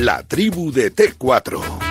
La 0.00 0.22
tribu 0.22 0.70
de 0.70 0.92
T4. 0.94 1.87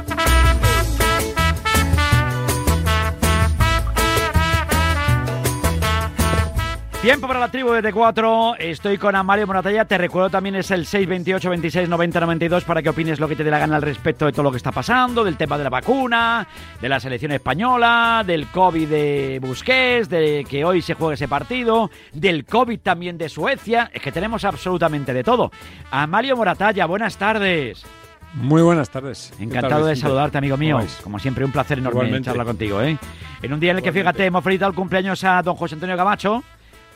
Tiempo 7.07 7.25
para 7.25 7.39
la 7.39 7.47
tribu 7.47 7.71
de 7.71 7.81
T4. 7.81 8.57
Estoy 8.59 8.97
con 8.97 9.15
Amario 9.15 9.47
Moratalla. 9.47 9.85
Te 9.85 9.97
recuerdo 9.97 10.29
también 10.29 10.55
es 10.55 10.71
el 10.71 10.85
628 10.85 11.49
26 11.51 11.87
90 11.87 12.19
92 12.19 12.65
para 12.65 12.81
que 12.81 12.89
opines 12.89 13.21
lo 13.21 13.29
que 13.29 13.37
te 13.37 13.45
dé 13.45 13.49
la 13.49 13.59
gana 13.59 13.77
al 13.77 13.81
respecto 13.81 14.25
de 14.25 14.33
todo 14.33 14.43
lo 14.43 14.51
que 14.51 14.57
está 14.57 14.73
pasando, 14.73 15.23
del 15.23 15.37
tema 15.37 15.57
de 15.57 15.63
la 15.63 15.69
vacuna, 15.69 16.45
de 16.81 16.89
la 16.89 16.99
selección 16.99 17.31
española, 17.31 18.25
del 18.27 18.47
COVID 18.47 18.89
de 18.89 19.39
Busquets, 19.41 20.09
de 20.09 20.45
que 20.49 20.65
hoy 20.65 20.81
se 20.81 20.95
juegue 20.95 21.13
ese 21.13 21.29
partido, 21.29 21.89
del 22.11 22.43
COVID 22.43 22.81
también 22.81 23.17
de 23.17 23.29
Suecia. 23.29 23.89
Es 23.93 24.01
que 24.01 24.11
tenemos 24.11 24.43
absolutamente 24.43 25.13
de 25.13 25.23
todo. 25.23 25.49
Amario 25.89 26.35
Moratalla, 26.35 26.87
buenas 26.87 27.15
tardes. 27.15 27.85
Muy 28.33 28.61
buenas 28.61 28.89
tardes. 28.89 29.31
Encantado 29.39 29.85
de 29.85 29.95
saludarte, 29.95 30.39
amigo 30.39 30.57
mío. 30.57 30.81
Como 31.01 31.19
siempre, 31.19 31.45
un 31.45 31.53
placer 31.53 31.77
enorme 31.77 31.99
Igualmente. 31.99 32.25
charlar 32.25 32.45
contigo. 32.45 32.81
¿eh? 32.81 32.97
En 33.41 33.53
un 33.53 33.61
día 33.61 33.71
en 33.71 33.77
el 33.77 33.81
que, 33.81 33.87
Igualmente. 33.91 34.11
fíjate, 34.11 34.25
hemos 34.25 34.43
felicitado 34.43 34.71
el 34.71 34.75
cumpleaños 34.75 35.23
a 35.23 35.41
don 35.41 35.55
José 35.55 35.75
Antonio 35.75 35.95
Camacho. 35.95 36.43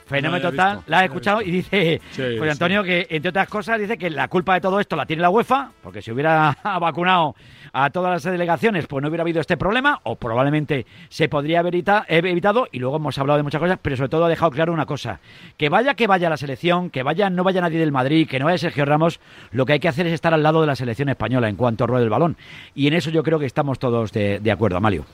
Fenómeno 0.05 0.43
No 0.43 0.49
total, 0.51 0.79
la 0.87 1.01
he 1.01 1.05
escuchado 1.05 1.41
y 1.41 1.51
dice, 1.51 2.01
Sí, 2.11 2.21
José 2.21 2.43
sí. 2.43 2.49
Antonio, 2.49 2.83
que 2.83 3.07
entre 3.09 3.29
otras 3.29 3.47
cosas 3.47 3.79
dice 3.79 3.97
que 3.97 4.09
la 4.09 4.27
culpa 4.27 4.55
de 4.55 4.61
todo 4.61 4.79
esto 4.79 4.95
la 4.95 5.05
tiene 5.05 5.21
la 5.21 5.29
UEFA, 5.29 5.71
porque 5.81 6.01
si 6.01 6.11
hubiera 6.11 6.57
vacunado 6.81 7.35
a 7.73 7.89
todas 7.89 8.11
las 8.11 8.23
delegaciones, 8.33 8.87
pues 8.87 9.01
no 9.01 9.07
hubiera 9.07 9.21
habido 9.21 9.39
este 9.39 9.55
problema, 9.55 9.99
o 10.03 10.15
probablemente 10.17 10.85
se 11.07 11.29
podría 11.29 11.59
haber 11.61 11.75
evita- 11.75 12.03
evitado, 12.09 12.67
y 12.71 12.79
luego 12.79 12.97
hemos 12.97 13.17
hablado 13.17 13.37
de 13.37 13.43
muchas 13.43 13.61
cosas, 13.61 13.79
pero 13.81 13.95
sobre 13.95 14.09
todo 14.09 14.25
ha 14.25 14.29
dejado 14.29 14.51
claro 14.51 14.73
una 14.73 14.85
cosa, 14.85 15.19
que 15.55 15.69
vaya 15.69 15.93
que 15.93 16.07
vaya 16.07 16.29
la 16.29 16.35
selección, 16.37 16.89
que 16.89 17.03
vaya 17.03 17.29
no 17.29 17.43
vaya 17.45 17.61
nadie 17.61 17.79
del 17.79 17.93
Madrid, 17.93 18.27
que 18.27 18.39
no 18.39 18.45
vaya 18.45 18.57
Sergio 18.57 18.83
Ramos, 18.83 19.21
lo 19.51 19.65
que 19.65 19.73
hay 19.73 19.79
que 19.79 19.87
hacer 19.87 20.05
es 20.07 20.13
estar 20.13 20.33
al 20.33 20.43
lado 20.43 20.59
de 20.61 20.67
la 20.67 20.75
selección 20.75 21.07
española 21.07 21.47
en 21.47 21.55
cuanto 21.55 21.85
a 21.85 21.87
rueda 21.87 22.01
del 22.01 22.09
balón. 22.09 22.35
Y 22.75 22.87
en 22.87 22.93
eso 22.95 23.09
yo 23.09 23.23
creo 23.23 23.39
que 23.39 23.45
estamos 23.45 23.79
todos 23.79 24.11
de, 24.11 24.39
de 24.39 24.51
acuerdo, 24.51 24.75
Amalio. 24.77 25.05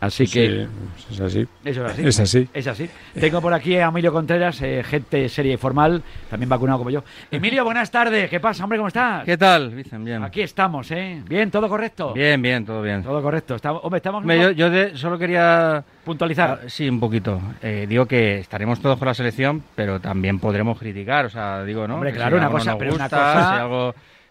Así 0.00 0.28
que... 0.28 0.68
Sí, 0.96 1.14
es 1.14 1.20
así. 1.20 1.48
Eso 1.64 1.84
es 1.84 1.90
así. 1.92 2.06
Es 2.06 2.20
así. 2.20 2.48
Es 2.54 2.66
así. 2.68 2.90
Tengo 3.18 3.40
por 3.40 3.52
aquí 3.52 3.74
a 3.76 3.86
Emilio 3.88 4.12
Contreras, 4.12 4.62
eh, 4.62 4.84
gente 4.84 5.28
seria 5.28 5.54
y 5.54 5.56
formal, 5.56 6.02
también 6.30 6.48
vacunado 6.48 6.78
como 6.78 6.90
yo. 6.90 7.02
Emilio, 7.32 7.64
buenas 7.64 7.90
tardes. 7.90 8.30
¿Qué 8.30 8.38
pasa, 8.38 8.62
hombre? 8.62 8.78
¿Cómo 8.78 8.86
estás? 8.88 9.24
¿Qué 9.24 9.36
tal, 9.36 9.70
Vicen? 9.70 10.04
Bien. 10.04 10.22
Aquí 10.22 10.40
estamos, 10.42 10.88
¿eh? 10.92 11.20
Bien, 11.28 11.50
todo 11.50 11.68
correcto. 11.68 12.12
Bien, 12.14 12.40
bien, 12.40 12.64
todo 12.64 12.80
bien. 12.80 13.02
Todo 13.02 13.20
correcto. 13.20 13.56
Estamos, 13.56 13.80
hombre, 13.82 13.96
estamos 13.98 14.20
Hombre, 14.20 14.40
yo 14.40 14.50
yo 14.52 14.70
de- 14.70 14.96
solo 14.96 15.18
quería 15.18 15.82
puntualizar. 16.04 16.60
Ah, 16.64 16.68
Sí, 16.68 16.88
un 16.88 17.00
poquito. 17.00 17.40
Eh, 17.60 17.86
digo 17.88 18.06
que 18.06 18.38
estaremos 18.38 18.80
todos 18.80 18.98
con 18.98 19.08
la 19.08 19.14
selección, 19.14 19.64
pero 19.74 19.98
también 20.00 20.38
podremos 20.38 20.78
criticar. 20.78 21.24
O 21.26 21.30
sea, 21.30 21.64
digo, 21.64 21.88
¿no? 21.88 21.94
Hombre, 21.94 22.12
claro, 22.12 22.36
si 22.36 22.36
una 22.36 22.46
algo 22.46 22.58
no 22.58 22.64
cosa, 22.64 22.78
pero 22.78 22.94
una 22.94 23.08
cosa- 23.08 23.84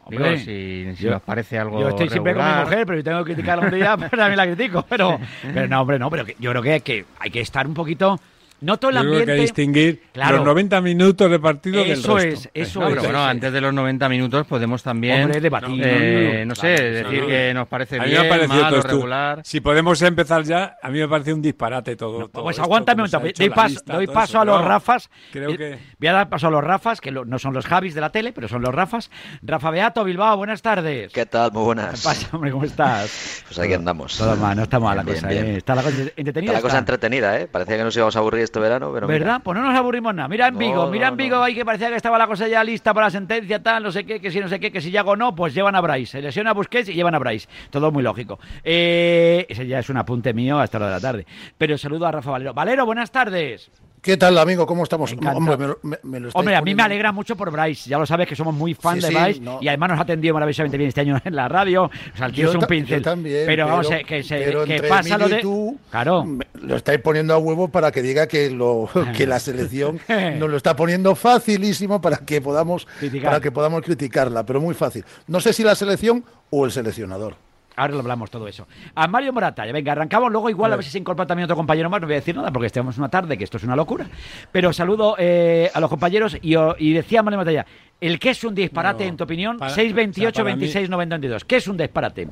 si 0.10 0.16
algo. 0.16 0.24
Digo, 0.24 0.24
Hombre, 0.26 0.40
si, 0.40 0.96
si 0.96 1.04
yo- 1.04 1.16
os 1.16 1.22
parece 1.22 1.60
algo. 1.60 1.80
Yo 1.82 1.90
estoy 1.90 2.10
siempre 2.10 2.34
con 2.34 2.46
mi 2.46 2.52
mujer, 2.62 2.86
pero 2.86 2.98
yo 2.98 3.04
tengo 3.04 3.24
que 3.24 3.34
criticar 3.34 3.60
algún 3.60 3.80
día, 3.80 3.96
pero 3.98 4.10
también 4.18 4.38
la 4.38 4.46
critico. 4.46 4.86
Pero, 4.88 5.20
pero 5.54 5.68
no, 5.68 5.82
hombre, 5.82 6.00
no, 6.00 6.10
pero 6.10 6.26
yo 6.40 6.52
creo 6.52 6.62
que, 6.62 6.80
que 6.82 7.06
hay 7.20 7.30
que 7.32 7.42
estar 7.42 7.68
un 7.68 7.74
poquito. 7.74 8.20
No 8.60 8.78
todo 8.78 8.90
el 8.92 8.96
Yo 8.98 9.02
creo 9.02 9.12
que 9.12 9.18
ambiente. 9.20 9.32
hay 9.34 9.38
que 9.38 9.42
distinguir 9.44 10.02
Claro. 10.14 10.38
los 10.38 10.46
90 10.46 10.82
minutos 10.82 11.30
de 11.30 11.40
partido 11.40 11.80
del 11.84 11.92
Eso 11.92 12.16
resto. 12.18 12.30
es, 12.30 12.50
eso 12.54 12.80
No, 12.80 12.88
es. 12.88 12.94
pero 12.94 13.04
bueno, 13.04 13.18
eso 13.20 13.26
es. 13.28 13.32
antes 13.32 13.54
de 13.54 13.62
los 13.62 13.74
90 13.74 14.10
minutos 14.10 14.48
podemos 14.48 14.82
también. 14.82 15.24
Hombre, 15.26 15.42
debatir. 15.42 15.82
eh, 15.86 16.44
no 16.48 16.56
sé, 16.56 16.76
Claro, 16.76 16.90
decir 16.92 17.08
claro. 17.10 17.28
que 17.28 17.54
nos 17.54 17.68
parece 17.68 17.98
A 17.98 18.04
mí 18.04 18.10
bien, 18.10 18.22
me 18.22 18.28
ha 18.28 18.30
parecido 18.32 18.62
mal 18.62 18.84
regular. 18.84 19.42
Si 19.44 19.62
podemos 19.62 20.02
empezar 20.02 20.44
ya, 20.44 20.78
a 20.82 20.90
mí 20.90 20.98
me 21.00 21.08
parece 21.08 21.34
un 21.34 21.42
disparate 21.42 21.96
todo. 21.96 22.30
todo 22.30 22.44
Pues 22.44 22.56
esto, 22.56 22.64
aguántame 22.64 23.04
un 23.04 23.10
momento. 23.12 23.38
Doy 23.38 23.50
paso, 23.50 23.68
lista, 23.70 23.94
doy 23.94 24.08
paso 24.08 24.40
a 24.42 24.46
los 24.46 24.66
Rafas. 24.66 25.10
Creo 25.32 25.50
Eh, 25.52 25.58
que 25.58 25.78
Voy 26.00 26.08
a 26.08 26.14
dar 26.14 26.30
paso 26.30 26.48
a 26.48 26.52
los 26.52 26.64
Rafas, 26.64 27.00
que 27.00 27.12
no 27.12 27.38
son 27.40 27.54
los 27.54 27.66
Javis 27.66 27.94
de 27.94 28.02
la 28.02 28.12
tele, 28.12 28.34
pero 28.34 28.48
son 28.48 28.62
los 28.64 28.74
Rafas. 28.74 29.12
Rafa 29.44 29.70
Beato, 29.72 30.04
Bilbao, 30.04 30.36
buenas 30.38 30.62
tardes. 30.64 31.14
¿Qué 31.14 31.26
tal? 31.28 31.52
Muy 31.52 31.62
¿Qué 31.62 31.66
buenas. 31.66 32.04
pasa, 32.04 32.28
hombre? 32.32 32.52
¿Cómo 32.52 32.64
estás? 32.66 33.44
Pues 33.48 33.60
aquí 33.60 33.74
andamos. 33.74 34.18
Todo 34.18 34.36
mal, 34.36 34.58
no 34.58 34.64
está 34.64 34.80
mal 34.80 34.98
la 34.98 35.04
Bien, 35.04 35.16
cosa, 35.16 35.28
bien. 35.28 35.46
¿eh? 35.46 35.58
Está 35.58 35.76
la 35.76 35.84
cosa 35.84 35.96
entretenida. 36.16 36.52
Está 36.52 36.54
la 36.54 36.62
cosa 36.62 36.78
entretenida, 36.80 37.40
¿eh? 37.40 37.48
Parecía 37.48 37.78
que 37.78 37.84
nos 37.84 37.96
íbamos 37.96 38.16
a 38.16 38.20
aburrir 38.20 38.47
este 38.48 38.60
verano, 38.60 38.92
pero 38.94 39.08
mira. 39.08 39.20
¿Verdad? 39.20 39.42
Pues 39.44 39.58
no 39.58 39.64
nos 39.66 39.76
aburrimos 39.76 40.14
nada. 40.16 40.28
Mira 40.28 40.48
en 40.48 40.54
No, 40.56 40.60
Vigo, 40.60 40.88
mira 40.88 41.08
no, 41.08 41.14
en 41.14 41.18
Vigo 41.18 41.36
no. 41.38 41.44
ahí 41.44 41.54
que 41.56 41.64
parecía 41.64 41.90
que 41.90 41.96
estaba 41.96 42.18
la 42.18 42.28
cosa 42.28 42.48
ya 42.48 42.64
lista 42.64 42.94
para 42.94 43.08
la 43.08 43.12
sentencia, 43.12 43.62
tal, 43.62 43.84
no 43.84 43.92
sé 43.92 44.06
qué, 44.06 44.20
que 44.20 44.32
si 44.32 44.40
no 44.40 44.48
sé 44.50 44.60
qué, 44.60 44.72
que 44.72 44.82
si 44.82 44.90
Yago 44.92 45.16
no, 45.16 45.36
pues 45.36 45.54
llevan 45.54 45.76
a 45.76 45.82
Bryce. 45.82 46.14
Se 46.14 46.22
lesiona 46.22 46.50
a 46.52 46.54
Busquets 46.54 46.90
y 46.90 46.94
llevan 46.94 47.16
a 47.16 47.20
Bryce. 47.20 47.48
Todo 47.70 47.92
muy 47.92 48.04
lógico. 48.04 48.40
Eh, 48.64 49.46
ese 49.50 49.68
ya 49.68 49.80
es 49.80 49.90
un 49.90 49.98
apunte 49.98 50.34
mío 50.34 50.60
hasta 50.60 50.80
la 50.80 50.86
hora 50.86 50.96
de 50.96 51.02
la 51.02 51.08
tarde. 51.08 51.26
Pero 51.58 51.78
saludo 51.78 52.08
a 52.08 52.12
Rafa 52.12 52.32
Valero. 52.32 52.54
Valero, 52.54 52.86
buenas 52.86 53.12
tardes. 53.12 53.70
¿Qué 54.08 54.16
tal, 54.16 54.38
amigo? 54.38 54.66
¿Cómo 54.66 54.84
estamos? 54.84 55.12
Hombre, 55.12 55.58
me, 55.58 55.68
lo- 55.68 55.80
me- 55.84 56.00
me 56.04 56.20
lo 56.22 56.28
estáis 56.30 56.40
Hombre, 56.40 56.56
a 56.56 56.62
mí 56.62 56.74
me 56.74 56.82
alegra 56.82 57.12
mucho 57.12 57.36
por 57.36 57.52
Bryce. 57.52 57.90
Ya 57.90 57.98
lo 57.98 58.06
sabes 58.06 58.26
que 58.26 58.38
somos 58.38 58.56
muy 58.56 58.74
fan 58.74 58.96
Sí, 58.96 59.02
de 59.02 59.08
sí, 59.10 59.14
Bryce 59.14 59.40
no. 59.42 59.60
y 59.62 59.68
además 59.68 59.90
nos 59.90 60.00
ha 60.00 60.04
atendido 60.04 60.34
maravillosamente 60.34 60.78
bien 60.78 60.88
este 60.88 61.02
año 61.02 61.20
en 61.26 61.36
la 61.36 61.50
radio. 61.50 61.84
O 61.84 62.18
sea, 62.18 62.28
el 62.28 62.32
tío 62.32 62.46
Yo 62.46 62.52
es 62.52 62.56
un 62.56 62.62
pincel. 62.68 63.00
yo 63.00 63.04
también, 63.04 63.44
pero, 63.46 63.68
vamos, 63.68 63.88
pero- 63.90 64.00
eh, 64.00 64.06
que, 64.06 64.24
se, 64.24 64.38
pero 64.40 64.64
que 64.64 64.76
entre 64.78 64.88
pasa 64.88 65.18
lo 65.18 65.28
de. 65.28 65.40
tú, 65.42 65.78
Claro. 65.92 66.26
Lo 66.54 66.78
estáis 66.78 67.02
poniendo 67.02 67.34
a 67.34 67.38
huevo 67.38 67.68
para 67.68 67.92
que 67.92 68.02
diga 68.02 68.28
que 68.28 68.50
lo 68.50 68.90
que 69.18 69.28
la 69.28 69.40
selección 69.42 70.00
nos 70.40 70.50
lo 70.50 70.56
está 70.56 70.74
poniendo 70.74 71.14
facilísimo 71.14 72.00
para 72.00 72.20
que 72.20 72.40
podamos 72.40 72.88
Criticar. 73.00 73.30
para 73.32 73.42
que 73.42 73.52
podamos 73.52 73.82
criticarla, 73.82 74.46
pero 74.46 74.62
muy 74.62 74.74
fácil. 74.74 75.04
No 75.28 75.42
sé 75.42 75.52
si 75.52 75.64
la 75.66 75.76
selección 75.76 76.24
o 76.50 76.64
el 76.64 76.72
seleccionador. 76.72 77.36
Ahora 77.78 77.94
lo 77.94 78.00
hablamos 78.00 78.32
todo 78.32 78.48
eso. 78.48 78.68
A 78.96 79.08
Mario 79.08 79.32
Moratalla, 79.32 79.72
venga, 79.72 79.92
arrancamos 79.92 80.32
luego 80.32 80.50
igual 80.50 80.74
a 80.74 80.76
ver 80.78 80.84
si 80.84 80.90
se 80.92 80.98
incorpora 80.98 81.28
también 81.28 81.44
otro 81.46 81.56
compañero 81.56 81.90
más. 81.92 82.02
No 82.02 82.08
voy 82.08 82.16
a 82.16 82.20
decir 82.20 82.36
nada 82.36 82.52
porque 82.52 82.66
estamos 82.66 82.98
una 82.98 83.08
tarde, 83.08 83.38
que 83.38 83.44
esto 83.44 83.58
es 83.58 83.64
una 83.64 83.76
locura. 83.76 84.08
Pero 84.52 84.74
saludo 84.74 85.16
eh, 85.20 85.70
a 85.74 85.80
los 85.80 85.88
compañeros 85.90 86.36
y, 86.42 86.56
y 86.80 86.94
decía 86.94 87.22
Mario 87.22 87.38
Moratalla, 87.38 87.66
¿el 88.02 88.18
qué 88.20 88.32
es 88.32 88.44
un 88.44 88.56
disparate 88.56 89.04
No, 89.04 89.10
en 89.12 89.18
tu 89.18 89.24
opinión? 89.26 89.58
para- 89.60 89.70
628 89.74 90.28
o 90.30 90.34
sea, 90.34 90.44
para 90.44 90.56
mí- 90.56 90.60
26 90.62 90.90
92. 90.90 91.46
¿Qué 91.46 91.56
es 91.58 91.68
un 91.68 91.78
disparate? 91.78 92.28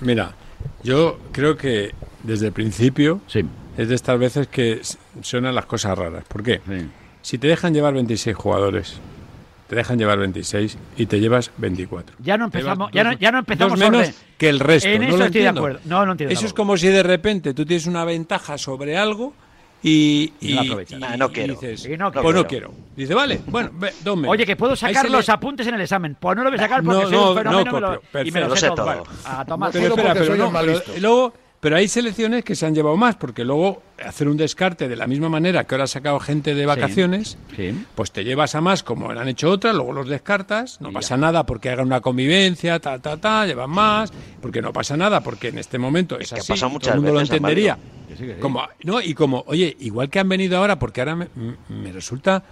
Mira, 0.00 0.30
yo 0.84 1.18
creo 1.32 1.56
que 1.56 1.92
desde 2.22 2.46
el 2.46 2.52
principio 2.52 3.20
Sí. 3.26 3.44
es 3.76 3.88
de 3.88 3.94
estas 3.96 4.16
veces 4.18 4.46
que 4.46 4.80
suenan 5.22 5.56
las 5.56 5.66
cosas 5.66 5.98
raras. 5.98 6.22
¿Por 6.28 6.44
qué? 6.44 6.60
Sí. 6.68 6.88
Si 7.20 7.38
te 7.38 7.48
dejan 7.48 7.74
llevar 7.74 7.94
26 7.94 8.36
jugadores, 8.36 9.00
te 9.68 9.76
dejan 9.76 9.98
llevar 9.98 10.18
26 10.18 10.76
y 10.96 11.06
te 11.06 11.20
llevas 11.20 11.50
24. 11.58 12.16
Ya 12.20 12.36
no 12.36 12.44
empezamos, 12.46 12.90
ya 12.92 13.04
no, 13.04 13.10
dos- 13.10 13.18
ya 13.20 13.32
no 13.32 13.38
empezamos 13.38 13.78
dos 13.78 13.78
menos 13.90 14.08
orden. 14.08 14.14
que 14.38 14.48
el 14.48 14.60
resto. 14.60 14.88
En 14.88 15.00
¿no 15.02 15.08
eso 15.08 15.16
lo 15.18 15.24
estoy 15.24 15.40
de 15.40 15.46
entiendo? 15.48 15.60
acuerdo. 15.60 15.80
No, 15.86 16.04
no 16.06 16.12
entiendo 16.12 16.32
Eso 16.34 16.46
es 16.46 16.52
como 16.52 16.76
si 16.76 16.88
de 16.88 17.02
repente 17.02 17.54
tú 17.54 17.64
tienes 17.64 17.86
una 17.86 18.04
ventaja 18.04 18.58
sobre 18.58 18.96
algo 18.96 19.32
y, 19.82 20.32
Y 20.40 20.54
no 20.54 20.62
y- 20.62 20.66
aprovechas. 20.66 21.00
y- 21.00 21.04
Ah, 21.04 21.16
no 21.16 21.26
y 21.26 21.28
quiero. 21.30 21.54
dices, 21.54 21.84
Y 21.86 21.96
no 21.96 22.10
pues 22.12 22.22
quiero. 22.24 22.38
no 22.42 22.46
quiero. 22.46 22.74
Dice, 22.96 23.14
vale, 23.14 23.40
bueno, 23.46 23.70
ve, 23.74 23.92
dos 24.02 24.16
menos. 24.16 24.30
Oye, 24.32 24.46
que 24.46 24.56
puedo 24.56 24.74
sacar 24.76 25.08
los 25.10 25.26
le- 25.26 25.32
apuntes 25.34 25.66
en 25.66 25.74
el 25.74 25.80
examen. 25.82 26.16
Pues 26.18 26.36
no 26.36 26.42
lo 26.44 26.50
voy 26.50 26.58
a 26.58 26.62
sacar 26.62 26.82
porque 26.82 27.02
No, 27.02 27.08
soy 27.08 27.12
no, 27.12 27.30
un 27.32 27.36
fenómeno 27.38 27.64
no 27.80 27.80
copio, 28.00 28.22
y 28.24 28.30
me 28.30 28.40
lo 28.40 28.46
sé 28.46 28.50
Lo 28.50 28.56
sé 28.56 28.66
todo. 28.68 28.76
todo. 28.76 29.04
A 29.24 29.44
tomar 29.44 29.72
Pero 29.72 29.88
espera, 29.88 30.12
pero 30.14 30.24
soy 30.26 30.38
no, 30.38 30.52
pero 30.52 30.66
listo. 30.72 30.92
luego, 31.00 31.34
pero 31.64 31.76
hay 31.76 31.88
selecciones 31.88 32.44
que 32.44 32.54
se 32.54 32.66
han 32.66 32.74
llevado 32.74 32.94
más, 32.98 33.14
porque 33.16 33.42
luego 33.42 33.80
hacer 34.04 34.28
un 34.28 34.36
descarte 34.36 34.86
de 34.86 34.96
la 34.96 35.06
misma 35.06 35.30
manera 35.30 35.64
que 35.64 35.74
ahora 35.74 35.84
ha 35.84 35.86
sacado 35.86 36.20
gente 36.20 36.54
de 36.54 36.66
vacaciones, 36.66 37.38
Sí. 37.56 37.74
pues 37.94 38.12
te 38.12 38.22
llevas 38.22 38.54
a 38.54 38.60
más 38.60 38.82
como 38.82 39.08
han 39.08 39.28
hecho 39.28 39.48
otras, 39.50 39.74
luego 39.74 39.94
los 39.94 40.06
descartas, 40.06 40.78
no 40.82 40.90
Y 40.90 40.92
pasa 40.92 41.16
nada 41.16 41.46
porque 41.46 41.70
hagan 41.70 41.86
una 41.86 42.02
convivencia, 42.02 42.78
ta, 42.80 42.98
ta, 42.98 43.16
ta, 43.16 43.46
llevan 43.46 43.70
más, 43.70 44.12
porque 44.42 44.60
no 44.60 44.74
pasa 44.74 44.94
nada, 44.98 45.22
porque 45.22 45.48
en 45.48 45.56
este 45.56 45.78
momento 45.78 46.16
es, 46.18 46.24
Es 46.24 46.32
que 46.34 46.40
así, 46.40 46.52
pasado 46.52 46.72
y 46.76 46.78
todo 46.80 46.90
el 46.92 47.00
mundo 47.00 47.12
veces, 47.14 47.30
lo 47.30 47.34
entendería. 47.36 47.72
Amalio. 47.72 47.92
Que 48.08 48.16
sí, 48.18 48.26
que 48.26 48.34
sí. 48.34 48.40
Como, 48.40 48.62
no, 48.82 49.00
y 49.00 49.14
como, 49.14 49.42
oye, 49.46 49.74
igual 49.80 50.10
que 50.10 50.18
han 50.18 50.28
venido 50.28 50.58
ahora, 50.58 50.78
porque 50.78 51.00
ahora 51.00 51.16
me, 51.16 51.28
me 51.70 51.92
resulta, 51.92 52.44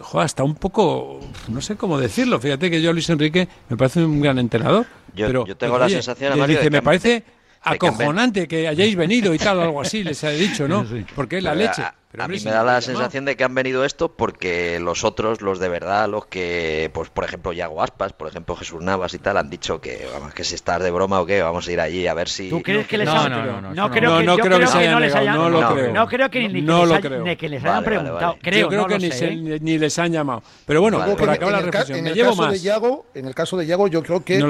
jo, 0.00 0.20
hasta 0.20 0.42
un 0.42 0.56
poco, 0.56 1.20
no 1.46 1.60
sé 1.60 1.76
cómo 1.76 1.96
decirlo, 2.00 2.40
fíjate 2.40 2.72
que 2.72 2.82
yo 2.82 2.92
Luis 2.92 3.08
Enrique 3.08 3.46
me 3.68 3.76
parece 3.76 4.04
un 4.04 4.20
gran 4.20 4.40
entrenador. 4.40 4.84
Yo- 5.14 5.28
pero, 5.28 5.46
yo 5.46 5.56
tengo 5.56 5.74
pero, 5.74 5.78
la 5.78 5.86
oye, 5.86 5.94
sensación, 5.94 6.30
Mario, 6.30 6.42
de 6.44 6.48
dice, 6.52 6.62
que 6.64 6.70
me 6.70 6.82
parece 6.82 7.24
acojonante 7.66 8.48
que 8.48 8.68
hayáis 8.68 8.96
venido 8.96 9.34
y 9.34 9.38
tal, 9.38 9.58
o 9.58 9.62
algo 9.62 9.80
así, 9.80 10.02
les 10.04 10.22
he 10.24 10.36
dicho, 10.36 10.68
¿no? 10.68 10.86
Porque 11.14 11.38
es 11.38 11.44
la 11.44 11.54
leche. 11.54 11.82
A, 12.16 12.18
Pero, 12.18 12.22
a 12.22 12.26
hombre, 12.26 12.38
mí 12.38 12.44
me 12.46 12.50
da 12.50 12.64
la 12.64 12.80
sensación 12.80 13.26
de 13.26 13.36
que 13.36 13.44
han 13.44 13.54
venido 13.54 13.84
esto 13.84 14.10
porque 14.10 14.80
los 14.80 15.04
otros, 15.04 15.42
los 15.42 15.58
de 15.58 15.68
verdad, 15.68 16.08
los 16.08 16.24
que, 16.26 16.90
pues 16.94 17.10
por 17.10 17.24
ejemplo, 17.24 17.52
Yago 17.52 17.82
Aspas, 17.82 18.14
por 18.14 18.26
ejemplo, 18.26 18.56
Jesús 18.56 18.80
Navas 18.82 19.12
y 19.12 19.18
tal, 19.18 19.36
han 19.36 19.50
dicho 19.50 19.80
que, 19.82 20.06
vamos, 20.12 20.32
que 20.32 20.42
si 20.42 20.54
estás 20.54 20.82
de 20.82 20.90
broma 20.90 21.20
o 21.20 21.26
qué, 21.26 21.42
vamos 21.42 21.68
a 21.68 21.72
ir 21.72 21.80
allí 21.80 22.06
a 22.06 22.14
ver 22.14 22.28
si... 22.30 22.48
¿Tú 22.48 22.62
crees 22.62 22.86
que 22.86 22.96
les 22.96 23.06
No, 23.06 23.12
han- 23.20 23.30
no, 23.30 23.44
no, 23.44 23.60
no, 23.60 23.74
no 23.74 23.84
eso 23.86 23.90
creo 23.92 24.10
no. 24.12 24.18
que, 24.18 24.24
No, 24.24 24.36
creo 24.38 24.58
que 24.58 24.64
les 24.64 24.74
hayan 25.14 25.34
no 25.36 25.50
lo 25.50 25.60
no, 25.60 25.74
creo. 25.74 25.92
no 25.92 26.06
creo 26.08 26.30
que 26.30 26.48
ni, 26.48 26.62
No 26.62 26.80
que 26.80 26.86
lo 26.86 26.86
les, 26.86 26.94
hay- 26.96 27.02
creo. 27.02 27.24
ni 27.24 27.36
que 27.36 27.48
les 27.50 27.62
Vale, 27.62 27.70
hayan 27.72 27.84
vale, 27.84 27.96
preguntado. 28.00 28.30
vale. 28.32 28.40
Creo, 28.42 28.60
Yo 28.62 28.68
creo 28.68 28.80
no 28.82 28.88
que 28.88 28.98
ni, 28.98 29.10
sé, 29.10 29.18
se- 29.18 29.26
¿eh? 29.28 29.58
ni 29.60 29.78
les 29.78 29.98
han 29.98 30.12
llamado. 30.12 30.42
Pero 30.64 30.80
bueno, 30.80 30.98
Vale, 30.98 31.16
por 31.16 31.28
acabar 31.28 31.52
la 31.52 31.58
en, 31.60 31.64
el 31.66 31.70
ca- 31.70 31.78
reflexión, 31.80 31.98
en 31.98 32.04
me 32.04 32.10
el 32.10 32.16
llevo 32.16 32.30
caso 32.30 32.42
de 32.44 32.48
más. 32.48 32.62
Yago, 32.62 33.06
en 33.14 33.26
el 33.26 33.34
caso 33.34 33.56
de 33.58 33.66
Yago, 33.66 33.88
yo 33.88 34.02
creo 34.02 34.24
que 34.24 34.40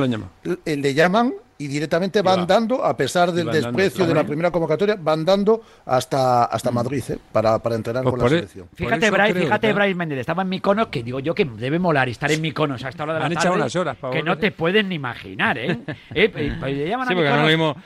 le 0.65 0.95
llaman 0.95 1.35
y 1.59 1.69
directamente 1.69 2.21
van 2.21 2.41
va. 2.41 2.45
dando, 2.47 2.85
a 2.85 2.95
pesar 2.99 3.33
del 3.33 3.51
desprecio 3.51 4.05
de 4.07 4.13
la 4.13 4.25
primera 4.25 4.51
convocatoria, 4.51 4.95
van 5.01 5.25
dando 5.25 5.63
hasta, 5.87 6.45
hasta 6.45 6.71
Madrid 6.71 7.03
¿eh? 7.09 7.17
para, 7.33 7.56
para 7.59 7.75
entrenar 7.77 8.03
Pues 8.03 8.13
con 8.13 8.21
por 8.21 8.31
la 8.31 8.37
e- 8.37 8.41
selección. 8.41 8.67
Por 8.69 8.77
Fíjate, 8.79 9.11
Bryce, 9.11 9.33
creo, 9.33 9.45
fíjate, 9.45 9.61
claro. 9.69 9.75
Bryce 9.77 9.95
Méndez, 9.95 10.19
estaba 10.19 10.43
en 10.43 10.49
Miconos, 10.49 10.87
que 10.89 11.03
digo 11.03 11.21
yo 11.21 11.35
que 11.35 11.45
debe 11.45 11.79
molar 11.79 12.09
estar 12.09 12.31
en 12.31 12.41
Miconos 12.41 12.85
a 12.85 12.89
esta 12.89 13.03
hora 13.05 13.15
de 13.15 13.21
la 13.21 13.27
Han 13.27 13.33
tarde. 13.33 13.45
echado 13.45 13.55
unas 13.57 13.77
horas 13.77 13.97
para 13.97 14.13
que 14.13 14.23
no 14.23 14.33
volver. 14.33 14.41
te 14.41 14.51
pueden 14.57 14.89
ni 14.89 14.95
imaginar, 14.97 15.59
¿eh? 15.59 15.71
Eh, 16.15 16.33
eh, 16.35 16.53
pues 16.61 16.89
llaman 16.89 17.07
a 17.07 17.11
Sí, 17.11 17.15
porque 17.15 17.31
no 17.31 17.37
lo 17.43 17.47
mismo. 17.49 17.77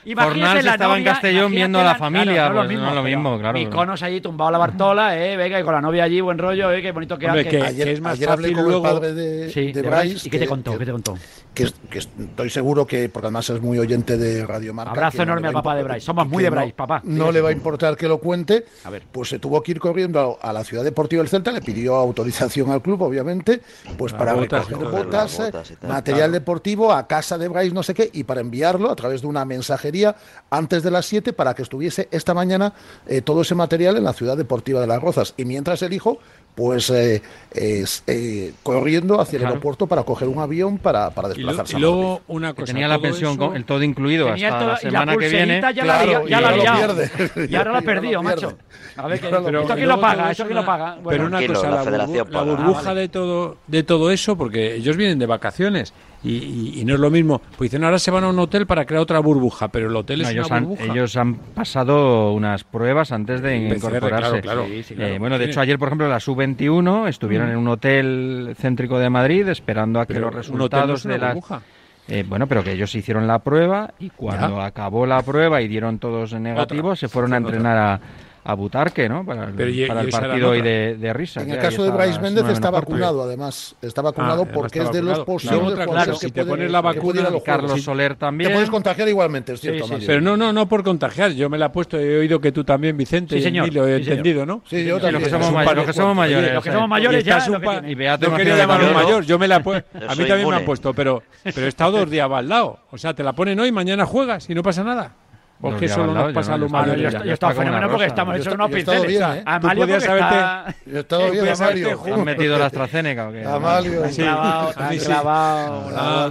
estaba 0.72 0.99
en 0.99 1.05
Castellón 1.05 1.52
viendo 1.52 1.81
a 1.81 1.84
la 1.84 1.94
familia, 1.94 2.32
claro, 2.34 2.55
pues 2.67 2.78
no 2.78 2.88
es 2.88 2.94
lo 2.94 3.02
mismo, 3.02 3.38
claro. 3.38 3.58
Miconos 3.58 4.02
allí 4.02 4.20
tumbado 4.20 4.49
a 4.49 4.52
la 4.52 4.58
Bartola, 4.58 5.19
eh, 5.19 5.37
venga, 5.37 5.61
y 5.61 5.62
con 5.62 5.75
la 5.75 5.81
novia 5.81 6.05
allí, 6.05 6.20
buen 6.20 6.38
rollo, 6.38 6.70
eh, 6.72 6.82
qué 6.82 6.93
bonito 6.93 7.19
que 7.19 7.26
Hombre, 7.26 7.44
que- 7.44 7.50
que- 7.58 7.62
Ayer, 7.62 7.88
es 7.88 8.00
más 8.00 8.14
ayer 8.14 8.28
hablé 8.28 8.49
fácil 8.49 8.56
con 8.56 8.64
luego- 8.70 8.87
el 8.87 8.93
padre 8.94 9.12
de, 9.14 9.50
Sí, 9.50 9.72
de 9.72 9.82
de 9.82 9.88
Bryce. 9.88 10.08
Bryce. 10.08 10.28
¿Y 10.28 10.31
qué 10.31 10.38
te 10.38 10.46
contó? 10.46 10.78
¿Qué 10.78 10.84
te 10.87 10.93
contó? 10.93 11.14
que, 11.55 11.64
es- 11.64 11.75
que 11.90 11.99
estoy 11.99 12.49
seguro 12.49 12.87
que, 12.87 13.08
porque 13.08 13.26
además 13.26 13.50
es 13.50 13.61
muy 13.61 13.78
oyente 13.78 14.17
de 14.17 14.46
Radio 14.46 14.72
Marca. 14.72 14.93
Abrazo 14.93 15.19
no 15.19 15.22
enorme 15.25 15.49
al 15.49 15.55
papá 15.55 15.75
de 15.75 15.82
Bryce. 15.82 16.00
Somos 16.00 16.28
muy 16.28 16.43
de 16.44 16.50
no- 16.50 16.56
Bryce, 16.56 16.75
papá. 16.75 17.00
No 17.05 17.32
le 17.32 17.40
va 17.40 17.49
a 17.49 17.52
importar 17.52 17.96
que 17.96 18.06
lo 18.08 18.19
cuente. 18.19 18.64
A 18.84 18.90
ver. 18.90 19.02
Pues 19.11 19.28
se 19.28 19.38
tuvo 19.40 19.60
que 19.62 19.73
ir 19.73 19.81
corriendo 19.81 20.39
a, 20.41 20.53
la 20.53 20.65
ciudad 20.65 20.85
deportiva 20.85 21.23
del 21.23 21.29
Celta, 21.29 21.53
le 21.53 21.61
pidió 21.61 21.97
autorización 21.97 22.71
al 22.71 22.83
club, 22.83 23.03
obviamente, 23.03 23.61
pues 23.97 24.12
Las 24.12 24.19
para 24.19 24.35
botas, 24.35 24.69
recoger 24.69 25.05
botas, 25.05 25.39
eh, 25.39 25.43
botas 25.45 25.71
y 25.71 25.77
tal, 25.77 25.91
material 25.91 26.19
claro. 26.19 26.33
deportivo 26.33 26.93
a 26.93 27.07
casa 27.07 27.39
de 27.39 27.49
Bryce, 27.49 27.75
no 27.75 27.83
sé 27.83 27.95
qué, 27.95 28.11
y 28.12 28.25
para 28.25 28.41
enviarlo 28.41 28.91
a 28.91 28.97
través 28.97 29.23
de 29.23 29.27
una 29.27 29.45
mensajería 29.45 30.17
antes 30.51 30.83
de 30.83 30.91
las 30.91 31.07
7 31.07 31.33
para 31.33 31.55
que 31.55 31.62
estuviese 31.62 32.09
esta 32.11 32.35
mañana 32.35 32.73
eh, 33.07 33.23
todo 33.23 33.43
ese 33.43 33.55
material 33.55 33.97
en 33.97 34.05
la 34.05 34.12
ciudad 34.12 34.37
deportiva 34.37 34.81
de 34.81 34.87
Las 34.87 35.03
Rozas. 35.03 35.35
Y 35.37 35.45
mientras 35.45 35.83
el 35.83 35.93
hijo, 35.93 36.19
pues 36.55 36.91
eh, 36.91 37.23
eh, 37.55 38.52
corriendo 38.62 39.20
hacia 39.20 39.38
el 39.38 39.47
aeropuerto 39.47 39.87
para 39.87 40.02
coger 40.02 40.29
un 40.29 40.38
avión 40.41 40.79
para, 40.79 41.11
para 41.11 41.29
Y, 41.29 41.41
lo- 41.41 41.47
desplazarse. 41.49 41.73
y 41.73 41.76
a 41.76 41.79
luego 41.81 42.20
una 42.29 42.49
Que 42.50 42.62
cosa. 42.62 42.73
tenía 42.73 42.88
la 42.88 42.99
pensión, 42.99 43.32
eso- 43.32 43.38
con 43.49 43.56
el 43.56 43.64
todo 43.64 43.82
incluido 43.82 44.29
hasta 44.29 44.49
todo- 44.58 44.58
la 44.58 44.64
y 44.64 44.69
la 44.69 44.76
semana 44.91 45.17
que 45.17 45.29
viene. 45.29 45.61
ya 45.61 45.69
la 45.70 45.82
Claro, 45.82 46.06
liado- 46.08 46.26
y 46.26 46.31
ya 46.31 46.41
la 46.41 46.52
liado. 46.52 46.94
pierde. 46.94 47.11
Y 47.50 47.55
ahora 47.56 47.70
lo 47.70 47.76
ha 47.76 47.81
Y 47.81 47.81
ahora 47.81 47.81
perdido, 47.82 48.23
macho. 48.23 48.41
pierde. 48.49 48.56
A 48.97 49.06
ver, 49.06 49.20
que- 49.20 49.26
Ahora 49.26 49.41
lo 49.50 49.61
¿esto 49.62 49.75
quién 49.75 49.88
lo 49.88 50.00
paga? 50.00 50.14
todo 50.14 50.31
¿Esto 50.31 50.43
eso 50.43 50.44
quién 50.44 50.55
lo 50.56 50.61
la- 50.61 50.67
paga? 50.67 50.94
Bueno, 50.97 51.08
pero 51.11 51.26
una 51.26 51.47
cosa, 51.47 51.70
la 51.70 51.76
la, 51.91 52.06
burbu- 52.06 52.29
la 52.31 52.43
burbuja 52.43 52.81
Ah, 52.81 52.85
vale. 52.85 53.00
de 53.00 53.08
todo 53.08 53.56
de 53.67 53.82
todo 53.82 54.11
eso, 54.11 54.37
porque 54.37 54.75
ellos 54.75 54.96
vienen 54.96 55.19
de 55.19 55.26
vacaciones 55.26 55.94
y, 56.22 56.31
y- 56.37 56.81
y 56.81 56.84
no 56.84 56.94
es 56.94 57.00
lo 57.00 57.11
mismo. 57.11 57.40
Pues 57.56 57.70
dicen, 57.70 57.84
ahora 57.84 57.99
se 57.99 58.11
van 58.11 58.25
a 58.25 58.28
un 58.28 58.38
hotel 58.38 58.67
para 58.67 58.84
crear 58.84 59.02
otra 59.02 59.19
burbuja, 59.20 59.69
pero 59.69 59.88
el 59.88 59.96
hotel 59.96 60.20
No, 60.22 60.28
es 60.28 60.34
ellos, 60.34 60.46
una 60.49 60.56
han, 60.56 60.64
burbuja. 60.67 60.93
ellos 60.93 61.17
han 61.17 61.34
pasado 61.37 62.32
unas 62.32 62.64
pruebas 62.64 63.12
antes 63.12 63.40
de 63.43 63.69
PCR, 63.69 63.76
incorporarse. 63.76 64.28
claro, 64.28 64.40
claro. 64.43 64.67
Sí, 64.67 64.82
sí, 64.82 64.94
claro. 64.94 65.14
Eh, 65.14 65.19
bueno, 65.19 65.38
de 65.38 65.44
Sí. 65.46 65.50
hecho, 65.50 65.61
ayer, 65.61 65.78
por 65.78 65.88
ejemplo, 65.88 66.08
la 66.08 66.20
sub-21 66.20 67.08
estuvieron 67.08 67.49
en 67.50 67.56
un 67.56 67.69
hotel 67.69 68.55
céntrico 68.58 68.99
de 68.99 69.08
Madrid 69.11 69.49
esperando 69.49 70.00
a 70.00 70.06
que 70.06 70.14
los 70.20 70.49
un 70.50 70.61
hotel 70.61 70.81
no 70.81 70.94
es 70.94 71.02
resultados 71.02 71.05
una 71.06 71.19
de 71.19 71.26
burbuja. 71.34 71.62
Eh, 72.08 72.25
bueno, 72.28 72.46
pero 72.49 72.64
que 72.64 72.72
ellos 72.72 72.93
hicieron 72.94 73.26
la 73.28 73.38
prueba 73.38 73.94
y 74.00 74.11
cuando 74.11 74.56
Ya. 74.58 74.67
acabó 74.67 75.06
la 75.06 75.22
prueba 75.22 75.62
y 75.62 75.69
dieron 75.69 75.99
todos 76.00 76.32
negativos, 76.32 76.99
se 76.99 77.08
fueron 77.08 77.34
a 77.34 77.37
entrenar 77.37 77.78
a, 77.78 78.00
a 78.43 78.55
Butarque, 78.55 79.09
¿no? 79.09 79.25
Para 79.25 79.45
el, 79.45 79.55
Pero 79.55 79.71
y- 79.71 79.87
para 79.87 80.03
y 80.03 80.07
el 80.07 80.11
partido 80.11 80.51
hoy 80.51 80.63
de, 80.63 80.97
de 80.97 81.13
risas. 81.13 81.45
En 81.45 81.51
el 81.51 81.57
ya, 81.57 81.63
caso 81.63 81.85
de 81.85 81.91
Bryce 81.91 82.21
Méndez 82.21 82.47
está 82.49 82.71
vacunado, 82.71 83.23
además. 83.23 83.75
Está 83.83 84.01
vacunado 84.03 84.47
Ah, 84.49 84.53
porque 84.53 84.79
está 84.79 84.91
es 84.91 84.97
de 84.97 85.03
los 85.03 85.19
vacunado. 85.19 85.25
posibles 85.27 85.59
otra 85.61 85.85
cosa, 85.87 85.87
jugadores 85.99 86.19
si 86.21 86.27
que 86.27 86.33
te 86.33 86.45
pones 86.47 86.71
la 86.71 86.81
vacuna, 86.81 87.29
los 87.31 87.43
Carlos 87.43 87.71
juegos. 87.73 87.85
Soler 87.85 88.17
también. 88.17 88.49
Te 88.51 88.55
puedes 88.55 88.71
contagiar 88.71 89.09
igualmente, 89.09 89.53
es 89.53 89.61
Sí, 89.61 89.69
cierto, 89.69 89.85
sí, 89.87 89.93
Mario. 89.93 90.07
Pero 90.07 90.21
no, 90.23 90.37
no, 90.37 90.53
no 90.53 90.67
por 90.69 90.83
contagiar. 90.83 91.33
Yo 91.33 91.51
me 91.51 91.59
la 91.59 91.67
he 91.67 91.71
puesto, 91.71 91.99
he 91.99 92.19
oído 92.19 92.41
que 92.41 92.51
tú 92.53 92.65
también, 92.65 92.97
Vicente, 92.97 93.37
Sí, 93.37 93.43
señor. 93.43 93.69
y 93.69 93.71
lo 93.73 93.87
he 93.87 93.99
Sí, 93.99 94.05
señor. 94.05 94.19
entendido, 94.19 94.47
¿no? 94.47 94.63
Sí, 94.69 94.85
yo 94.85 94.97
Sí, 94.97 95.03
también. 95.03 95.13
los 95.15 95.23
que 95.25 95.31
somos, 95.31 95.49
un 95.49 95.55
may- 95.55 95.67
par 95.67 95.77
los 95.77 95.87
de 95.87 95.93
que 95.93 95.97
somos 95.99 96.17
mayores. 96.17 96.55
Los 96.55 96.65
que 96.65 96.73
somos 96.73 96.89
mayores 96.89 97.25
ya. 97.25 97.39
Y 97.87 97.95
Beato, 97.95 98.29
no 98.31 98.37
quería 98.37 98.57
llamarlo 98.57 98.89
yo- 98.89 98.95
mayor, 98.95 99.25
yo 99.25 99.39
me 99.39 99.49
la 99.49 99.57
he 99.57 99.61
puesto. 99.61 99.99
Yo 100.01 100.11
A 100.11 100.15
mí 100.15 100.25
también 100.27 100.49
me 100.49 100.57
han 100.57 100.65
puesto, 100.65 100.95
pero, 100.95 101.23
pero 101.45 101.67
he 101.67 101.69
estado 101.69 101.99
dos 101.99 102.11
días 102.11 102.29
al 102.31 102.49
lado. 102.49 102.79
O 102.91 102.97
sea, 102.99 103.13
te 103.15 103.23
la 103.23 103.33
ponen 103.35 103.61
hoy, 103.61 103.71
mañana 103.71 104.07
juegas 104.07 104.49
y 104.49 104.55
no 104.55 104.63
pasa 104.63 104.83
nada. 104.83 105.13
O 105.62 105.67
es 105.69 105.73
Dos 105.73 105.81
que 105.81 105.89
solo 105.89 106.15
nos 106.15 106.33
pasa 106.33 106.51
no- 106.51 106.55
a 106.55 106.59
los 106.59 106.71
yo 106.71 106.77
yo, 106.77 106.81
mayores. 106.83 107.05
estoy- 107.05 107.21
ya 107.21 107.25
yo 107.27 107.33
estaba 107.35 107.53
está 107.53 107.62
fenomenal 107.62 107.91
porque 107.91 108.07
estamos 108.07 108.37
hechos 108.39 108.55
unos 108.55 108.71
pinceles. 108.71 109.07
bien, 109.07 109.23
¿eh? 109.23 109.43
A 109.45 109.61
Tú 109.61 109.67
Mario 109.67 109.83
podías 109.83 110.09
haberte- 110.09 110.35
está... 110.35 110.75
Yo 110.87 110.97
he 110.97 111.01
estado 111.01 111.27
Eh, 111.27 111.31
bien, 111.33 111.49
haberte 111.49 112.12
¿Han 112.12 112.25
metido 112.25 112.59
la 112.59 112.67
AstraZeneca 112.67 113.29
o 113.29 113.33
qué? 113.33 113.45
Amalio. 113.45 114.05
Han 114.05 114.11
clavado, 114.11 114.73
han 114.77 114.99
sí, 114.99 115.05
clavado. 115.05 116.31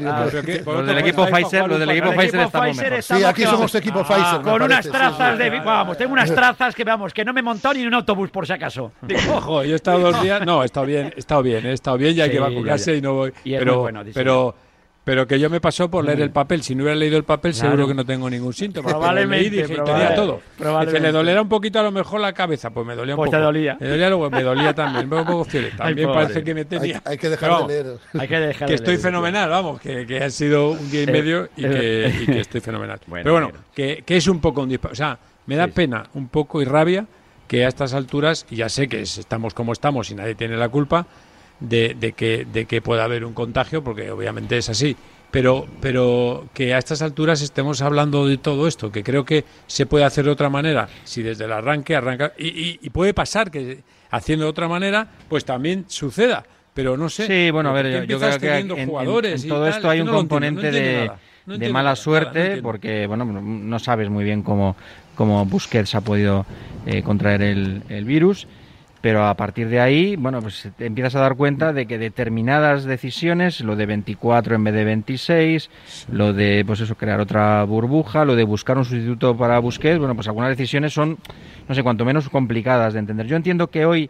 Los 0.66 0.88
del 0.88 0.98
equipo 0.98 1.26
Pfizer, 1.28 1.64
un 1.64 1.80
del 1.80 1.90
equipo 1.92 2.10
Pfizer 2.12 2.48
Pfizer 2.50 2.84
mejor. 2.84 2.94
estamos 3.00 3.04
Sí, 3.04 3.24
aquí 3.24 3.44
somos 3.44 3.76
equipo 3.76 4.00
Ah, 4.00 4.04
Pfizer. 4.08 4.42
Con 4.42 4.62
unas 4.64 4.90
trazas 4.90 5.38
de... 5.38 5.50
Vamos, 5.60 5.98
tengo 5.98 6.14
unas 6.14 6.34
trazas 6.34 6.74
que 6.76 6.84
vamos, 6.84 7.14
que 7.14 7.24
no 7.24 7.34
me 7.34 7.42
he 7.42 7.44
montado 7.44 7.74
ni 7.76 7.82
en 7.82 7.88
un 7.88 7.94
autobús 7.94 8.30
por 8.32 8.48
si 8.48 8.54
acaso. 8.54 8.92
Ojo, 9.36 9.64
yo 9.64 9.74
he 9.74 9.76
estado 9.76 10.00
dos 10.00 10.22
días. 10.22 10.46
No, 10.46 10.64
he 10.64 10.66
estado 10.66 10.86
bien, 10.86 11.14
he 11.16 11.20
estado 11.20 11.44
bien, 11.44 11.66
he 11.66 11.74
estado 11.74 11.98
bien 11.98 12.18
y 12.18 12.22
hay 12.22 12.32
que 12.32 12.40
vacunarse 12.40 12.92
ya, 12.92 12.94
ya. 12.94 12.98
y 12.98 13.02
no 13.02 13.14
voy. 13.14 13.34
Y 13.44 13.54
es 13.54 13.62
pero. 14.14 14.56
Pero, 15.10 15.26
que 15.26 15.40
yo 15.40 15.50
me 15.50 15.60
pasó 15.60 15.90
por 15.90 16.06
leer 16.06 16.22
el 16.22 16.30
papel. 16.30 16.62
Si 16.62 16.76
no 16.76 16.84
hubiera 16.84 16.96
leído 17.00 17.18
el 17.18 17.24
papel, 17.24 17.54
Claro. 17.54 17.70
seguro 17.72 17.88
que 17.88 17.94
no 17.96 18.06
tengo 18.06 18.30
ningún 18.30 18.54
síntoma. 18.54 18.86
pero 18.86 19.00
Probablemente, 19.00 19.38
leí 19.38 19.48
y 19.48 19.62
dije, 19.64 19.74
probable- 19.76 20.04
tenía 20.04 20.16
todo. 20.16 20.42
probablemente. 20.56 20.92
Dice, 21.00 21.08
le 21.08 21.12
dolerá 21.12 21.42
un 21.42 21.50
poquito 21.50 21.80
a 21.80 21.84
lo 21.84 21.92
mejor 21.92 22.20
la 22.22 22.32
cabeza. 22.34 22.70
Pues 22.70 22.86
me 22.86 22.96
dolía 22.96 23.16
un 23.16 23.18
Pues 23.18 23.30
poco. 23.30 23.38
te 23.38 23.44
dolía. 23.44 23.76
Me 23.80 23.88
dolía, 23.88 24.10
luego, 24.10 24.30
me 24.30 24.44
dolía 24.44 24.74
también. 24.76 25.12
Un 25.12 25.26
poco 25.26 25.46
fiebre. 25.46 25.72
También 25.72 26.12
parece 26.12 26.44
que 26.44 26.54
me 26.54 26.60
Hay, 26.62 26.66
tenía. 26.66 27.02
hay 27.06 27.18
que 27.18 27.30
dejar 27.30 27.50
Pero 27.50 27.68
de 27.68 27.84
leer. 27.84 27.98
Hay 28.20 28.28
que 28.28 28.40
dejar 28.40 28.68
que 28.68 28.72
de 28.74 28.76
estoy 28.76 28.94
leer. 28.94 29.02
fenomenal, 29.02 29.50
vamos, 29.50 29.82
que, 29.82 30.06
que 30.06 30.24
ha 30.24 30.30
sido 30.30 30.72
un 30.72 30.92
día 30.92 31.02
y 31.04 31.08
medio 31.08 31.50
y 31.58 31.64
que, 31.64 32.14
y 32.22 32.26
que 32.28 32.40
estoy 32.42 32.62
fenomenal. 32.62 33.00
Bueno, 33.08 33.24
Pero 33.24 33.34
bueno, 33.34 33.52
que, 33.74 34.04
que 34.06 34.18
es 34.18 34.28
un 34.28 34.40
poco 34.40 34.62
un 34.62 34.70
dispa- 34.70 34.92
O 34.92 34.96
sea, 34.96 35.18
me 35.48 35.56
da 35.56 35.66
sí. 35.66 35.72
pena 35.74 36.04
un 36.14 36.28
poco 36.28 36.62
y 36.62 36.66
rabia 36.66 37.08
que 37.48 37.66
a 37.66 37.68
estas 37.68 37.96
alturas, 37.96 38.46
y 38.52 38.58
ya 38.58 38.70
sé 38.70 38.88
que 38.88 39.02
es- 39.02 39.18
estamos 39.18 39.56
como 39.56 39.74
estamos 39.74 40.12
y 40.12 40.16
nadie 40.16 40.36
tiene 40.36 40.56
la 40.56 40.70
culpa, 40.70 41.08
de, 41.60 41.96
de 42.00 42.14
que, 42.14 42.46
de 42.52 42.66
que 42.66 42.82
pueda 42.82 43.04
haber 43.04 43.26
un 43.26 43.34
contagio, 43.34 43.84
porque 43.84 44.12
obviamente 44.12 44.58
es 44.58 44.70
así. 44.70 44.96
Pero, 45.32 45.68
pero 45.80 46.48
que 46.56 46.74
a 46.74 46.80
estas 46.80 47.04
alturas 47.04 47.42
estemos 47.42 47.82
hablando 47.84 48.26
de 48.28 48.38
todo 48.38 48.68
esto, 48.68 48.92
que 48.92 49.04
creo 49.04 49.26
que 49.26 49.46
se 49.68 49.86
puede 49.86 50.04
hacer 50.04 50.26
de 50.26 50.32
otra 50.32 50.50
manera, 50.50 50.88
si 51.04 51.22
desde 51.22 51.46
el 51.46 51.52
arranque 51.52 51.96
arranca, 51.96 52.34
y, 52.38 52.48
y- 52.48 52.80
y 52.82 52.90
puede 52.90 53.14
pasar 53.14 53.52
que 53.52 53.84
haciendo 54.10 54.46
de 54.46 54.50
otra 54.52 54.68
manera, 54.68 55.08
pues 55.28 55.46
también 55.46 55.86
suceda. 55.88 56.46
Pero 56.74 56.98
no 56.98 57.10
sé. 57.10 57.28
Sí, 57.28 57.52
bueno, 57.52 57.70
a 57.70 57.74
ver, 57.74 58.08
yo, 58.08 58.18
creo 58.20 58.40
que 58.40 58.58
en, 58.60 58.88
todo 59.48 59.66
tal, 59.66 59.70
esto 59.70 59.88
es 59.88 59.94
hay 59.94 60.00
un 60.00 60.06
no 60.08 60.14
lo 60.14 60.20
entiendo, 60.22 60.48
componente 60.48 60.62
no 60.62 60.68
entiendo 60.78 61.00
de, 61.02 61.12
no 61.46 61.58
de 61.58 61.70
mala 61.74 61.84
nada, 61.90 61.96
suerte, 61.96 62.30
nada, 62.30 62.34
no 62.40 62.46
entiendo. 62.46 62.64
porque 62.68 63.08
bueno, 63.08 63.26
no- 63.26 63.42
no 63.42 63.80
sabes 63.80 64.10
muy 64.10 64.24
bien 64.24 64.42
cómo, 64.44 64.76
cómo 65.16 65.46
Busquets 65.46 65.94
ha 65.96 66.02
podido 66.02 66.46
eh, 66.88 67.04
contraer 67.04 67.42
el, 67.42 67.84
el 67.90 68.06
virus, 68.06 68.48
pero 69.02 69.26
a 69.26 69.34
partir 69.36 69.70
de 69.70 69.80
ahí, 69.80 70.16
bueno, 70.16 70.42
pues 70.42 70.68
te 70.78 70.86
empiezas 70.86 71.16
a 71.16 71.20
dar 71.20 71.36
cuenta 71.36 71.72
de 71.74 71.86
que 71.86 71.98
determinadas 71.98 72.84
decisiones, 72.84 73.62
lo 73.62 73.76
de 73.76 73.86
24 73.86 74.56
en 74.56 74.64
vez 74.64 74.74
de 74.74 74.84
26, 74.84 75.70
lo 76.12 76.34
de, 76.34 76.64
pues 76.66 76.82
eso, 76.82 76.96
crear 76.96 77.20
otra 77.20 77.64
burbuja, 77.64 78.26
lo 78.26 78.36
de 78.36 78.44
buscar 78.44 78.78
un 78.78 78.86
sustituto 78.86 79.38
para 79.38 79.60
Busquets, 79.60 80.00
bueno, 80.00 80.16
pues 80.16 80.28
algunas 80.28 80.50
decisiones 80.50 80.94
son, 80.94 81.18
no 81.68 81.76
sé, 81.76 81.84
cuanto 81.84 82.04
menos 82.04 82.30
complicadas 82.30 82.94
de 82.94 83.00
entender. 83.00 83.26
Yo 83.28 83.36
entiendo 83.36 83.68
que 83.68 83.86
hoy 83.86 84.10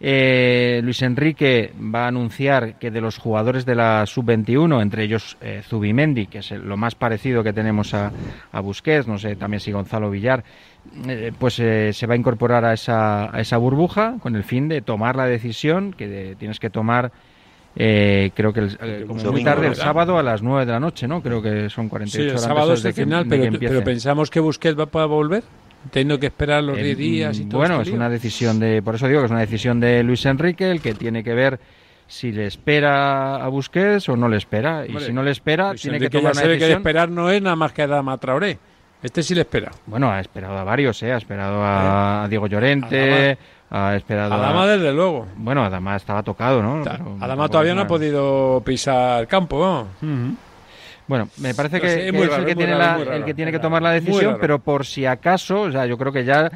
eh, 0.00 0.80
Luis 0.84 1.02
Enrique 1.02 1.72
va 1.94 2.04
a 2.04 2.08
anunciar 2.08 2.78
que 2.78 2.90
de 2.90 3.00
los 3.00 3.18
jugadores 3.18 3.66
de 3.66 3.74
la 3.74 4.06
sub-21, 4.06 4.80
entre 4.80 5.02
ellos 5.04 5.36
eh, 5.40 5.62
Zubimendi, 5.66 6.26
que 6.26 6.38
es 6.38 6.50
lo 6.52 6.76
más 6.76 6.94
parecido 6.94 7.42
que 7.42 7.52
tenemos 7.52 7.94
a, 7.94 8.12
a 8.52 8.60
Busquets, 8.60 9.06
no 9.08 9.18
sé 9.18 9.34
también 9.36 9.60
si 9.60 9.72
Gonzalo 9.72 10.10
Villar, 10.10 10.44
eh, 11.08 11.32
pues 11.38 11.58
eh, 11.58 11.92
se 11.92 12.06
va 12.06 12.14
a 12.14 12.16
incorporar 12.16 12.64
a 12.64 12.72
esa, 12.74 13.34
a 13.34 13.40
esa 13.40 13.56
burbuja 13.56 14.14
con 14.20 14.36
el 14.36 14.44
fin 14.44 14.68
de 14.68 14.80
tomar 14.82 15.16
la 15.16 15.26
decisión 15.26 15.92
que 15.92 16.06
de- 16.08 16.36
tienes 16.36 16.60
que 16.60 16.70
tomar. 16.70 17.10
eh, 17.80 18.30
creo 18.34 18.52
que 18.52 18.60
el- 18.60 19.04
como 19.06 19.22
muy 19.30 19.44
tarde 19.44 19.66
el 19.68 19.74
sábado 19.76 20.18
a 20.18 20.22
las 20.22 20.42
9 20.42 20.64
de 20.66 20.72
la 20.72 20.80
noche, 20.80 21.06
¿no? 21.06 21.22
Creo 21.22 21.40
que 21.42 21.68
son 21.70 21.84
Sí, 21.86 21.90
48 21.90 22.22
el 22.24 22.30
horas 22.30 22.42
sábado 22.42 22.72
es 22.72 22.84
el 22.84 22.92
final, 22.92 23.28
de 23.28 23.38
pero, 23.38 23.58
pero 23.60 23.84
pensamos 23.84 24.30
que 24.30 24.40
Busquets 24.40 24.76
va 24.78 24.84
a 24.84 24.86
poder 24.86 25.08
volver, 25.08 25.42
teniendo 25.90 26.18
que 26.18 26.26
esperar 26.26 26.62
los 26.62 26.78
Eh, 26.78 26.82
10 26.82 26.98
días 26.98 27.38
y 27.38 27.44
todo 27.46 27.58
Bueno, 27.60 27.76
este 27.76 27.90
es 27.90 27.94
una 27.96 28.08
decisión 28.08 28.58
de, 28.60 28.82
por 28.82 28.94
eso 28.94 29.08
digo 29.08 29.20
que 29.20 29.26
es 29.26 29.30
una 29.30 29.40
decisión 29.40 29.80
de 29.80 30.02
Luis 30.02 30.24
Enrique, 30.26 30.70
el 30.70 30.80
que 30.80 30.94
tiene 30.94 31.22
que 31.24 31.34
ver 31.34 31.60
si 32.06 32.32
le 32.32 32.46
espera 32.46 33.36
a 33.36 33.48
Busquets 33.48 34.08
o 34.08 34.16
no 34.16 34.28
le 34.28 34.38
espera. 34.38 34.86
Y 34.86 34.98
si 35.00 35.12
no 35.12 35.22
le 35.22 35.30
espera, 35.30 35.70
Luis 35.70 35.82
tiene 35.82 35.98
que 36.00 36.10
tomar 36.10 36.34
ya 36.34 36.44
una 36.44 36.56
que 36.58 36.72
esperar 36.72 37.08
no 37.10 37.30
es 37.30 37.42
nada 37.42 37.56
más 37.56 37.72
que 37.72 37.82
a 37.82 37.86
Dama 37.86 38.16
Traoré. 38.18 38.58
Este 39.02 39.22
sí 39.22 39.34
le 39.34 39.42
espera. 39.42 39.70
Bueno, 39.86 40.10
ha 40.10 40.18
esperado 40.18 40.58
a 40.58 40.64
varios, 40.64 41.00
¿eh? 41.02 41.12
Ha 41.12 41.18
esperado 41.18 41.62
a, 41.62 42.24
a 42.24 42.28
Diego 42.28 42.48
Llorente, 42.48 43.38
ha 43.70 43.94
esperado 43.94 44.34
A 44.34 44.38
Dama, 44.38 44.66
desde 44.66 44.92
luego. 44.92 45.28
Bueno, 45.36 45.62
Adama 45.64 45.94
estaba 45.94 46.22
tocado, 46.22 46.62
¿no? 46.62 46.82
Pero 46.82 47.16
Adama 47.20 47.48
todavía 47.48 47.74
no 47.74 47.82
ha 47.82 47.86
podido 47.86 48.60
pisar 48.64 49.28
campo. 49.28 49.86
¿no? 50.02 50.36
Bueno, 51.08 51.28
me 51.38 51.54
parece 51.54 51.80
que, 51.80 51.86
es 51.86 52.12
que 52.12 52.12
el 52.40 52.46
que 52.46 52.54
tiene, 52.54 52.72
raro, 52.74 52.84
la- 52.84 52.96
muy 52.96 53.04
raro, 53.04 53.16
el 53.18 53.24
que 53.24 53.34
tiene 53.34 53.50
tomar 53.60 53.82
la 53.82 53.90
decisión, 53.92 54.36
pero 54.40 54.58
por 54.58 54.84
si 54.86 55.06
acaso, 55.06 55.62
o 55.62 55.72
sea, 55.72 55.86
yo 55.86 55.96
creo 55.96 56.12
que 56.12 56.24
ya, 56.24 56.50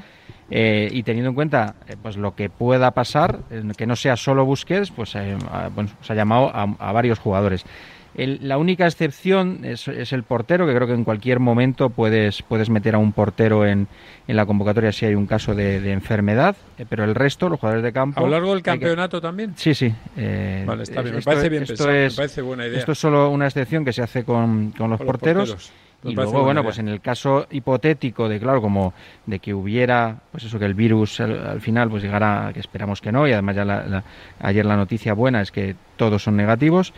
eh, 0.51 0.89
y 0.93 1.03
teniendo 1.03 1.31
en 1.31 1.35
cuenta 1.35 1.75
eh, 1.89 1.97
pues 2.01 2.17
lo 2.19 2.35
que 2.35 2.51
pueda 2.51 2.91
pasar, 2.91 3.39
eh, 3.51 3.63
que 3.77 3.87
no 3.87 3.97
sea 3.97 4.17
solo 4.17 4.45
Busquets, 4.45 4.91
pues 4.91 5.15
eh, 5.15 5.37
bueno, 5.75 5.89
se 6.03 6.13
ha 6.13 6.17
llamado 6.17 6.51
a, 6.55 6.65
a 6.79 6.93
varios 6.93 7.19
jugadores. 7.19 7.65
El- 8.14 8.40
la 8.47 8.59
única 8.59 8.87
excepción 8.87 9.61
es, 9.64 9.88
es 9.88 10.12
el 10.12 10.23
portero, 10.23 10.66
que 10.66 10.75
creo 10.75 10.87
que 10.87 10.92
en 10.95 11.04
cualquier 11.04 11.40
momento 11.40 11.88
puedes, 11.90 12.42
puedes 12.42 12.69
meter 12.69 12.95
a 12.95 12.99
un 12.99 13.12
portero 13.12 13.64
en, 13.66 13.88
en 14.28 14.37
la 14.37 14.45
convocatoria 14.45 14.92
si 14.92 15.07
hay 15.07 15.14
un 15.14 15.26
caso 15.26 15.54
de, 15.54 15.81
de 15.81 15.92
enfermedad, 15.92 16.54
eh, 16.78 16.85
pero 16.88 17.04
el 17.04 17.14
resto, 17.14 17.49
los 17.49 17.59
jugadores 17.59 17.83
de 17.83 17.92
campo... 17.92 18.21
A 18.21 18.25
lo 18.25 18.28
largo 18.28 18.50
del 18.52 18.59
que- 18.62 18.71
campeonato 18.71 19.21
también. 19.21 19.54
Sí, 19.57 19.75
sí. 19.75 19.92
eh, 20.16 20.64
Vale, 20.66 20.83
está 20.83 21.00
bien. 21.00 21.14
Me 21.14 21.19
esto- 21.21 21.31
parece 21.31 21.49
bien 21.49 21.62
esto 21.62 21.73
pensado, 21.75 21.90
me 21.92 22.07
es- 22.07 22.14
parece 22.16 22.42
buena 22.42 22.66
idea. 22.66 22.78
Esto 22.81 22.92
es 22.92 22.99
solo 22.99 23.31
una 23.31 23.47
excepción 23.47 23.85
que 23.85 23.92
se 23.95 24.02
hace 24.02 24.25
con, 24.25 24.73
con 24.73 24.90
los 24.90 24.99
Con 24.99 25.07
los 25.07 25.07
porteros. 25.07 25.73
Me 26.04 26.11
Y 26.11 26.14
luego, 26.16 26.42
bueno, 26.42 26.62
idea. 26.62 26.62
pues 26.64 26.78
en 26.81 26.88
el 26.88 27.00
caso 27.00 27.47
hipotético 27.52 28.28
de, 28.28 28.40
claro, 28.40 28.61
como 28.61 28.92
de 29.25 29.38
que 29.38 29.54
hubiera, 29.54 30.16
pues 30.33 30.42
eso, 30.42 30.59
que 30.59 30.64
el 30.64 30.75
virus 30.75 31.21
al, 31.21 31.47
al 31.47 31.61
final 31.61 31.88
pues 31.90 32.02
llegara, 32.02 32.50
que 32.52 32.59
esperamos 32.59 33.00
que 33.00 33.12
no, 33.12 33.28
y 33.28 33.33
además 33.33 33.54
ya 33.54 33.64
la- 33.64 33.87
la- 33.87 34.04
ayer 34.40 34.66
la 34.66 34.76
noticia 34.76 35.14
buena 35.14 35.40
es 35.40 35.52
que 35.52 35.76
todos 35.97 36.25
son 36.25 36.37
negativos, 36.37 36.92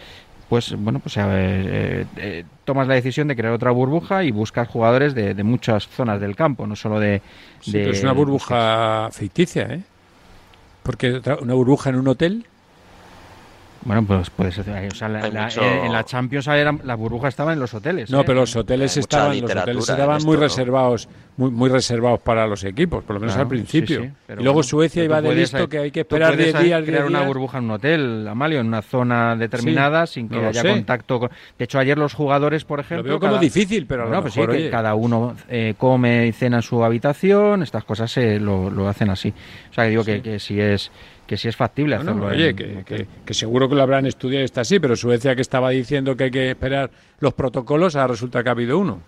pues 0.49 0.75
bueno, 0.77 1.01
pues 1.01 1.17
eh, 1.17 1.23
eh, 1.27 2.07
eh, 2.17 2.45
tomas 2.65 2.87
la 2.87 2.95
decisión 2.95 3.29
de 3.29 3.37
crear 3.37 3.53
otra 3.53 3.71
burbuja 3.71 4.25
y 4.25 4.31
buscas 4.31 4.69
jugadores 4.69 5.15
de, 5.15 5.35
de 5.35 5.43
muchas 5.45 5.89
zonas 5.89 6.21
del 6.21 6.37
campo, 6.37 6.67
no 6.67 6.77
solo 6.77 7.01
de... 7.01 7.23
Sí, 7.61 7.73
de- 7.73 7.79
pero 7.81 7.93
es 7.93 8.03
una 8.03 8.13
burbuja 8.13 9.09
ficticia, 9.13 9.63
¿eh? 9.65 9.81
Porque 10.83 11.21
una 11.41 11.55
burbuja 11.55 11.91
en 11.91 11.97
un 11.97 12.09
hotel. 12.09 12.47
Bueno, 13.85 14.03
pues 14.05 14.31
puede 14.31 14.50
ser. 14.50 14.64
o 14.91 14.95
sea, 14.95 15.09
la- 15.09 15.25
Hay 15.25 15.31
la- 15.31 15.45
mucho- 15.45 15.62
en 15.62 15.93
la 15.93 16.05
Champions 16.05 16.47
era- 16.47 16.75
la 16.85 16.95
burbuja 16.95 17.29
estaba 17.29 17.53
en 17.53 17.61
los 17.61 17.75
hoteles. 17.75 18.11
No, 18.11 18.21
¿eh? 18.21 18.25
pero 18.25 18.41
los 18.41 18.57
hoteles 18.57 18.97
Hay 18.97 19.00
estaban, 19.00 19.41
los 19.41 19.50
hoteles 19.50 19.88
estaban 19.91 20.17
esto, 20.17 20.26
muy 20.26 20.37
¿no? 20.37 20.43
reservados, 20.43 21.09
muy, 21.37 21.50
muy 21.50 21.69
reservados 21.69 22.21
para 22.21 22.47
los 22.47 22.64
equipos, 22.64 23.05
por 23.05 23.14
lo 23.14 23.21
menos 23.21 23.35
Claro, 23.35 23.43
al 23.47 23.49
principio. 23.49 24.00
sí, 24.00 24.07
sí, 24.07 24.12
pero 24.26 24.41
y 24.41 24.45
luego 24.45 24.55
bueno, 24.59 24.69
Suecia 24.69 25.05
iba 25.05 25.21
de 25.21 25.29
puedes, 25.29 25.41
listo 25.53 25.64
eh, 25.64 25.69
que 25.69 25.79
hay 25.79 25.91
que 25.91 26.00
esperar 26.00 26.31
puedes 26.35 26.53
10 26.55 26.64
días, 26.64 26.79
10 26.81 26.88
crear 26.91 27.05
una 27.07 27.19
días. 27.19 27.29
burbuja 27.29 27.59
en 27.59 27.64
un 27.64 27.71
hotel, 27.73 28.26
Amalio, 28.29 28.61
en 28.61 28.69
una 28.69 28.81
zona 28.83 29.37
determinada, 29.37 30.07
sin 30.07 30.29
que 30.31 30.37
no 30.37 30.43
lo 30.43 30.49
haya 30.49 30.62
sé. 30.62 30.69
contacto. 30.71 31.21
Con... 31.21 31.31
De 31.59 31.64
hecho, 31.64 31.79
ayer 31.79 31.99
los 31.99 32.14
jugadores, 32.14 32.64
por 32.64 32.79
Lo 32.79 32.85
ejemplo. 32.85 33.09
veo 33.11 33.21
como 33.21 33.33
cada- 33.33 33.41
difícil, 33.43 33.87
pero 33.87 34.05
a 34.05 34.07
lo 34.09 34.23
pues 34.23 34.33
sí, 34.33 34.41
mejor, 34.41 34.57
que 34.57 34.71
cada 34.71 34.95
uno 34.95 35.37
eh, 35.49 35.75
come 35.76 36.26
y 36.26 36.33
cena 36.33 36.57
en 36.57 36.62
su 36.62 36.83
habitación, 36.83 37.62
estas 37.62 37.85
cosas 37.85 38.11
se 38.11 38.41
lo, 38.41 38.71
lo 38.71 38.88
hacen 38.88 39.11
así. 39.11 39.33
O 39.71 39.75
sea, 39.75 39.85
que 39.85 39.91
digo 39.91 40.05
que, 40.05 40.23
que 40.23 40.38
si 40.38 40.59
es 40.59 40.91
que 41.26 41.37
si 41.37 41.49
es 41.49 41.57
factible 41.57 41.97
Bueno, 41.97 42.11
hacerlo. 42.12 42.28
oye, 42.28 42.49
en- 42.50 43.07
que, 43.25 43.35
seguro 43.35 43.69
que 43.69 43.75
lo 43.75 43.83
habrán 43.83 44.07
estudiado 44.07 44.43
y 44.43 44.45
está 44.45 44.61
así, 44.62 44.78
pero 44.78 44.95
Suecia 44.97 45.35
que 45.35 45.43
estaba 45.43 45.71
diciendo 45.71 46.16
que 46.16 46.25
hay 46.25 46.31
que 46.31 46.50
esperar 46.50 46.90
los 47.21 47.33
protocolos, 47.35 47.97
ahora 47.97 48.09
resulta 48.09 48.43
que 48.43 48.49
ha 48.49 48.52
habido 48.52 48.78
uno, 48.78 49.00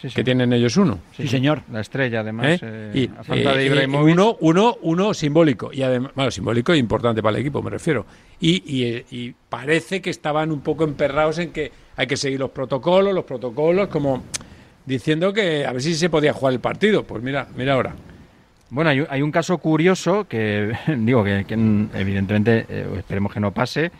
Sí, 0.00 0.08
sí. 0.08 0.14
que 0.14 0.22
tienen 0.24 0.52
ellos 0.52 0.76
uno. 0.76 1.00
Sí, 1.16 1.26
señor. 1.26 1.62
La 1.72 1.80
estrella, 1.80 2.20
además. 2.20 2.46
¿eh? 2.46 2.58
eh, 2.62 2.92
y 2.94 3.06
a 3.18 3.24
falta 3.24 3.52
de 3.52 3.62
eh, 3.62 3.66
Ibrahimovic. 3.66 4.14
uno, 4.14 4.36
uno, 4.40 4.76
uno 4.82 5.12
simbólico 5.12 5.70
y 5.72 5.82
además, 5.82 6.12
bueno, 6.14 6.30
simbólico 6.30 6.72
e 6.72 6.76
importante 6.78 7.20
para 7.22 7.36
el 7.36 7.40
equipo, 7.42 7.60
me 7.62 7.70
refiero. 7.70 8.06
Y, 8.40 8.62
y, 8.64 9.04
y 9.10 9.34
parece 9.48 10.00
que 10.00 10.10
estaban 10.10 10.52
un 10.52 10.60
poco 10.60 10.84
emperrados 10.84 11.38
en 11.38 11.50
que 11.50 11.72
hay 11.96 12.06
que 12.06 12.16
seguir 12.16 12.38
los 12.38 12.50
protocolos, 12.50 13.12
los 13.12 13.24
protocolos, 13.24 13.88
como 13.88 14.22
diciendo 14.86 15.32
que 15.32 15.66
a 15.66 15.72
ver 15.72 15.82
si 15.82 15.94
se 15.94 16.08
podía 16.08 16.32
jugar 16.32 16.54
el 16.54 16.60
partido. 16.60 17.02
Pues 17.02 17.22
mira, 17.22 17.48
mira 17.56 17.74
ahora. 17.74 17.94
Bueno, 18.70 18.90
hay, 18.90 19.00
un- 19.00 19.06
hay 19.10 19.22
un 19.22 19.30
caso 19.32 19.58
curioso 19.58 20.26
que 20.28 20.72
digo 20.98 21.24
que, 21.24 21.44
que, 21.46 21.56
mm, 21.56 21.90
evidentemente 21.94 22.66
eh, 22.68 22.86
esperemos 22.98 23.32
que 23.32 23.40
no 23.40 23.52
pase, 23.52 23.90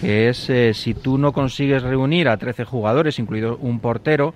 que 0.00 0.28
es 0.28 0.50
eh, 0.50 0.72
si 0.74 0.94
tú 0.94 1.18
no 1.18 1.32
consigues 1.32 1.82
reunir 1.82 2.28
a 2.28 2.36
13 2.36 2.64
jugadores, 2.64 3.18
incluido 3.18 3.56
un 3.58 3.80
portero, 3.80 4.34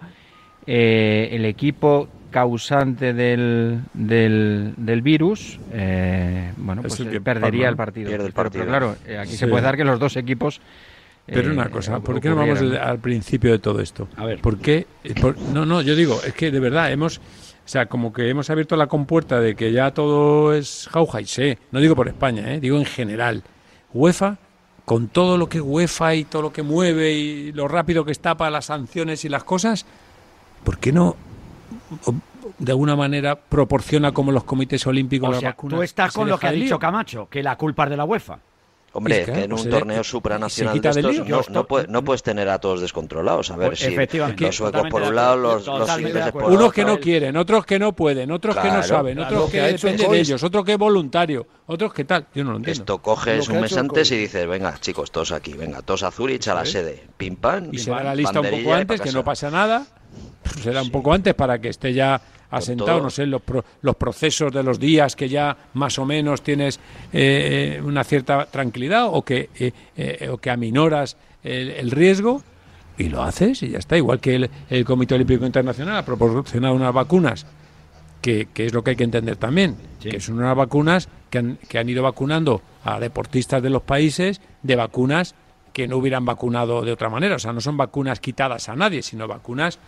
eh, 0.66 1.28
el 1.32 1.44
equipo 1.44 2.08
causante 2.30 3.14
del, 3.14 3.80
del, 3.94 4.74
del 4.76 5.02
virus, 5.02 5.58
eh, 5.72 6.52
bueno, 6.58 6.82
Es 6.84 6.96
pues 6.96 7.00
el 7.00 7.22
perdería 7.22 7.68
el 7.68 7.76
partido. 7.76 8.08
pierde 8.10 8.26
el 8.26 8.32
Pero- 8.32 8.50
pero 8.50 8.64
partido. 8.64 8.66
claro, 8.66 8.96
eh, 9.06 9.18
aquí 9.18 9.30
Sí. 9.32 9.36
se 9.38 9.46
puede 9.48 9.62
dar 9.62 9.76
que 9.76 9.84
los 9.84 9.98
dos 9.98 10.16
equipos. 10.16 10.60
Pero 11.26 11.52
una 11.52 11.68
cosa, 11.68 12.00
¿por 12.00 12.20
qué 12.22 12.30
no 12.30 12.36
vamos 12.36 12.58
al, 12.80 12.98
principio 13.00 13.50
de 13.52 13.58
todo 13.58 13.80
esto? 13.82 14.08
A 14.16 14.24
ver. 14.24 14.38
¿Por 14.40 14.58
qué? 14.58 14.86
Por- 15.20 15.38
no, 15.38 15.66
no, 15.66 15.82
yo 15.82 15.94
digo, 15.94 16.18
es 16.26 16.32
que 16.32 16.50
de 16.50 16.58
verdad 16.58 16.90
hemos, 16.90 17.20
o 17.68 17.70
sea, 17.70 17.84
como 17.84 18.14
que 18.14 18.30
hemos 18.30 18.48
abierto 18.48 18.76
la 18.76 18.86
compuerta 18.86 19.40
de 19.40 19.54
que 19.54 19.72
ya 19.72 19.90
todo 19.92 20.54
es 20.54 20.88
jauja 20.90 21.20
y 21.20 21.26
sé, 21.26 21.58
no 21.70 21.80
digo 21.80 21.94
por 21.94 22.08
España, 22.08 22.54
¿eh? 22.54 22.60
digo 22.60 22.78
en 22.78 22.86
general. 22.86 23.42
UEFA, 23.92 24.38
con 24.86 25.08
todo 25.08 25.36
lo 25.36 25.50
que 25.50 25.60
UEFA 25.60 26.14
y 26.14 26.24
todo 26.24 26.40
lo 26.40 26.50
que 26.50 26.62
mueve 26.62 27.12
y 27.12 27.52
lo 27.52 27.68
rápido 27.68 28.06
que 28.06 28.12
está 28.12 28.38
para 28.38 28.50
las 28.50 28.64
sanciones 28.64 29.26
y 29.26 29.28
las 29.28 29.44
cosas, 29.44 29.84
¿por 30.64 30.78
qué 30.78 30.92
no 30.92 31.14
de 32.58 32.72
alguna 32.72 32.96
manera 32.96 33.38
proporciona 33.38 34.12
como 34.12 34.32
los 34.32 34.44
comités 34.44 34.86
olímpicos 34.86 35.28
O 35.28 35.32
las 35.32 35.40
sea, 35.40 35.50
vacunas? 35.50 35.76
tú 35.76 35.82
estás 35.82 36.14
con 36.14 36.26
lo 36.26 36.38
que 36.38 36.46
ha 36.46 36.52
dicho? 36.52 36.78
Camacho, 36.78 37.28
que 37.30 37.42
la 37.42 37.56
culpa 37.58 37.84
es 37.84 37.90
de 37.90 37.96
la 37.98 38.06
UEFA. 38.06 38.38
Hombre, 38.92 39.20
Es 39.20 39.26
que, 39.26 39.32
que 39.32 39.42
en 39.44 39.50
pues, 39.50 39.64
un 39.64 39.70
torneo 39.70 40.02
supranacional 40.02 40.80
de 40.80 40.88
estos 40.88 41.04
no, 41.04 41.12
Yo 41.12 41.24
no, 41.26 41.40
esto- 41.40 41.66
puede- 41.66 41.86
no 41.88 42.02
puedes 42.02 42.22
tener 42.22 42.48
a 42.48 42.58
todos 42.58 42.80
descontrolados. 42.80 43.50
A 43.50 43.56
ver 43.56 43.68
Pues, 43.68 43.80
si 43.80 43.86
efectivamente, 43.86 44.44
los 44.46 44.56
suecos 44.56 44.88
por 44.90 45.02
un 45.02 45.14
lado, 45.14 45.36
los, 45.36 45.66
ingleses 45.98 46.32
por 46.32 46.44
Unos 46.44 46.54
otro. 46.56 46.70
que 46.72 46.84
no 46.84 46.98
quieren, 46.98 47.36
otros 47.36 47.66
que 47.66 47.78
no 47.78 47.92
pueden, 47.92 48.32
otros 48.32 48.56
que 48.56 48.68
no 48.70 48.82
saben, 48.82 49.16
Claro, 49.16 49.36
otros 49.36 49.50
que, 49.50 49.58
que 49.58 49.60
ha 49.60 49.68
hecho 49.68 49.86
depende 49.88 50.08
de 50.14 50.20
ellos, 50.20 50.42
otro 50.42 50.64
que 50.64 50.72
es 50.72 50.78
voluntario, 50.78 51.46
otros 51.66 51.92
que 51.92 52.04
tal. 52.04 52.26
Yo 52.34 52.44
no 52.44 52.52
lo 52.52 52.56
entiendo. 52.56 52.82
Esto 52.82 52.98
coges 52.98 53.48
un 53.48 53.60
mes 53.60 53.76
antes 53.76 54.10
y 54.10 54.16
dices, 54.16 54.46
venga, 54.46 54.74
chicos, 54.80 55.10
todos 55.12 55.32
aquí, 55.32 55.52
venga, 55.52 55.82
todos 55.82 56.02
a 56.02 56.10
Zurich, 56.10 56.48
a 56.48 56.54
la 56.54 56.64
sede, 56.64 57.04
pim 57.16 57.36
pam, 57.36 57.68
y 57.72 57.78
se 57.78 57.90
da 57.90 58.02
la 58.02 58.14
lista 58.14 58.40
un 58.40 58.48
poco 58.50 58.74
antes, 58.74 59.00
que 59.02 59.12
no 59.12 59.22
pasa 59.22 59.50
nada. 59.50 59.84
Se 60.62 60.72
da 60.72 60.80
un 60.82 60.90
poco 60.90 61.12
antes 61.12 61.34
para 61.34 61.58
que 61.60 61.68
esté 61.68 61.92
ya 61.92 62.20
asentado, 62.50 63.00
no 63.02 63.10
sé, 63.10 63.26
los, 63.26 63.42
pro- 63.42 63.64
los 63.82 63.96
procesos 63.96 64.52
de 64.52 64.62
los 64.62 64.78
días 64.78 65.14
que 65.16 65.28
ya 65.28 65.56
más 65.74 65.98
o 65.98 66.04
menos 66.06 66.42
tienes 66.42 66.80
eh, 67.12 67.80
una 67.84 68.04
cierta 68.04 68.46
tranquilidad 68.46 69.06
o 69.10 69.22
que, 69.22 69.50
eh, 69.58 69.72
eh, 69.96 70.28
o 70.30 70.38
que 70.38 70.50
aminoras 70.50 71.16
el, 71.44 71.70
el 71.70 71.90
riesgo 71.90 72.42
y 72.96 73.08
lo 73.10 73.22
haces 73.22 73.62
y 73.62 73.70
ya 73.70 73.78
está. 73.78 73.96
Igual 73.96 74.18
que 74.20 74.34
el, 74.36 74.50
el 74.70 74.84
Comité 74.84 75.14
Olímpico 75.14 75.44
Internacional 75.46 75.96
ha 75.96 76.04
proporcionado 76.04 76.74
unas 76.74 76.92
vacunas 76.94 77.46
que, 78.22 78.48
que 78.52 78.66
es 78.66 78.72
lo 78.72 78.82
que 78.82 78.90
hay 78.90 78.96
que 78.96 79.04
entender 79.04 79.36
también, 79.36 79.76
Sí. 80.00 80.10
que 80.10 80.20
son 80.20 80.38
unas 80.38 80.56
vacunas 80.56 81.08
que 81.30 81.38
han, 81.38 81.58
que 81.68 81.78
han 81.78 81.88
ido 81.88 82.02
vacunando 82.02 82.62
a 82.84 82.98
deportistas 82.98 83.62
de 83.62 83.70
los 83.70 83.82
países 83.82 84.40
de 84.62 84.74
vacunas 84.76 85.34
que 85.72 85.86
no 85.86 85.96
hubieran 85.98 86.24
vacunado 86.24 86.82
de 86.82 86.90
otra 86.92 87.08
manera. 87.10 87.36
O 87.36 87.38
sea, 87.38 87.52
no 87.52 87.60
son 87.60 87.76
vacunas 87.76 88.18
quitadas 88.20 88.68
a 88.68 88.74
nadie, 88.74 89.02
sino 89.02 89.28
vacunas 89.28 89.78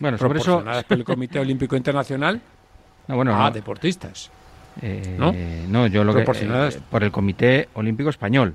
Bueno, 0.00 0.18
sobre 0.18 0.38
eso. 0.40 0.62
por 0.86 0.98
el 0.98 1.04
Comité 1.04 1.38
Olímpico 1.40 1.76
Internacional 1.76 2.40
no, 3.08 3.16
bueno, 3.16 3.34
a 3.34 3.44
no, 3.48 3.50
deportistas. 3.50 4.30
eh, 4.82 5.16
¿no? 5.18 5.32
no, 5.68 5.86
yo 5.86 6.04
lo 6.04 6.12
que. 6.12 6.18
Proporcionadas. 6.20 6.76
eh, 6.76 6.80
por 6.90 7.02
el 7.04 7.10
Comité 7.10 7.68
Olímpico 7.74 8.10
Español. 8.10 8.54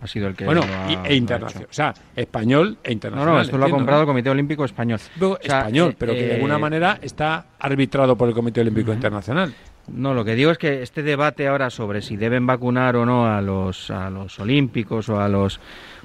Ha 0.00 0.06
sido 0.06 0.26
el 0.26 0.34
que. 0.34 0.44
Bueno, 0.44 0.62
ha- 0.62 1.06
e 1.06 1.14
internacional. 1.14 1.68
O 1.70 1.72
sea, 1.72 1.94
español 2.16 2.78
e 2.82 2.88
No, 2.88 2.92
internacional. 2.92 3.34
no, 3.34 3.40
esto 3.40 3.58
lo 3.58 3.66
ha 3.66 3.70
comprado 3.70 3.98
¿no? 3.98 4.02
el 4.02 4.06
Comité 4.08 4.30
Olímpico 4.30 4.64
Español. 4.64 4.98
Digo 5.14 5.32
O 5.32 5.38
sea, 5.42 5.58
español, 5.60 5.90
eh, 5.92 5.96
pero 5.98 6.12
que 6.12 6.22
de 6.22 6.30
eh, 6.32 6.34
alguna 6.34 6.58
manera 6.58 6.98
está 7.02 7.44
arbitrado 7.60 8.16
por 8.16 8.28
el 8.28 8.34
Comité 8.34 8.60
Olímpico 8.62 8.92
Internacional. 8.92 9.54
No, 9.88 10.14
lo 10.14 10.24
que 10.24 10.34
digo 10.34 10.50
es 10.52 10.58
que 10.58 10.82
este 10.82 11.02
debate 11.02 11.48
ahora 11.48 11.68
sobre 11.68 12.02
si 12.02 12.16
deben 12.16 12.46
vacunar 12.46 12.94
o 12.96 13.04
no 13.04 13.26
a 13.26 13.40
los 13.40 13.90
a 13.90 14.10
los 14.10 14.38
olímpicos 14.40 15.08
o 15.08 15.20
a 15.20 15.28
los 15.28 15.58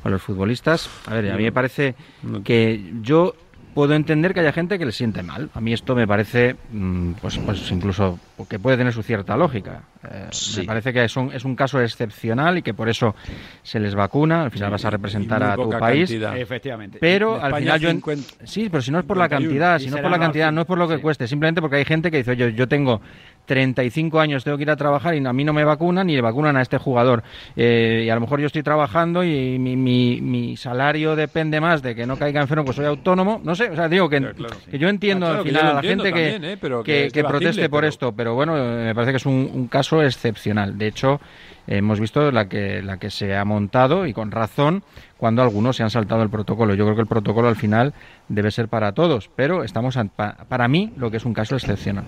a 0.04 0.10
los 0.10 0.22
futbolistas, 0.22 0.90
a 1.08 1.14
ver, 1.14 1.32
a 1.32 1.38
mí 1.38 1.44
me 1.44 1.52
parece 1.52 1.96
No. 2.24 2.44
que 2.44 2.92
yo 3.02 3.36
puedo 3.78 3.94
entender 3.94 4.34
que 4.34 4.40
haya 4.40 4.52
gente 4.52 4.80
que 4.80 4.86
le 4.88 4.92
siente 4.92 5.22
mal. 5.22 5.52
A 5.54 5.62
mí 5.62 5.72
esto 5.72 5.94
me 5.94 6.08
parece, 6.08 6.56
mm, 6.72 7.12
pues, 7.22 7.38
pues 7.38 7.70
incluso 7.72 8.20
que 8.50 8.58
puede 8.58 8.76
tener 8.76 8.92
su 8.92 9.04
cierta 9.04 9.38
lógica. 9.38 9.84
Eh, 10.04 10.26
Sí. 10.32 10.62
Me 10.62 10.66
parece 10.66 10.92
que 10.92 11.04
es 11.04 11.16
un, 11.16 11.32
es 11.32 11.46
un 11.46 11.56
caso 11.56 11.80
excepcional 11.80 12.58
y 12.58 12.64
que 12.64 12.74
por 12.74 12.90
eso 12.90 13.14
se 13.62 13.80
les 13.80 13.94
vacuna. 13.94 14.46
Al 14.46 14.50
final 14.52 14.72
vas 14.72 14.84
a 14.84 14.90
representar 14.90 15.44
a 15.44 15.56
tu 15.56 15.70
país. 15.70 16.10
cantidad. 16.10 16.36
Efectivamente. 16.36 16.98
Pero 17.00 17.40
al 17.40 17.54
final 17.56 17.80
yo... 17.80 17.90
en- 17.90 17.98
50. 17.98 18.34
Sí, 18.46 18.68
pero 18.72 18.82
si 18.82 18.90
no 18.90 18.98
es 18.98 19.06
por 19.06 19.16
la 19.18 19.26
51. 19.26 19.48
cantidad, 19.48 19.78
si 19.80 19.92
no 19.92 19.98
es 19.98 20.02
por 20.02 20.10
la 20.12 20.20
cantidad, 20.20 20.52
no 20.52 20.62
es 20.62 20.68
por 20.68 20.80
lo 20.80 20.88
que 20.88 20.96
sí. 20.96 21.02
cueste, 21.04 21.28
simplemente 21.28 21.62
porque 21.62 21.76
hay 21.76 21.86
gente 21.86 22.10
que 22.10 22.18
dice, 22.18 22.32
oye, 22.32 22.54
yo 22.56 22.68
tengo 22.68 23.00
35 23.48 24.20
años, 24.20 24.44
tengo 24.44 24.58
que 24.58 24.64
ir 24.64 24.70
a 24.70 24.76
trabajar 24.76 25.16
y 25.16 25.26
a 25.26 25.34
mí 25.34 25.44
no 25.44 25.54
me 25.54 25.64
vacunan 25.64 26.06
ni 26.06 26.14
le 26.16 26.22
vacunan 26.22 26.56
a 26.58 26.62
este 26.62 26.78
jugador. 26.78 27.24
Eh, 27.56 28.04
y 28.06 28.10
a 28.10 28.14
lo 28.16 28.22
mejor 28.22 28.40
yo 28.40 28.46
estoy 28.46 28.62
trabajando 28.62 29.24
y 29.24 29.58
mi, 29.58 29.76
mi, 29.76 30.22
mi 30.22 30.56
salario 30.58 31.16
depende 31.16 31.60
más 31.60 31.82
de 31.82 31.96
que 31.96 32.06
no 32.06 32.18
caiga 32.18 32.42
enfermo, 32.42 32.66
pues 32.66 32.76
soy 32.76 32.86
autónomo. 32.86 33.42
No 33.44 33.56
sé, 33.56 33.70
o 33.72 33.76
sea, 33.76 33.90
digo 33.90 34.08
que, 34.10 34.22
Ya, 34.22 34.34
claro. 34.34 34.56
que 34.70 34.78
yo 34.78 34.90
entiendo 34.90 35.26
claro, 35.26 35.40
al 35.42 35.46
final 35.48 35.66
a 35.68 35.74
la 35.74 35.82
gente 35.82 36.14
que, 36.14 36.36
¿eh? 36.36 36.58
Pero 36.62 36.84
que 36.84 37.10
proteste 37.28 37.70
por 37.70 37.86
esto, 37.86 38.12
pero 38.12 38.36
bueno, 38.36 38.54
me 38.54 38.94
parece 38.94 39.14
que 39.14 39.18
es 39.18 39.26
un, 39.26 39.50
un 39.52 39.68
caso 39.68 40.04
excepcional. 40.04 40.78
De 40.78 40.88
hecho, 40.88 41.20
hemos 41.66 42.00
visto 42.00 42.32
la 42.32 42.48
que, 42.48 42.82
la 42.82 42.98
que 42.98 43.10
se 43.10 43.36
ha 43.36 43.44
montado 43.46 44.06
y 44.06 44.14
con 44.14 44.32
razón 44.32 44.84
cuando 45.18 45.42
algunos 45.42 45.76
se 45.76 45.84
han 45.84 45.90
saltado 45.90 46.22
el 46.22 46.30
protocolo. 46.30 46.76
Yo 46.76 46.84
creo 46.86 46.96
que 46.96 47.02
el 47.02 47.08
protocolo 47.08 47.48
al 47.48 47.56
final 47.56 47.94
debe 48.28 48.52
ser 48.52 48.68
para 48.68 48.92
todos, 48.92 49.30
pero 49.36 49.64
estamos 49.64 49.98
an- 49.98 50.10
pa- 50.10 50.36
para 50.48 50.68
mí 50.68 50.92
lo 50.98 51.10
que 51.10 51.18
es 51.18 51.26
un 51.26 51.34
caso 51.34 51.56
excepcional. 51.56 52.06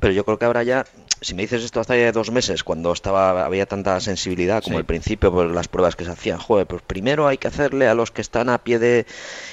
Pero 0.00 0.12
yo 0.12 0.24
creo 0.24 0.38
que 0.38 0.44
ahora 0.44 0.62
ya, 0.62 0.84
si 1.22 1.34
me 1.34 1.42
dices 1.42 1.62
esto 1.64 1.80
hace 1.80 2.12
dos 2.12 2.30
meses, 2.30 2.62
cuando 2.62 2.92
estaba 2.92 3.44
había 3.46 3.66
tanta 3.66 3.98
sensibilidad 4.00 4.62
como 4.62 4.76
Sí. 4.76 4.80
al 4.80 4.84
principio 4.84 5.32
por 5.32 5.46
las 5.46 5.68
pruebas 5.68 5.96
que 5.96 6.04
se 6.04 6.10
hacían, 6.10 6.38
joder, 6.38 6.66
pues 6.66 6.82
primero 6.82 7.26
hay 7.26 7.38
que 7.38 7.48
hacerle 7.48 7.88
a 7.88 7.94
los 7.94 8.10
que 8.10 8.20
están 8.20 8.48
a 8.50 8.58
pie 8.58 8.78
de 8.78 9.06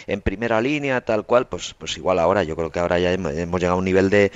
en 0.08 0.20
primera 0.22 0.60
línea, 0.62 1.02
tal 1.02 1.26
cual, 1.26 1.48
pues 1.48 1.74
pues 1.78 1.98
igual 1.98 2.20
ahora, 2.20 2.44
yo 2.44 2.56
creo 2.58 2.72
que 2.72 2.80
ahora 2.80 3.00
ya 3.00 3.14
hemos 3.14 3.34
llegado 3.34 3.76
a 3.76 3.80
un 3.80 3.86
nivel 3.86 4.10
de 4.10 4.32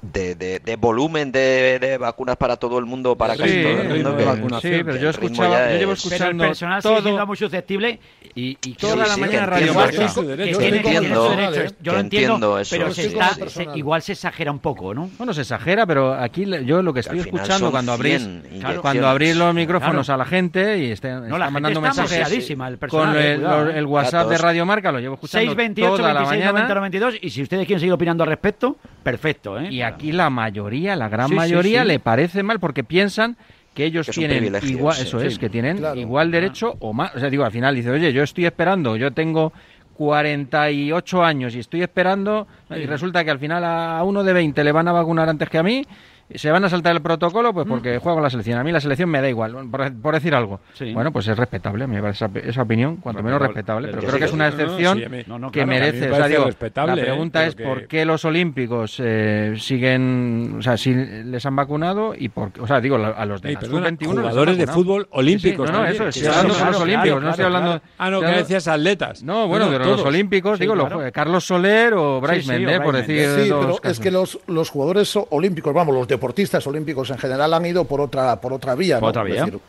de, 0.00 0.34
de, 0.36 0.60
de 0.60 0.76
volumen 0.76 1.32
de, 1.32 1.78
de 1.80 1.98
vacunas 1.98 2.36
para 2.36 2.56
todo 2.56 2.78
el 2.78 2.86
mundo, 2.86 3.16
para 3.16 3.34
Sí, 3.34 3.40
casi 3.40 3.62
todo 3.62 3.72
el 3.82 3.88
mundo. 3.94 4.16
que- 4.16 4.24
vacunación. 4.24 4.74
Sí, 4.74 4.84
pero 4.84 4.96
yo 4.96 5.10
escuchaba, 5.10 5.72
yo 5.72 5.78
llevo 5.78 5.92
es- 5.92 6.02
Pero 6.08 6.24
el 6.30 6.40
escuchando 6.40 6.54
siendo 6.54 7.02
todo, 7.16 7.26
muy 7.26 7.36
susceptible 7.36 7.98
y, 8.34 8.56
y 8.62 8.74
toda 8.74 8.92
Sí, 8.92 8.98
la 8.98 9.06
sí, 9.14 9.20
mañana 9.20 9.40
que 9.40 9.46
Radio 9.46 9.74
Marca. 9.74 10.04
es 10.04 10.12
su 10.12 10.22
derecho. 10.26 10.44
que 10.46 10.52
Yo 10.52 10.58
tiene, 10.58 10.76
entiendo, 10.78 11.26
tiene 11.28 11.50
derecho. 11.50 11.74
Yo 11.82 11.92
lo 11.92 11.98
entiendo, 12.00 12.34
entiendo 12.34 12.58
eso. 12.58 12.76
pero 12.76 12.94
se 12.94 13.06
está, 13.06 13.34
se- 13.48 13.66
igual 13.74 14.02
se 14.02 14.12
exagera 14.12 14.52
un 14.52 14.60
poco, 14.60 14.94
¿no? 14.94 15.10
Bueno, 15.18 15.32
se 15.34 15.40
exagera, 15.40 15.84
pero 15.86 16.14
aquí 16.14 16.44
yo 16.64 16.80
lo 16.82 16.92
que 16.94 17.00
estoy 17.00 17.18
escuchando 17.20 17.70
cuando 17.70 17.92
abrís 17.92 18.22
100 18.22 18.42
claro, 18.60 18.82
cuando 18.82 19.08
abrís 19.08 19.36
los 19.36 19.54
micrófonos 19.54 20.06
Claro. 20.06 20.22
a 20.22 20.24
la 20.24 20.30
gente 20.30 20.78
y 20.78 20.92
está, 20.92 21.08
No, 21.20 21.24
está 21.26 21.38
la 21.38 21.44
gente 21.46 21.52
mandando 21.60 21.80
está 21.86 22.02
mensajes 22.02 22.50
el 22.50 22.78
personal, 22.78 22.78
con 23.12 23.16
eh, 23.16 23.32
el, 23.32 23.38
cuidado, 23.40 23.64
lo- 23.64 23.70
eh. 23.70 23.78
el 23.78 23.86
WhatsApp 23.86 24.28
de 24.28 24.38
Radio 24.38 24.66
Marca, 24.66 24.92
lo 24.92 25.00
llevo 25.00 25.14
escuchando 25.14 25.50
628 25.52 25.96
toda 25.96 26.12
la 26.14 26.20
26 26.20 26.44
90 26.44 26.52
mañana. 26.52 26.74
92 26.74 27.14
y 27.20 27.30
si 27.30 27.42
ustedes 27.42 27.66
quieren 27.66 27.80
seguir 27.80 27.92
opinando 27.92 28.22
al 28.24 28.28
respecto, 28.30 28.76
perfecto, 29.02 29.58
¿eh? 29.58 29.68
Aquí 29.88 30.12
la 30.12 30.30
mayoría, 30.30 30.96
la 30.96 31.08
gran 31.08 31.28
Sí, 31.28 31.34
mayoría, 31.34 31.82
sí. 31.82 31.88
le 31.88 31.98
parece 31.98 32.42
mal 32.42 32.60
porque 32.60 32.84
piensan 32.84 33.36
que 33.74 33.84
ellos 33.84 34.06
Que 34.06 34.12
tienen 34.12 34.44
igual, 34.64 34.94
sí. 34.96 35.02
eso 35.02 35.20
es, 35.20 35.34
Sí. 35.34 35.38
que 35.40 35.48
tienen 35.48 35.76
Claro. 35.78 35.98
igual 36.00 36.30
derecho 36.30 36.76
o 36.80 36.92
más. 36.92 37.14
O 37.14 37.20
sea, 37.20 37.30
digo, 37.30 37.44
al 37.44 37.52
final 37.52 37.74
dice, 37.74 37.90
oye, 37.90 38.12
yo 38.12 38.22
estoy 38.22 38.46
esperando, 38.46 38.96
yo 38.96 39.12
tengo 39.12 39.52
48 39.96 41.24
años 41.24 41.54
y 41.54 41.60
estoy 41.60 41.82
esperando 41.82 42.46
y 42.70 42.86
resulta 42.86 43.24
que 43.24 43.30
al 43.30 43.38
final 43.38 43.64
a 43.64 44.02
uno 44.04 44.24
de 44.24 44.32
20 44.32 44.62
le 44.64 44.72
van 44.72 44.88
a 44.88 44.92
vacunar 44.92 45.28
antes 45.28 45.48
que 45.48 45.58
a 45.58 45.62
mí. 45.62 45.84
¿Se 46.34 46.50
van 46.50 46.64
a 46.64 46.68
saltar 46.68 46.94
el 46.94 47.00
protocolo? 47.02 47.52
Pues 47.54 47.66
porque 47.66 47.98
juego 47.98 48.16
con 48.16 48.22
la 48.22 48.30
selección. 48.30 48.58
A 48.58 48.64
mí 48.64 48.70
la 48.70 48.80
selección 48.80 49.08
me 49.08 49.20
da 49.20 49.28
igual, 49.28 49.54
por, 49.70 49.92
por 50.00 50.14
decir 50.14 50.34
algo. 50.34 50.60
Sí. 50.74 50.92
Bueno, 50.92 51.10
pues 51.12 51.26
es 51.28 51.36
respetable, 51.36 51.86
me 51.86 52.00
parece 52.02 52.26
esa, 52.26 52.38
esa 52.48 52.62
opinión, 52.62 52.96
cuanto 52.96 53.22
menos 53.22 53.40
Respetable. 53.40 53.88
Pero 53.88 54.00
Sí, 54.02 54.06
creo 54.08 54.18
que 54.18 54.24
es 54.26 54.32
una 54.32 54.50
no, 54.50 54.56
no, 54.56 54.62
excepción 54.62 54.98
sí, 54.98 55.24
No, 55.26 55.50
que 55.50 55.60
me 55.64 55.78
merece. 55.80 55.98
O 56.06 56.10
sea, 56.10 56.10
parece 56.18 56.28
digo, 56.30 56.44
respetable, 56.46 56.96
la 56.96 57.02
¿eh? 57.02 57.04
pregunta 57.04 57.46
es 57.46 57.54
que- 57.54 57.64
por 57.64 57.86
qué 57.86 58.04
los 58.04 58.24
olímpicos 58.24 59.00
eh, 59.02 59.54
siguen, 59.58 60.56
o 60.58 60.62
sea, 60.62 60.76
si 60.76 60.92
les 60.94 61.44
han 61.46 61.56
vacunado 61.56 62.14
y 62.16 62.28
por, 62.28 62.50
o 62.60 62.66
sea, 62.66 62.80
digo, 62.80 62.96
a 62.96 63.24
los 63.26 63.40
de 63.40 63.50
Ey, 63.50 63.56
perdona, 63.56 63.88
sub-21 63.88 63.98
les 64.00 64.08
han 64.08 64.16
jugadores 64.16 64.58
de 64.58 64.66
fútbol 64.66 65.02
Sí, 65.02 65.08
sí, 65.12 65.18
olímpicos. 65.18 65.66
no, 65.70 65.78
no, 65.78 65.84
también, 65.84 65.94
eso, 65.94 66.08
estoy 66.08 66.26
hablando 66.28 66.42
de 66.54 66.60
los 66.60 66.68
claro, 66.68 66.78
olímpicos, 66.84 67.22
no 67.22 67.30
estoy 67.30 67.44
hablando... 67.44 67.80
Ah, 67.98 68.10
no, 68.10 68.20
que 68.20 68.26
decías 68.26 68.68
atletas. 68.68 69.22
No, 69.22 69.46
bueno, 69.48 69.66
No, 69.66 69.70
de 69.72 69.78
los 69.78 70.02
olímpicos, 70.02 70.58
digo, 70.58 70.74
Carlos 71.12 71.44
Soler 71.46 71.94
o 71.94 72.20
Bryce 72.20 72.48
Méndez, 72.52 72.80
por 72.80 72.96
decir 72.96 73.18
Sí, 73.38 73.50
pero 73.50 73.78
es 73.82 74.00
que 74.00 74.10
los, 74.10 74.38
los 74.46 74.68
jugadores 74.70 75.16
olímpicos, 75.30 75.72
vamos, 75.72 75.94
los 75.94 76.06
deportistas 76.18 76.66
olímpicos 76.66 77.10
en 77.10 77.18
general 77.18 77.54
han 77.54 77.64
ido 77.66 77.84
por 77.84 78.00
otra 78.00 78.40
por 78.40 78.52
otra 78.52 78.74
vía. 78.74 78.96
Por 79.00 79.02
¿no? 79.04 79.08
otra 79.08 79.22
Es 79.22 79.28
vía. 79.32 79.44
decir, 79.44 79.60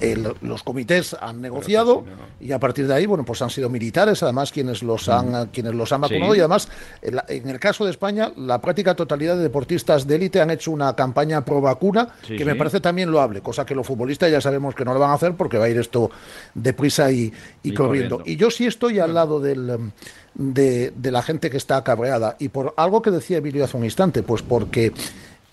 eh, 0.00 0.32
los 0.42 0.62
comités 0.62 1.14
han 1.20 1.40
negociado 1.40 2.04
y 2.40 2.52
a 2.52 2.58
partir 2.58 2.86
de 2.86 2.94
ahí, 2.94 3.06
bueno, 3.06 3.24
pues 3.24 3.42
han 3.42 3.50
sido 3.50 3.68
militares, 3.68 4.22
además 4.22 4.52
quienes 4.52 4.82
los 4.82 5.08
han 5.08 5.46
quienes 5.48 5.74
los 5.74 5.92
han 5.92 6.00
vacunado 6.02 6.32
Sí. 6.32 6.38
y 6.38 6.40
además 6.40 6.68
en, 7.02 7.16
la- 7.16 7.24
en 7.28 7.48
el 7.48 7.58
caso 7.58 7.84
de 7.84 7.90
España 7.90 8.32
la 8.36 8.60
práctica 8.60 8.94
totalidad 8.94 9.36
de 9.36 9.42
deportistas 9.42 10.06
de 10.06 10.14
élite 10.16 10.40
han 10.40 10.50
hecho 10.50 10.70
una 10.70 10.94
campaña 10.94 11.44
pro 11.44 11.60
vacuna 11.60 12.08
Sí, 12.26 12.36
que 12.36 12.44
me 12.44 12.54
parece 12.54 12.80
también 12.80 13.10
loable, 13.10 13.40
cosa 13.40 13.66
que 13.66 13.74
los 13.74 13.86
futbolistas 13.86 14.30
ya 14.30 14.40
sabemos 14.40 14.74
que 14.74 14.84
no 14.84 14.94
lo 14.94 15.00
van 15.00 15.10
a 15.10 15.14
hacer 15.14 15.34
porque 15.34 15.58
va 15.58 15.64
a 15.66 15.68
ir 15.68 15.78
esto 15.78 16.10
deprisa 16.54 17.10
y, 17.10 17.32
y 17.62 17.70
Y 17.70 17.74
corriendo. 17.74 18.18
corriendo. 18.18 18.22
Y 18.30 18.36
yo 18.36 18.50
sí 18.50 18.66
estoy 18.66 18.98
al 19.00 19.14
lado 19.14 19.40
del, 19.40 19.90
de, 20.34 20.92
de 20.94 21.10
la 21.10 21.22
gente 21.22 21.50
que 21.50 21.56
está 21.56 21.82
cabreada. 21.82 22.36
Y 22.38 22.48
por 22.48 22.74
algo 22.76 23.02
que 23.02 23.10
decía 23.10 23.38
Emilio 23.38 23.64
hace 23.64 23.76
un 23.76 23.84
instante, 23.84 24.22
pues 24.22 24.42
porque 24.42 24.92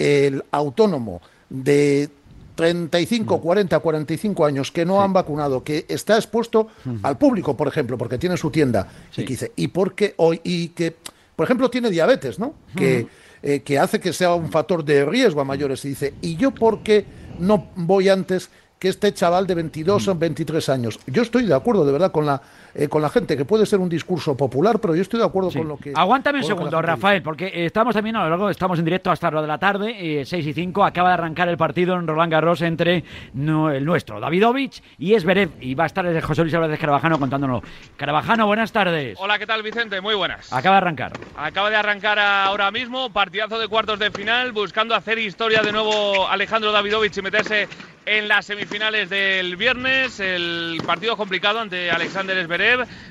el 0.01 0.43
autónomo 0.51 1.21
de 1.49 2.09
35, 2.55 3.39
40, 3.39 3.79
45 3.79 4.45
años 4.45 4.71
que 4.71 4.85
no 4.85 5.01
han 5.01 5.13
vacunado, 5.13 5.63
que 5.63 5.85
está 5.87 6.15
expuesto 6.15 6.67
al 7.03 7.17
público, 7.17 7.55
por 7.55 7.67
ejemplo, 7.67 7.97
porque 7.97 8.17
tiene 8.17 8.37
su 8.37 8.51
tienda, 8.51 8.87
y 9.15 9.23
que 9.23 9.27
dice, 9.27 9.51
y 9.55 9.67
porque 9.67 10.13
hoy, 10.17 10.41
y 10.43 10.69
que, 10.69 10.95
por 11.35 11.45
ejemplo, 11.45 11.69
tiene 11.69 11.89
diabetes, 11.89 12.39
¿no? 12.39 12.55
Que, 12.75 13.07
eh, 13.41 13.61
que 13.61 13.79
hace 13.79 13.99
que 13.99 14.13
sea 14.13 14.33
un 14.33 14.51
factor 14.51 14.83
de 14.83 15.05
riesgo 15.05 15.41
a 15.41 15.45
mayores, 15.45 15.83
y 15.85 15.89
dice, 15.89 16.13
¿y 16.21 16.35
yo 16.35 16.51
por 16.51 16.83
qué 16.83 17.05
no 17.39 17.69
voy 17.75 18.09
antes 18.09 18.49
que 18.77 18.89
este 18.89 19.13
chaval 19.13 19.47
de 19.47 19.55
22 19.55 20.07
o 20.07 20.15
23 20.15 20.69
años? 20.69 20.99
Yo 21.07 21.21
estoy 21.21 21.45
de 21.45 21.53
acuerdo, 21.53 21.85
de 21.85 21.91
verdad, 21.91 22.11
con 22.11 22.25
la, 22.25 22.41
eh, 22.73 22.87
con 22.87 23.01
la 23.01 23.09
gente, 23.09 23.35
que 23.37 23.45
puede 23.45 23.65
ser 23.65 23.79
un 23.79 23.89
discurso 23.89 24.35
popular, 24.37 24.79
pero 24.79 24.95
yo 24.95 25.01
estoy 25.01 25.19
de 25.19 25.25
acuerdo 25.25 25.51
Sí. 25.51 25.59
con 25.59 25.67
lo 25.67 25.77
que... 25.77 25.93
Aguántame 25.95 26.39
un 26.39 26.45
segundo, 26.45 26.77
dice. 26.77 26.81
Rafael, 26.81 27.21
porque 27.21 27.47
eh, 27.47 27.65
estamos 27.65 27.93
también 27.93 28.15
a 28.15 28.23
lo 28.23 28.29
largo, 28.29 28.49
estamos 28.49 28.79
en 28.79 28.85
directo 28.85 29.11
hasta 29.11 29.27
la 29.29 29.37
hora 29.37 29.41
de 29.41 29.47
la 29.47 29.57
tarde, 29.57 30.21
eh, 30.21 30.25
6 30.25 30.45
y 30.47 30.53
5, 30.53 30.83
acaba 30.83 31.09
de 31.09 31.13
arrancar 31.15 31.49
el 31.49 31.57
partido 31.57 31.95
en 31.95 32.07
Roland 32.07 32.31
Garros 32.31 32.61
entre 32.61 33.03
nu- 33.33 33.69
el 33.69 33.83
nuestro, 33.85 34.19
Davidovich 34.19 34.81
y 34.97 35.13
Esberev, 35.13 35.49
y 35.59 35.75
va 35.75 35.83
a 35.83 35.87
estar 35.87 36.05
el 36.05 36.21
José 36.21 36.41
Luis 36.43 36.53
Álvarez 36.53 36.79
Carabajano 36.79 37.19
contándolo. 37.19 37.61
Carabajano, 37.97 38.47
buenas 38.47 38.71
tardes. 38.71 39.17
Hola, 39.19 39.37
¿qué 39.37 39.45
tal 39.47 39.63
Vicente? 39.63 39.99
Muy 40.01 40.15
buenas. 40.15 40.51
Acaba 40.53 40.75
de 40.75 40.81
arrancar. 40.81 41.13
Acaba 41.37 41.69
de 41.69 41.75
arrancar 41.75 42.19
ahora 42.19 42.71
mismo, 42.71 43.11
partidazo 43.11 43.59
de 43.59 43.67
cuartos 43.67 43.99
de 43.99 44.11
final, 44.11 44.51
buscando 44.51 44.95
hacer 44.95 45.19
historia 45.19 45.61
de 45.61 45.71
nuevo 45.71 46.27
Alejandro 46.27 46.71
Davidovich 46.71 47.17
y 47.17 47.21
meterse 47.21 47.67
en 48.05 48.27
las 48.27 48.45
semifinales 48.45 49.09
del 49.09 49.55
viernes. 49.57 50.19
El 50.19 50.81
partido 50.85 51.15
complicado 51.15 51.59
ante 51.59 51.91
Alexander 51.91 52.35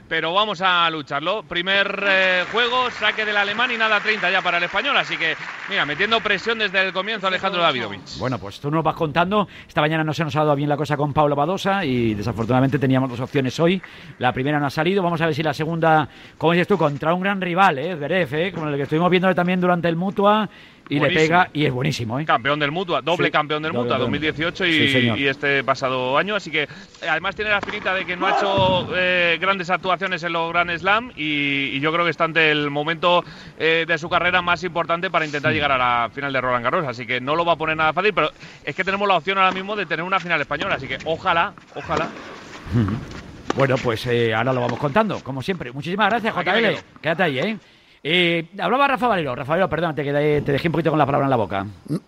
Pero 0.08 0.32
vamos 0.32 0.60
a 0.60 0.88
lucharlo. 0.90 1.42
Primer 1.42 2.04
eh, 2.06 2.44
juego, 2.50 2.90
saque 2.90 3.24
del 3.24 3.36
alemán 3.36 3.70
y 3.70 3.76
nada 3.76 4.00
30 4.00 4.30
ya 4.30 4.42
para 4.42 4.58
el 4.58 4.64
español, 4.64 4.96
así 4.96 5.16
que 5.16 5.36
mira, 5.68 5.86
metiendo 5.86 6.20
presión 6.20 6.58
desde 6.58 6.80
el 6.80 6.92
comienzo 6.92 7.26
Alejandro 7.26 7.62
Davidovich. 7.62 8.18
Bueno, 8.18 8.38
pues 8.38 8.60
tú 8.60 8.70
nos 8.70 8.82
vas 8.82 8.94
contando. 8.94 9.48
Esta 9.66 9.80
mañana 9.80 10.04
no 10.04 10.12
se 10.12 10.24
nos 10.24 10.34
ha 10.36 10.40
dado 10.40 10.56
bien 10.56 10.68
la 10.68 10.76
cosa 10.76 10.96
con 10.96 11.12
Pablo 11.12 11.36
Badosa 11.36 11.84
y 11.84 12.14
desafortunadamente 12.14 12.78
teníamos 12.78 13.10
dos 13.10 13.20
opciones 13.20 13.58
hoy. 13.60 13.80
La 14.18 14.32
primera 14.32 14.58
no 14.58 14.66
ha 14.66 14.70
salido. 14.70 15.02
Vamos 15.02 15.20
a 15.20 15.26
ver 15.26 15.34
si 15.34 15.42
la 15.42 15.54
segunda, 15.54 16.08
como 16.38 16.52
dices 16.52 16.68
tú, 16.68 16.76
contra 16.76 17.14
un 17.14 17.20
gran 17.20 17.40
rival, 17.40 17.78
¿eh? 17.78 17.94
Zverev, 17.96 18.34
¿eh? 18.34 18.52
Como 18.52 18.68
el 18.68 18.76
que 18.76 18.82
estuvimos 18.82 19.10
viendo 19.10 19.34
también 19.34 19.60
durante 19.60 19.88
el 19.88 19.96
Mutua 19.96 20.48
y 20.90 20.98
Buenísimo. 20.98 21.20
le 21.22 21.28
pega 21.28 21.50
y 21.54 21.64
es 21.64 21.72
buenísimo, 21.72 22.18
¿eh? 22.20 22.24
Campeón 22.26 22.58
del 22.58 22.72
Mutua, 22.72 23.00
doble 23.00 23.28
Sí, 23.28 23.32
campeón 23.32 23.62
del 23.62 23.72
doble 23.72 23.84
Mutua, 23.84 23.96
campeón. 23.98 24.10
2018 24.20 24.66
y, 24.66 24.88
Sí, 24.88 25.12
y 25.16 25.26
este 25.28 25.64
pasado 25.64 26.18
año. 26.18 26.34
Así 26.34 26.50
que 26.50 26.64
eh, 26.64 26.68
además 27.08 27.36
tiene 27.36 27.52
la 27.52 27.60
finita 27.60 27.94
de 27.94 28.04
que 28.04 28.16
no 28.16 28.26
ha 28.26 28.36
hecho 28.36 28.88
eh, 28.96 29.38
grandes 29.40 29.70
actuaciones 29.70 30.22
en 30.24 30.32
los 30.32 30.52
Grand 30.52 30.76
Slam 30.76 31.12
y, 31.16 31.70
y 31.76 31.80
yo 31.80 31.92
creo 31.92 32.04
que 32.04 32.10
está 32.10 32.24
ante 32.24 32.50
el 32.50 32.70
momento 32.70 33.24
eh, 33.58 33.84
de 33.86 33.98
su 33.98 34.10
carrera 34.10 34.42
más 34.42 34.64
importante 34.64 35.10
para 35.10 35.24
intentar 35.24 35.52
llegar 35.52 35.70
a 35.72 35.78
la 35.78 36.10
final 36.12 36.32
de 36.32 36.40
Roland 36.40 36.64
Garros. 36.64 36.86
Así 36.86 37.06
que 37.06 37.20
no 37.20 37.36
lo 37.36 37.44
va 37.44 37.52
a 37.52 37.56
poner 37.56 37.76
nada 37.76 37.92
fácil, 37.92 38.12
pero 38.12 38.30
es 38.64 38.74
que 38.74 38.82
tenemos 38.82 39.06
la 39.06 39.16
opción 39.16 39.38
ahora 39.38 39.52
mismo 39.52 39.76
de 39.76 39.86
tener 39.86 40.04
una 40.04 40.18
final 40.18 40.40
española. 40.40 40.74
Así 40.74 40.88
que 40.88 40.98
ojalá, 41.04 41.54
ojalá. 41.76 42.08
Bueno, 43.56 43.76
pues 43.78 44.06
eh, 44.06 44.34
ahora 44.34 44.52
lo 44.52 44.60
vamos 44.60 44.78
contando, 44.78 45.20
como 45.20 45.42
siempre. 45.42 45.72
Muchísimas 45.72 46.08
gracias, 46.10 46.34
JL. 46.34 47.00
Quédate 47.00 47.22
ahí, 47.22 47.38
¿eh? 47.38 47.56
Eh, 48.02 48.48
hablaba 48.58 48.88
Rafa 48.88 49.08
Valero. 49.08 49.34
Rafa 49.34 49.50
Valero, 49.52 49.68
perdón, 49.68 49.94
te, 49.94 50.02
quedé- 50.04 50.40
te 50.42 50.52
dejé 50.52 50.68
un 50.68 50.72
poquito 50.72 50.90
con 50.90 50.98
la 50.98 51.06
palabra 51.06 51.26
en 51.26 51.30
la 51.30 51.36
boca. 51.36 51.66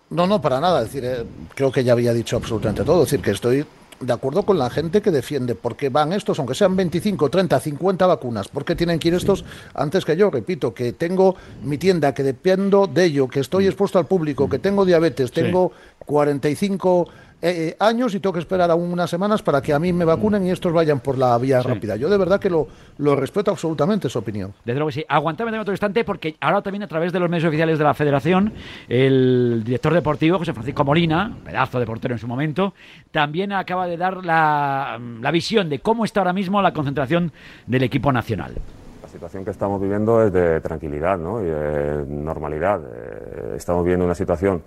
No, 0.09 0.27
no, 0.27 0.41
para 0.41 0.59
nada. 0.59 0.81
Es 0.81 0.91
decir, 0.91 1.05
eh, 1.05 1.23
creo 1.53 1.71
que 1.71 1.83
ya 1.83 1.93
había 1.93 2.13
dicho 2.13 2.35
absolutamente 2.37 2.83
todo. 2.83 3.03
Es 3.03 3.11
decir, 3.11 3.23
que 3.23 3.31
estoy 3.31 3.65
de 3.99 4.11
acuerdo 4.11 4.43
con 4.43 4.57
la 4.57 4.69
gente 4.69 5.01
que 5.01 5.11
defiende 5.11 5.55
por 5.55 5.77
qué 5.77 5.87
van 5.89 6.11
estos, 6.11 6.37
aunque 6.39 6.55
sean 6.55 6.75
25, 6.75 7.29
30, 7.29 7.57
50 7.59 8.05
vacunas, 8.07 8.49
por 8.49 8.65
qué 8.65 8.75
tienen 8.75 8.99
que 8.99 9.07
ir 9.09 9.13
estos 9.13 9.45
antes 9.75 10.03
que 10.03 10.17
yo. 10.17 10.29
Repito, 10.31 10.73
que 10.73 10.93
tengo 10.93 11.35
mi 11.63 11.77
tienda, 11.77 12.13
que 12.13 12.23
dependo 12.23 12.87
de 12.87 13.05
ello, 13.05 13.27
que 13.27 13.39
estoy 13.39 13.67
expuesto 13.67 13.99
al 13.99 14.07
público, 14.07 14.49
que 14.49 14.59
tengo 14.59 14.83
diabetes, 14.85 15.31
tengo 15.31 15.71
45 16.05 17.07
eh, 17.43 17.67
eh, 17.67 17.75
años 17.77 18.15
y 18.15 18.21
tengo 18.21 18.31
que 18.31 18.39
esperar 18.39 18.71
aún 18.71 18.89
unas 18.89 19.09
semanas 19.09 19.43
para 19.43 19.61
que 19.61 19.73
a 19.73 19.79
mí 19.79 19.91
me 19.91 20.05
vacunen 20.05 20.47
y 20.47 20.51
estos 20.51 20.71
vayan 20.71 21.01
por 21.01 21.17
la 21.17 21.37
vía 21.37 21.61
rápida. 21.61 21.97
Yo 21.97 22.09
de 22.09 22.17
verdad 22.17 22.39
que 22.39 22.49
lo, 22.49 22.69
lo 22.99 23.17
respeto 23.17 23.51
absolutamente 23.51 24.07
esa 24.07 24.19
opinión. 24.19 24.53
Desde 24.63 24.79
luego 24.79 24.87
que 24.87 24.93
sí. 24.93 25.05
Aguantame 25.09 25.49
también 25.49 25.61
otro 25.61 25.73
instante 25.73 26.05
porque 26.05 26.37
ahora 26.39 26.61
también 26.61 26.83
a 26.83 26.87
través 26.87 27.11
de 27.11 27.19
los 27.19 27.29
medios 27.29 27.45
oficiales 27.45 27.77
de 27.77 27.83
la 27.83 27.93
Federación, 27.93 28.53
el 28.87 29.61
director 29.65 29.93
deportivo, 29.93 30.37
José 30.37 30.53
Francisco 30.53 30.85
Molina, 30.85 31.35
pedazo 31.43 31.81
de 31.81 31.85
portero 31.85 32.13
en 32.13 32.19
su 32.19 32.29
momento, 32.29 32.73
también 33.11 33.51
acaba 33.51 33.87
de 33.87 33.97
dar 33.97 34.23
la, 34.23 34.97
la 35.19 35.31
visión 35.31 35.67
de 35.67 35.79
cómo 35.79 36.05
está 36.05 36.21
ahora 36.21 36.31
mismo 36.31 36.61
la 36.61 36.71
concentración 36.71 37.33
del 37.67 37.83
equipo 37.83 38.13
nacional. 38.13 38.53
La 39.01 39.09
situación 39.09 39.43
que 39.43 39.51
estamos 39.51 39.81
viviendo 39.81 40.23
es 40.25 40.31
de 40.31 40.61
tranquilidad 40.61 41.17
¿no? 41.17 41.41
y 41.41 41.45
de 41.47 42.05
normalidad. 42.07 42.79
Eh, 42.85 43.55
estamos 43.57 43.83
viviendo 43.83 44.05
una 44.05 44.15
situación 44.15 44.63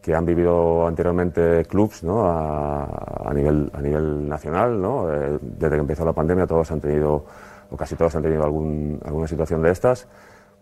que 0.00 0.14
han 0.14 0.24
vivido 0.24 0.86
anteriormente 0.86 1.64
clubs 1.66 2.02
¿no? 2.02 2.24
a, 2.24 3.30
nivel, 3.34 3.70
a 3.72 3.80
nivel 3.80 4.28
nacional. 4.28 4.80
¿no? 4.80 5.12
Eh, 5.12 5.38
desde 5.40 5.76
que 5.76 5.80
empezó 5.80 6.04
la 6.04 6.12
pandemia 6.12 6.46
todos 6.46 6.70
han 6.70 6.80
tenido, 6.80 7.24
o 7.70 7.76
casi 7.76 7.96
todos 7.96 8.14
han 8.16 8.22
tenido 8.22 8.44
algún, 8.44 9.00
alguna 9.04 9.26
situación 9.26 9.62
de 9.62 9.70
estas. 9.70 10.08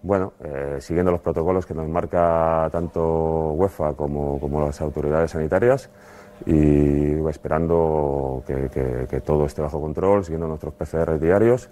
Bueno, 0.02 0.32
eh, 0.44 0.76
siguiendo 0.80 1.10
los 1.10 1.20
protocolos 1.20 1.66
que 1.66 1.74
nos 1.74 1.88
marca 1.88 2.68
tanto 2.70 3.52
UEFA 3.52 3.94
como, 3.94 4.38
como 4.38 4.60
las 4.60 4.80
autoridades 4.80 5.32
sanitarias 5.32 5.90
y 6.46 7.14
esperando 7.28 8.44
que 8.46 9.20
todo 9.24 9.46
esté 9.46 9.60
bajo 9.60 9.80
control, 9.80 10.24
siguiendo 10.24 10.46
nuestros 10.46 10.72
PCR 10.74 11.18
diarios 11.18 11.68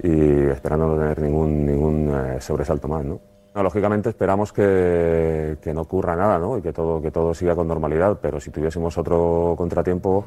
y 0.00 0.44
esperando 0.48 0.88
no 0.88 0.98
tener 0.98 1.20
ningún, 1.20 1.66
ningún 1.66 2.10
eh, 2.14 2.40
sobresalto 2.40 2.88
más. 2.88 3.04
¿no? 3.04 3.31
Lógicamente 3.54 4.08
esperamos 4.08 4.52
que, 4.52 5.58
que 5.60 5.74
no 5.74 5.82
ocurra 5.82 6.16
nada 6.16 6.38
¿no? 6.38 6.56
y 6.56 6.62
que 6.62 6.72
todo, 6.72 7.02
que 7.02 7.10
todo 7.10 7.34
siga 7.34 7.54
con 7.54 7.68
normalidad, 7.68 8.18
pero 8.20 8.40
si 8.40 8.50
tuviésemos 8.50 8.96
otro 8.96 9.54
contratiempo 9.56 10.24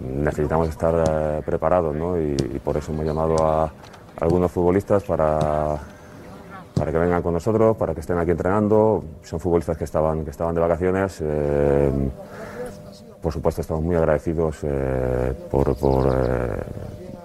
necesitamos 0.00 0.68
estar 0.68 0.94
eh, 1.08 1.42
preparados 1.44 1.94
¿no? 1.94 2.20
y, 2.20 2.34
por 2.64 2.76
eso 2.76 2.92
hemos 2.92 3.04
llamado 3.04 3.36
a 3.44 3.70
algunos 4.20 4.50
futbolistas 4.50 5.02
para, 5.04 5.78
para 6.74 6.92
que 6.92 6.98
vengan 6.98 7.22
con 7.22 7.34
nosotros, 7.34 7.76
para 7.76 7.94
que 7.94 8.00
estén 8.00 8.18
aquí 8.18 8.30
entrenando. 8.30 9.04
Son 9.22 9.40
futbolistas 9.40 9.76
que 9.76 9.84
estaban, 9.84 10.24
que 10.24 10.30
estaban 10.30 10.54
de 10.54 10.60
vacaciones. 10.60 11.18
Eh, 11.22 11.90
por 13.20 13.32
supuesto, 13.32 13.60
estamos 13.60 13.82
muy 13.82 13.96
agradecidos 13.96 14.58
eh, 14.62 15.34
por, 15.50 15.76
por, 15.76 16.08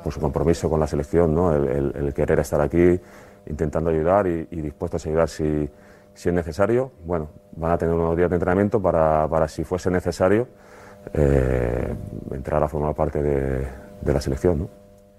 por, 0.04 0.14
su 0.14 0.20
compromiso 0.20 0.70
con 0.70 0.80
la 0.80 0.88
selección, 0.88 1.34
¿no? 1.34 1.54
el, 1.54 2.14
querer 2.14 2.40
estar 2.40 2.60
aquí, 2.60 3.00
intentando 3.48 3.90
ayudar 3.90 4.28
y, 4.28 4.44
dispuestos 4.62 5.06
a 5.06 5.10
ayudar 5.10 5.30
si, 5.30 5.70
si, 6.14 6.30
es 6.30 6.36
necesario. 6.36 6.92
Bueno, 7.06 7.30
van 7.56 7.72
a 7.72 7.78
tener 7.78 7.94
unos 7.94 8.16
días 8.18 8.30
de 8.30 8.36
entrenamiento 8.36 8.82
para, 8.82 9.28
para 9.28 9.48
si 9.48 9.64
fuese 9.64 9.90
necesario, 9.90 10.48
entrar 11.14 12.64
a 12.64 12.68
formar 12.68 12.96
parte 12.96 13.22
de, 13.22 14.14
la 14.14 14.22
selección. 14.22 14.68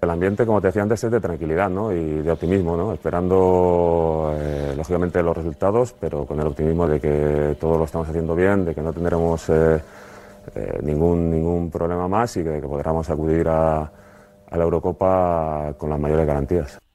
El 0.01 0.11
ambiente, 0.11 0.45
como 0.45 0.61
te 0.61 0.69
decía 0.69 0.83
antes, 0.83 1.03
es 1.03 1.11
de 1.11 1.21
tranquilidad 1.21 1.71
¿no? 1.71 1.91
y 1.93 2.23
de 2.23 2.31
optimismo, 2.31 2.77
¿no? 2.77 2.93
esperando 2.93 4.35
eh, 4.37 4.75
lógicamente 4.77 5.23
los 5.23 5.37
resultados, 5.37 5.95
pero 5.99 6.27
con 6.27 6.39
el 6.39 6.47
optimismo 6.47 6.87
de 6.87 7.01
que 7.01 7.57
todo 7.59 7.79
lo 7.79 7.85
estamos 7.85 8.09
haciendo 8.09 8.35
bien, 8.35 8.65
de 8.65 8.75
que 8.75 8.83
no 8.83 8.93
tendremos 8.93 9.49
eh, 9.49 9.81
eh, 10.55 10.79
ningún, 10.83 11.31
ningún 11.31 11.71
problema 11.71 12.07
más 12.07 12.37
y 12.37 12.45
que, 12.45 12.61
que 12.61 12.69
podremos 12.69 13.09
acudir 13.09 13.49
a 13.49 13.91
la 14.51 14.62
Eurocopa 14.62 15.75
con 15.77 15.91
las 15.91 15.99
mayores 15.99 16.27
garantías. 16.27 16.86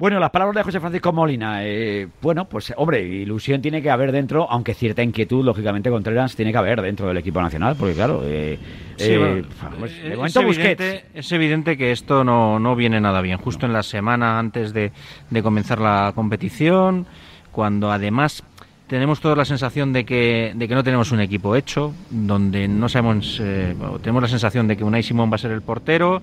Bueno, 0.00 0.20
las 0.20 0.30
palabras 0.30 0.54
de 0.54 0.62
José 0.62 0.78
Francisco 0.78 1.12
Molina. 1.12 1.64
Eh, 1.64 2.06
bueno, 2.22 2.48
pues 2.48 2.72
hombre, 2.76 3.02
ilusión 3.02 3.60
tiene 3.60 3.82
que 3.82 3.90
haber 3.90 4.12
dentro, 4.12 4.48
aunque 4.48 4.72
cierta 4.72 5.02
inquietud, 5.02 5.44
lógicamente, 5.44 5.90
Contreras 5.90 6.36
tiene 6.36 6.52
que 6.52 6.58
haber 6.58 6.80
dentro 6.82 7.08
del 7.08 7.16
equipo 7.16 7.42
nacional, 7.42 7.74
porque 7.76 7.94
claro, 7.94 8.22
eh, 8.24 8.60
eh, 8.96 9.42
pues, 9.76 9.90
es, 9.90 10.36
evidente, 10.36 11.04
es, 11.12 11.32
evidente, 11.32 11.76
que 11.76 11.90
esto 11.90 12.22
no, 12.22 12.60
no, 12.60 12.76
viene 12.76 13.00
nada 13.00 13.20
bien. 13.20 13.38
Justo 13.38 13.66
en 13.66 13.72
la 13.72 13.82
semana 13.82 14.38
antes 14.38 14.72
de, 14.72 14.92
de 15.30 15.42
comenzar 15.42 15.80
la 15.80 16.12
competición, 16.14 17.04
cuando 17.50 17.90
además 17.90 18.44
tenemos 18.86 19.18
toda 19.18 19.34
la 19.34 19.44
sensación 19.44 19.92
de 19.92 20.04
que, 20.04 20.52
de 20.54 20.68
que 20.68 20.76
no 20.76 20.84
tenemos 20.84 21.10
un 21.10 21.18
equipo 21.18 21.56
hecho, 21.56 21.92
donde 22.08 22.68
no 22.68 22.88
sabemos, 22.88 23.42
tenemos 24.00 24.22
la 24.22 24.28
sensación 24.28 24.68
de 24.68 24.76
que 24.76 24.84
Unai 24.84 25.02
Simón 25.02 25.28
va 25.28 25.34
a 25.34 25.38
ser 25.38 25.50
el 25.50 25.62
portero 25.62 26.22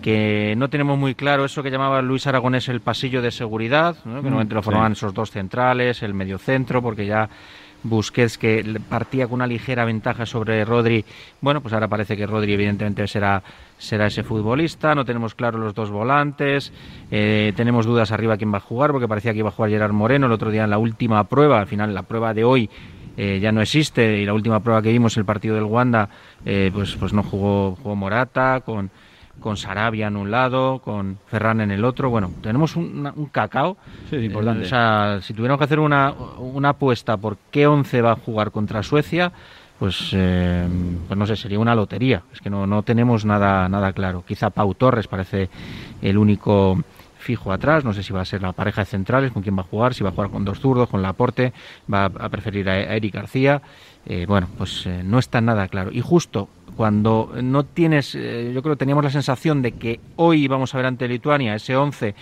que 0.00 0.54
no 0.56 0.68
tenemos 0.68 0.98
muy 0.98 1.14
claro 1.14 1.44
eso 1.44 1.62
que 1.62 1.70
llamaba 1.70 2.02
Luis 2.02 2.26
Aragonés 2.26 2.68
el 2.68 2.80
pasillo 2.80 3.22
de 3.22 3.30
seguridad, 3.30 3.96
que 4.02 4.08
normalmente 4.08 4.54
lo 4.54 4.60
mm, 4.60 4.64
formaban 4.64 4.92
esos 4.92 5.14
dos 5.14 5.30
centrales, 5.30 6.02
el 6.02 6.14
medio 6.14 6.38
centro, 6.38 6.82
porque 6.82 7.06
ya 7.06 7.28
Busquets 7.82 8.36
que 8.36 8.80
partía 8.88 9.26
con 9.26 9.36
una 9.36 9.46
ligera 9.46 9.84
ventaja 9.84 10.26
sobre 10.26 10.64
Rodri, 10.64 11.04
bueno, 11.40 11.62
pues 11.62 11.72
ahora 11.72 11.88
parece 11.88 12.16
que 12.16 12.26
Rodri 12.26 12.52
evidentemente 12.52 13.06
será 13.06 13.42
será 13.78 14.06
ese 14.06 14.22
futbolista, 14.22 14.94
no 14.94 15.06
tenemos 15.06 15.34
claro 15.34 15.58
los 15.58 15.74
dos 15.74 15.90
volantes, 15.90 16.72
eh, 17.10 17.54
tenemos 17.56 17.86
dudas 17.86 18.12
arriba 18.12 18.36
quién 18.36 18.52
va 18.52 18.58
a 18.58 18.60
jugar, 18.60 18.92
porque 18.92 19.08
parecía 19.08 19.32
que 19.32 19.38
iba 19.38 19.48
a 19.48 19.52
jugar 19.52 19.70
Gerard 19.70 19.92
Moreno 19.92 20.26
el 20.26 20.32
otro 20.32 20.50
día 20.50 20.64
en 20.64 20.70
la 20.70 20.76
última 20.76 21.24
prueba, 21.24 21.60
al 21.60 21.66
final 21.66 21.94
la 21.94 22.02
prueba 22.02 22.34
de 22.34 22.44
hoy 22.44 22.68
eh, 23.16 23.38
ya 23.40 23.52
no 23.52 23.60
existe. 23.60 24.18
Y 24.18 24.24
la 24.24 24.34
última 24.34 24.60
prueba 24.60 24.82
que 24.82 24.92
vimos 24.92 25.16
el 25.16 25.24
partido 25.24 25.54
del 25.54 25.64
Wanda, 25.64 26.08
eh, 26.44 26.70
pues 26.72 26.96
pues 26.96 27.12
no 27.12 27.22
jugó, 27.22 27.76
jugó 27.76 27.96
Morata 27.96 28.62
con 28.64 28.90
con 29.40 29.56
Sarabia 29.56 30.06
en 30.06 30.16
un 30.16 30.30
lado, 30.30 30.80
con 30.80 31.18
Ferran 31.26 31.60
en 31.60 31.70
el 31.70 31.84
otro. 31.84 32.10
Bueno, 32.10 32.30
tenemos 32.42 32.76
un, 32.76 33.28
cacao. 33.32 33.76
Sí, 34.08 34.16
importante. 34.16 34.64
o 34.64 34.68
sea, 34.68 35.18
si 35.22 35.34
tuviéramos 35.34 35.58
que 35.58 35.64
hacer 35.64 35.80
una, 35.80 36.12
una 36.38 36.70
apuesta 36.70 37.16
por 37.16 37.36
qué 37.50 37.66
once 37.66 38.02
va 38.02 38.12
a 38.12 38.16
jugar 38.16 38.50
contra 38.50 38.82
Suecia, 38.82 39.32
pues, 39.78 40.10
eh, 40.12 40.68
pues 41.08 41.18
no 41.18 41.26
sé, 41.26 41.36
sería 41.36 41.58
una 41.58 41.74
lotería. 41.74 42.22
Es 42.32 42.40
que 42.40 42.50
no, 42.50 42.66
no 42.66 42.82
tenemos 42.82 43.24
nada, 43.24 43.68
nada 43.68 43.92
claro. 43.92 44.22
Quizá 44.26 44.50
Pau 44.50 44.74
Torres 44.74 45.08
parece 45.08 45.48
el 46.02 46.18
único 46.18 46.78
fijo 47.20 47.52
atrás, 47.52 47.84
no 47.84 47.92
sé 47.92 48.02
si 48.02 48.12
va 48.12 48.22
a 48.22 48.24
ser 48.24 48.42
la 48.42 48.52
pareja 48.52 48.82
de 48.82 48.86
centrales, 48.86 49.30
con 49.30 49.42
quién 49.42 49.56
va 49.56 49.60
a 49.60 49.64
jugar, 49.64 49.94
si 49.94 50.02
va 50.02 50.10
a 50.10 50.12
jugar 50.12 50.30
con 50.30 50.44
dos 50.44 50.58
zurdos, 50.58 50.88
con 50.88 51.02
Laporte, 51.02 51.52
va 51.92 52.06
a 52.06 52.28
preferir 52.28 52.68
a, 52.68 52.94
Eric 52.94 53.14
García. 53.14 53.62
Eh, 54.06 54.24
bueno, 54.26 54.48
pues 54.56 54.86
eh, 54.86 55.02
no 55.04 55.18
está 55.18 55.40
nada 55.40 55.68
claro. 55.68 55.90
Y 55.92 56.00
justo 56.00 56.48
cuando 56.76 57.32
no 57.42 57.64
tienes, 57.64 58.14
eh, 58.14 58.50
yo 58.54 58.62
creo 58.62 58.74
que 58.74 58.78
teníamos 58.78 59.04
la 59.04 59.10
sensación 59.10 59.60
de 59.60 59.72
que 59.72 60.00
hoy 60.16 60.48
vamos 60.48 60.74
a 60.74 60.78
ver 60.78 60.86
ante 60.86 61.06
Lituania 61.06 61.54
ese 61.54 61.76
11 61.76 62.14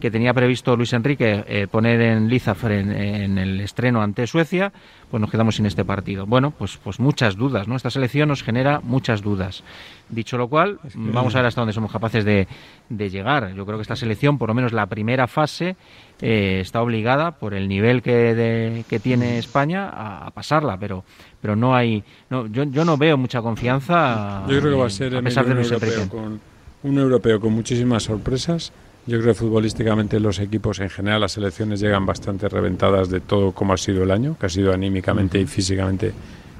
que 0.00 0.10
tenía 0.10 0.34
previsto 0.34 0.74
Luis 0.76 0.92
Enrique 0.94 1.68
poner 1.70 2.00
en 2.00 2.28
Lizafre 2.28 2.80
en, 2.80 3.36
el 3.36 3.60
estreno 3.60 4.00
ante 4.00 4.26
Suecia, 4.26 4.72
pues 5.10 5.20
nos 5.20 5.30
quedamos 5.30 5.56
sin 5.56 5.66
este 5.66 5.84
partido. 5.84 6.24
Bueno, 6.24 6.52
pues, 6.52 6.78
pues 6.78 6.98
muchas 6.98 7.36
dudas, 7.36 7.68
¿no? 7.68 7.76
Esta 7.76 7.90
selección 7.90 8.30
nos 8.30 8.42
genera 8.42 8.80
muchas 8.82 9.20
dudas. 9.20 9.62
Dicho 10.08 10.38
lo 10.38 10.48
cual, 10.48 10.80
vamos 10.94 11.34
a 11.34 11.38
ver 11.38 11.46
hasta 11.46 11.60
dónde 11.60 11.74
somos 11.74 11.92
capaces 11.92 12.24
de, 12.24 12.48
llegar. 12.88 13.54
Yo 13.54 13.66
creo 13.66 13.76
que 13.76 13.82
esta 13.82 13.94
selección, 13.94 14.38
por 14.38 14.48
lo 14.48 14.54
menos 14.54 14.72
la 14.72 14.86
primera 14.86 15.26
fase, 15.26 15.76
eh, 16.20 16.60
está 16.60 16.82
obligada 16.82 17.32
por 17.32 17.54
el 17.54 17.68
nivel 17.68 18.02
que, 18.02 18.84
que 18.88 19.00
tiene 19.00 19.38
España 19.38 19.88
a, 19.92 20.30
pasarla, 20.30 20.78
pero 20.78 21.04
pero 21.40 21.56
no 21.56 21.74
hay, 21.74 22.04
no, 22.28 22.46
yo, 22.46 22.64
yo 22.64 22.84
no 22.84 22.96
veo 22.98 23.16
mucha 23.16 23.40
confianza. 23.40 24.42
Yo 24.48 24.60
creo 24.60 24.72
que 24.72 24.78
va 24.78 24.86
a 24.86 24.90
ser 24.90 25.16
a 25.16 25.22
pesar 25.22 25.46
de 25.46 25.52
un 25.52 25.58
europeo 25.58 26.08
con 26.08 26.40
un 26.82 26.98
europeo 26.98 27.40
con 27.40 27.52
muchísimas 27.52 28.04
sorpresas 28.04 28.72
yo 29.06 29.18
creo 29.18 29.32
que 29.32 29.38
futbolísticamente 29.38 30.20
los 30.20 30.38
equipos 30.38 30.78
en 30.78 30.90
general, 30.90 31.22
las 31.22 31.32
selecciones 31.32 31.80
llegan 31.80 32.04
bastante 32.04 32.48
reventadas 32.48 33.08
de 33.08 33.20
todo 33.20 33.52
como 33.52 33.72
ha 33.72 33.76
sido 33.76 34.02
el 34.02 34.10
año, 34.10 34.36
que 34.38 34.46
ha 34.46 34.48
sido 34.48 34.72
anímicamente 34.72 35.40
y 35.40 35.46
físicamente 35.46 36.12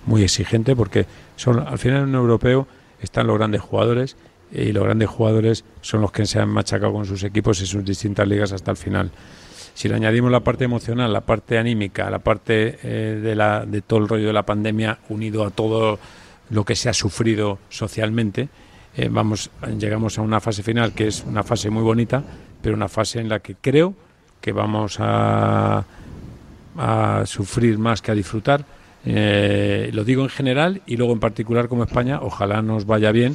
muy 0.07 0.23
exigente, 0.23 0.75
porque 0.75 1.07
son 1.37 1.61
al 1.61 1.79
final 1.79 2.03
en 2.03 2.09
un 2.09 2.15
europeo 2.15 2.67
están 3.01 3.27
los 3.27 3.37
grandes 3.37 3.61
jugadores 3.61 4.17
y 4.51 4.73
los 4.73 4.85
grandes 4.85 5.09
jugadores 5.09 5.65
son 5.81 6.01
los 6.01 6.13
que 6.13 6.27
se 6.27 6.41
han 6.41 6.49
machacado 6.49 6.93
con 6.93 7.05
sus 7.05 7.23
equipos 7.23 7.61
en 7.61 7.67
sus 7.67 7.85
distintas 7.85 8.27
ligas 8.27 8.53
hasta 8.53 8.71
el 8.71 8.77
final. 8.77 9.11
Si 9.81 9.89
le 9.89 9.95
añadimos 9.95 10.31
la 10.31 10.41
parte 10.41 10.65
emocional, 10.65 11.11
la 11.11 11.23
parte 11.23 11.57
anímica, 11.57 12.11
la 12.11 12.19
parte 12.19 12.79
eh, 12.83 13.19
de, 13.19 13.35
la, 13.35 13.65
de 13.65 13.81
todo 13.81 14.01
el 14.01 14.09
rollo 14.09 14.27
de 14.27 14.35
la 14.35 14.43
pandemia 14.43 14.99
unido 15.09 15.43
a 15.43 15.51
todo 15.51 15.99
lo 16.51 16.67
que 16.67 16.77
se 16.77 16.91
ha 16.91 16.93
sufrido 16.93 17.59
socialmente, 17.71 18.51
eh, 18.95 19.09
vamos, 19.11 19.51
llegamos 19.79 20.19
a 20.19 20.21
una 20.21 20.39
fase 20.39 20.63
final 20.63 20.93
que 20.93 21.07
es 21.07 21.25
una 21.27 21.43
fase 21.45 21.71
muy 21.71 21.83
bonita, 21.83 22.23
pero 22.61 22.77
una 22.77 22.91
fase 22.91 23.21
en 23.21 23.31
la 23.31 23.39
que 23.41 23.55
creo 23.55 23.95
que 24.43 24.53
vamos 24.53 24.99
a, 25.01 25.83
a 26.77 27.23
sufrir 27.25 27.79
más 27.79 28.03
que 28.03 28.11
a 28.11 28.15
disfrutar. 28.15 28.67
Eh, 29.07 29.89
lo 29.95 30.05
digo 30.05 30.25
en 30.25 30.29
general 30.29 30.83
y 30.85 30.99
luego 30.99 31.15
en 31.15 31.21
particular 31.21 31.69
como 31.69 31.85
España, 31.85 32.21
ojalá 32.21 32.61
nos 32.61 32.85
vaya 32.85 33.13
bien, 33.13 33.35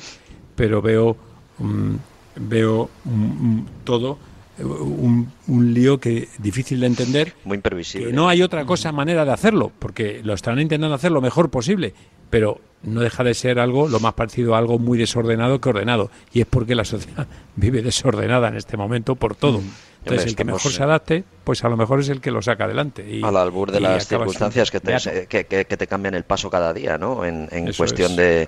pero 0.56 0.84
veo, 0.84 1.18
mm, 1.58 1.96
veo 2.36 2.92
mm, 3.04 3.10
mm, 3.10 3.66
todo 3.84 4.20
un, 4.60 5.32
un, 5.48 5.74
lío 5.74 6.00
que 6.00 6.28
difícil 6.38 6.80
de 6.80 6.88
entender. 6.88 7.34
Muy 7.44 7.56
imprevisible. 7.56 8.08
Que 8.08 8.14
no 8.14 8.30
hay 8.30 8.42
otra 8.42 8.66
cosa, 8.66 8.92
manera 8.92 9.26
de 9.26 9.32
hacerlo, 9.32 9.72
porque 9.80 10.22
lo 10.24 10.34
están 10.34 10.60
intentando 10.60 10.96
hacer 10.96 11.12
lo 11.12 11.22
mejor 11.22 11.50
posible, 11.50 11.94
pero 12.30 12.60
no 12.84 13.02
deja 13.02 13.24
de 13.24 13.34
ser 13.34 13.60
algo 13.60 13.88
lo 13.88 14.00
más 14.00 14.14
parecido 14.14 14.56
a 14.56 14.60
algo 14.60 14.80
muy 14.80 14.98
desordenado 14.98 15.60
que 15.60 15.70
ordenado. 15.70 16.12
Y 16.34 16.42
es 16.42 16.48
porque 16.48 16.76
la 16.76 16.86
sociedad 16.86 17.28
vive 17.56 17.82
desordenada 17.82 18.48
en 18.48 18.56
este 18.56 18.78
momento 18.78 19.16
por 19.16 19.36
todo. 19.36 19.62
Entonces, 20.06 20.28
el 20.28 20.36
que 20.36 20.44
mejor 20.44 20.72
se 20.72 20.84
adapte, 20.84 21.24
pues 21.44 21.64
a 21.64 21.70
lo 21.70 21.78
mejor 21.78 22.00
es 22.00 22.10
el 22.10 22.22
que 22.22 22.30
lo 22.30 22.40
saca 22.40 22.66
adelante. 22.66 23.04
Y, 23.10 23.24
Al 23.24 23.38
albur 23.38 23.72
de 23.72 23.80
las 23.80 24.08
circunstancias 24.08 24.70
que 24.70 24.80
te, 24.80 24.96
que, 25.28 25.46
que, 25.46 25.66
te, 25.66 25.88
cambian 25.88 26.14
el 26.14 26.24
paso 26.24 26.48
cada 26.48 26.74
día, 26.74 27.00
¿no? 27.00 27.26
En, 27.26 27.48
en 27.52 27.74
cuestión 27.74 28.16
de, 28.16 28.48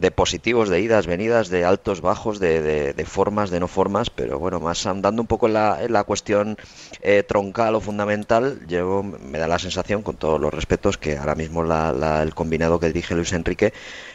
de, 0.00 0.10
positivos, 0.10 0.68
de 0.68 0.80
idas, 0.80 1.06
venidas, 1.06 1.48
de 1.48 1.64
altos, 1.64 2.00
bajos, 2.00 2.38
de, 2.40 2.62
de, 2.92 3.04
formas, 3.04 3.50
de 3.50 3.60
no 3.60 3.68
formas, 3.68 4.10
pero 4.10 4.38
bueno, 4.38 4.60
más 4.60 4.86
andando 4.86 5.22
un 5.22 5.28
poco 5.28 5.46
en 5.46 5.54
la, 5.54 5.82
en 5.82 5.92
la 5.92 6.04
cuestión 6.04 6.56
eh, 7.02 7.22
troncal 7.22 7.74
o 7.74 7.80
fundamental, 7.80 8.60
yo 8.66 9.02
me 9.02 9.38
da 9.38 9.46
la 9.46 9.58
sensación, 9.58 10.02
con 10.02 10.16
todos 10.16 10.40
los 10.40 10.52
respetos, 10.52 10.96
que 10.98 11.16
ahora 11.16 11.34
mismo 11.34 11.62
la, 11.62 12.22
el 12.22 12.34
combinado 12.34 12.80
que 12.80 12.86
dirige 12.86 13.14
Luis 13.14 13.32
Enrique 13.32 13.72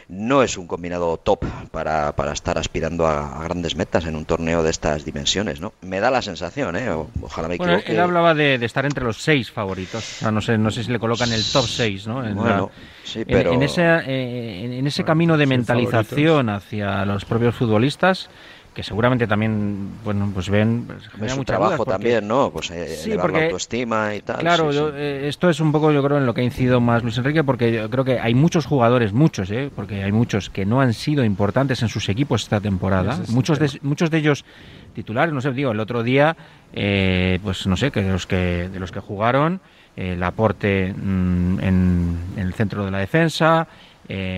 no 0.08 0.42
es 0.42 0.56
un 0.56 0.66
combinado 0.66 1.16
top 1.16 1.44
para, 1.70 2.14
para 2.14 2.32
estar 2.32 2.58
aspirando 2.58 3.06
a, 3.06 3.42
grandes 3.42 3.76
metas 3.76 4.06
en 4.06 4.16
un 4.16 4.24
torneo 4.24 4.62
de 4.62 4.70
estas 4.70 5.04
dimensiones, 5.04 5.60
¿no? 5.60 5.72
Me 5.82 6.00
da 6.00 6.10
la 6.10 6.22
sensación, 6.22 6.76
¿eh? 6.76 6.88
ojalá 7.20 7.48
me 7.48 7.56
equivoque. 7.56 7.92
él 7.92 8.00
hablaba 8.00 8.34
de, 8.34 8.54
estar 8.64 8.84
entre 8.86 9.04
los 9.04 9.22
seis 9.22 9.50
favoritos. 9.50 10.22
no 10.32 10.40
sé, 10.40 10.58
no 10.58 10.70
sé 10.70 10.84
si 10.84 10.90
le 10.90 10.98
colocan 10.98 11.32
el 11.32 11.44
top 11.44 11.66
seis, 11.66 12.06
¿no? 12.06 12.26
En, 12.26 12.34
bueno, 12.36 12.70
sí, 13.06 13.24
pero... 13.24 13.52
en, 13.52 13.62
ese, 13.62 13.82
eh, 13.82 14.78
en, 14.78 14.86
ese 14.86 15.04
camino 15.04 15.36
de 15.36 15.46
mentalización 15.46 16.48
hacia 16.48 17.04
los 17.04 17.24
propios 17.24 17.54
futbolistas 17.54 18.28
que 18.76 18.82
seguramente 18.82 19.26
también 19.26 19.88
bueno 20.04 20.30
pues 20.34 20.50
ven 20.50 20.86
pues, 21.18 21.32
es 21.32 21.44
trabajo 21.46 21.86
también 21.86 22.28
no 22.28 22.50
pues 22.50 22.70
eh, 22.70 22.94
sí, 22.94 23.08
elevar 23.08 23.32
la 23.32 23.44
autoestima 23.44 24.14
y 24.14 24.20
tal 24.20 24.36
claro 24.36 24.70
eh, 24.94 25.28
esto 25.28 25.48
es 25.48 25.60
un 25.60 25.72
poco 25.72 25.92
yo 25.92 26.02
creo 26.04 26.18
en 26.18 26.26
lo 26.26 26.34
que 26.34 26.42
ha 26.42 26.44
incidido 26.44 26.78
más 26.78 27.02
Luis 27.02 27.16
Enrique 27.16 27.42
porque 27.42 27.72
yo 27.72 27.88
creo 27.88 28.04
que 28.04 28.20
hay 28.20 28.34
muchos 28.34 28.66
jugadores 28.66 29.14
muchos 29.14 29.50
¿eh? 29.50 29.70
porque 29.74 30.04
hay 30.04 30.12
muchos 30.12 30.50
que 30.50 30.66
no 30.66 30.82
han 30.82 30.92
sido 30.92 31.24
importantes 31.24 31.80
en 31.80 31.88
sus 31.88 32.10
equipos 32.10 32.42
esta 32.42 32.60
temporada. 32.60 33.18
Muchos 33.28 33.58
de, 33.58 33.78
muchos 33.80 34.10
de 34.10 34.18
ellos 34.18 34.44
titulares 34.94 35.32
no 35.32 35.40
sé 35.40 35.52
digo 35.52 35.70
el 35.70 35.80
otro 35.80 36.02
día 36.02 36.36
eh, 36.74 37.38
pues 37.42 37.66
no 37.66 37.78
sé 37.78 37.90
que 37.90 38.02
de 38.02 38.12
los 38.12 38.26
que 38.26 38.68
de 38.70 38.78
los 38.78 38.92
que 38.92 39.00
jugaron 39.00 39.62
el 39.96 40.22
aporte 40.22 40.92
mm, 40.92 41.60
en, 41.60 42.18
en, 42.36 42.42
el 42.46 42.54
centro 42.54 42.84
de 42.84 42.90
la 42.90 42.98
defensa 42.98 43.66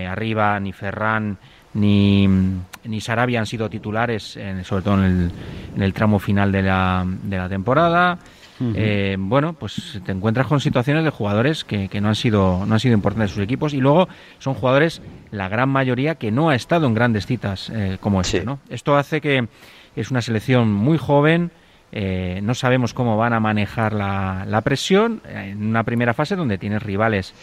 arriba 0.08 0.58
ni 0.60 0.72
Ferran 0.72 1.36
ni, 1.74 2.28
ni 2.84 3.00
Sarabia 3.00 3.40
han 3.40 3.46
sido 3.46 3.68
titulares, 3.68 4.38
sobre 4.64 4.82
todo 4.82 4.94
en 4.94 5.04
el, 5.04 5.30
en 5.76 5.82
el, 5.82 5.92
tramo 5.92 6.18
final 6.18 6.52
de 6.52 6.62
la, 6.62 7.04
de 7.06 7.36
la 7.36 7.48
temporada. 7.48 8.18
eh, 8.74 9.16
bueno, 9.18 9.52
pues 9.52 10.00
te 10.04 10.10
encuentras 10.10 10.46
con 10.48 10.60
situaciones 10.60 11.04
de 11.04 11.10
jugadores 11.10 11.64
que, 11.64 11.88
no 12.00 12.08
han 12.08 12.16
sido 12.16 12.64
no 12.66 12.74
han 12.74 12.80
sido 12.80 12.94
importantes 12.94 13.30
en 13.30 13.34
sus 13.36 13.44
equipos 13.44 13.72
y 13.72 13.80
luego 13.80 14.08
son 14.38 14.54
jugadores, 14.54 15.00
la 15.30 15.48
gran 15.48 15.68
mayoría, 15.68 16.16
que 16.16 16.30
no 16.30 16.48
ha 16.48 16.56
estado 16.56 16.86
en 16.86 16.94
grandes 16.94 17.26
citas 17.26 17.70
eh, 17.70 17.98
como 18.00 18.20
este, 18.20 18.44
¿no? 18.44 18.58
Esto 18.68 18.96
hace 18.96 19.20
que 19.20 19.46
es 19.94 20.10
una 20.10 20.22
selección 20.22 20.72
muy 20.72 20.98
joven, 20.98 21.50
eh, 21.92 22.40
no 22.42 22.54
sabemos 22.54 22.94
cómo 22.94 23.16
van 23.16 23.32
a 23.32 23.40
manejar 23.40 23.92
la, 23.92 24.44
la, 24.46 24.60
presión 24.60 25.22
en 25.28 25.66
una 25.66 25.84
primera 25.84 26.14
fase 26.14 26.36
donde 26.36 26.58
tienes 26.58 26.82
rivales 26.82 27.34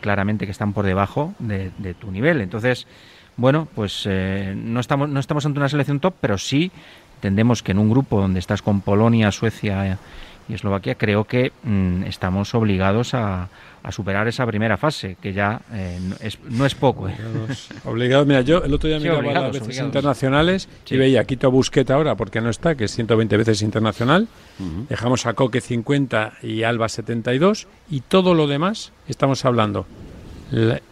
claramente 0.00 0.44
que 0.44 0.50
están 0.50 0.72
por 0.72 0.84
debajo 0.84 1.34
de, 1.38 1.70
de 1.78 1.94
tu 1.94 2.10
nivel. 2.10 2.40
Entonces, 2.40 2.88
bueno, 3.36 3.68
pues 3.76 4.08
no, 4.56 4.80
estamos, 4.80 5.08
no 5.08 5.20
estamos 5.20 5.46
ante 5.46 5.60
una 5.60 5.68
selección 5.68 6.00
top, 6.00 6.14
pero 6.20 6.36
sí 6.36 6.72
entendemos 7.22 7.62
que 7.62 7.70
en 7.70 7.78
un 7.78 7.88
grupo 7.88 8.20
donde 8.20 8.40
estás 8.40 8.60
con 8.60 8.80
Polonia, 8.80 9.30
Suecia 9.30 9.98
y 10.48 10.54
Eslovaquia, 10.54 10.96
creo 10.96 11.22
que 11.22 11.52
mm, 11.62 12.02
estamos 12.02 12.52
obligados 12.56 13.14
a, 13.14 13.48
a 13.82 13.90
superar 13.90 14.28
esa 14.28 14.46
primera 14.46 14.76
fase, 14.76 15.16
que 15.20 15.32
ya 15.32 15.60
eh, 15.72 15.98
no, 16.00 16.16
es, 16.20 16.38
no, 16.48 16.64
es, 16.64 16.74
poco. 16.74 17.08
¿eh? 17.08 17.16
Obligados. 17.84 18.26
Mira, 18.26 18.42
yo 18.42 18.62
el 18.62 18.72
otro 18.72 18.88
día 18.88 18.98
sí, 18.98 19.08
miraba 19.08 19.48
las 19.48 19.52
veces 19.52 19.78
internacionales 19.78 20.68
y 20.88 20.96
veía 20.96 21.24
Quito 21.24 21.50
Busqueta 21.50 21.94
ahora, 21.94 22.14
porque 22.14 22.40
no 22.40 22.50
está, 22.50 22.74
que 22.74 22.84
es 22.84 22.94
120 22.94 23.36
veces 23.36 23.62
internacional. 23.62 24.28
Dejamos 24.88 25.26
a 25.26 25.34
Coque 25.34 25.60
50 25.60 26.34
y 26.42 26.62
Alba 26.62 26.88
72 26.88 27.66
y 27.90 28.00
todo 28.00 28.34
lo 28.34 28.46
demás 28.46 28.92
estamos 29.08 29.44
hablando. 29.44 29.86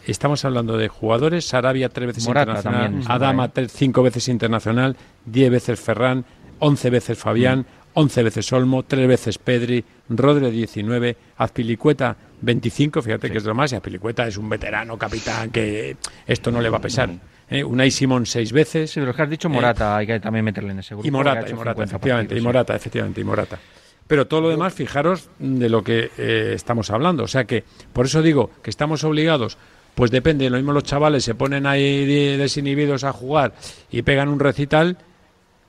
Estamos 0.07 0.45
hablando 0.47 0.79
de 0.79 0.89
jugadores, 0.89 1.47
Sarabia 1.47 1.91
tres 1.91 2.09
veces 2.09 2.27
internacional, 2.27 3.03
Adama 3.07 3.51
cinco 3.69 4.03
veces 4.03 4.29
internacional, 4.29 4.97
diez 5.27 5.51
veces 5.51 5.79
Ferran, 5.79 6.25
once 6.61 6.89
veces 6.89 7.19
Fabián, 7.19 7.67
11 7.95 8.23
veces 8.23 8.53
Olmo, 8.53 8.85
3 8.85 9.09
veces 9.09 9.39
Pedri, 9.39 9.85
Rodri 10.09 10.51
19, 10.51 11.17
Azpilicueta 11.37 12.17
25, 12.41 13.03
fíjate 13.03 13.31
que 13.31 13.39
es 13.39 13.45
lo 13.45 13.55
más, 13.55 13.73
y 13.73 13.77
Azpilicueta 13.77 14.27
es 14.27 14.37
un 14.37 14.49
veterano, 14.49 14.97
capitán, 14.97 15.51
que 15.51 15.97
esto 16.27 16.51
no 16.51 16.61
le 16.61 16.71
va 16.71 16.79
a 16.79 16.81
pesar. 16.81 17.11
¿Eh? 17.49 17.65
Unai 17.65 17.91
Simón 17.91 18.27
6 18.27 18.53
veces. 18.53 18.91
Sí, 18.93 19.01
de 19.01 19.07
los 19.07 19.17
que 19.17 19.23
has 19.23 19.31
dicho, 19.31 19.49
Morata, 19.49 19.95
eh, 19.95 19.99
hay 19.99 20.07
que 20.07 20.21
también 20.21 20.45
meterle 20.45 20.71
en 20.71 20.79
ese 20.79 20.95
grupo. 20.95 21.07
Y 21.07 21.11
Morata, 21.11 21.49
y 21.49 21.55
Morata, 21.55 21.83
efectivamente, 21.83 22.39
y 22.39 22.41
Morata, 22.41 22.77
efectivamente, 22.77 23.21
y 23.21 23.25
Morata. 23.25 23.59
Pero 24.07 24.27
todo 24.27 24.43
lo 24.43 24.49
demás, 24.51 24.73
fijaros 24.73 25.29
de 25.39 25.69
lo 25.69 25.83
que 25.83 26.11
eh, 26.17 26.53
estamos 26.55 26.91
hablando. 26.91 27.25
O 27.25 27.29
sea 27.29 27.45
que, 27.45 27.65
por 27.93 28.07
eso 28.07 28.23
digo 28.23 28.51
que 28.63 28.71
estamos 28.71 29.03
obligados 29.05 29.59
pues 29.95 30.11
depende, 30.11 30.49
lo 30.49 30.57
mismo 30.57 30.73
los 30.73 30.85
chavales 30.85 31.25
se 31.25 31.35
ponen 31.35 31.67
ahí 31.67 32.37
desinhibidos 32.37 33.05
a 33.05 33.13
jugar 33.13 33.53
y 33.91 34.03
pegan 34.03 34.29
un 34.29 34.41
recital 34.41 34.97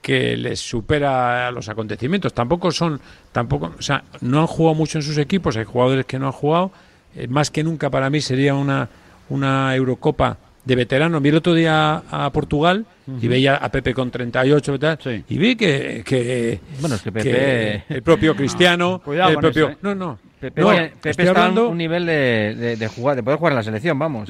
que 0.01 0.35
les 0.35 0.59
supera 0.59 1.47
a 1.47 1.51
los 1.51 1.69
acontecimientos. 1.69 2.33
Tampoco 2.33 2.71
son, 2.71 2.99
tampoco, 3.31 3.73
o 3.77 3.81
sea, 3.81 4.03
no 4.21 4.41
han 4.41 4.47
jugado 4.47 4.75
mucho 4.75 4.97
en 4.97 5.03
sus 5.03 5.17
equipos, 5.17 5.55
hay 5.57 5.65
jugadores 5.65 6.05
que 6.05 6.19
no 6.19 6.27
han 6.27 6.31
jugado. 6.31 6.71
Eh, 7.15 7.27
más 7.27 7.51
que 7.51 7.63
nunca 7.63 7.89
para 7.89 8.09
mí 8.09 8.21
sería 8.21 8.53
una, 8.55 8.89
una 9.29 9.75
Eurocopa 9.75 10.37
de 10.65 10.75
veteranos. 10.75 11.21
Vi 11.21 11.29
el 11.29 11.35
otro 11.35 11.53
día 11.53 12.03
a 12.09 12.29
Portugal 12.31 12.85
y 13.21 13.27
veía 13.27 13.55
a 13.55 13.69
Pepe 13.69 13.93
con 13.93 14.09
38 14.09 14.75
y 14.75 14.79
tal, 14.79 15.23
y 15.27 15.37
vi 15.37 15.55
que, 15.55 16.03
que, 16.05 16.59
bueno, 16.79 16.95
es 16.95 17.01
que, 17.01 17.11
Pepe... 17.11 17.83
el 17.89 18.01
propio 18.03 18.35
Cristiano, 18.37 19.01
el 19.07 19.37
propio... 19.37 19.69
¿eh? 19.69 19.77
No, 19.81 19.95
no, 19.95 20.17
Pepe, 20.41 20.63
está 21.03 21.47
en 21.49 21.59
un 21.59 21.77
nivel 21.77 22.03
de, 22.03 22.75
de, 22.75 22.87
jugar, 22.87 23.15
de 23.15 23.21
poder 23.21 23.37
jugar 23.37 23.53
en 23.53 23.57
la 23.57 23.63
selección, 23.63 23.99
vamos. 23.99 24.27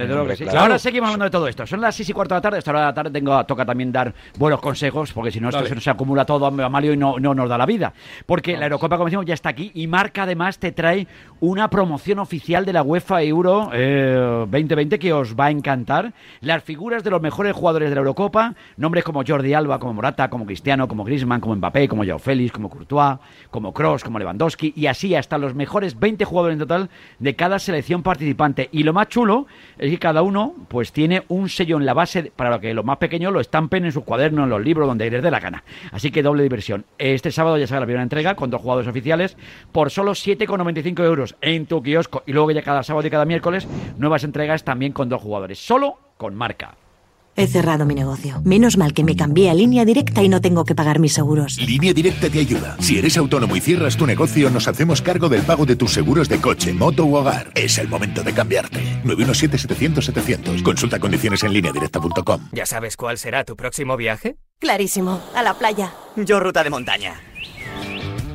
Ahora 0.53 0.77
seguimos 0.77 1.07
hablando 1.07 1.23
de 1.23 1.31
todo 1.31 1.47
esto. 1.47 1.65
Son 1.65 1.79
las 1.79 1.95
6 1.95 2.09
y 2.09 2.13
cuarto 2.13 2.35
de 2.35 2.39
la 2.39 2.41
tarde. 2.41 2.57
Esta 2.57 2.71
hora 2.71 2.81
de 2.81 2.85
la 2.87 2.93
tarde 2.93 3.11
tengo, 3.11 3.45
toca 3.45 3.65
también 3.65 3.93
dar 3.93 4.13
buenos 4.37 4.59
consejos, 4.59 5.13
porque 5.13 5.31
si 5.31 5.39
no, 5.39 5.47
esto 5.47 5.79
se, 5.79 5.89
acumula 5.89 6.25
todo 6.25 6.47
a 6.47 6.69
Mario 6.69 6.91
y 6.91 6.97
no, 6.97 7.17
no 7.17 7.33
nos 7.33 7.47
da 7.47 7.57
la 7.57 7.65
vida. 7.65 7.93
Porque 8.25 8.57
la 8.57 8.65
Eurocopa, 8.65 8.97
como 8.97 9.05
decimos, 9.05 9.25
ya 9.25 9.33
está 9.33 9.47
aquí 9.47 9.71
y 9.73 9.87
Marca 9.87 10.23
además 10.23 10.59
te 10.59 10.73
trae 10.73 11.07
una 11.39 11.69
promoción 11.69 12.19
oficial 12.19 12.65
de 12.65 12.73
la 12.73 12.83
UEFA 12.83 13.23
Euro 13.23 13.69
2020 13.71 14.95
eh, 14.95 14.99
que 14.99 15.13
os 15.13 15.33
va 15.33 15.45
a 15.45 15.51
encantar. 15.51 16.11
Las 16.41 16.61
figuras 16.61 17.05
de 17.05 17.09
los 17.09 17.21
mejores 17.21 17.53
jugadores 17.53 17.87
de 17.87 17.95
la 17.95 17.99
Eurocopa, 17.99 18.53
nombres 18.75 19.05
como 19.05 19.23
Jordi 19.25 19.53
Alba, 19.53 19.79
como 19.79 19.93
Morata, 19.93 20.29
como 20.29 20.45
Cristiano, 20.45 20.89
como 20.89 21.05
Griezmann, 21.05 21.39
como 21.39 21.55
Mbappé, 21.55 21.87
como 21.87 22.03
Joao 22.03 22.19
Félix, 22.19 22.51
como 22.51 22.69
Courtois, 22.69 23.17
como 23.49 23.73
Cross, 23.73 24.03
como 24.03 24.19
Lewandowski 24.19 24.73
y 24.75 24.87
así 24.87 25.15
hasta 25.15 25.37
los 25.37 25.55
mejores 25.55 25.97
20 26.01 26.25
jugadores 26.25 26.55
en 26.55 26.59
total 26.59 26.89
de 27.19 27.35
cada 27.37 27.59
selección 27.59 28.03
participante. 28.03 28.67
Y 28.73 28.83
lo 28.83 28.91
más 28.91 29.07
chulo 29.07 29.47
es 29.77 29.89
que 29.89 29.99
cada 29.99 30.23
uno 30.23 30.53
pues 30.67 30.91
tiene 30.91 31.23
un 31.29 31.47
sello 31.47 31.77
en 31.77 31.85
la 31.85 31.93
base 31.93 32.33
para 32.35 32.59
que 32.59 32.73
los 32.73 32.83
más 32.83 32.97
pequeños 32.97 33.31
lo 33.31 33.39
estampen 33.39 33.85
en 33.85 33.93
sus 33.93 34.03
cuadernos, 34.03 34.43
en 34.43 34.49
los 34.49 34.61
libros, 34.61 34.87
donde 34.87 35.09
les 35.09 35.23
dé 35.23 35.31
la 35.31 35.39
gana. 35.39 35.63
Así 35.91 36.11
que 36.11 36.23
doble 36.23 36.43
diversión. 36.43 36.83
Este 36.97 37.31
sábado 37.31 37.57
ya 37.57 37.67
será 37.67 37.79
la 37.79 37.85
primera 37.85 38.03
entrega 38.03 38.35
con 38.35 38.49
dos 38.49 38.61
jugadores 38.61 38.89
oficiales 38.89 39.37
por 39.71 39.91
solo 39.91 40.11
7,95 40.11 41.03
euros 41.05 41.35
en 41.39 41.67
tu 41.67 41.81
kiosco. 41.81 42.23
Y 42.25 42.33
luego 42.33 42.51
ya 42.51 42.63
cada 42.63 42.83
sábado 42.83 43.07
y 43.07 43.11
cada 43.11 43.25
miércoles 43.25 43.67
nuevas 43.97 44.23
entregas 44.23 44.63
también 44.63 44.91
con 44.91 45.07
dos 45.07 45.21
jugadores. 45.21 45.59
Solo 45.59 45.97
con 46.17 46.35
marca. 46.35 46.80
He 47.41 47.47
cerrado 47.47 47.87
mi 47.87 47.95
negocio. 47.95 48.39
Menos 48.45 48.77
mal 48.77 48.93
que 48.93 49.03
me 49.03 49.15
cambié 49.15 49.49
a 49.49 49.55
línea 49.55 49.83
directa 49.83 50.21
y 50.21 50.29
no 50.29 50.41
tengo 50.41 50.63
que 50.63 50.75
pagar 50.75 50.99
mis 50.99 51.13
seguros. 51.13 51.57
Línea 51.57 51.91
directa 51.91 52.29
te 52.29 52.37
ayuda. 52.37 52.77
Si 52.79 52.99
eres 52.99 53.17
autónomo 53.17 53.55
y 53.55 53.59
cierras 53.59 53.97
tu 53.97 54.05
negocio, 54.05 54.51
nos 54.51 54.67
hacemos 54.67 55.01
cargo 55.01 55.27
del 55.27 55.41
pago 55.41 55.65
de 55.65 55.75
tus 55.75 55.91
seguros 55.91 56.29
de 56.29 56.39
coche, 56.39 56.71
moto 56.71 57.03
u 57.03 57.15
hogar. 57.15 57.51
Es 57.55 57.79
el 57.79 57.87
momento 57.87 58.21
de 58.21 58.33
cambiarte. 58.35 59.01
917-700-700. 59.05 60.61
Consulta 60.61 60.99
condiciones 60.99 61.41
en 61.43 61.51
directa.com. 61.51 62.49
¿Ya 62.51 62.67
sabes 62.67 62.95
cuál 62.95 63.17
será 63.17 63.43
tu 63.43 63.55
próximo 63.55 63.97
viaje? 63.97 64.35
Clarísimo. 64.59 65.19
A 65.33 65.41
la 65.41 65.55
playa. 65.55 65.93
Yo 66.17 66.39
ruta 66.39 66.63
de 66.63 66.69
montaña. 66.69 67.21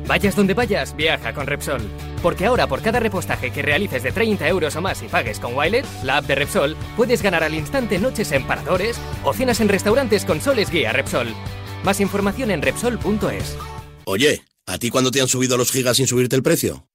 Vayas 0.07 0.37
donde 0.37 0.53
vayas, 0.53 0.95
viaja 0.95 1.33
con 1.33 1.47
Repsol. 1.47 1.81
Porque 2.23 2.45
ahora 2.45 2.65
por 2.65 2.81
cada 2.81 2.99
repostaje 3.01 3.51
que 3.51 3.61
realices 3.61 4.03
de 4.03 4.13
30 4.13 4.47
euros 4.47 4.75
o 4.77 4.81
más 4.81 5.03
y 5.03 5.07
pagues 5.07 5.39
con 5.39 5.53
Wilet, 5.53 5.85
la 6.03 6.17
app 6.17 6.25
de 6.25 6.35
Repsol, 6.35 6.77
puedes 6.95 7.21
ganar 7.21 7.43
al 7.43 7.53
instante 7.53 7.99
noches 7.99 8.31
en 8.31 8.47
paradores 8.47 8.97
o 9.23 9.33
cenas 9.33 9.59
en 9.59 9.67
restaurantes 9.67 10.23
con 10.23 10.39
soles 10.39 10.71
guía 10.71 10.93
Repsol. 10.93 11.35
Más 11.83 11.99
información 11.99 12.51
en 12.51 12.61
Repsol.es. 12.61 13.57
Oye, 14.05 14.41
¿a 14.65 14.77
ti 14.77 14.89
cuándo 14.89 15.11
te 15.11 15.19
han 15.19 15.27
subido 15.27 15.57
los 15.57 15.71
gigas 15.71 15.97
sin 15.97 16.07
subirte 16.07 16.37
el 16.37 16.43
precio? 16.43 16.87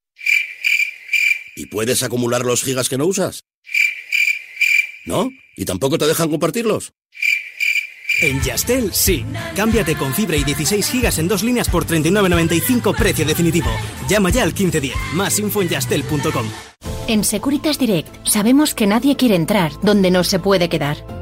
¿Y 1.55 1.66
puedes 1.66 2.03
acumular 2.03 2.46
los 2.46 2.62
gigas 2.64 2.88
que 2.88 2.96
no 2.96 3.05
usas? 3.05 3.44
¿No? 5.05 5.29
¿Y 5.55 5.66
tampoco 5.66 5.98
te 5.98 6.07
dejan 6.07 6.31
compartirlos? 6.31 6.94
En 8.23 8.41
Yastel, 8.41 8.91
sí. 8.95 9.27
Cámbiate 9.57 9.97
con 9.97 10.15
fibra 10.15 10.37
y 10.37 10.45
16 10.45 10.89
gigas 10.89 11.19
en 11.19 11.29
dos 11.29 11.43
líneas 11.43 11.69
por 11.69 11.85
39.95 11.87 12.95
precio 12.97 13.27
definitivo. 13.27 13.71
Llama 14.09 14.31
ya 14.31 14.45
al 14.45 14.51
1510. 14.51 14.95
Más 15.15 15.39
info 15.41 15.61
en 15.61 15.69
yastel.com. 15.69 16.47
En 17.09 17.25
Securitas 17.25 17.79
Direct 17.79 18.15
sabemos 18.25 18.75
que 18.75 18.87
nadie 18.87 19.17
quiere 19.17 19.35
entrar 19.35 19.73
donde 19.83 20.11
no 20.13 20.23
se 20.23 20.39
puede 20.39 20.69
quedar. 20.69 21.22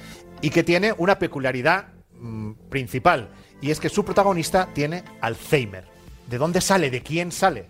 y 0.41 0.49
que 0.49 0.63
tiene 0.63 0.93
una 0.97 1.19
peculiaridad 1.19 1.87
mm, 2.19 2.53
principal, 2.69 3.29
y 3.61 3.71
es 3.71 3.79
que 3.79 3.89
su 3.89 4.03
protagonista 4.03 4.67
tiene 4.73 5.03
Alzheimer. 5.21 5.85
¿De 6.27 6.37
dónde 6.37 6.61
sale? 6.61 6.89
¿De 6.89 7.01
quién 7.01 7.31
sale? 7.31 7.65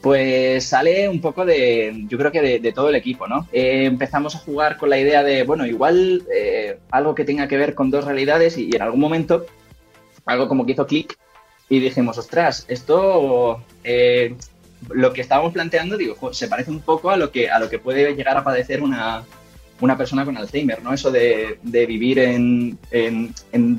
Pues 0.00 0.64
sale 0.64 1.08
un 1.08 1.20
poco 1.20 1.44
de, 1.44 2.04
yo 2.08 2.16
creo 2.18 2.30
que 2.30 2.60
de, 2.60 2.72
todo 2.72 2.88
el 2.88 2.94
equipo, 2.94 3.26
¿no? 3.26 3.48
Eh, 3.52 3.84
empezamos 3.84 4.36
a 4.36 4.38
jugar 4.38 4.76
con 4.76 4.90
la 4.90 4.98
idea 4.98 5.24
de, 5.24 5.42
bueno, 5.42 5.66
igual 5.66 6.22
eh, 6.32 6.78
algo 6.90 7.14
que 7.16 7.24
tenga 7.24 7.48
que 7.48 7.56
ver 7.56 7.74
con 7.74 7.90
dos 7.90 8.04
realidades 8.04 8.56
y, 8.56 8.70
en 8.74 8.82
algún 8.82 9.00
momento 9.00 9.44
algo 10.24 10.46
como 10.46 10.64
que 10.64 10.72
hizo 10.72 10.86
clic 10.86 11.18
y 11.68 11.80
dijimos, 11.80 12.16
ostras, 12.16 12.64
esto, 12.68 13.62
eh, 13.82 14.36
lo 14.88 15.12
que 15.12 15.20
estábamos 15.20 15.52
planteando, 15.52 15.96
digo, 15.96 16.32
se 16.32 16.46
parece 16.46 16.70
un 16.70 16.80
poco 16.80 17.10
a 17.10 17.16
lo 17.16 17.32
que, 17.32 17.50
a 17.50 17.58
lo 17.58 17.68
que 17.68 17.78
puede 17.78 18.14
llegar 18.14 18.36
a 18.36 18.44
padecer 18.44 18.82
una, 18.82 19.24
una 19.80 19.96
persona 19.96 20.24
con 20.24 20.36
Alzheimer, 20.36 20.82
¿no? 20.82 20.92
Eso 20.92 21.10
de, 21.10 21.58
vivir 21.62 22.18
en, 22.18 22.78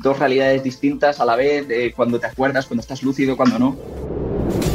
dos 0.01 0.19
realidades 0.19 0.63
distintas 0.63 1.19
a 1.19 1.25
la 1.25 1.35
vez, 1.35 1.67
de 1.67 1.93
cuando 1.93 2.19
te 2.19 2.27
acuerdas, 2.27 2.65
cuando 2.65 2.81
estás 2.81 3.03
lúcido, 3.03 3.35
cuando 3.35 3.59
no. 3.59 3.77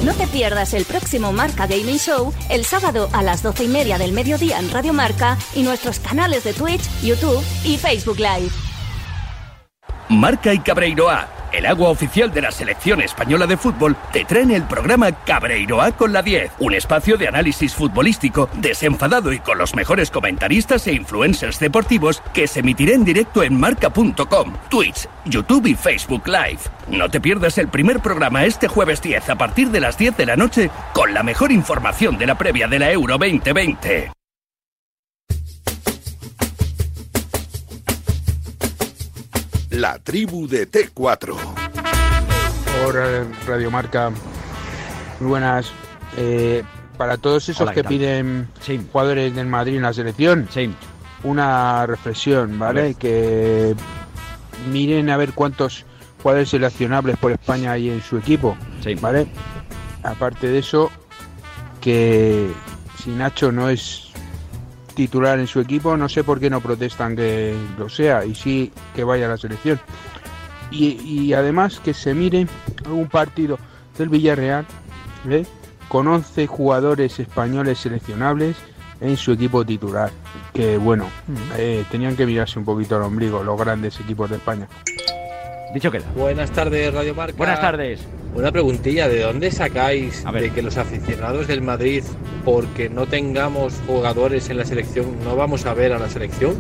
No 0.05 0.13
te 0.15 0.27
pierdas 0.27 0.75
el 0.75 0.85
próximo 0.85 1.33
Marca 1.33 1.67
Gaming 1.67 1.99
Show 1.99 2.33
el 2.51 2.65
sábado 2.65 3.09
a 3.13 3.23
las 3.23 3.43
doce 3.43 3.65
y 3.65 3.69
media 3.69 3.99
del 3.99 4.13
mediodía 4.13 4.59
en 4.59 4.71
Radio 4.71 4.93
Marca 4.93 5.39
y 5.55 5.63
nuestros 5.63 5.99
canales 5.99 6.45
de 6.45 6.53
Twitch, 6.53 6.83
YouTube 7.03 7.43
y 7.65 7.79
Facebook 7.79 8.19
Live. 8.19 8.51
Marca 10.11 10.53
y 10.53 10.59
Cabreiroa 10.59 11.34
el 11.57 11.67
agua 11.67 11.90
oficial 11.90 12.33
de 12.33 12.43
la 12.43 12.51
selección 12.51 13.01
española 13.01 13.47
de 13.47 13.57
fútbol, 13.57 13.97
te 14.12 14.25
traen 14.25 14.51
el 14.51 14.64
programa 14.64 15.12
Cabreiroa 15.12 15.93
con 15.93 16.12
la 16.12 16.23
10, 16.23 16.53
un 16.59 16.75
espacio 16.75 17.17
de 17.17 17.29
análisis 17.29 17.75
futbolístico 17.75 18.49
desenfadado 18.55 19.33
y 19.33 19.38
con 19.38 19.59
los 19.59 19.75
mejores 19.75 20.11
comentaristas 20.11 20.87
e 20.87 20.93
influencers 20.93 21.59
deportivos 21.59 22.23
que 22.33 22.47
se 22.47 22.61
emitirá 22.61 22.93
en 22.93 23.05
directo 23.05 23.43
en 23.43 23.59
marca.com, 23.59 24.55
Twitch, 24.69 25.09
YouTube 25.25 25.67
y 25.67 25.75
Facebook 25.75 26.27
Live. 26.27 26.61
No 26.88 27.09
te 27.09 27.21
pierdas 27.21 27.59
el 27.59 27.69
primer 27.69 28.01
programa 28.01 28.45
este 28.45 28.69
jueves 28.69 29.01
10 29.01 29.31
a 29.31 29.37
partir 29.37 29.71
de 29.71 29.81
las 29.81 29.97
10 29.97 30.17
de 30.17 30.27
la 30.27 30.37
noche 30.37 30.71
con 30.93 31.14
la 31.14 31.23
mejor 31.23 31.53
información 31.53 32.19
de 32.19 32.27
la 32.27 32.37
previa 32.37 32.69
de 32.69 32.79
la 32.79 32.90
Euro 32.90 33.19
2020. 33.19 34.24
La 39.77 39.99
tribu 39.99 40.47
de 40.47 40.71
T4. 40.71 41.37
Hola, 42.87 43.27
Radio 43.45 43.71
Marca. 43.73 44.11
Muy 45.19 45.29
buenas. 45.31 45.73
Eh, 46.17 46.63
para 46.97 47.17
todos 47.17 47.49
esos 47.49 47.69
que 47.73 47.83
piden 47.83 48.49
jugadores 48.93 49.35
del 49.35 49.47
Madrid 49.47 49.77
en 49.77 49.83
la 49.83 49.93
selección, 49.93 50.49
una 51.25 51.87
reflexión, 51.87 52.57
¿vale? 52.57 52.95
Que 52.95 53.75
miren 54.71 55.11
a 55.11 55.17
ver 55.17 55.33
cuántos 55.33 55.85
jugadores 56.23 56.51
seleccionables 56.51 57.17
por 57.17 57.33
España 57.33 57.73
hay 57.73 57.91
en 57.91 58.01
su 58.01 58.17
equipo, 58.17 58.57
¿vale? 59.01 59.27
Aparte 60.05 60.47
de 60.47 60.61
eso, 60.61 60.93
que 61.81 62.49
si 63.03 63.11
Nacho 63.11 63.51
no 63.51 63.69
es 63.69 64.13
titular 64.94 65.38
en 65.38 65.46
su 65.46 65.61
equipo, 65.61 65.96
no 65.96 66.09
sé 66.09 66.24
por 66.24 66.40
qué 66.40 66.50
no 66.50 66.61
protestan 66.61 67.16
que 67.16 67.54
lo 67.78 67.88
sea 67.88 68.24
y 68.24 68.35
sí 68.35 68.72
que 68.94 69.04
vaya 69.04 69.26
a 69.26 69.30
la 69.30 69.37
selección. 69.37 69.80
Y, 70.70 71.33
además 71.35 71.78
que 71.78 71.94
se 71.94 72.14
mire 72.14 72.48
algún 72.85 73.09
partido 73.09 73.59
del 73.96 74.09
Villarreal 74.09 74.66
¿eh? 75.28 75.46
con 75.88 76.09
11 76.09 76.48
jugadores 76.48 77.20
españoles 77.20 77.78
seleccionables 77.78 78.57
en 79.00 79.16
su 79.16 79.33
equipo 79.33 79.64
titular. 79.64 80.11
Que 80.52 80.76
bueno, 80.76 81.07
mm. 81.28 81.35
eh, 81.59 81.85
tenían 81.90 82.16
que 82.16 82.26
mirarse 82.26 82.59
un 82.59 82.64
poquito 82.64 82.96
al 82.96 83.02
ombligo 83.02 83.44
los 83.44 83.59
grandes 83.59 84.00
equipos 84.00 84.30
de 84.30 84.37
España. 84.37 84.66
Dicho 85.72 85.90
queda. 85.90 86.07
Buenas 86.16 86.50
tardes, 86.50 86.92
Radio 86.92 87.14
Marca. 87.14 87.37
Buenas 87.37 87.61
tardes. 87.61 88.00
Una 88.35 88.51
preguntilla, 88.51 89.09
¿de 89.09 89.23
dónde 89.23 89.53
sacáis 89.53 90.25
de 90.25 90.51
que 90.51 90.61
los 90.61 90.77
aficionados 90.77 91.47
del 91.47 91.62
Madrid, 91.62 92.03
porque 92.44 92.88
no 92.88 93.07
tengamos 93.07 93.81
jugadores 93.87 94.51
en 94.51 94.57
la 94.57 94.64
selección, 94.64 95.07
no 95.23 95.37
vamos 95.37 95.66
a 95.66 95.75
ver 95.75 95.92
a 95.92 96.01
la 96.01 96.09
selección? 96.09 96.57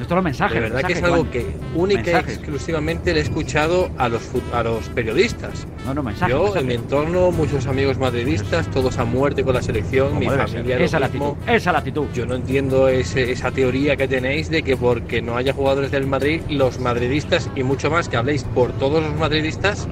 Esto 0.00 0.14
los 0.14 0.24
mensajes. 0.24 0.54
De 0.54 0.60
verdad 0.60 0.82
que 0.82 0.94
es 0.94 1.02
algo 1.02 1.30
que 1.30 1.46
única 1.74 2.10
y 2.10 2.14
exclusivamente 2.14 3.12
le 3.12 3.20
he 3.20 3.22
escuchado 3.22 3.90
a 3.98 4.08
los, 4.08 4.22
a 4.52 4.62
los 4.62 4.88
periodistas. 4.88 5.66
No, 5.84 5.92
no, 5.92 6.02
mensajes. 6.02 6.34
Yo, 6.34 6.56
en 6.56 6.66
mi 6.66 6.74
entorno, 6.74 7.30
muchos 7.30 7.66
amigos 7.66 7.98
madridistas, 7.98 8.70
todos 8.70 8.96
a 8.98 9.04
muerte 9.04 9.44
con 9.44 9.54
la 9.54 9.62
selección, 9.62 10.18
mi 10.18 10.26
familia. 10.26 10.78
Esa 10.78 10.98
la 10.98 11.06
actitud. 11.06 11.34
Esa 11.46 11.72
la 11.72 11.78
actitud. 11.78 12.06
Yo 12.14 12.24
no 12.24 12.34
entiendo 12.34 12.88
esa 12.88 13.50
teoría 13.50 13.96
que 13.96 14.08
tenéis 14.08 14.48
de 14.48 14.62
que 14.62 14.76
porque 14.76 15.20
no 15.20 15.36
haya 15.36 15.52
jugadores 15.52 15.90
del 15.90 16.06
Madrid, 16.06 16.40
los 16.48 16.80
madridistas 16.80 17.50
y 17.54 17.62
mucho 17.62 17.90
más 17.90 18.08
que 18.08 18.16
habléis 18.16 18.44
por 18.44 18.72
todos 18.72 19.02
los 19.02 19.14
madridistas, 19.16 19.86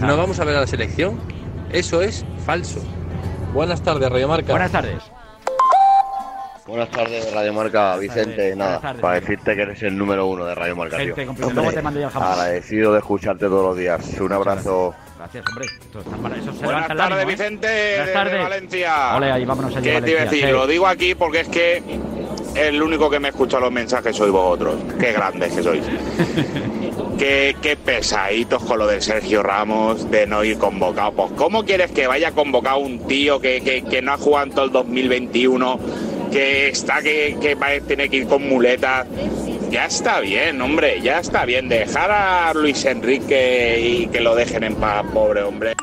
no, 0.00 0.06
no 0.06 0.16
vamos 0.16 0.40
a 0.40 0.44
ver 0.44 0.56
a 0.56 0.60
la 0.60 0.66
selección. 0.70 1.20
Eso 1.72 2.00
es 2.00 2.24
falso. 2.46 2.80
Buenas 3.52 3.82
tardes, 3.82 4.08
Radio 4.10 4.28
Marca. 4.28 4.52
Buenas 4.52 4.72
tardes. 4.72 5.02
Buenas 6.66 6.88
tardes, 6.90 7.32
Radio 7.34 7.52
Marca, 7.52 7.96
Vicente. 7.96 8.54
Nada, 8.54 8.94
para 9.00 9.18
decirte 9.18 9.56
que 9.56 9.62
eres 9.62 9.82
el 9.82 9.98
número 9.98 10.28
uno 10.28 10.44
de 10.44 10.54
Radio 10.54 10.76
Marca, 10.76 10.98
tío. 10.98 11.16
agradecido 12.14 12.92
de 12.92 12.98
escucharte 13.00 13.46
todos 13.46 13.64
los 13.64 13.76
días. 13.76 14.20
Un 14.20 14.32
abrazo. 14.32 14.94
Gracias, 15.18 15.44
hombre. 15.48 15.66
Buenas 16.62 16.88
tardes, 16.88 17.26
Vicente, 17.26 17.96
Buenas 17.96 18.12
tardes. 18.12 18.32
de 18.32 18.38
Valencia. 18.38 19.16
Ole, 19.16 19.32
ahí 19.32 19.44
vámonos 19.44 19.74
¿Qué 19.74 20.00
te 20.00 20.10
iba 20.12 20.20
a 20.20 20.24
decir? 20.24 20.48
Lo 20.50 20.66
digo 20.68 20.86
aquí 20.86 21.16
porque 21.16 21.40
es 21.40 21.48
que 21.48 21.82
el 22.54 22.80
único 22.80 23.10
que 23.10 23.18
me 23.18 23.28
escucha 23.28 23.58
los 23.58 23.72
mensajes 23.72 24.16
sois 24.16 24.30
vosotros. 24.30 24.76
Qué 24.98 25.12
grandes 25.12 25.52
que 25.52 25.62
sois. 25.64 25.84
qué, 27.20 27.76
pesaditos 27.84 28.62
con 28.64 28.78
lo 28.78 28.86
de 28.86 29.00
Sergio 29.00 29.42
Ramos 29.42 30.10
de 30.10 30.26
no 30.26 30.42
ir 30.42 30.56
convocado. 30.56 31.12
Pues, 31.12 31.32
¿cómo 31.32 31.64
quieres 31.64 31.90
que 31.90 32.06
vaya 32.06 32.32
convocado 32.32 32.78
un 32.78 33.06
tío 33.06 33.40
que, 33.40 33.60
que, 33.88 34.02
no 34.02 34.12
ha 34.12 34.16
jugado 34.16 34.46
en 34.46 34.52
todo 34.52 34.64
el 34.64 34.72
2021? 34.72 35.80
que 36.30 36.68
está 36.68 37.02
que, 37.02 37.36
que 37.40 37.56
tiene 37.88 38.08
que 38.08 38.18
ir 38.18 38.26
con 38.26 38.48
muletas. 38.48 39.06
Ya 39.68 39.86
está 39.86 40.20
bien, 40.20 40.60
hombre, 40.60 41.00
ya 41.02 41.18
está 41.18 41.44
bien. 41.44 41.68
Dejar 41.68 42.10
a 42.10 42.54
Luis 42.54 42.84
Enrique 42.84 43.80
y 43.80 44.06
que 44.06 44.20
lo 44.20 44.36
dejen 44.36 44.62
en 44.62 44.76
paz, 44.76 45.04
pobre 45.12 45.42
hombre. 45.42 45.74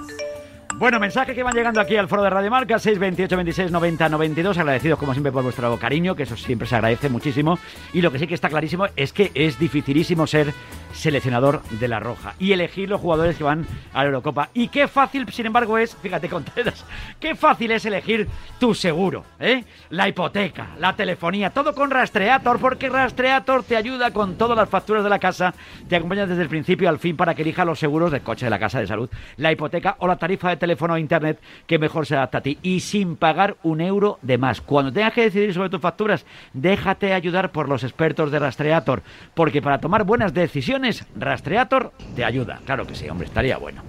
Bueno, 0.75 0.99
mensajes 0.99 1.35
que 1.35 1.43
van 1.43 1.55
llegando 1.55 1.81
aquí 1.81 1.97
al 1.97 2.07
foro 2.07 2.23
de 2.23 2.29
Radio 2.29 2.51
Marca, 2.51 2.79
628 2.79 3.35
26 3.35 3.71
90 3.71 4.09
92. 4.09 4.57
Agradecidos 4.57 4.99
como 4.99 5.13
siempre 5.13 5.31
por 5.31 5.43
vuestro 5.43 5.75
cariño, 5.77 6.15
que 6.15 6.23
eso 6.23 6.37
siempre 6.37 6.67
se 6.67 6.75
agradece 6.75 7.09
muchísimo. 7.09 7.59
Y 7.93 8.01
lo 8.01 8.11
que 8.11 8.19
sí 8.19 8.27
que 8.27 8.35
está 8.35 8.47
clarísimo 8.47 8.85
es 8.95 9.11
que 9.11 9.31
es 9.33 9.59
dificilísimo 9.59 10.27
ser 10.27 10.53
seleccionador 10.93 11.61
de 11.63 11.87
la 11.87 11.99
Roja 11.99 12.33
y 12.39 12.51
elegir 12.51 12.89
los 12.89 13.01
jugadores 13.01 13.37
que 13.37 13.43
van 13.43 13.65
a 13.93 13.99
la 13.99 14.05
Eurocopa. 14.05 14.49
Y 14.53 14.67
qué 14.69 14.87
fácil, 14.87 15.31
sin 15.31 15.47
embargo, 15.47 15.77
es, 15.77 15.95
fíjate, 15.95 16.29
Contreras, 16.29 16.85
qué 17.19 17.35
fácil 17.35 17.71
es 17.71 17.85
elegir 17.85 18.27
tu 18.59 18.73
seguro, 18.73 19.23
¿eh? 19.39 19.63
La 19.89 20.07
hipoteca, 20.07 20.69
la 20.79 20.95
telefonía, 20.95 21.49
todo 21.49 21.73
con 21.73 21.91
Rastreator, 21.91 22.59
porque 22.59 22.89
Rastreator 22.89 23.63
te 23.63 23.75
ayuda 23.75 24.11
con 24.11 24.35
todas 24.35 24.57
las 24.57 24.69
facturas 24.69 25.03
de 25.03 25.09
la 25.09 25.19
casa, 25.19 25.53
te 25.87 25.95
acompaña 25.95 26.25
desde 26.25 26.41
el 26.41 26.49
principio 26.49 26.89
al 26.89 26.99
fin 26.99 27.15
para 27.15 27.35
que 27.35 27.41
elijas 27.41 27.65
los 27.65 27.79
seguros 27.79 28.11
del 28.11 28.21
coche, 28.21 28.45
de 28.45 28.49
la 28.49 28.59
casa, 28.59 28.79
de 28.79 28.87
salud, 28.87 29.09
la 29.37 29.51
hipoteca 29.51 29.95
o 29.99 30.07
la 30.07 30.17
tarifa 30.17 30.49
de 30.49 30.57
teléfono 30.57 30.93
o 30.93 30.97
internet 30.97 31.39
que 31.65 31.79
mejor 31.79 32.05
se 32.05 32.15
adapta 32.15 32.39
a 32.39 32.41
ti 32.41 32.57
y 32.61 32.79
sin 32.79 33.15
pagar 33.15 33.57
un 33.63 33.81
euro 33.81 34.19
de 34.21 34.37
más. 34.37 34.61
Cuando 34.61 34.91
tengas 34.91 35.13
que 35.13 35.23
decidir 35.23 35.53
sobre 35.53 35.69
tus 35.69 35.81
facturas, 35.81 36.25
déjate 36.53 37.13
ayudar 37.13 37.51
por 37.51 37.69
los 37.69 37.83
expertos 37.83 38.31
de 38.31 38.39
Rastreator, 38.39 39.01
porque 39.33 39.61
para 39.61 39.79
tomar 39.79 40.03
buenas 40.03 40.33
decisiones, 40.33 40.76
Rastreator 41.15 41.91
te 42.15 42.23
ayuda. 42.23 42.59
Claro 42.65 42.85
que 42.85 42.95
sí, 42.95 43.09
hombre, 43.09 43.27
estaría 43.27 43.57
bueno. 43.57 43.83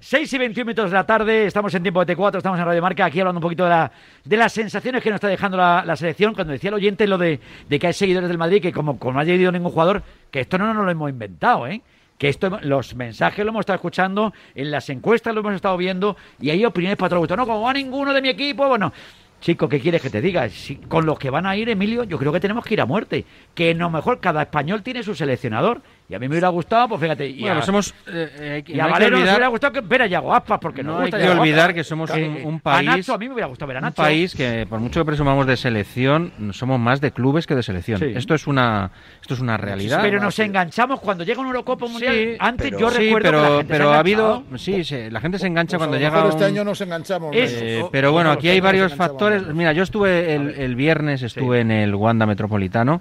6 0.00 0.30
y 0.34 0.38
21 0.38 0.66
minutos 0.66 0.90
de 0.90 0.94
la 0.94 1.06
tarde, 1.06 1.46
estamos 1.46 1.74
en 1.74 1.82
tiempo 1.82 2.04
de 2.04 2.14
T4, 2.14 2.36
estamos 2.36 2.58
en 2.58 2.66
Radio 2.66 2.82
Marca, 2.82 3.06
aquí 3.06 3.20
hablando 3.20 3.38
un 3.38 3.42
poquito 3.42 3.64
de, 3.64 3.70
la, 3.70 3.90
de 4.22 4.36
las 4.36 4.52
sensaciones 4.52 5.02
que 5.02 5.08
nos 5.08 5.16
está 5.16 5.28
dejando 5.28 5.56
la, 5.56 5.96
selección. 5.96 6.34
Cuando 6.34 6.52
decía 6.52 6.68
el 6.68 6.74
oyente 6.74 7.06
lo 7.06 7.16
de, 7.16 7.40
que 7.70 7.86
hay 7.86 7.92
seguidores 7.94 8.28
del 8.28 8.36
Madrid, 8.36 8.60
que 8.60 8.70
como, 8.70 8.98
como 8.98 9.14
no 9.14 9.20
ha 9.20 9.24
llegado 9.24 9.52
ningún 9.52 9.72
jugador, 9.72 10.02
que 10.30 10.40
esto 10.40 10.58
no 10.58 10.74
nos 10.74 10.84
lo 10.84 10.90
hemos 10.90 11.08
inventado, 11.08 11.66
¿eh? 11.66 11.80
que 12.18 12.28
esto, 12.28 12.58
los 12.62 12.94
mensajes 12.94 13.44
lo 13.44 13.50
hemos 13.50 13.60
estado 13.60 13.76
escuchando, 13.76 14.34
en 14.54 14.70
las 14.70 14.90
encuestas 14.90 15.34
lo 15.34 15.40
hemos 15.40 15.54
estado 15.54 15.76
viendo, 15.78 16.18
y 16.38 16.50
hay 16.50 16.64
opiniones 16.66 16.98
para 16.98 17.18
otro 17.18 17.36
No, 17.36 17.46
como 17.46 17.62
va 17.62 17.72
ninguno 17.72 18.12
de 18.12 18.20
mi 18.20 18.28
equipo, 18.28 18.68
bueno, 18.68 18.92
Chico, 19.44 19.68
¿qué 19.68 19.78
quieres 19.78 20.00
que 20.00 20.08
te 20.08 20.22
diga? 20.22 20.48
Con 20.88 21.04
los 21.04 21.18
que 21.18 21.28
van 21.28 21.44
a 21.44 21.54
ir, 21.54 21.68
Emilio, 21.68 22.04
yo 22.04 22.18
creo 22.18 22.32
que 22.32 22.40
tenemos 22.40 22.64
que 22.64 22.72
ir 22.72 22.80
a 22.80 22.86
muerte. 22.86 23.26
Que 23.54 23.72
a 23.72 23.74
lo 23.74 23.90
mejor 23.90 24.18
cada 24.18 24.40
español 24.40 24.82
tiene 24.82 25.02
su 25.02 25.14
seleccionador. 25.14 25.82
Y 26.06 26.14
a 26.14 26.18
mí 26.18 26.28
me 26.28 26.34
hubiera 26.34 26.48
gustado, 26.48 26.88
pues 26.88 27.00
fíjate. 27.00 27.26
Y 27.26 27.48
a, 27.48 27.62
somos, 27.62 27.94
eh, 28.06 28.62
eh, 28.66 28.80
a 28.80 28.88
Valero 28.88 29.18
nos 29.18 29.26
hubiera 29.26 29.48
gustado 29.48 29.72
que 29.72 29.80
ver 29.80 30.02
a 30.02 30.06
Yago 30.06 30.34
Aspas, 30.34 30.58
porque 30.60 30.82
no, 30.82 30.98
hay 30.98 31.10
que 31.10 31.30
olvidar 31.30 31.72
que 31.72 31.82
somos 31.82 32.10
un, 32.10 32.60
país. 32.60 33.08
a 33.08 33.16
mí 33.16 33.26
me 33.26 33.32
hubiera 33.32 33.46
gustado 33.46 33.68
ver 33.68 33.78
a 33.78 33.80
Nacho. 33.80 34.02
Un 34.02 34.06
país 34.06 34.34
que, 34.34 34.66
por 34.68 34.80
mucho 34.80 35.00
que 35.00 35.06
presumamos 35.06 35.46
de 35.46 35.56
selección, 35.56 36.52
somos 36.52 36.78
más 36.78 37.00
de 37.00 37.10
clubes 37.10 37.46
que 37.46 37.54
de 37.54 37.62
selección. 37.62 38.02
Esto 38.02 38.34
es 38.34 38.46
una 38.46 38.90
esto 39.22 39.32
es 39.32 39.40
una 39.40 39.56
realidad. 39.56 40.00
Pero 40.02 40.20
nos 40.20 40.38
enganchamos 40.38 41.00
cuando 41.00 41.24
llega 41.24 41.40
un 41.40 41.46
Eurocopa 41.46 41.86
Mundial. 41.86 42.36
Antes 42.38 42.70
yo 42.72 42.90
recuerdo 42.90 43.24
pero, 43.24 43.40
que 43.40 43.48
la 43.48 43.56
gente 43.56 43.72
pero 43.72 43.92
ha 43.92 43.98
habido. 43.98 44.44
Sí, 44.56 44.82
la 45.10 45.20
gente 45.20 45.38
se 45.38 45.46
engancha 45.46 45.78
cuando 45.78 45.96
llega. 45.96 46.28
este 46.28 46.44
año 46.44 46.64
nos 46.64 46.80
enganchamos. 46.82 47.34
Eh, 47.34 47.82
pero 47.90 48.12
bueno, 48.12 48.30
aquí 48.30 48.50
hay 48.50 48.60
varios 48.60 48.94
factores. 48.94 49.46
Mira, 49.46 49.72
yo 49.72 49.82
estuve 49.82 50.34
el, 50.34 50.50
el 50.50 50.76
viernes, 50.76 51.22
estuve 51.22 51.60
en 51.60 51.70
el 51.70 51.94
Wanda 51.94 52.26
Metropolitano 52.26 53.00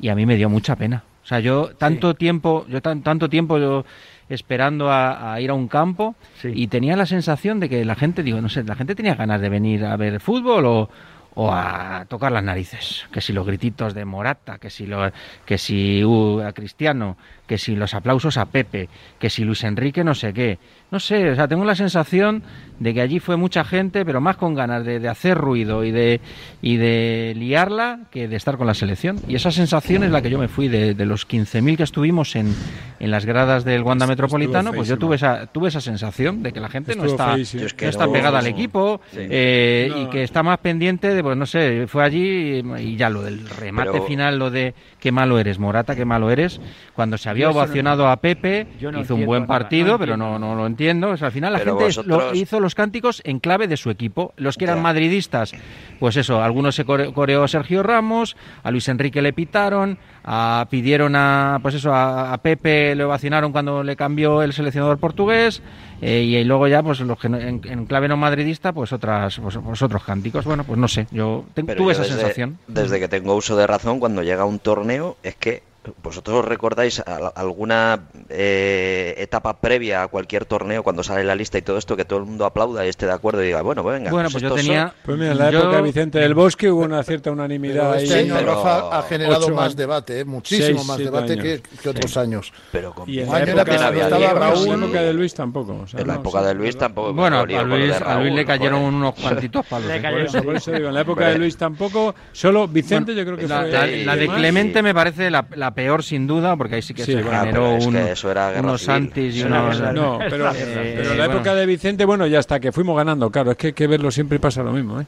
y 0.00 0.08
a 0.08 0.16
mí 0.16 0.26
me 0.26 0.34
dio 0.34 0.48
mucha 0.48 0.74
pena 0.74 1.04
o 1.22 1.26
sea, 1.26 1.40
yo 1.40 1.70
tanto 1.76 2.14
tiempo, 2.14 2.66
yo 2.68 2.82
tanto 2.82 3.28
tiempo 3.28 3.58
yo 3.58 3.84
esperando 4.28 4.90
a, 4.90 5.40
ir 5.40 5.50
a 5.50 5.54
un 5.54 5.68
campo 5.68 6.14
y 6.42 6.66
tenía 6.68 6.96
la 6.96 7.06
sensación 7.06 7.60
de 7.60 7.68
que 7.68 7.84
la 7.84 7.94
gente, 7.94 8.22
digo, 8.22 8.40
no 8.40 8.48
sé, 8.48 8.64
la 8.64 8.74
gente 8.74 8.94
tenía 8.94 9.14
ganas 9.14 9.40
de 9.40 9.48
venir 9.48 9.84
a 9.84 9.96
ver 9.96 10.20
fútbol 10.20 10.64
o, 10.66 10.90
o 11.34 11.52
a 11.52 12.04
tocar 12.08 12.32
las 12.32 12.42
narices, 12.42 13.06
que 13.12 13.20
si 13.20 13.32
los 13.32 13.46
grititos 13.46 13.94
de 13.94 14.04
Morata, 14.04 14.58
que 14.58 14.70
si 14.70 14.86
lo, 14.86 15.10
que 15.46 15.58
si 15.58 16.04
uh, 16.04 16.40
a 16.40 16.52
Cristiano, 16.52 17.16
que 17.46 17.58
si 17.58 17.74
los 17.74 17.94
aplausos 17.94 18.36
a 18.36 18.46
Pepe, 18.46 18.88
que 19.18 19.30
si 19.30 19.44
Luis 19.44 19.64
Enrique 19.64 20.04
no 20.04 20.14
sé 20.14 20.32
qué. 20.32 20.58
No 20.92 21.00
sé, 21.00 21.30
o 21.30 21.34
sea, 21.34 21.48
tengo 21.48 21.64
la 21.64 21.74
sensación 21.74 22.42
de 22.78 22.92
que 22.92 23.00
allí 23.00 23.18
fue 23.18 23.36
mucha 23.36 23.64
gente, 23.64 24.04
pero 24.04 24.20
más 24.20 24.36
con 24.36 24.54
ganas 24.54 24.84
de, 24.84 25.08
hacer 25.08 25.38
ruido 25.38 25.84
y 25.84 25.90
de, 25.90 26.20
y 26.60 26.76
de 26.76 27.32
liarla 27.34 28.00
que 28.10 28.28
de 28.28 28.36
estar 28.36 28.58
con 28.58 28.66
la 28.66 28.74
selección. 28.74 29.18
Y 29.26 29.34
esa 29.34 29.50
sensación 29.50 30.02
es 30.02 30.10
la 30.10 30.20
que 30.20 30.28
yo 30.28 30.38
me 30.38 30.48
fui 30.48 30.68
de, 30.68 30.94
los 31.06 31.26
15.000 31.26 31.76
que 31.78 31.82
estuvimos 31.82 32.36
en, 32.36 32.54
en 33.00 33.10
las 33.10 33.24
gradas 33.24 33.64
del 33.64 33.82
Wanda 33.82 34.06
Metropolitano, 34.06 34.72
pues 34.72 34.86
yo 34.86 34.98
tuve 34.98 35.16
esa, 35.16 35.46
tuve 35.46 35.68
esa 35.68 35.80
sensación 35.80 36.42
de 36.42 36.52
que 36.52 36.60
la 36.60 36.68
gente 36.68 36.94
no 36.94 37.04
está, 37.04 37.36
no 37.36 37.88
está 37.88 38.12
pegada 38.12 38.40
al 38.40 38.46
equipo 38.46 39.00
eh, 39.14 39.90
y 39.96 40.06
que 40.06 40.22
está 40.24 40.42
más 40.42 40.58
pendiente 40.58 41.14
de 41.14 41.22
pues 41.22 41.38
no 41.38 41.46
sé, 41.46 41.86
fue 41.86 42.04
allí 42.04 42.62
y 42.78 42.96
ya 42.96 43.08
lo 43.08 43.22
del 43.22 43.48
remate 43.48 44.00
final, 44.02 44.38
lo 44.38 44.50
de 44.50 44.74
qué 45.00 45.10
malo 45.10 45.38
eres, 45.38 45.58
Morata, 45.58 45.96
qué 45.96 46.04
malo 46.04 46.30
eres, 46.30 46.60
cuando 46.94 47.16
se 47.16 47.30
había 47.30 47.48
ovacionado 47.48 48.08
a 48.08 48.16
Pepe, 48.16 48.66
hizo 48.78 49.14
un 49.14 49.24
buen 49.24 49.46
partido, 49.46 49.98
pero 49.98 50.16
no, 50.16 50.38
no 50.38 50.54
lo 50.54 50.66
entiendo. 50.66 50.81
O 50.90 51.16
sea, 51.16 51.28
al 51.28 51.32
final 51.32 51.52
la 51.52 51.60
gente 51.60 51.88
hizo 52.34 52.60
los 52.60 52.74
cánticos 52.74 53.22
en 53.24 53.38
clave 53.38 53.68
de 53.68 53.76
su 53.76 53.90
equipo. 53.90 54.32
Los 54.36 54.56
que 54.56 54.64
eran 54.64 54.82
madridistas, 54.82 55.52
pues 56.00 56.16
eso, 56.16 56.42
algunos 56.42 56.74
se 56.74 56.84
coreó 56.84 57.46
Sergio 57.46 57.82
Ramos, 57.82 58.36
a 58.62 58.70
Luis 58.70 58.88
Enrique 58.88 59.22
le 59.22 59.32
pitaron, 59.32 59.98
a, 60.24 60.66
pidieron 60.70 61.14
a, 61.16 61.58
pues 61.62 61.74
eso, 61.74 61.94
a, 61.94 62.36
Pepe 62.42 62.94
le 62.94 63.04
ovacionaron 63.04 63.52
cuando 63.52 63.82
le 63.82 63.96
cambió 63.96 64.42
el 64.42 64.52
seleccionador 64.52 64.98
portugués, 64.98 65.62
eh, 66.00 66.22
y, 66.22 66.44
luego 66.44 66.66
ya, 66.66 66.82
pues 66.82 67.00
los 67.00 67.18
que 67.18 67.28
en, 67.28 67.86
clave 67.86 68.08
no 68.08 68.16
madridista, 68.16 68.72
pues 68.72 68.92
otras, 68.92 69.38
pues, 69.38 69.58
pues, 69.62 69.82
otros 69.82 70.02
cánticos. 70.02 70.44
Bueno, 70.44 70.64
pues 70.64 70.78
no 70.78 70.88
sé, 70.88 71.06
yo 71.10 71.44
tuve 71.54 71.92
esa 71.92 72.04
sensación. 72.04 72.58
Desde 72.66 72.98
que 72.98 73.08
tengo 73.08 73.36
uso 73.36 73.56
de 73.56 73.66
razón, 73.66 74.00
cuando 74.00 74.22
llega 74.22 74.44
un 74.44 74.58
torneo, 74.58 75.16
es 75.22 75.36
que 75.36 75.62
¿Vosotros 76.00 76.44
recordáis 76.44 77.02
alguna 77.34 77.98
eh, 78.28 79.14
etapa 79.18 79.56
previa 79.56 80.04
a 80.04 80.08
cualquier 80.08 80.44
torneo 80.44 80.84
cuando 80.84 81.02
sale 81.02 81.24
la 81.24 81.34
lista 81.34 81.58
y 81.58 81.62
todo 81.62 81.76
esto 81.76 81.96
que 81.96 82.04
todo 82.04 82.20
el 82.20 82.24
mundo 82.24 82.44
aplauda 82.44 82.86
y 82.86 82.88
esté 82.88 83.06
de 83.06 83.12
acuerdo 83.12 83.42
y 83.42 83.46
diga, 83.46 83.62
bueno, 83.62 83.82
pues 83.82 83.98
venga. 83.98 84.12
Bueno, 84.12 84.28
pues, 84.30 84.42
yo 84.44 84.54
tenía. 84.54 84.94
Pues 85.04 85.18
mira, 85.18 85.32
en 85.32 85.38
la 85.38 85.50
época 85.50 85.76
de 85.76 85.82
Vicente 85.82 86.18
del 86.20 86.34
Bosque 86.34 86.70
hubo 86.70 86.82
una 86.82 87.02
cierta 87.02 87.32
unanimidad 87.32 88.00
este 88.00 88.20
año 88.20 88.38
Rafa 88.40 88.96
ha 88.96 89.02
generado 89.02 89.48
más 89.48 89.74
debate, 89.74 90.20
¿eh? 90.20 90.24
muchísimo 90.24 90.84
más 90.84 90.98
debate 90.98 91.36
que, 91.36 91.88
otros 91.88 92.16
años. 92.16 92.52
Pero 92.70 92.94
con 92.94 93.10
y 93.10 93.18
en 93.18 93.28
la 93.28 93.40
época, 93.40 95.02
de 95.02 95.12
Luis 95.12 95.34
tampoco. 95.34 95.84
en 95.96 96.06
la 96.06 96.14
época 96.14 96.42
de 96.42 96.54
Luis 96.54 96.78
tampoco. 96.78 97.12
Bueno, 97.12 97.40
a 97.40 97.44
Luis, 97.44 98.00
a 98.00 98.20
Luis 98.20 98.32
le 98.32 98.46
cayeron 98.46 98.82
unos 98.82 99.16
cuantitos 99.16 99.66
palos. 99.66 99.90
¿eh? 99.90 100.42
Por 100.42 100.54
eso, 100.54 100.70
digo, 100.70 100.88
en 100.88 100.94
la 100.94 101.00
época 101.00 101.28
de 101.28 101.38
Luis 101.38 101.56
tampoco. 101.56 102.14
Solo 102.30 102.68
Vicente, 102.68 103.16
yo 103.16 103.24
creo 103.24 103.36
que 103.36 103.48
fue. 103.48 104.04
La 104.04 104.16
de 104.16 104.28
Clemente 104.28 104.80
me 104.80 104.94
parece 104.94 105.28
la 105.28 105.71
peor, 105.72 106.02
sin 106.02 106.26
duda 106.26 106.56
porque 106.56 106.76
ahí 106.76 106.82
sí 106.82 106.94
que 106.94 107.04
se 107.04 107.22
generó 107.22 107.74
unos 107.74 108.88
antis 108.88 109.36
y 109.36 109.42
unos... 109.42 109.80
No, 109.92 110.18
pero, 110.18 110.50
en 110.54 111.18
la 111.18 111.26
época 111.26 111.54
de 111.54 111.66
Vicente, 111.66 112.04
bueno, 112.04 112.26
ya 112.26 112.38
hasta 112.38 112.60
que 112.60 112.72
fuimos 112.72 112.96
ganando, 112.96 113.30
claro, 113.30 113.52
es 113.52 113.56
que 113.56 113.68
hay 113.68 113.72
que 113.72 113.86
verlo 113.86 114.10
siempre 114.10 114.38
pasa 114.38 114.62
lo 114.62 114.72
mismo, 114.72 115.00
¿eh? 115.00 115.06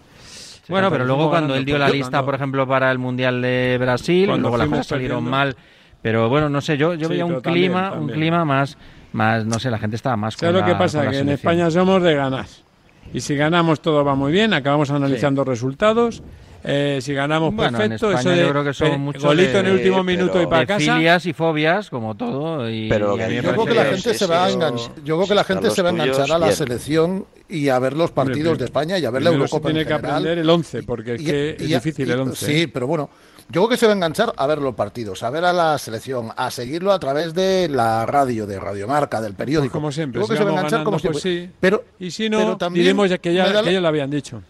Bueno, 0.68 0.90
pero 0.90 1.04
luego 1.04 1.28
cuando 1.28 1.54
él 1.54 1.64
dio 1.64 1.78
la 1.78 1.88
lista, 1.88 2.24
por 2.24 2.34
ejemplo, 2.34 2.66
para 2.66 2.90
el 2.90 2.98
Mundial 2.98 3.42
de 3.42 3.76
Brasil, 3.78 4.26
luego 4.26 4.56
las 4.56 4.68
cosas 4.68 4.86
salieron 4.86 5.24
mal. 5.24 5.56
Pero 6.02 6.28
bueno, 6.28 6.50
no 6.50 6.60
sé, 6.60 6.76
yo, 6.76 6.94
yo 6.94 7.08
veía 7.08 7.24
un 7.24 7.40
clima, 7.40 7.92
un 7.92 8.08
clima 8.08 8.44
más, 8.44 8.76
más, 9.12 9.46
no 9.46 9.58
sé, 9.58 9.70
la 9.70 9.78
gente 9.78 9.96
estaba 9.96 10.16
más 10.16 10.34
¿Sabes 10.34 10.54
lo 10.54 10.64
que 10.64 10.74
pasa? 10.74 11.08
Que 11.08 11.18
en 11.18 11.30
España 11.30 11.70
somos 11.70 12.02
de 12.02 12.14
ganar. 12.14 12.46
Y 13.12 13.20
si 13.20 13.36
ganamos 13.36 13.80
todo 13.80 14.04
va 14.04 14.14
muy 14.14 14.32
bien, 14.32 14.52
acabamos 14.52 14.90
analizando 14.90 15.44
resultados 15.44 16.22
eh, 16.66 16.98
si 17.02 17.12
ganamos 17.12 17.54
perfecto, 17.54 18.10
eso 18.10 18.30
de, 18.30 18.38
yo 18.38 18.48
creo 18.48 18.64
que 18.64 18.72
son 18.72 18.98
muchos 18.98 19.22
golito 19.22 19.58
en 19.58 19.66
el 19.66 19.72
último 19.74 20.02
minuto 20.02 20.40
y 20.40 20.46
para 20.46 20.64
casa. 20.64 20.94
Filias 20.94 21.26
y 21.26 21.34
fobias, 21.34 21.90
como 21.90 22.14
todo. 22.14 22.70
Y, 22.70 22.88
pero 22.88 23.18
yo, 23.18 23.42
creo 23.42 23.66
que 23.66 23.74
la 23.74 23.84
gente 23.84 24.14
se 24.14 24.26
va 24.26 24.46
a 24.46 24.50
yo 24.50 25.16
creo 25.16 25.26
que 25.28 25.34
la 25.34 25.44
gente 25.44 25.70
se 25.70 25.82
va 25.82 25.90
a 25.90 25.92
enganchar 25.92 26.32
a 26.32 26.38
la 26.38 26.52
selección 26.52 27.26
y 27.50 27.68
a 27.68 27.78
ver 27.78 27.92
los 27.92 28.12
partidos 28.12 28.58
de 28.58 28.64
España 28.64 28.98
y 28.98 29.04
a 29.04 29.10
ver 29.10 29.22
la 29.22 29.30
Eurocopa. 29.30 29.68
tiene 29.68 29.84
que 29.84 29.92
aprender 29.92 30.38
el 30.38 30.48
11, 30.48 30.82
porque 30.84 31.16
es, 31.16 31.22
que 31.22 31.50
es 31.50 31.68
difícil 31.68 32.10
el 32.10 32.20
11. 32.20 32.46
Sí, 32.46 32.66
pero 32.66 32.86
bueno. 32.86 33.10
Yo 33.50 33.60
creo 33.60 33.68
que 33.68 33.76
se 33.76 33.84
va 33.84 33.92
a 33.92 33.96
enganchar 33.96 34.32
a 34.38 34.46
ver 34.46 34.56
los 34.56 34.74
partidos, 34.74 35.22
a 35.22 35.28
ver 35.28 35.44
a 35.44 35.52
la 35.52 35.76
selección, 35.76 36.30
a 36.34 36.50
seguirlo 36.50 36.92
a 36.92 36.98
través 36.98 37.34
de 37.34 37.68
la 37.68 38.06
radio, 38.06 38.46
de 38.46 38.58
Radiomarca, 38.58 39.20
del 39.20 39.34
periódico. 39.34 39.70
como 39.70 39.92
siempre. 39.92 40.22
Creo 40.22 40.28
que 40.30 40.36
se 40.38 40.44
va 40.44 40.48
a 40.48 40.52
enganchar 40.54 40.82
como 40.82 40.98
pues 40.98 41.20
siempre. 41.20 41.54
Pero, 41.60 41.84
y 41.98 42.10
si 42.10 42.30
no, 42.30 42.56
diremos 42.72 43.04
que 43.20 43.34
ya, 43.34 43.52
que 43.62 43.72
ya 43.72 43.80
lo 43.82 43.88
habían 43.88 44.08
dicho 44.08 44.40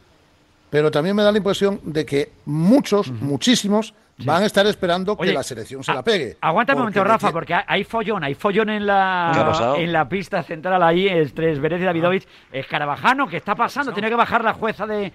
pero 0.74 0.90
también 0.90 1.14
me 1.14 1.22
da 1.22 1.30
la 1.30 1.38
impresión 1.38 1.80
de 1.84 2.04
que 2.04 2.32
muchos, 2.46 3.08
muchísimos, 3.08 3.94
van 4.18 4.42
a 4.42 4.46
estar 4.46 4.66
esperando 4.66 5.16
que 5.16 5.32
la 5.32 5.42
selección 5.42 5.82
se 5.82 5.92
la 5.92 6.02
pegue. 6.02 6.36
Aguanta 6.40 6.74
un 6.74 6.80
momento, 6.80 7.02
Rafa, 7.02 7.32
porque 7.32 7.54
hay 7.66 7.84
follón, 7.84 8.24
hay 8.24 8.34
follón 8.34 8.70
en 8.70 8.86
la 8.86 9.74
en 9.76 9.92
la 9.92 10.08
pista 10.08 10.42
central 10.42 10.82
ahí, 10.82 11.08
entre 11.08 11.52
Esberez 11.52 11.80
y 11.80 11.84
Davidovich. 11.84 12.26
Escarabajano, 12.52 13.26
¿qué 13.26 13.38
está 13.38 13.54
pasando? 13.54 13.92
Tiene 13.92 14.08
que 14.08 14.14
bajar 14.14 14.44
la 14.44 14.54
jueza 14.54 14.86
de, 14.86 15.12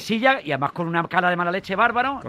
silla 0.00 0.40
y 0.42 0.52
además 0.52 0.72
con 0.72 0.88
una 0.88 1.06
cara 1.06 1.30
de 1.30 1.36
mala 1.36 1.50
leche 1.50 1.76
bárbaro. 1.76 2.20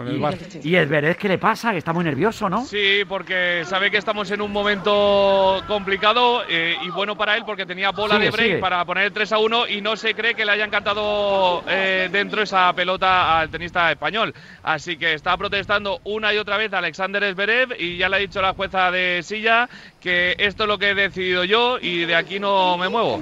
y, 0.62 0.68
y 0.68 0.76
Esberez, 0.76 1.16
¿qué 1.16 1.28
le 1.28 1.38
pasa? 1.38 1.72
Que 1.72 1.78
está 1.78 1.92
muy 1.92 2.04
nervioso, 2.04 2.48
¿no? 2.48 2.64
Sí, 2.64 3.02
porque 3.08 3.62
sabe 3.64 3.90
que 3.90 3.96
estamos 3.98 4.30
en 4.30 4.40
un 4.40 4.52
momento 4.52 5.62
complicado 5.66 6.42
eh, 6.48 6.76
y 6.82 6.90
bueno 6.90 7.16
para 7.16 7.36
él 7.36 7.44
porque 7.44 7.66
tenía 7.66 7.90
bola 7.90 8.18
de 8.18 8.30
break 8.30 8.60
para 8.60 8.84
poner 8.84 9.04
el 9.04 9.12
3 9.12 9.32
a 9.32 9.38
1 9.38 9.68
y 9.68 9.80
no 9.80 9.96
se 9.96 10.14
cree 10.14 10.34
que 10.34 10.44
le 10.44 10.52
hayan 10.52 10.70
cantado 10.70 11.64
eh, 11.68 12.08
dentro 12.10 12.42
esa 12.42 12.72
pelota 12.72 13.38
al 13.38 13.50
tenista 13.50 13.90
español. 13.90 14.34
Así 14.62 14.96
que 14.96 15.14
está 15.14 15.36
protestando 15.36 16.00
una 16.14 16.32
y 16.32 16.38
otra 16.38 16.56
vez 16.56 16.72
Alexander 16.72 17.34
Zverev 17.34 17.74
y 17.78 17.96
ya 17.96 18.08
le 18.08 18.16
ha 18.16 18.18
dicho 18.18 18.40
la 18.40 18.54
jueza 18.54 18.90
de 18.90 19.22
silla 19.22 19.68
que 20.00 20.34
esto 20.38 20.64
es 20.64 20.68
lo 20.68 20.78
que 20.78 20.90
he 20.90 20.94
decidido 20.94 21.44
yo 21.44 21.78
y 21.80 22.04
de 22.04 22.16
aquí 22.16 22.38
no 22.38 22.76
me 22.78 22.88
muevo. 22.88 23.20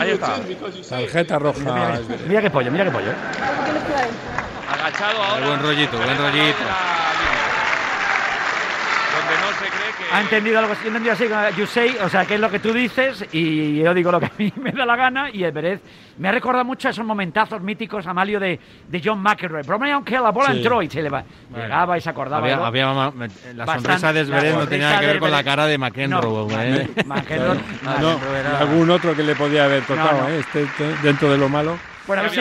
Ahí 0.00 0.10
está. 0.10 0.36
Tarjeta 0.88 1.38
roja. 1.38 2.00
Mira, 2.26 2.42
qué 2.42 2.50
pollo, 2.50 2.70
mira 2.70 2.84
qué 2.84 2.90
pollo. 2.90 3.12
Agachado 4.70 5.22
ahora. 5.22 5.46
Buen 5.46 5.62
rollito, 5.62 5.96
buen 5.96 6.18
rollito. 6.18 6.58
Ha 10.12 10.20
entendido 10.22 10.58
algo 10.58 10.72
así, 10.72 10.88
entendido 10.88 11.12
así, 11.12 11.24
you 11.56 11.66
say, 11.66 11.96
o 12.02 12.08
sea, 12.08 12.24
que 12.26 12.34
es 12.34 12.40
lo 12.40 12.50
que 12.50 12.58
tú 12.58 12.72
dices 12.72 13.24
y 13.32 13.78
yo 13.78 13.94
digo 13.94 14.10
lo 14.10 14.18
que 14.18 14.26
a 14.26 14.32
mí 14.38 14.52
me 14.56 14.72
da 14.72 14.84
la 14.84 14.96
gana 14.96 15.30
y 15.32 15.44
el 15.44 15.52
Pérez 15.52 15.80
me 16.18 16.28
ha 16.28 16.32
recordado 16.32 16.64
mucho 16.64 16.88
a 16.88 16.90
esos 16.90 17.04
momentazos 17.04 17.62
míticos, 17.62 18.06
Amalio, 18.06 18.40
de, 18.40 18.58
de 18.88 19.02
John 19.02 19.22
McEnroe. 19.22 19.62
Bromea 19.62 19.94
aunque 19.94 20.18
la 20.18 20.30
bola 20.30 20.52
entró 20.52 20.82
y 20.82 20.90
se 20.90 21.00
le 21.00 21.10
llegaba 21.54 21.96
y 21.96 22.00
se 22.00 22.10
acordaba. 22.10 22.66
Había, 22.66 22.90
la 23.54 23.66
sonrisa 23.66 24.12
de 24.12 24.24
Zverev 24.24 24.58
no 24.58 24.66
tenía 24.66 25.00
que 25.00 25.06
ver 25.06 25.18
con 25.18 25.30
la 25.30 25.44
cara 25.44 25.66
de 25.66 25.78
McEnroe. 25.78 26.46
¿eh? 26.52 26.90
McEnroe, 27.06 27.58
no, 28.00 28.18
algún 28.58 28.90
otro 28.90 29.14
que 29.14 29.22
le 29.22 29.34
podía 29.34 29.64
haber 29.64 29.84
tocado, 29.84 30.28
¿eh? 30.28 30.40
este, 30.40 30.62
este, 30.64 30.94
dentro 31.02 31.30
de 31.30 31.38
lo 31.38 31.48
malo. 31.48 31.78
Bueno, 32.10 32.22
a 32.22 32.24
ver, 32.24 32.34
si, 32.34 32.40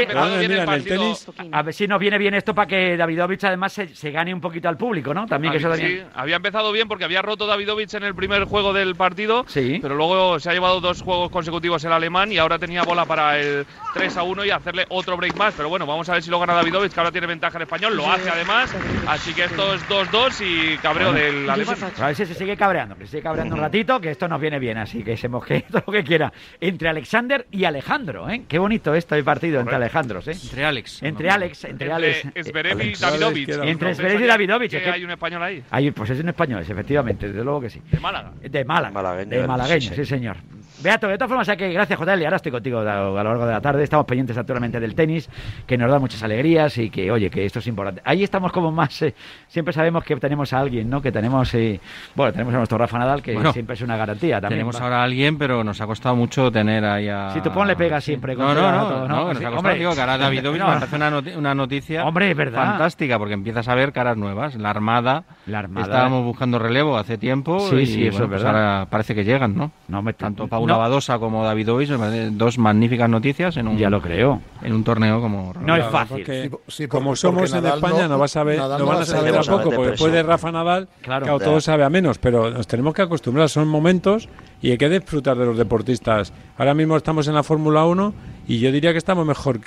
a 1.51 1.61
ver 1.61 1.73
si 1.75 1.87
nos 1.87 1.99
viene 1.99 2.17
bien 2.17 2.33
esto 2.33 2.55
para 2.55 2.65
que 2.65 2.97
Davidovich 2.97 3.43
además 3.43 3.71
se, 3.71 4.11
gane 4.11 4.33
un 4.33 4.41
poquito 4.41 4.67
al 4.67 4.77
público, 4.77 5.13
¿no? 5.13 5.27
También 5.27 5.51
que 5.51 5.59
eso 5.59 5.75
Sí, 5.75 6.01
había 6.15 6.37
empezado 6.37 6.71
bien 6.71 6.87
porque 6.87 7.03
había 7.03 7.21
roto 7.21 7.45
Davidovich 7.45 7.93
en 7.93 8.01
el 8.01 8.15
primer 8.15 8.45
juego 8.45 8.73
del 8.73 8.95
partido, 8.95 9.45
sí. 9.47 9.77
pero 9.79 9.93
luego 9.93 10.39
se 10.39 10.49
ha 10.49 10.53
llevado 10.53 10.81
dos 10.81 11.03
juegos 11.03 11.29
consecutivos 11.29 11.83
el 11.83 11.93
alemán 11.93 12.31
y 12.31 12.39
ahora 12.39 12.57
tenía 12.57 12.81
bola 12.81 13.05
para 13.05 13.37
el 13.37 13.67
3 13.93 14.17
a 14.17 14.23
1 14.23 14.45
y 14.45 14.49
hacerle 14.49 14.87
otro 14.89 15.15
break 15.17 15.35
más. 15.35 15.53
Pero 15.55 15.69
bueno, 15.69 15.85
vamos 15.85 16.09
a 16.09 16.13
ver 16.13 16.23
si 16.23 16.31
lo 16.31 16.39
gana 16.39 16.55
Davidovich, 16.55 16.91
que 16.91 16.99
ahora 16.99 17.11
tiene 17.11 17.27
ventaja 17.27 17.59
en 17.59 17.61
español, 17.61 17.95
lo 17.95 18.11
hace 18.11 18.27
además. 18.27 18.75
Así 19.05 19.35
que 19.35 19.43
esto 19.43 19.75
es 19.75 19.87
2-2 19.87 20.73
y 20.73 20.77
cabreo 20.77 21.13
del 21.13 21.47
alemán. 21.47 21.77
A 21.99 22.07
ver 22.07 22.15
si 22.15 22.25
se 22.25 22.33
sigue 22.33 22.57
cabreando, 22.57 22.95
que 22.95 23.05
se 23.05 23.11
sigue 23.11 23.21
cabreando 23.21 23.53
un 23.53 23.61
ratito, 23.61 24.01
que 24.01 24.09
esto 24.09 24.27
nos 24.27 24.41
viene 24.41 24.57
bien. 24.57 24.79
Así 24.79 25.03
que 25.03 25.15
se 25.15 25.29
moje 25.29 25.65
todo 25.71 25.83
lo 25.85 25.93
que 25.93 26.03
quiera. 26.03 26.33
Entre 26.59 26.89
Alexander 26.89 27.45
y 27.51 27.65
Alejandro, 27.65 28.27
¿eh? 28.27 28.45
Qué 28.47 28.57
bonito 28.57 28.95
esto 28.95 29.13
el 29.13 29.23
partido 29.23 29.58
entre 29.59 29.75
Alejandros, 29.75 30.27
¿eh? 30.27 30.31
Entre 30.31 30.65
Alex. 30.65 31.03
Entre 31.03 31.29
Alex, 31.29 31.63
entre 31.65 31.91
Alex. 31.91 32.27
Zverev 32.43 32.81
y 32.81 32.93
Davidovich. 32.93 33.49
Entre 33.49 33.95
Zverev 33.95 34.21
y 34.21 34.27
Davidovich. 34.27 34.73
hay 34.75 35.03
un 35.03 35.11
español 35.11 35.43
ahí. 35.43 35.91
pues 35.91 36.09
es 36.09 36.19
un 36.19 36.29
español, 36.29 36.61
efectivamente, 36.61 37.27
desde 37.27 37.43
luego 37.43 37.61
que 37.61 37.69
sí. 37.69 37.81
De 37.91 37.99
Málaga. 37.99 38.33
De 38.41 38.65
Málaga. 38.65 39.25
de 39.25 39.47
malagueño, 39.47 39.93
sí, 39.93 40.05
señor. 40.05 40.37
Beato, 40.81 41.07
de 41.07 41.17
todas 41.17 41.29
formas, 41.29 41.57
que 41.57 41.73
gracias, 41.73 41.99
JL. 41.99 42.23
Ahora 42.23 42.35
estoy 42.37 42.51
contigo 42.51 42.79
a 42.79 42.83
lo 42.83 43.15
largo 43.15 43.45
de 43.45 43.51
la 43.51 43.61
tarde. 43.61 43.83
Estamos 43.83 44.05
pendientes 44.05 44.37
actualmente 44.37 44.79
del 44.79 44.95
tenis, 44.95 45.29
que 45.65 45.77
nos 45.77 45.91
da 45.91 45.99
muchas 45.99 46.23
alegrías 46.23 46.77
y 46.77 46.89
que, 46.89 47.11
oye, 47.11 47.29
que 47.29 47.45
esto 47.45 47.59
es 47.59 47.67
importante. 47.67 48.01
Ahí 48.05 48.23
estamos 48.23 48.51
como 48.51 48.71
más. 48.71 49.01
Eh, 49.01 49.13
siempre 49.47 49.73
sabemos 49.73 50.03
que 50.03 50.15
tenemos 50.15 50.53
a 50.53 50.59
alguien, 50.59 50.89
¿no? 50.89 51.01
Que 51.01 51.11
tenemos. 51.11 51.53
Eh, 51.53 51.79
bueno, 52.15 52.31
tenemos 52.31 52.53
a 52.53 52.57
nuestro 52.57 52.77
Rafa 52.77 52.97
Nadal, 52.97 53.21
que 53.21 53.37
siempre 53.51 53.73
es 53.73 53.81
una 53.81 53.97
garantía 53.97 54.39
también. 54.39 54.59
Tenemos 54.59 54.79
ahora 54.79 55.01
a 55.01 55.03
alguien, 55.03 55.37
pero 55.37 55.63
nos 55.63 55.81
ha 55.81 55.85
costado 55.85 56.15
mucho 56.15 56.51
tener 56.51 56.85
ahí 56.85 57.09
a. 57.09 57.31
Si 57.33 57.41
tú 57.41 57.51
le 57.63 57.75
pega 57.75 57.99
siempre. 57.99 58.35
No, 58.35 58.53
no, 58.53 58.71
no, 58.71 59.07
no, 59.07 59.33
nos 59.33 59.43
ha 59.43 59.51
costado, 59.51 59.75
digo, 59.75 59.93
que 59.93 60.01
ahora 60.01 60.17
Davidovich 60.17 60.61
me 60.61 60.67
parece 60.67 60.95
una, 60.95 61.21
una 61.37 61.55
noticia 61.55 62.05
hombre, 62.05 62.33
verdad. 62.33 62.65
fantástica, 62.65 63.17
porque 63.17 63.33
empiezas 63.33 63.67
a 63.67 63.75
ver 63.75 63.91
caras 63.91 64.15
nuevas. 64.15 64.55
La 64.55 64.69
Armada. 64.69 65.23
La 65.45 65.59
Armada. 65.59 65.87
Estábamos 65.87 66.23
buscando 66.23 66.57
relevo 66.57 66.97
hace 66.97 67.17
tiempo. 67.17 67.59
Sí, 67.69 67.75
y, 67.75 67.85
sí, 67.85 68.07
eso 68.07 68.23
es 68.23 68.29
pues 68.29 68.43
verdad. 68.43 68.47
ahora 68.47 68.87
parece 68.89 69.13
que 69.13 69.23
llegan, 69.23 69.55
¿no? 69.55 69.71
no 69.87 70.01
me 70.01 70.13
Tanto 70.13 70.47
Badosa 70.77 71.19
como 71.19 71.43
Davidovich, 71.43 71.89
dos 72.31 72.57
magníficas 72.57 73.09
noticias 73.09 73.57
en 73.57 73.67
un. 73.67 73.77
Ya 73.77 73.89
lo 73.89 74.01
creo. 74.01 74.41
En 74.61 74.73
un 74.73 74.83
torneo 74.83 75.21
como. 75.21 75.53
No 75.61 75.75
es 75.75 75.85
fácil. 75.85 76.51
como 76.87 77.15
somos 77.15 77.53
en 77.53 77.65
España, 77.65 78.07
no, 78.07 78.17
vas 78.17 78.35
a 78.35 78.43
ver, 78.43 78.59
no, 78.59 78.85
van 78.85 79.01
a 79.01 79.05
saber 79.05 79.35
a 79.35 79.41
poco, 79.41 79.71
porque 79.71 79.91
después 79.91 80.13
de 80.13 80.23
Rafa 80.23 80.51
Nadal, 80.51 80.87
claro, 81.01 81.39
todo 81.39 81.61
sabe 81.61 81.83
a 81.83 81.89
menos, 81.89 82.17
pero 82.17 82.49
nos 82.51 82.67
tenemos 82.67 82.93
que 82.93 83.01
acostumbrar, 83.01 83.49
son 83.49 83.67
momentos 83.67 84.29
y 84.61 84.71
hay 84.71 84.77
que 84.77 84.89
disfrutar 84.89 85.37
de 85.37 85.45
los 85.45 85.57
deportistas. 85.57 86.33
Ahora 86.57 86.73
mismo 86.73 86.97
estamos 86.97 87.27
en 87.27 87.35
la 87.35 87.43
Fórmula 87.43 87.85
1 87.85 88.13
y 88.47 88.59
yo 88.59 88.71
diría 88.71 88.91
que 88.91 88.97
estamos 88.97 89.25
mejor 89.25 89.59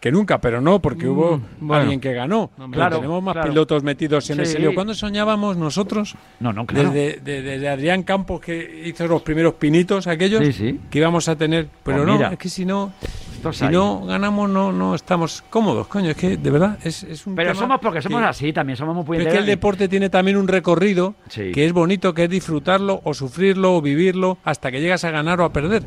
que 0.00 0.12
nunca, 0.12 0.40
pero 0.40 0.60
no, 0.60 0.80
porque 0.80 1.06
mm, 1.06 1.10
hubo 1.10 1.40
alguien 1.70 2.00
que 2.00 2.12
ganó. 2.12 2.50
claro, 2.70 2.96
tenemos 2.96 3.22
más 3.22 3.46
pilotos 3.46 3.82
metidos 3.82 4.30
en 4.30 4.40
ese 4.40 4.58
lío. 4.58 4.74
¿Cuándo 4.74 4.94
soñábamos 4.94 5.56
nosotros? 5.56 6.14
No, 6.40 6.52
no, 6.52 6.66
claro. 6.66 6.90
Desde, 6.90 7.68
Adrián 7.68 8.04
Campos, 8.04 8.40
que 8.40 8.84
hizo 8.86 9.06
los 9.08 9.22
primeros 9.22 9.54
pinitos 9.54 10.06
aquellos, 10.06 10.42
que 10.90 10.98
íbamos 10.98 11.28
a 11.28 11.36
tener. 11.36 11.68
Pero 11.82 12.04
pues 12.04 12.20
no, 12.20 12.26
es 12.30 12.38
que 12.38 12.48
si 12.48 12.64
no, 12.64 12.92
si 13.52 13.66
no 13.68 14.04
ganamos, 14.06 14.48
no, 14.48 14.72
no 14.72 14.94
estamos 14.94 15.42
cómodos, 15.50 15.88
coño. 15.88 16.10
Es 16.10 16.16
que 16.16 16.36
de 16.36 16.50
verdad 16.50 16.78
es, 16.84 17.02
es 17.02 17.26
un. 17.26 17.34
Pero 17.34 17.54
somos 17.54 17.80
porque 17.80 18.00
somos 18.00 18.22
así, 18.22 18.52
también 18.52 18.76
somos 18.76 19.04
muy 19.04 19.18
Es 19.18 19.26
que 19.26 19.38
el 19.38 19.46
deporte 19.46 19.88
tiene 19.88 20.10
también 20.10 20.36
un 20.36 20.46
recorrido 20.46 21.14
que 21.34 21.66
es 21.66 21.72
bonito, 21.72 22.14
que 22.14 22.24
es 22.24 22.30
disfrutarlo 22.30 23.00
o 23.02 23.14
sufrirlo 23.14 23.74
o 23.74 23.82
vivirlo 23.82 24.38
hasta 24.44 24.70
que 24.70 24.80
llegas 24.80 25.02
a 25.04 25.10
ganar 25.10 25.40
o 25.40 25.44
a 25.44 25.52
perder. 25.52 25.82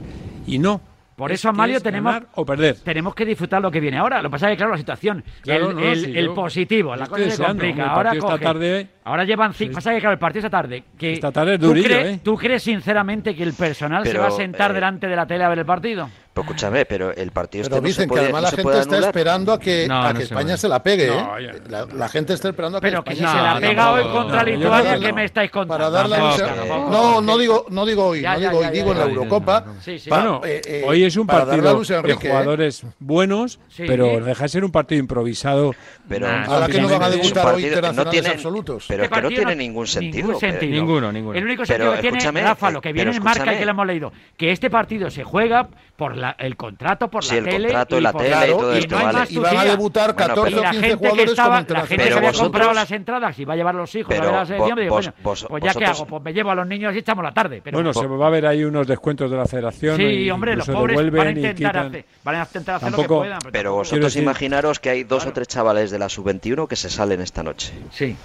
Y 0.45 0.59
no, 0.59 0.82
por 1.16 1.32
eso, 1.32 1.51
Mario, 1.51 1.82
tenemos, 1.82 2.22
o 2.36 2.45
perder. 2.45 2.78
tenemos 2.80 3.14
que 3.14 3.26
disfrutar 3.26 3.62
lo 3.62 3.70
que 3.70 3.80
viene 3.80 3.97
ahora. 3.97 4.22
Lo 4.22 4.30
que 4.30 4.32
pasa 4.32 4.47
es 4.47 4.53
que, 4.53 4.57
claro, 4.57 4.72
la 4.72 4.78
situación, 4.78 5.24
el, 5.45 6.30
positivo, 6.34 6.95
la 6.95 7.05
cosa 7.05 7.30
se 7.30 7.43
complica. 7.43 7.91
Ahora, 7.91 8.12
tarde, 8.39 8.88
ahora 9.03 9.24
llevan 9.24 9.53
cinco. 9.53 9.76
Pasa 9.76 9.93
que, 9.93 9.99
claro, 9.99 10.14
el 10.14 10.20
partido 10.20 10.45
esta 10.45 10.49
tarde. 10.49 10.84
Que 10.97 11.14
esta 11.14 11.32
tarde 11.32 11.55
es 11.55 11.59
durillo, 11.59 11.89
¿tú, 11.89 11.93
¿eh? 11.93 12.20
¿Tú 12.24 12.36
crees 12.38 12.64
sinceramente 12.64 13.36
que 13.36 13.43
el 13.43 13.53
personal 13.53 14.05
se 14.05 14.18
va 14.18 14.28
a 14.28 14.32
sentar 14.32 14.72
eh, 14.72 14.76
delante 14.76 15.07
de 15.07 15.16
la 15.16 15.26
tele 15.28 15.43
a 15.43 15.49
ver 15.49 15.59
el 15.59 15.66
partido? 15.66 16.09
Pero 16.34 16.45
escúchame, 16.45 16.86
pero 16.86 17.11
el 17.11 17.32
partido 17.32 17.65
pero 17.65 17.75
este 17.75 17.88
dicen 17.88 18.07
no 18.07 18.07
se 18.07 18.07
puede, 18.07 18.21
que 18.21 18.25
además 18.25 18.41
no 18.41 18.47
la 18.47 18.51
gente 18.63 18.79
está 18.79 18.99
esperando 18.99 19.51
a 19.51 19.59
que, 19.59 19.88
a 19.91 20.13
que 20.13 20.23
España 20.23 20.55
se 20.55 20.69
la 20.69 20.82
pegue. 20.82 21.09
¿eh? 21.09 21.61
La, 21.67 21.86
la, 21.86 22.07
gente 22.07 22.34
está 22.34 22.47
esperando 22.49 22.77
a 22.77 22.82
que 22.82 22.88
Pero 22.88 23.03
que 23.03 23.11
si 23.15 23.17
se 23.17 23.23
la 23.23 23.57
pega 23.59 23.91
hoy 23.91 24.03
contra 24.03 24.43
Lituania, 24.43 24.97
¿qué 24.97 25.11
me 25.11 25.25
estáis 25.25 25.51
contando? 25.51 25.73
Para 25.73 25.89
darle 25.89 26.17
no, 26.89 27.21
no 27.21 27.38
digo, 27.38 27.65
no 27.69 27.86
digo 27.86 28.05
hoy, 28.05 28.21
no 28.21 28.39
digo 28.39 28.57
hoy, 28.59 28.67
digo 28.71 28.91
en 28.93 28.97
la 28.97 29.05
Eurocopa. 29.05 29.65
Bueno, 30.07 30.41
eh, 30.45 30.61
eh, 30.65 30.84
hoy 30.86 31.03
es 31.03 31.17
un 31.17 31.27
partido 31.27 31.82
de 32.01 32.13
jugadores 32.13 32.86
buenos, 32.99 33.59
pero 33.75 34.21
deja 34.21 34.43
de 34.43 34.49
ser 34.49 34.63
un 34.63 34.71
partido 34.71 35.01
improvisado. 35.01 35.75
Pero 36.07 36.27
ahora 36.27 36.67
que 36.67 36.79
no 36.79 36.88
van 36.88 37.03
a 37.03 37.09
debutar 37.09 37.55
hoy 37.55 37.65
internacionales 37.65 38.27
absolutos. 38.27 38.86
Pero 38.88 39.09
que 39.09 39.21
no 39.21 39.27
tiene 39.29 39.55
ningún 39.55 39.86
sentido. 39.86 40.39
Ninguno, 40.61 41.11
ninguno. 41.11 41.38
El 41.38 41.43
único 41.43 41.65
sentido 41.65 41.93
que 41.99 42.11
tiene, 42.13 42.41
Rafa, 42.41 42.71
lo 42.71 42.79
que 42.79 42.93
viene 42.93 43.11
en 43.11 43.21
marca 43.21 43.53
y 43.53 43.57
que 43.57 43.65
le 43.65 43.71
hemos 43.71 43.86
leído, 43.86 44.13
que 44.38 44.51
este 44.51 44.69
partido 44.69 45.09
se 45.09 45.25
juega 45.25 45.67
por 45.97 46.17
el 46.38 46.55
contrato, 46.55 47.09
por 47.09 47.26
la 47.26 47.36
el 47.36 47.43
tele. 47.43 47.67
Contrato, 47.67 47.97
y, 47.97 48.01
la 48.01 48.13
tele 48.13 48.47
y 48.47 48.49
todo 48.51 48.74
esto, 48.74 48.95
no 48.95 49.03
vale. 49.03 49.28
Y 49.30 49.38
van 49.38 49.57
a 49.57 49.65
debutar 49.65 50.15
14 50.15 50.59
o 50.59 50.63
15 50.72 50.95
jugadores 50.95 51.26
que 51.26 51.32
estaba, 51.32 51.65
La 51.67 51.86
gente 51.86 52.07
que 52.07 52.13
había 52.13 52.34
comprado 52.34 52.74
las 52.74 52.91
entradas 52.91 53.39
y 53.39 53.45
va 53.45 53.53
a 53.53 53.55
llevar 53.57 53.76
los 53.76 53.93
hijos 53.95 54.15
a 54.15 54.22
ver 54.22 54.32
la 54.32 54.45
selección, 54.45 54.80
digo, 54.80 54.95
bueno, 54.95 55.13
pues 55.22 55.63
ya 55.63 55.74
que 55.74 55.86
hago, 55.86 56.05
pues 56.05 56.24
me 56.24 56.34
llevo 56.34 56.51
a 56.51 56.55
los 56.55 56.67
niños 56.67 56.95
y 56.95 56.99
echamos 56.99 57.24
la 57.24 57.34
tarde. 57.34 57.61
Pero 57.63 57.78
bueno, 57.78 57.93
se 57.93 58.07
va 58.07 58.28
a 58.28 58.30
ver 58.30 58.45
ahí 58.45 58.63
unos 58.63 58.88
descuentos 58.88 59.30
de 59.30 59.38
la 59.38 59.45
federación. 59.45 59.97
Sí, 59.97 60.30
hombre, 60.30 60.55
los 60.55 60.67
pobres 60.67 61.11
van 61.11 61.28
a 61.28 61.32
intentar 61.32 61.78
hacer, 61.78 62.05
van 62.24 62.36
a 62.36 62.43
intentar 62.43 62.76
hacer 62.76 62.91
lo 62.91 62.97
que 62.97 63.07
puedan. 63.07 63.39
Pero 63.51 63.74
vosotros 63.76 64.15
imaginaros 64.15 64.80
que 64.80 64.89
hay 64.89 65.03
dos 65.03 65.26
o 65.26 65.34
tres 65.34 65.47
chavales 65.47 65.91
de 65.91 65.99
la 65.99 66.09
sub-21 66.09 66.67
que 66.67 66.76
se 66.76 66.89
salen 66.89 67.22
esta 67.22 67.43
noche. 67.43 67.74
Sí. 67.91 68.15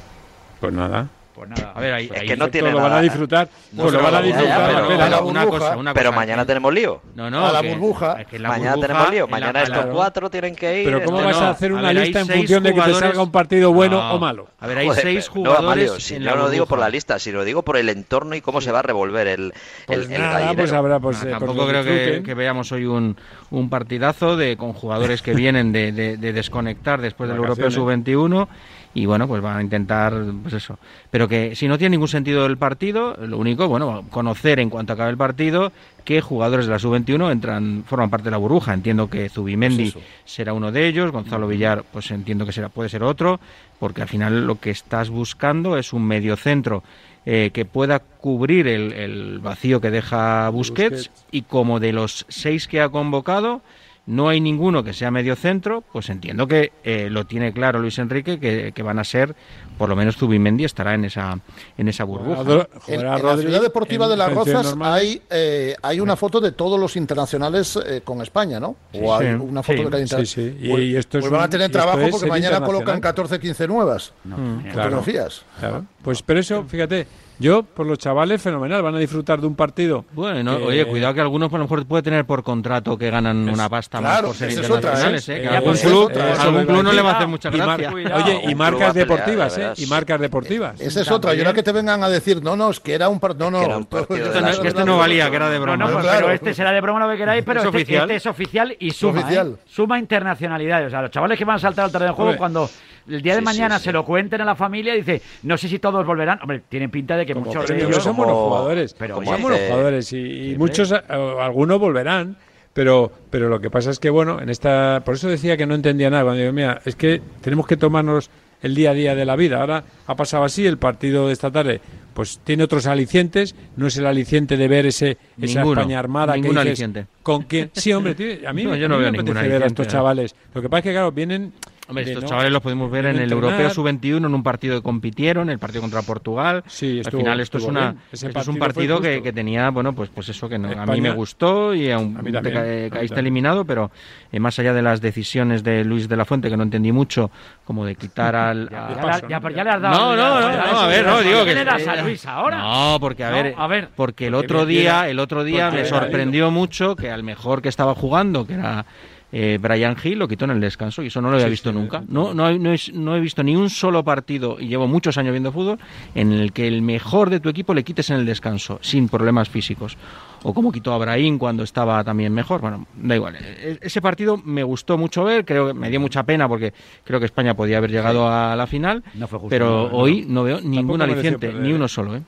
Pues 0.61 0.73
nada. 0.73 1.09
Pues 1.37 1.51
nada, 1.51 1.73
a 1.75 1.81
ver, 1.81 1.93
ahí, 1.93 2.11
es 2.15 2.23
que 2.23 2.35
no 2.35 2.49
tiene 2.49 2.71
lo 2.71 2.81
van 2.81 2.95
a 2.95 3.03
disfrutar. 3.03 3.51
pues 3.77 3.93
lo 3.93 4.03
van 4.03 4.15
a 4.15 4.23
disfrutar. 4.23 4.85
pero, 4.89 5.27
una 5.27 5.45
cosa, 5.45 5.77
una 5.77 5.93
pero 5.93 6.11
mañana 6.11 6.47
tenemos 6.47 6.73
lío. 6.73 7.03
No, 7.15 7.29
no. 7.29 7.47
A 7.47 7.53
la 7.53 7.61
burbuja. 7.61 8.17
mañana 8.41 8.81
tenemos 8.81 9.11
lío. 9.11 9.29
Mañana 9.29 9.63
estos 9.63 9.85
cuatro 9.87 10.31
tienen 10.31 10.57
que 10.57 10.81
ir. 10.81 10.87
Pero 10.87 11.05
¿cómo 11.05 11.23
vas 11.23 11.37
a 11.37 11.51
hacer 11.51 11.75
una 11.75 11.93
lista 11.93 12.21
en 12.21 12.27
función 12.27 12.63
de 12.63 12.73
que 12.73 12.81
te 12.81 12.95
salga 12.95 13.23
un 13.23 13.31
partido 13.31 13.71
bueno 13.71 14.15
o 14.15 14.19
malo? 14.19 14.49
A 14.61 14.67
ver, 14.67 14.79
hay 14.79 14.91
seis 14.93 15.29
jugadores. 15.29 15.93
No, 15.93 16.01
si 16.01 16.19
no 16.19 16.37
lo 16.37 16.49
digo 16.49 16.65
por 16.65 16.79
la 16.79 16.89
lista, 16.89 17.19
si 17.19 17.31
lo 17.33 17.45
digo 17.45 17.63
por 17.63 17.77
el 17.77 17.91
entorno 17.91 18.35
y 18.35 18.41
cómo 18.41 18.63
se 18.63 18.73
va 18.73 18.79
a 18.79 18.83
revolver 18.83 19.27
el 19.27 19.53
pues 19.87 20.09
nada, 20.09 20.55
pues 20.55 20.73
habrá 20.73 21.01
pues, 21.01 21.23
eh, 21.23 21.27
Tampoco 21.31 21.69
creo 21.69 22.23
que 22.23 22.35
veamos 22.35 22.73
hoy 22.73 22.87
un 22.87 23.69
partidazo 23.69 24.39
de 24.39 24.57
con 24.57 24.73
jugadores 24.73 25.21
que 25.21 25.35
vienen 25.35 25.71
de 25.73 26.17
desconectar 26.17 27.03
después 27.03 27.29
del 27.29 27.37
Europeo 27.37 27.71
Sub-21 27.71 28.49
y 28.97 29.05
bueno, 29.05 29.29
pues 29.29 29.43
van 29.43 29.59
a 29.59 29.63
intentar, 29.63 30.15
pues 30.43 30.55
eso. 30.55 30.79
Pero 31.11 31.29
que 31.29 31.55
si 31.55 31.69
no 31.69 31.77
tiene 31.77 31.97
ningún 31.97 32.09
sentido 32.09 32.47
el 32.47 32.57
partido, 32.57 33.15
lo 33.21 33.37
único, 33.37 33.69
bueno, 33.69 34.07
conocer 34.09 34.59
en 34.59 34.71
cuanto 34.71 34.95
acabe 34.95 35.11
el 35.11 35.19
partido 35.19 35.71
qué 36.05 36.23
jugadores 36.23 36.65
de 36.65 36.73
la 36.73 36.79
sub-21 36.79 37.31
entran, 37.31 37.85
forman 37.87 38.09
parte 38.09 38.25
de 38.25 38.31
la 38.31 38.39
burbuja. 38.39 38.73
Entiendo 38.73 39.11
que 39.11 39.29
Zubimendi 39.29 39.91
pues 39.91 40.05
será 40.25 40.55
uno 40.55 40.73
de 40.73 40.89
ellos, 40.89 41.13
Gonzalo 41.13 41.47
Villar, 41.47 41.85
pues 41.93 42.11
entiendo 42.11 42.47
que 42.47 42.53
será, 42.53 42.71
puede 42.71 42.89
ser 42.89 43.03
otro, 43.03 43.39
porque 43.79 44.01
al 44.01 44.09
final 44.09 44.47
lo 44.47 44.59
que 44.61 44.71
estás 44.71 45.11
buscando 45.11 45.77
es 45.77 45.93
un 45.93 46.07
mediocentro 46.07 46.83
eh, 47.27 47.51
que 47.53 47.67
pueda 47.67 47.99
cubrir 47.99 48.67
el, 48.67 48.95
el, 48.95 49.41
vacío 49.41 49.83
que 49.83 49.91
deja 49.91 50.49
Busquets, 50.49 51.11
y 51.31 51.43
como 51.43 51.81
de 51.81 51.93
los 51.93 52.25
seis 52.31 52.67
que 52.67 52.81
ha 52.81 52.89
convocado, 52.89 53.61
no 54.07 54.29
hay 54.29 54.41
ninguno 54.41 54.85
que 54.85 54.93
sea 54.93 55.11
medio 55.11 55.35
centro, 55.35 55.83
pues 55.93 56.09
entiendo 56.11 56.47
que 56.47 56.73
eh, 56.85 57.09
lo 57.11 57.27
tiene 57.27 57.53
claro 57.53 57.81
Luis 57.81 57.99
Enrique, 57.99 58.39
que, 58.39 58.83
van 58.83 59.01
a 59.01 59.05
ser, 59.05 59.35
por 59.77 59.89
lo 59.89 59.97
menos 59.97 60.17
Zubimendi 60.17 60.65
estará 60.65 60.95
en 60.95 61.07
esa 61.07 61.39
en 61.77 61.89
esa 61.89 62.05
burbuja. 62.05 62.69
En, 62.87 63.05
la 63.05 63.37
ciudad 63.37 63.61
deportiva 63.61 64.07
de 64.07 64.17
Las 64.17 64.33
Rozas 64.33 64.77
hay 64.81 65.21
eh, 65.29 65.75
hay 65.83 65.99
una 65.99 66.15
foto 66.15 66.41
de 66.41 66.53
todos 66.53 66.79
los 66.79 66.97
internacionales 66.97 67.79
eh, 67.85 68.03
con 68.05 68.23
España, 68.23 68.61
¿no? 68.61 68.77
O 68.95 69.13
hay 69.15 69.27
una 69.33 69.63
foto 69.65 69.83
de 69.83 69.91
cada 69.91 70.03
internacional. 70.03 70.27
Sí, 70.27 70.57
sí. 70.61 70.67
Y, 70.67 70.97
esto 70.97 71.19
pues 71.19 71.31
van 71.31 71.43
a 71.43 71.51
tener 71.51 71.71
trabajo 71.71 72.07
porque 72.11 72.27
mañana 72.27 72.61
colocan 72.61 73.01
14, 73.01 73.41
15 73.41 73.67
nuevas 73.67 74.13
no, 74.25 74.63
fotografías. 74.73 75.43
Claro. 75.59 75.85
Pues 76.03 76.23
pero 76.23 76.39
eso, 76.39 76.65
fíjate, 76.65 77.07
yo, 77.39 77.63
por 77.63 77.87
los 77.87 77.99
chavales, 77.99 78.41
fenomenal, 78.41 78.83
van 78.83 78.95
a 78.95 78.99
disfrutar 78.99 79.41
de 79.41 79.47
un 79.47 79.55
partido. 79.55 80.05
Bueno, 80.13 80.57
oye, 80.57 80.87
cuidado 80.87 81.15
que 81.15 81.21
algunos 81.21 81.51
por 81.51 81.59
lo 81.59 81.65
mejor 81.65 81.87
puede 81.87 82.03
tener 82.03 82.25
por 82.25 82.43
contrato 82.43 82.97
que 82.97 83.11
ganan 83.11 83.49
una 83.49 83.69
pasta 83.69 84.01
más 84.01 84.23
por 84.23 84.35
ser 84.35 84.53
internacionales, 84.53 85.29
¿eh? 85.29 85.43
Que 85.43 85.49
algún 85.49 85.77
club, 85.77 86.13
algún 86.39 86.65
club 86.65 86.83
no 86.83 86.93
le 86.93 87.03
va 87.03 87.13
a 87.13 87.15
hacer 87.17 87.29
mucha 87.29 87.51
gracia. 87.51 87.93
oye, 87.93 88.43
y 88.49 88.55
marcas 88.55 88.95
deportivas, 88.95 89.59
¿eh? 89.59 89.73
Y 89.77 89.87
marcas 89.87 90.21
deportivas. 90.21 90.81
Esa 90.81 91.01
es 91.01 91.11
otra, 91.11 91.35
yo 91.35 91.43
era 91.43 91.53
que 91.53 91.63
te 91.63 91.73
vengan 91.73 92.03
a 92.03 92.09
decir, 92.09 92.43
no, 92.43 92.57
no, 92.57 92.71
es 92.71 92.81
que 92.81 92.95
era 92.95 93.09
un 93.09 93.21
partido, 93.21 93.51
no, 93.51 93.67
no, 93.67 93.89
que 93.89 94.67
este 94.69 94.85
no 94.85 94.99
valía, 94.99 95.29
que 95.31 95.37
era 95.37 95.51
de 95.51 95.59
broma. 95.59 95.77
No, 95.77 96.01
pero 96.01 96.31
este 96.31 96.55
será 96.55 96.73
de 96.73 96.81
broma 96.81 97.01
lo 97.01 97.11
que 97.11 97.19
queráis, 97.19 97.45
pero 97.45 97.63
este, 97.63 97.97
este 97.97 98.17
es 98.17 98.27
oficial 98.27 98.77
y 98.79 98.91
suma, 98.91 99.25
¿eh? 99.31 99.53
suma 99.67 99.99
internacionalidad. 99.99 100.87
O 100.87 100.91
sea, 100.91 101.03
los 101.03 101.11
chavales 101.11 101.39
que 101.39 101.45
van 101.45 101.57
a 101.57 101.59
saltar 101.59 101.87
al 101.87 101.93
terreno 101.93 102.13
de 102.13 102.17
juego 102.17 102.37
cuando 102.37 102.69
el 103.09 103.23
día 103.23 103.35
de 103.37 103.43
mañana 103.43 103.79
se 103.79 103.93
lo 103.93 104.05
cuenten 104.05 104.41
a 104.41 104.45
la 104.45 104.55
familia, 104.55 104.95
dice, 104.95 105.23
no 105.43 105.57
sé 105.57 105.69
si 105.69 105.79
todos 105.79 106.05
volverán. 106.07 106.39
Hombre, 106.43 106.63
tienen 106.69 106.91
pinta 106.91 107.17
de 107.17 107.27
que 107.27 107.35
muchos 107.35 107.67
de 107.69 107.77
ellos... 107.77 108.03
son 108.03 108.17
buenos 108.17 108.37
jugadores, 108.37 108.95
pero 108.95 109.23
son 109.23 109.43
buenos 109.43 109.61
jugadores 109.61 110.13
y, 110.13 110.55
muchos, 110.59 110.93
eh, 110.93 111.01
algunos 111.09 111.79
volverán. 111.79 112.37
Pero, 112.73 113.11
pero 113.31 113.49
lo 113.49 113.59
que 113.59 113.71
pasa 113.71 113.91
es 113.91 113.99
que, 113.99 114.11
bueno, 114.11 114.39
en 114.39 114.51
esta. 114.51 115.01
Por 115.03 115.15
eso 115.15 115.29
decía 115.29 115.57
que 115.57 115.65
no 115.65 115.75
entendía 115.75 116.11
nada. 116.11 116.25
Cuando 116.25 116.43
digo, 116.43 116.53
mira, 116.53 116.83
es 116.85 116.95
que 116.95 117.23
tenemos 117.41 117.67
que 117.67 117.79
tomarnos 117.79 118.29
el 118.61 118.75
día 118.75 118.91
a 118.91 118.95
día 118.95 119.15
de 119.15 119.25
la 119.25 119.35
vida. 119.35 119.61
Ahora 119.61 119.85
ha 120.07 120.15
pasado 120.15 120.45
así, 120.45 120.67
el 120.67 120.77
partido 120.77 121.29
de 121.29 121.33
esta 121.33 121.51
tarde, 121.51 121.81
pues 122.13 122.41
tiene 122.45 122.65
otros 122.65 122.87
alicientes. 122.87 123.55
No 123.77 123.87
es 123.87 123.97
el 123.97 124.05
aliciente 124.05 124.59
de 124.59 124.69
ver 124.69 124.85
ese, 124.85 125.17
esa 125.41 125.63
España 125.63 125.99
armada 125.99 126.35
que 126.35 126.43
dices, 126.43 126.57
aliciente. 126.57 127.07
¿Con 127.23 127.45
quién? 127.45 127.71
Sí, 127.73 127.95
hombre, 127.95 128.43
a 128.47 128.53
mí, 128.53 128.63
yo 128.79 128.89
no 128.89 128.99
veo 128.99 129.11
me 129.11 129.21
apetece 129.21 129.49
ver 129.49 129.63
a 129.63 129.67
estos 129.67 129.89
chavales. 129.89 130.37
Lo 130.53 130.61
que 130.61 130.69
pasa 130.69 130.81
es 130.81 130.85
que, 130.85 130.93
claro, 130.93 131.13
vienen 131.13 131.55
Hombre, 131.89 132.05
estos 132.05 132.25
chavales 132.25 132.53
los 132.53 132.63
podemos 132.63 132.91
ver 132.91 133.07
en 133.07 133.17
el 133.19 133.31
Europeo 133.31 133.71
Sub-21 133.71 134.17
en 134.17 134.35
un 134.35 134.43
partido 134.43 134.77
que 134.77 134.83
compitieron, 134.83 135.51
el 135.51 135.59
partido 135.59 135.83
contra 135.83 136.03
Portugal. 136.03 136.65
Sí, 136.67 137.01
Al 137.05 137.13
final 137.13 137.41
esto 137.41 137.59
es 137.59 137.65
una 137.65 137.95
esto 138.11 138.29
es 138.29 138.49
un 138.49 138.59
partido 138.59 139.01
que, 139.01 139.23
que, 139.23 139.33
tenía, 139.33 139.71
bueno, 139.71 139.93
pues 139.95 140.11
pues 140.13 140.29
eso 140.29 140.49
que 140.49 140.57
a 140.57 140.87
mí 140.87 141.01
me 141.01 141.11
gustó 141.11 141.75
y 141.75 141.91
aún 141.91 142.17
te 142.43 142.91
caíste 142.91 143.21
eliminado, 143.21 143.65
pero 143.65 143.91
eh, 144.33 144.41
más 144.41 144.59
allá 144.59 144.73
de 144.73 144.83
las 144.83 145.01
decisiones 145.01 145.63
de 145.63 145.85
Luis 145.85 146.09
de 146.09 146.17
la 146.17 146.25
Fuente 146.25 146.51
que 146.51 146.57
no 146.57 146.65
entendí 146.65 146.91
mucho, 146.91 147.31
como 147.65 147.87
de 147.87 147.95
quitar 147.95 148.35
al 148.37 148.69
ya, 148.69 149.41
le 149.41 149.61
has 149.71 149.81
dado 149.81 149.95
No, 149.95 150.17
no, 150.17 150.41
no, 150.41 150.53
no, 150.53 150.81
a 150.81 150.87
ver, 150.89 151.07
no 151.07 151.21
digo 151.21 151.45
que 151.45 151.55
le 151.55 151.65
das 151.65 151.87
a 151.87 152.03
Luis 152.03 152.27
ahora? 152.27 152.59
No, 152.59 152.99
porque 153.01 153.25
a 153.25 153.31
ver, 153.31 153.55
a 153.57 153.67
ver. 153.67 153.91
porque 153.95 154.27
el 154.27 154.35
otro 154.35 154.67
día, 154.67 155.09
el 155.09 155.19
otro 155.19 155.45
día 155.45 155.71
me 155.71 155.85
sorprendió 155.85 156.51
mucho 156.51 156.97
que 156.97 157.11
al 157.11 157.23
mejor 157.23 157.63
que 157.63 157.69
estaba 157.69 157.95
jugando, 157.95 158.47
que 158.47 158.55
era 158.55 158.87
eh, 159.33 159.59
Brian 159.61 159.97
Hill 160.03 160.19
lo 160.19 160.29
quitó 160.29 160.45
en 160.45 160.53
el 160.53 160.61
descanso 160.61 161.03
y 161.03 161.09
eso 161.09 161.21
no 161.21 161.31
lo 161.31 161.37
había 161.37 161.49
visto 161.49 161.73
nunca. 161.73 162.03
No, 162.09 162.33
no, 162.33 162.51
no, 162.57 163.17
he 163.17 163.21
visto 163.21 163.43
ni 163.43 163.57
un 163.57 163.71
solo 163.71 164.05
partido, 164.05 164.57
y 164.61 164.69
llevo 164.69 164.87
muchos 164.87 165.19
años 165.19 165.33
viendo 165.33 165.53
fútbol, 165.53 165.79
en 166.15 166.33
el 166.33 166.53
que 166.53 166.69
el 166.69 166.83
mejor 166.83 167.31
de 167.31 167.41
tu 167.41 167.49
equipo 167.49 167.75
le 167.75 167.83
quites 167.83 168.11
en 168.11 168.17
el 168.17 168.27
descanso, 168.27 168.79
sin 168.83 169.09
problemas 169.09 169.49
físicos. 169.49 169.97
O 170.43 170.55
como 170.55 170.71
quitó 170.71 170.93
a 170.93 170.99
Brahim 170.99 171.39
cuando 171.39 171.65
estaba 171.65 172.05
también 172.05 172.33
mejor. 172.33 172.61
Bueno, 172.61 172.87
da 172.95 173.17
igual. 173.17 173.37
E, 173.37 173.79
ese 173.81 174.01
partido 174.01 174.37
me 174.45 174.63
gustó 174.63 174.97
mucho 174.97 175.25
ver, 175.25 175.45
creo 175.45 175.69
que 175.69 175.75
me 175.75 175.91
dio 175.91 175.99
mucha 175.99 176.23
pena 176.23 176.49
porque 176.49 176.73
creo 177.05 177.19
que 177.19 177.27
España 177.27 177.55
podía 177.55 177.79
haber 177.79 177.91
llegado 177.91 178.29
a 178.29 178.55
la 178.55 178.67
final, 178.67 179.03
pero 179.49 179.91
hoy 179.93 180.25
no 180.29 180.45
veo 180.45 180.61
ningún 180.61 181.03
aliciente, 181.03 181.53
ni 181.53 181.73
uno 181.73 181.89
solo. 181.89 182.17
¿eh? 182.17 182.23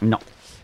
No. 0.00 0.18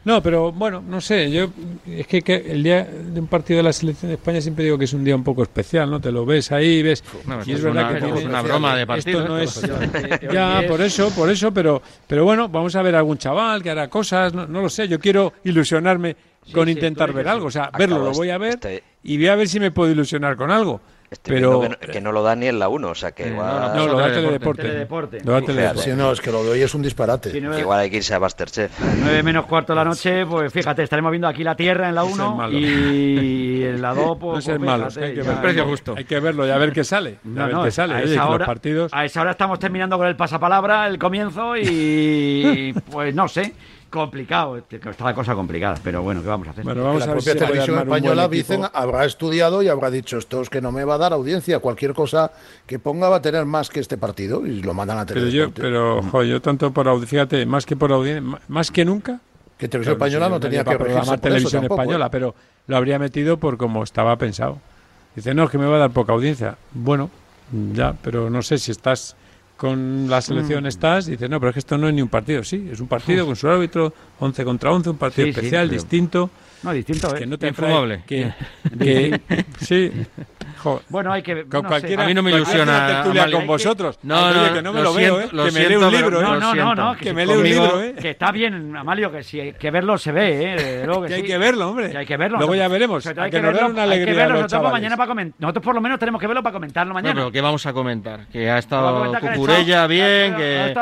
No, 0.05 0.20
pero 0.20 0.50
bueno, 0.50 0.82
no 0.86 1.00
sé, 1.00 1.30
yo 1.30 1.50
es 1.86 2.07
que, 2.07 2.44
el 2.48 2.62
día 2.62 2.84
de 2.84 3.20
un 3.20 3.28
partido 3.28 3.59
de 3.59 3.62
la 3.62 3.72
selección 3.72 4.09
de 4.11 4.16
España 4.16 4.40
siempre 4.40 4.64
digo 4.64 4.76
que 4.76 4.86
es 4.86 4.92
un 4.92 5.05
día 5.05 5.14
un 5.14 5.22
poco 5.22 5.44
especial, 5.44 5.88
¿no? 5.88 6.00
Te 6.00 6.11
lo 6.11 6.26
ves 6.26 6.50
ahí, 6.50 6.82
ves 6.82 7.05
y 7.46 7.53
es 7.53 7.62
verdad 7.62 8.00
que 8.00 8.09
es 8.09 8.24
una 8.24 8.42
broma 8.42 8.74
de 8.76 8.86
partido. 8.86 9.28
no 9.28 9.38
es 9.38 9.61
ya 10.32 10.64
por 10.66 10.80
eso, 10.80 11.11
por 11.11 11.30
eso, 11.30 11.55
pero 11.55 11.80
pero 12.07 12.24
bueno, 12.24 12.48
vamos 12.48 12.74
a 12.74 12.82
ver 12.82 12.96
algún 12.96 13.16
chaval 13.16 13.62
que 13.62 13.70
hará 13.70 13.88
cosas, 13.88 14.34
no, 14.34 14.46
lo 14.46 14.68
sé, 14.68 14.88
yo 14.88 14.98
quiero 14.98 15.34
ilusionarme 15.44 16.16
con 16.53 16.68
intentar 16.68 17.12
ver 17.12 17.28
algo, 17.28 17.46
o 17.46 17.50
sea, 17.50 17.70
verlo 17.78 17.98
lo 18.03 18.12
voy 18.12 18.30
a 18.30 18.38
ver 18.38 18.82
y 19.05 19.16
voy 19.16 19.28
a 19.28 19.36
ver 19.36 19.48
si 19.48 19.61
me 19.61 19.70
puedo 19.70 19.92
ilusionar 19.92 20.36
con 20.36 20.50
algo. 20.50 20.80
Pero 21.23 21.63
que, 21.91 22.01
no 22.01 22.13
lo 22.13 22.23
da 22.23 22.35
ni 22.37 22.47
en 22.47 22.59
la 22.59 22.69
1, 22.69 22.89
o 22.89 22.95
sea 22.95 23.13
que 23.13 23.29
igual... 23.29 23.73
No, 23.75 23.87
lo 23.87 23.99
da 23.99 24.13
Teledeporte. 24.13 24.63
Teledeporte. 24.63 25.19
Lo 25.25 25.41
da 25.41 25.75
Sí, 25.77 25.91
no, 25.95 26.13
es 26.13 26.21
que 26.21 26.31
lo 26.31 26.45
de 26.45 26.51
hoy 26.51 26.63
es 26.63 26.75
un 26.75 26.83
disparate. 26.83 27.37
Igual 27.37 27.81
hay 27.81 27.91
que 27.91 27.99
irse 27.99 28.15
a 28.15 28.21
Masterchef. 28.21 28.73
9 28.81 29.23
menos 29.23 29.47
cuarto 29.47 29.73
de 29.73 29.77
la 29.77 29.85
noche, 29.85 30.25
pues 30.27 30.53
fíjate, 30.53 30.83
estaremos 30.83 31.11
viendo 31.11 31.29
aquí 31.29 31.45
la 31.45 31.55
Tierra 31.55 31.89
en 31.89 31.95
la 31.95 32.05
1 32.05 32.51
y 32.53 33.65
en 33.65 33.83
la 33.83 33.95
2, 33.95 34.19
pues... 34.19 34.49
No 34.49 34.55
es 34.55 34.61
malo, 34.61 34.89
hay 34.89 35.15
que, 35.15 35.23
ver, 35.23 35.41
precio 35.41 35.65
justo. 35.67 35.95
hay 35.97 36.05
que 36.05 36.21
verlo 36.21 36.47
y 36.47 36.51
a 36.51 36.59
ver 36.59 36.73
qué 36.73 36.85
sale. 36.85 37.19
a 37.37 37.47
ver 37.47 37.57
qué 37.65 37.71
sale. 37.71 37.95
A 37.95 38.03
esa, 38.03 38.29
hora, 38.29 38.47
partidos... 38.47 38.93
a 38.95 39.05
esa 39.05 39.21
hora 39.21 39.33
estamos 39.33 39.59
terminando 39.59 39.97
con 39.99 40.07
el 40.07 40.17
pasapalabra, 40.17 40.87
el 40.87 40.99
comienzo 40.99 41.57
y 41.57 42.73
pues 42.91 43.15
no 43.15 43.29
sé 43.29 43.53
complicado, 43.93 44.57
está 44.57 45.05
la 45.05 45.14
cosa 45.14 45.34
complicada, 45.34 45.78
pero 45.84 46.03
bueno, 46.03 46.22
¿qué 46.22 46.28
vamos 46.28 46.49
a 46.49 46.51
hacer? 46.51 46.64
Bueno, 46.64 46.82
vamos 46.82 47.07
la 47.07 47.12
propia 47.12 47.36
televisión 47.36 47.78
española 47.78 48.26
dicen, 48.26 48.62
habrá 48.72 49.05
estudiado 49.05 49.62
y 49.62 49.68
habrá 49.68 49.90
dicho, 49.90 50.18
esto 50.18 50.40
es 50.40 50.51
que 50.51 50.61
no 50.61 50.72
me 50.72 50.82
va 50.82 50.95
a 50.95 50.99
dar 50.99 51.12
audiencia, 51.12 51.61
cualquier 51.61 51.95
cosa 51.95 52.32
que 52.66 52.80
ponga 52.80 53.09
va 53.09 53.16
a 53.16 53.22
tener 53.22 53.45
más 53.45 53.68
que 53.68 53.78
este 53.78 53.99
partido 53.99 54.45
y 54.47 54.62
lo 54.62 54.74
mandan 54.74 54.99
a 54.99 55.07
televisión. 55.07 55.53
Pero 55.55 56.01
yo, 56.01 56.11
pero 56.11 56.24
yo 56.24 56.43
tanto 56.43 56.72
por 56.72 56.88
audiencia, 56.88 57.20
fíjate, 57.20 57.47
más 57.47 57.66
que 57.66 57.76
por 57.76 57.93
audiencia, 57.93 58.40
más 58.49 58.70
que 58.70 58.84
nunca. 58.84 59.20
Que 59.59 59.68
televisión 59.68 59.95
española 59.95 60.28
no 60.28 60.40
tenía 60.40 60.64
que 60.64 60.76
programar 60.76 61.20
televisión 61.20 61.64
española, 61.64 62.07
¿eh? 62.07 62.11
pero 62.11 62.34
lo 62.66 62.76
habría 62.76 62.99
metido 62.99 63.36
por 63.36 63.59
como 63.59 63.84
estaba 63.84 64.16
pensado. 64.16 64.59
Dice, 65.14 65.34
no, 65.34 65.45
es 65.45 65.51
que 65.51 65.59
me 65.59 65.66
va 65.66 65.76
a 65.76 65.80
dar 65.80 65.90
poca 65.90 66.14
audiencia. 66.14 66.57
Bueno, 66.72 67.11
ya, 67.74 67.95
pero 68.03 68.30
no 68.30 68.43
sé 68.43 68.59
si 68.59 68.72
estás 68.72 69.14
con 69.63 70.11
la 70.11 70.21
selección 70.21 70.65
mm. 70.65 70.67
estás 70.67 71.07
y 71.07 71.13
dices, 71.13 71.31
no, 71.31 71.39
pero 71.39 71.51
es 71.51 71.55
que 71.55 71.61
esto 71.61 71.79
no 71.79 71.87
es 71.87 71.95
ni 71.95 72.03
un 72.03 72.09
partido. 72.09 72.43
Sí, 72.43 72.69
es 72.73 72.81
un 72.81 72.89
partido 72.89 73.25
con 73.25 73.37
su 73.37 73.49
árbitro, 73.49 73.95
11 74.19 74.43
contra 74.43 74.73
11, 74.73 74.91
un 74.91 74.97
partido 74.97 75.29
especial, 75.29 75.71
distinto. 75.71 76.31
No, 76.65 76.73
distinto, 76.73 77.15
que 77.15 77.27
no 77.27 77.39
te 77.39 77.47
infumable. 77.47 78.03
Que, 78.05 78.33
que, 78.81 79.21
sí, 79.61 79.93
bueno, 80.89 81.13
hay 81.13 81.23
que. 81.23 81.45
Con 81.45 81.65
cualquiera, 81.65 82.05
a 82.05 82.07
mí 82.07 82.15
no 82.15 82.23
me 82.23 82.31
ilusiona. 82.31 83.05
con 83.33 83.47
vosotros. 83.47 83.99
No, 84.03 84.33
no, 84.33 84.55
que 84.55 84.63
no 84.63 84.73
me 84.73 84.83
lo, 84.83 84.95
veo, 84.95 85.21
¿eh? 85.21 85.29
que 85.29 85.53
me 85.53 85.77
un 85.77 85.93
libro, 85.93 86.21
¿eh? 86.21 86.23
No, 86.23 86.39
no, 86.39 86.55
no, 86.55 86.75
no, 86.75 86.97
que, 86.97 87.13
me 87.13 87.27
lea 87.27 87.37
un 87.37 87.45
libro, 87.45 87.83
¿eh? 87.83 87.95
Que 88.01 88.11
está 88.11 88.31
bien, 88.33 88.77
Amalio, 88.77 89.11
que 89.11 89.23
si 89.23 89.41
hay 89.41 89.53
que 89.53 89.71
verlo 89.71 89.99
se 89.99 90.13
ve, 90.13 90.55
¿eh? 90.55 90.83
Luego 90.87 91.03
que, 91.07 91.15
hay 91.15 91.23
que 91.23 91.39
verlo, 91.39 91.71
hombre. 91.71 91.91
Que 91.91 91.99
hay 91.99 92.07
que 92.07 92.17
verlo. 92.17 92.39
Luego 92.39 92.55
ya 92.55 92.69
veremos. 92.69 93.07
Hay 93.07 93.31
que, 93.31 93.41
verlo, 93.41 93.69
una 93.69 93.83
alegría 93.83 94.13
hay 94.13 94.17
que 94.17 94.23
verlo 94.23 94.43
nosotros, 94.43 94.73
mañana 94.73 94.97
para 94.97 95.09
comentar. 95.09 95.41
nosotros 95.41 95.65
por 95.65 95.75
lo 95.75 95.81
menos 95.81 95.99
tenemos 95.99 96.21
que 96.21 96.27
verlo 96.27 96.43
para 96.43 96.53
comentarlo 96.53 96.95
mañana. 96.95 97.15
pero 97.15 97.31
¿qué 97.31 97.41
vamos 97.41 97.65
a 97.67 97.73
comentar? 97.73 98.27
Que 98.29 98.51
ha 98.51 98.59
estado 98.59 99.13
Cucurella 99.21 99.87
bien, 99.87 100.37
que 100.37 100.75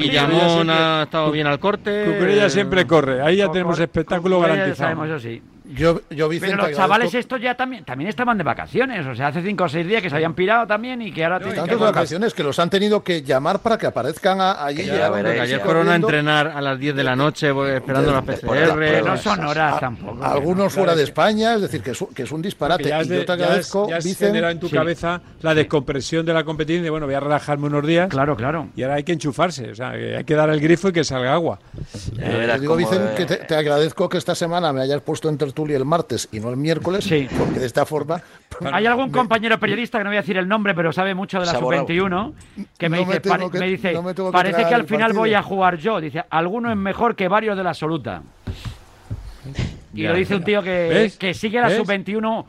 Guillamón 0.00 0.70
ha 0.70 1.02
estado 1.04 1.30
bien 1.30 1.46
al 1.46 1.58
corte. 1.58 2.04
Cucurella 2.04 2.48
siempre 2.48 2.86
corre. 2.86 3.22
Ahí 3.22 3.36
ya 3.36 3.50
tenemos 3.50 3.78
espectáculo 3.78 4.40
garantizado. 4.40 4.76
Sabemos 4.76 5.08
eso 5.08 5.20
sí. 5.20 5.42
Yo, 5.74 6.00
yo 6.10 6.28
Pero 6.28 6.56
los 6.56 6.72
chavales 6.72 7.12
estos 7.14 7.40
ya 7.40 7.54
también, 7.54 7.84
también 7.84 8.08
estaban 8.08 8.38
de 8.38 8.44
vacaciones, 8.44 9.04
o 9.04 9.14
sea, 9.14 9.28
hace 9.28 9.42
cinco 9.42 9.64
o 9.64 9.68
seis 9.68 9.86
días 9.86 10.00
que 10.00 10.08
se 10.08 10.16
habían 10.16 10.34
pirado 10.34 10.66
también 10.66 11.02
y 11.02 11.12
que 11.12 11.24
ahora... 11.24 11.40
No, 11.40 11.66
de 11.66 11.74
vacaciones 11.74 12.34
que 12.34 12.42
los 12.42 12.58
han 12.58 12.70
tenido 12.70 13.02
que 13.02 13.22
llamar 13.22 13.60
para 13.60 13.76
que 13.76 13.86
aparezcan 13.86 14.40
allí. 14.40 14.88
ayer 14.88 15.60
fueron 15.60 15.88
a 15.88 15.96
entrenar 15.96 16.48
a 16.48 16.60
las 16.60 16.78
10 16.78 16.94
de 16.94 17.04
la 17.04 17.16
noche 17.16 17.52
esperando 17.74 18.12
la 18.12 18.22
PCR. 18.22 19.04
no 19.04 19.16
son 19.16 19.44
horas 19.44 19.80
tampoco. 19.80 20.24
Algunos 20.24 20.72
fuera 20.72 20.94
de 20.94 21.02
España, 21.02 21.54
es 21.54 21.62
decir, 21.62 21.82
que 21.82 21.90
es, 21.92 22.04
que 22.14 22.22
es 22.22 22.32
un 22.32 22.42
disparate. 22.42 22.84
y 22.84 23.08
yo 23.08 23.24
te 23.24 23.32
agradezco, 23.32 23.88
ya, 23.88 23.98
ya 23.98 24.50
en 24.50 24.60
tu 24.60 24.70
cabeza 24.70 25.20
la 25.42 25.54
descompresión 25.54 26.24
de 26.24 26.32
la 26.32 26.44
competición 26.44 26.84
de, 26.84 26.90
bueno, 26.90 27.06
voy 27.06 27.14
a 27.14 27.20
relajarme 27.20 27.66
unos 27.66 27.86
días. 27.86 28.08
Claro, 28.08 28.36
claro. 28.36 28.68
Y 28.76 28.82
ahora 28.82 28.96
hay 28.96 29.04
que 29.04 29.12
enchufarse, 29.12 29.70
o 29.70 29.74
sea, 29.74 29.90
hay 29.90 30.24
que 30.24 30.34
dar 30.34 30.50
el 30.50 30.60
grifo 30.60 30.88
y 30.88 30.92
que 30.92 31.04
salga 31.04 31.32
agua. 31.32 31.58
Eh, 32.18 32.48
te 32.52 32.60
digo, 32.60 32.76
Vicen, 32.76 33.14
que 33.16 33.26
te, 33.26 33.36
te 33.36 33.54
agradezco 33.56 34.08
que 34.08 34.18
esta 34.18 34.34
semana 34.34 34.72
me 34.72 34.80
hayas 34.80 35.00
puesto 35.02 35.28
en 35.28 35.38
tertulia 35.56 35.78
el 35.78 35.86
martes 35.86 36.28
y 36.32 36.38
no 36.38 36.50
el 36.50 36.58
miércoles, 36.58 37.04
sí. 37.04 37.26
porque 37.36 37.60
de 37.60 37.66
esta 37.66 37.86
forma... 37.86 38.20
Hay 38.72 38.84
algún 38.84 39.10
compañero 39.10 39.58
periodista, 39.58 39.96
que 39.96 40.04
no 40.04 40.10
voy 40.10 40.18
a 40.18 40.20
decir 40.20 40.36
el 40.36 40.46
nombre, 40.46 40.74
pero 40.74 40.92
sabe 40.92 41.14
mucho 41.14 41.40
de 41.40 41.46
la 41.46 41.52
sub-21, 41.52 42.34
que 42.76 42.88
me 42.90 42.98
dice, 42.98 43.22
me, 43.52 43.66
dice 43.66 43.94
parece 44.30 44.66
que 44.66 44.74
al 44.74 44.84
final 44.84 45.14
voy 45.14 45.32
a 45.32 45.42
jugar 45.42 45.78
yo. 45.78 45.98
Dice, 45.98 46.22
alguno 46.28 46.70
es 46.70 46.76
mejor 46.76 47.16
que 47.16 47.26
varios 47.28 47.56
de 47.56 47.64
la 47.64 47.70
absoluta. 47.70 48.22
Y 49.94 50.02
lo 50.02 50.14
dice 50.14 50.34
un 50.34 50.44
tío 50.44 50.62
que, 50.62 51.10
que 51.18 51.32
sigue 51.32 51.58
la 51.58 51.70
sub-21 51.70 52.44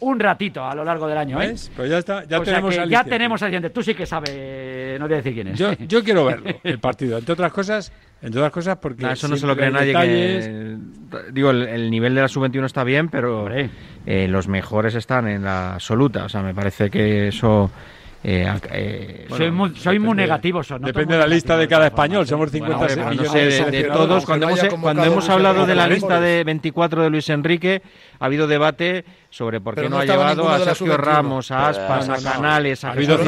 un 0.00 0.20
ratito 0.20 0.64
a 0.64 0.74
lo 0.74 0.84
largo 0.84 1.06
del 1.06 1.18
año. 1.18 1.40
¿eh? 1.40 1.54
Pues 1.76 1.90
ya 1.90 1.98
está, 1.98 2.24
ya 2.24 2.40
tenemos 2.40 2.74
sea 2.74 2.86
Ya 2.86 3.04
tenemos 3.04 3.42
al 3.42 3.70
Tú 3.70 3.82
sí 3.82 3.94
que 3.94 4.06
sabes, 4.06 4.98
no 4.98 5.06
voy 5.06 5.14
a 5.14 5.16
decir 5.16 5.34
quién 5.34 5.48
es. 5.48 5.58
Yo, 5.58 5.72
yo 5.72 6.02
quiero 6.02 6.24
verlo, 6.24 6.50
el 6.62 6.78
partido. 6.78 7.18
Entre 7.18 7.32
otras 7.32 7.52
cosas, 7.52 7.92
entre 8.22 8.40
otras 8.40 8.52
cosas 8.52 8.78
porque... 8.78 9.10
eso 9.10 9.28
no 9.28 9.36
se 9.36 9.46
lo 9.46 9.56
cree 9.56 9.70
nadie. 9.70 9.92
Que, 9.92 10.76
digo, 11.32 11.50
el, 11.50 11.90
nivel 11.90 12.14
de 12.14 12.22
la 12.22 12.28
sub-21 12.28 12.64
está 12.64 12.84
bien, 12.84 13.08
pero 13.08 13.48
eh, 13.50 14.28
los 14.28 14.48
mejores 14.48 14.94
están 14.94 15.28
en 15.28 15.44
la 15.44 15.74
absoluta. 15.74 16.24
O 16.24 16.28
sea, 16.28 16.42
me 16.42 16.54
parece 16.54 16.90
que 16.90 17.28
eso... 17.28 17.70
Eh, 18.24 18.52
eh, 18.72 19.26
soy, 19.28 19.50
muy, 19.50 19.76
soy 19.76 19.98
muy 20.00 20.14
negativo. 20.16 20.60
depende 20.80 21.14
de 21.14 21.20
la 21.20 21.26
lista 21.26 21.56
de 21.56 21.68
cada 21.68 21.86
español. 21.86 22.26
Somos 22.26 22.50
50 22.50 23.10
millones 23.10 23.70
de, 23.70 23.84
todos. 23.84 24.24
Cuando 24.24 24.48
hemos, 24.48 24.74
cuando 24.80 25.04
hemos 25.04 25.28
hablado 25.28 25.66
de 25.66 25.74
la 25.74 25.86
lista 25.86 26.20
de 26.20 26.42
24 26.42 27.02
de 27.04 27.10
Luis 27.10 27.28
Enrique, 27.30 27.80
ha 28.18 28.24
habido 28.26 28.48
debate 28.48 29.04
sobre 29.30 29.60
por 29.60 29.76
qué 29.76 29.88
no, 29.88 29.98
ha 29.98 30.04
llevado 30.04 30.48
a 30.48 30.58
Sergio 30.58 30.96
Ramos, 30.96 31.50
a 31.52 31.68
Aspas, 31.68 32.08
a 32.08 32.32
Canales, 32.32 32.82
a 32.82 32.92
Jesús 32.94 33.20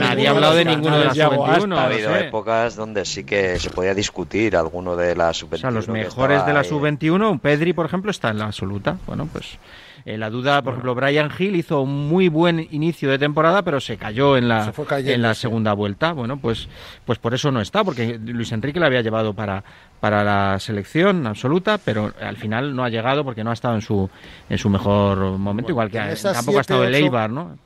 Nadie 0.00 0.26
ha 0.26 0.30
hablado 0.30 0.54
de 0.56 0.64
ninguno 0.64 0.98
de 0.98 1.04
las 1.04 1.16
sub-21. 1.16 1.76
Ha 1.76 1.84
habido 1.84 2.16
épocas 2.16 2.74
donde 2.74 3.04
sí 3.04 3.24
que 3.24 3.58
se 3.60 3.70
podía 3.70 3.94
discutir 3.94 4.56
alguno 4.56 4.96
de 4.96 5.14
las 5.14 5.36
sub-21. 5.36 5.54
O 5.54 5.58
sea, 5.58 5.70
los 5.70 5.88
mejores 5.88 6.44
de 6.44 6.52
la 6.52 6.64
sub-21, 6.64 7.30
un 7.30 7.38
Pedri, 7.38 7.72
por 7.72 7.86
ejemplo, 7.86 8.10
está 8.10 8.30
en 8.30 8.38
la 8.38 8.46
absoluta. 8.46 8.98
Bueno, 9.06 9.28
pues 9.32 9.58
eh, 10.08 10.16
la 10.16 10.30
duda, 10.30 10.62
por 10.62 10.72
ejemplo, 10.72 10.94
Brian 10.94 11.30
Hill 11.38 11.54
hizo 11.56 11.82
un 11.82 12.08
muy 12.08 12.28
buen 12.28 12.66
inicio 12.70 13.10
de 13.10 13.18
temporada, 13.18 13.60
pero 13.60 13.78
se 13.78 13.98
cayó 13.98 14.38
en 14.38 14.48
la, 14.48 14.72
en 14.90 15.20
la 15.20 15.34
segunda 15.34 15.74
vuelta. 15.74 16.12
Bueno, 16.12 16.38
pues, 16.38 16.66
pues 17.04 17.18
por 17.18 17.34
eso 17.34 17.50
no 17.50 17.60
está, 17.60 17.84
porque 17.84 18.18
Luis 18.18 18.50
Enrique 18.52 18.80
le 18.80 18.86
había 18.86 19.02
llevado 19.02 19.34
para, 19.34 19.62
para 20.00 20.24
la 20.24 20.58
selección 20.60 21.26
absoluta, 21.26 21.76
pero 21.76 22.10
al 22.22 22.38
final 22.38 22.74
no 22.74 22.84
ha 22.84 22.88
llegado 22.88 23.22
porque 23.22 23.44
no 23.44 23.50
ha 23.50 23.52
estado 23.52 23.74
en 23.74 23.82
su, 23.82 24.08
en 24.48 24.56
su 24.56 24.70
mejor 24.70 25.18
momento, 25.36 25.72
igual 25.72 25.90
que 25.90 25.98
tampoco 26.22 26.56
ha 26.56 26.62
estado 26.62 26.84
el 26.84 26.94
Eibar, 26.94 27.28
¿no? 27.28 27.58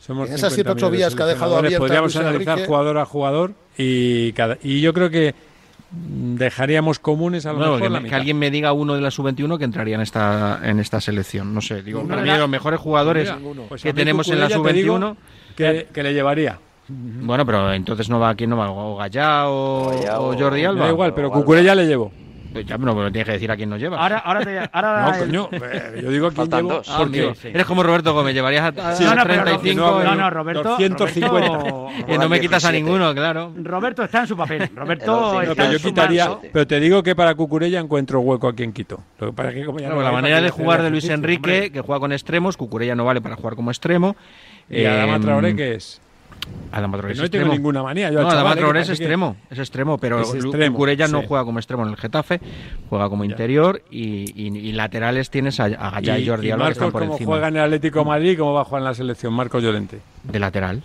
Somos 0.00 0.28
en 0.28 0.34
esas 0.34 0.52
siete 0.52 0.70
ocho 0.70 0.90
vías 0.90 1.14
que 1.14 1.22
ha 1.22 1.26
dejado 1.26 1.56
abiertas 1.56 1.78
Podríamos 1.78 2.16
analizar 2.16 2.66
jugador 2.66 2.98
a 2.98 3.04
jugador 3.04 3.54
y, 3.78 4.32
cada, 4.32 4.58
y 4.64 4.80
yo 4.80 4.92
creo 4.92 5.10
que 5.10 5.36
dejaríamos 5.94 6.98
comunes 6.98 7.46
a 7.46 7.52
lo 7.52 7.58
mejor 7.58 8.02
que, 8.02 8.14
alguien 8.14 8.38
me 8.38 8.50
diga 8.50 8.72
uno 8.72 8.94
de 8.94 9.00
la 9.00 9.10
sub-21 9.10 9.58
que 9.58 9.64
entraría 9.64 9.94
en 9.94 10.00
esta 10.00 10.60
en 10.62 10.80
esta 10.80 11.00
selección. 11.00 11.54
No 11.54 11.60
sé 11.60 11.82
digo 11.82 12.06
para 12.06 12.22
mí 12.22 12.30
los 12.30 12.48
mejores 12.48 12.80
jugadores 12.80 13.32
pues 13.68 13.82
que 13.82 13.92
tenemos 13.92 14.28
en 14.28 14.40
la 14.40 14.50
sub-21 14.50 15.16
que, 15.56 15.88
que, 15.92 16.02
le 16.02 16.12
llevaría. 16.12 16.58
Bueno 16.88 17.46
pero 17.46 17.72
entonces 17.72 18.08
no 18.08 18.20
va 18.20 18.34
quién 18.34 18.50
no 18.50 18.56
va 18.56 18.70
o 18.70 18.96
Gallá 18.96 19.48
o, 19.48 20.36
Jordi 20.38 20.64
Alba 20.64 20.86
da 20.86 20.90
igual 20.90 21.14
pero 21.14 21.30
Cucurella 21.30 21.74
le 21.74 21.86
llevo 21.86 22.12
ya, 22.62 22.78
no, 22.78 22.94
pero 22.94 23.10
tienes 23.10 23.26
que 23.26 23.32
decir 23.32 23.50
a 23.50 23.56
quién 23.56 23.70
nos 23.70 23.80
lleva. 23.80 24.00
Ahora, 24.00 24.18
ahora, 24.18 24.44
te, 24.44 24.58
ahora 24.72 25.12
no, 25.12 25.18
coño, 25.18 25.48
eh, 25.52 26.00
yo 26.02 26.10
digo 26.10 26.26
a 26.28 26.32
quién 26.32 26.50
llevo. 26.50 26.82
Ah, 26.86 27.06
eres 27.44 27.66
como 27.66 27.82
Roberto 27.82 28.12
Gómez, 28.12 28.34
llevarías 28.34 28.72
a, 28.76 28.94
sí, 28.94 29.04
35. 29.04 30.02
No, 30.04 30.14
no, 30.14 30.30
Roberto. 30.30 30.62
250. 30.62 32.12
y 32.14 32.18
no 32.18 32.28
me 32.28 32.40
quitas 32.40 32.64
a 32.64 32.72
ninguno, 32.72 33.14
claro. 33.14 33.52
Roberto 33.56 34.04
está 34.04 34.20
en 34.20 34.26
su 34.26 34.36
papel. 34.36 34.70
Roberto 34.74 35.42
está 35.42 35.54
pero 35.54 35.72
yo 35.72 35.78
quitaría, 35.78 36.38
Pero 36.52 36.66
te 36.66 36.80
digo 36.80 37.02
que 37.02 37.14
para 37.14 37.34
Cucurella 37.34 37.80
encuentro 37.80 38.20
hueco 38.20 38.48
aquí 38.48 38.62
en 38.62 38.72
Quito. 38.72 39.00
Para 39.34 39.52
que, 39.52 39.64
como 39.64 39.78
ya 39.78 39.88
la 39.88 40.12
manera 40.12 40.40
de 40.40 40.50
jugar 40.50 40.82
de 40.82 40.90
Luis 40.90 41.08
Enrique, 41.08 41.70
que 41.72 41.80
juega 41.80 42.00
con 42.00 42.12
extremos, 42.12 42.56
Cucurella 42.56 42.94
no 42.94 43.04
vale 43.04 43.20
para 43.20 43.36
jugar 43.36 43.54
como 43.56 43.70
extremo. 43.70 44.16
¿Y 44.68 44.84
Adama 44.84 45.20
Traoré 45.20 45.50
em, 45.50 45.56
qué 45.56 45.74
es? 45.74 46.00
Adama 46.72 46.98
Traoré 46.98 47.14
no 47.14 47.30
tengo 47.30 47.52
ninguna 47.52 47.82
manía. 47.82 48.10
no, 48.10 48.28
Adama 48.28 48.56
Traoré 48.56 48.80
es 48.80 48.90
extremo, 48.90 49.36
es 49.50 49.58
extremo, 49.58 49.98
pero 49.98 50.22
Curella 50.74 51.06
no 51.08 51.22
juega 51.22 51.44
como 51.44 51.58
extremo 51.58 51.84
en 51.84 51.90
el 51.90 51.96
Getafe, 51.96 52.40
juega 52.88 53.08
como 53.08 53.24
interior 53.24 53.82
y, 53.90 54.72
laterales 54.72 55.30
tienes 55.30 55.60
a, 55.60 55.64
a 55.64 55.90
Gallá 55.90 56.18
y, 56.18 56.26
Jordi 56.26 56.50
Alba 56.50 56.64
Marcos, 56.64 56.92
¿cómo 56.92 57.16
juega 57.18 57.48
en 57.48 57.56
el 57.56 57.62
Atlético 57.62 58.04
Madrid 58.04 58.36
cómo 58.36 58.54
va 58.54 58.62
a 58.62 58.64
jugar 58.64 58.80
en 58.80 58.84
la 58.86 58.94
selección? 58.94 59.32
Marcos 59.32 59.62
Llorente. 59.62 60.00
De 60.24 60.38
lateral. 60.38 60.82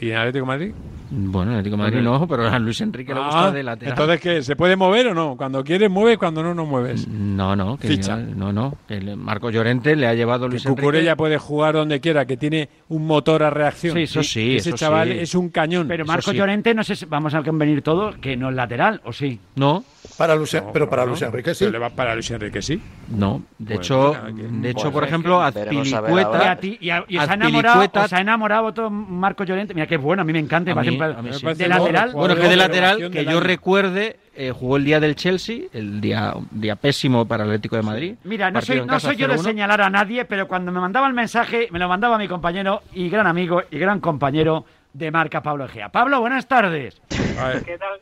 ¿Y 0.00 0.06
en 0.06 0.12
el 0.12 0.18
Atlético 0.18 0.46
Madrid? 0.46 0.72
Bueno, 1.10 1.52
el 1.52 1.58
Atlético 1.58 1.76
de 1.76 1.82
Madrid 1.82 2.00
no, 2.00 2.26
pero 2.28 2.48
a 2.48 2.58
Luis 2.58 2.80
Enrique 2.80 3.12
le 3.12 3.20
gusta 3.20 3.46
ah, 3.46 3.50
de 3.50 3.62
lateral. 3.62 3.92
Entonces, 3.92 4.20
¿qué? 4.20 4.42
¿Se 4.42 4.54
puede 4.54 4.76
mover 4.76 5.08
o 5.08 5.14
no? 5.14 5.36
Cuando 5.36 5.64
quieres 5.64 5.90
mueves, 5.90 6.18
cuando 6.18 6.42
no, 6.42 6.54
no 6.54 6.66
mueves. 6.66 7.08
No, 7.08 7.56
no. 7.56 7.76
Que 7.76 7.88
Ficha. 7.88 8.16
no, 8.16 8.52
no. 8.52 8.76
Marco 9.16 9.50
Llorente 9.50 9.96
le 9.96 10.06
ha 10.06 10.14
llevado 10.14 10.48
Luis 10.48 10.62
que 10.62 10.68
Cucurella 10.68 11.16
puede 11.16 11.38
jugar 11.38 11.74
donde 11.74 12.00
quiera, 12.00 12.26
que 12.26 12.36
tiene 12.36 12.68
un 12.88 13.06
motor 13.06 13.42
a 13.42 13.50
reacción. 13.50 13.94
Sí, 13.96 14.02
eso 14.02 14.22
sí. 14.22 14.56
Ese 14.56 14.72
chaval 14.72 15.10
es 15.12 15.34
un 15.34 15.48
cañón. 15.48 15.88
Pero 15.88 16.04
Marco 16.04 16.32
Llorente, 16.32 16.74
no 16.74 16.84
sé, 16.84 17.06
vamos 17.06 17.34
a 17.34 17.42
convenir 17.42 17.82
todos, 17.82 18.16
que 18.16 18.36
no 18.36 18.50
es 18.50 18.54
lateral, 18.54 19.00
¿o 19.04 19.12
sí? 19.12 19.40
No. 19.56 19.84
Para 20.16 20.34
Luis, 20.34 20.56
pero 20.72 20.88
para 20.88 21.04
Luis 21.04 21.22
Enrique 21.22 21.54
sí. 21.54 21.66
para 21.94 22.14
Luis 22.14 22.30
Enrique 22.30 22.62
sí. 22.62 22.80
No, 23.08 23.42
de 23.58 23.74
hecho, 23.74 24.16
de 24.32 24.70
hecho, 24.70 24.90
por 24.92 25.04
ejemplo, 25.04 25.42
Azpilicueta 25.42 26.58
y, 26.62 26.78
y, 26.80 26.90
y, 27.08 27.18
os, 27.18 27.28
ha 27.28 27.34
enamorado, 27.34 27.90
os 28.04 28.12
ha 28.12 28.20
enamorado 28.20 28.74
todo 28.74 28.90
Marco 28.90 29.44
Llorente. 29.44 29.74
Mira 29.74 29.86
qué 29.86 29.96
bueno, 29.96 30.22
a 30.22 30.24
mí 30.24 30.32
me 30.32 30.38
encanta, 30.38 30.74
me 30.74 30.92
parece 30.92 31.46
un 31.46 31.56
de 31.56 31.68
lateral. 31.68 32.12
Bueno, 32.12 32.36
que 32.36 32.48
de 32.48 32.56
lateral, 32.56 33.10
que 33.10 33.24
yo 33.24 33.40
recuerde, 33.40 34.18
eh, 34.34 34.52
jugó 34.52 34.76
el 34.76 34.84
día 34.84 35.00
del 35.00 35.16
Chelsea, 35.16 35.64
el 35.72 36.00
día, 36.00 36.34
día 36.50 36.76
pésimo 36.76 37.26
para 37.26 37.44
el 37.44 37.50
Atlético 37.50 37.76
de 37.76 37.82
Madrid. 37.82 38.14
Mira, 38.24 38.50
no 38.50 38.62
soy, 38.62 38.84
no 38.84 38.98
soy 39.00 39.16
yo 39.16 39.28
de 39.28 39.38
señalar 39.38 39.82
a 39.82 39.90
nadie, 39.90 40.24
pero 40.24 40.48
cuando 40.48 40.72
me 40.72 40.80
mandaba 40.80 41.06
el 41.08 41.14
mensaje, 41.14 41.68
me 41.70 41.78
lo 41.78 41.88
mandaba 41.88 42.16
mi 42.16 42.28
compañero 42.28 42.82
y 42.92 43.08
gran 43.10 43.26
amigo 43.26 43.62
y 43.70 43.78
gran 43.78 44.00
compañero 44.00 44.64
de 44.92 45.10
marca 45.10 45.42
Pablo 45.42 45.66
Egea. 45.66 45.90
Pablo, 45.90 46.20
buenas 46.20 46.46
tardes. 46.46 47.00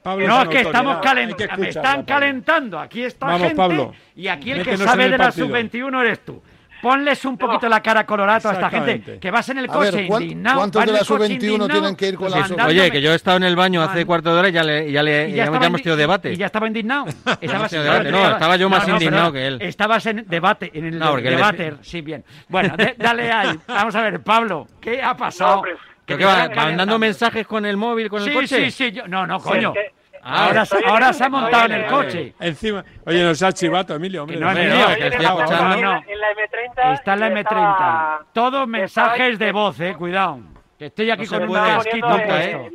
No, 0.04 0.42
es 0.42 0.48
que 0.48 0.60
estamos 0.60 0.98
calentando. 0.98 1.56
Me 1.58 1.68
están 1.68 2.02
calentando. 2.04 2.78
Aquí 2.78 3.04
está 3.04 3.38
gente. 3.38 3.54
Pablo. 3.54 3.92
Y 4.14 4.28
aquí 4.28 4.52
el 4.52 4.64
que 4.64 4.76
sabe 4.76 5.08
de 5.08 5.18
la 5.18 5.32
sub-21 5.32 6.00
eres 6.00 6.24
tú. 6.24 6.42
Ponles 6.80 7.24
un 7.24 7.36
poquito 7.36 7.68
la 7.68 7.82
cara 7.82 8.06
colorada 8.06 8.50
a 8.50 8.52
esta 8.52 8.70
gente 8.70 9.18
que 9.18 9.30
vas 9.30 9.48
en 9.48 9.58
el 9.58 9.66
coche 9.66 10.04
indignado. 10.04 10.58
¿Cuántos 10.58 10.86
de 10.86 10.92
la 10.92 11.04
sub-21 11.04 11.70
tienen 11.70 11.96
que 11.96 12.08
ir 12.08 12.14
con 12.16 12.30
la 12.30 12.46
sub 12.46 12.58
Oye, 12.66 12.90
que 12.90 13.00
yo 13.00 13.12
he 13.12 13.14
estado 13.14 13.36
en 13.38 13.44
el 13.44 13.56
baño 13.56 13.82
hace 13.82 14.04
cuarto 14.06 14.32
de 14.32 14.38
hora 14.38 14.48
y 14.48 14.52
ya 14.52 14.62
le, 14.62 14.90
ya 14.90 15.02
le 15.02 15.32
ya, 15.32 15.46
hemos 15.46 15.82
tenido 15.82 15.96
debate. 15.96 16.32
¿Y 16.32 16.36
ya 16.36 16.46
estaba 16.46 16.66
indignado? 16.66 17.06
Estaba 17.40 17.68
no, 18.02 18.30
estaba 18.30 18.56
yo 18.56 18.68
más 18.68 18.86
indignado 18.88 19.32
que 19.32 19.46
él. 19.46 19.58
Estabas 19.60 20.06
en 20.06 20.24
debate, 20.26 20.70
en 20.74 20.86
el 20.86 20.98
debate. 20.98 21.74
Sí, 21.82 22.00
bien. 22.00 22.24
Bueno, 22.48 22.74
dale 22.96 23.32
ahí. 23.32 23.58
Vamos 23.66 23.94
a 23.94 24.02
ver, 24.02 24.20
Pablo, 24.20 24.66
¿qué 24.80 25.02
ha 25.02 25.16
pasado? 25.16 25.62
¿Pero 26.08 26.18
qué 26.18 26.24
va, 26.24 26.48
mandando 26.48 26.98
mensajes 26.98 27.46
con 27.46 27.66
el 27.66 27.76
móvil, 27.76 28.08
con 28.08 28.22
el 28.22 28.32
coche? 28.32 28.46
Sí, 28.46 28.70
sí, 28.70 28.90
sí. 28.90 29.00
No, 29.06 29.26
no, 29.26 29.38
coño. 29.38 29.74
Ahora, 30.22 30.64
ahora 30.86 31.12
se 31.12 31.24
ha 31.24 31.28
montado 31.28 31.66
en 31.66 31.72
el 31.72 31.86
coche. 31.86 32.34
Encima, 32.40 32.84
oye, 33.06 33.22
nos 33.22 33.42
ha 33.42 33.52
chivato, 33.52 33.94
Emilio. 33.94 34.22
Hombre, 34.22 34.38
no, 34.38 34.50
Emilio, 34.50 34.86
que 34.96 35.06
estoy 35.06 35.24
escuchando. 35.24 36.02
En 36.06 36.20
la 36.20 36.32
M30. 36.32 36.94
Está 36.94 37.12
en 37.14 37.20
la 37.20 37.30
M30. 37.30 38.26
Todos 38.32 38.66
mensajes 38.66 39.38
de 39.38 39.52
voz, 39.52 39.78
eh, 39.80 39.94
cuidado. 39.96 40.40
Que 40.78 40.86
estoy 40.86 41.10
aquí 41.10 41.26
con 41.26 41.42
un 41.42 41.54
casquito 41.54 42.18
eh. 42.18 42.70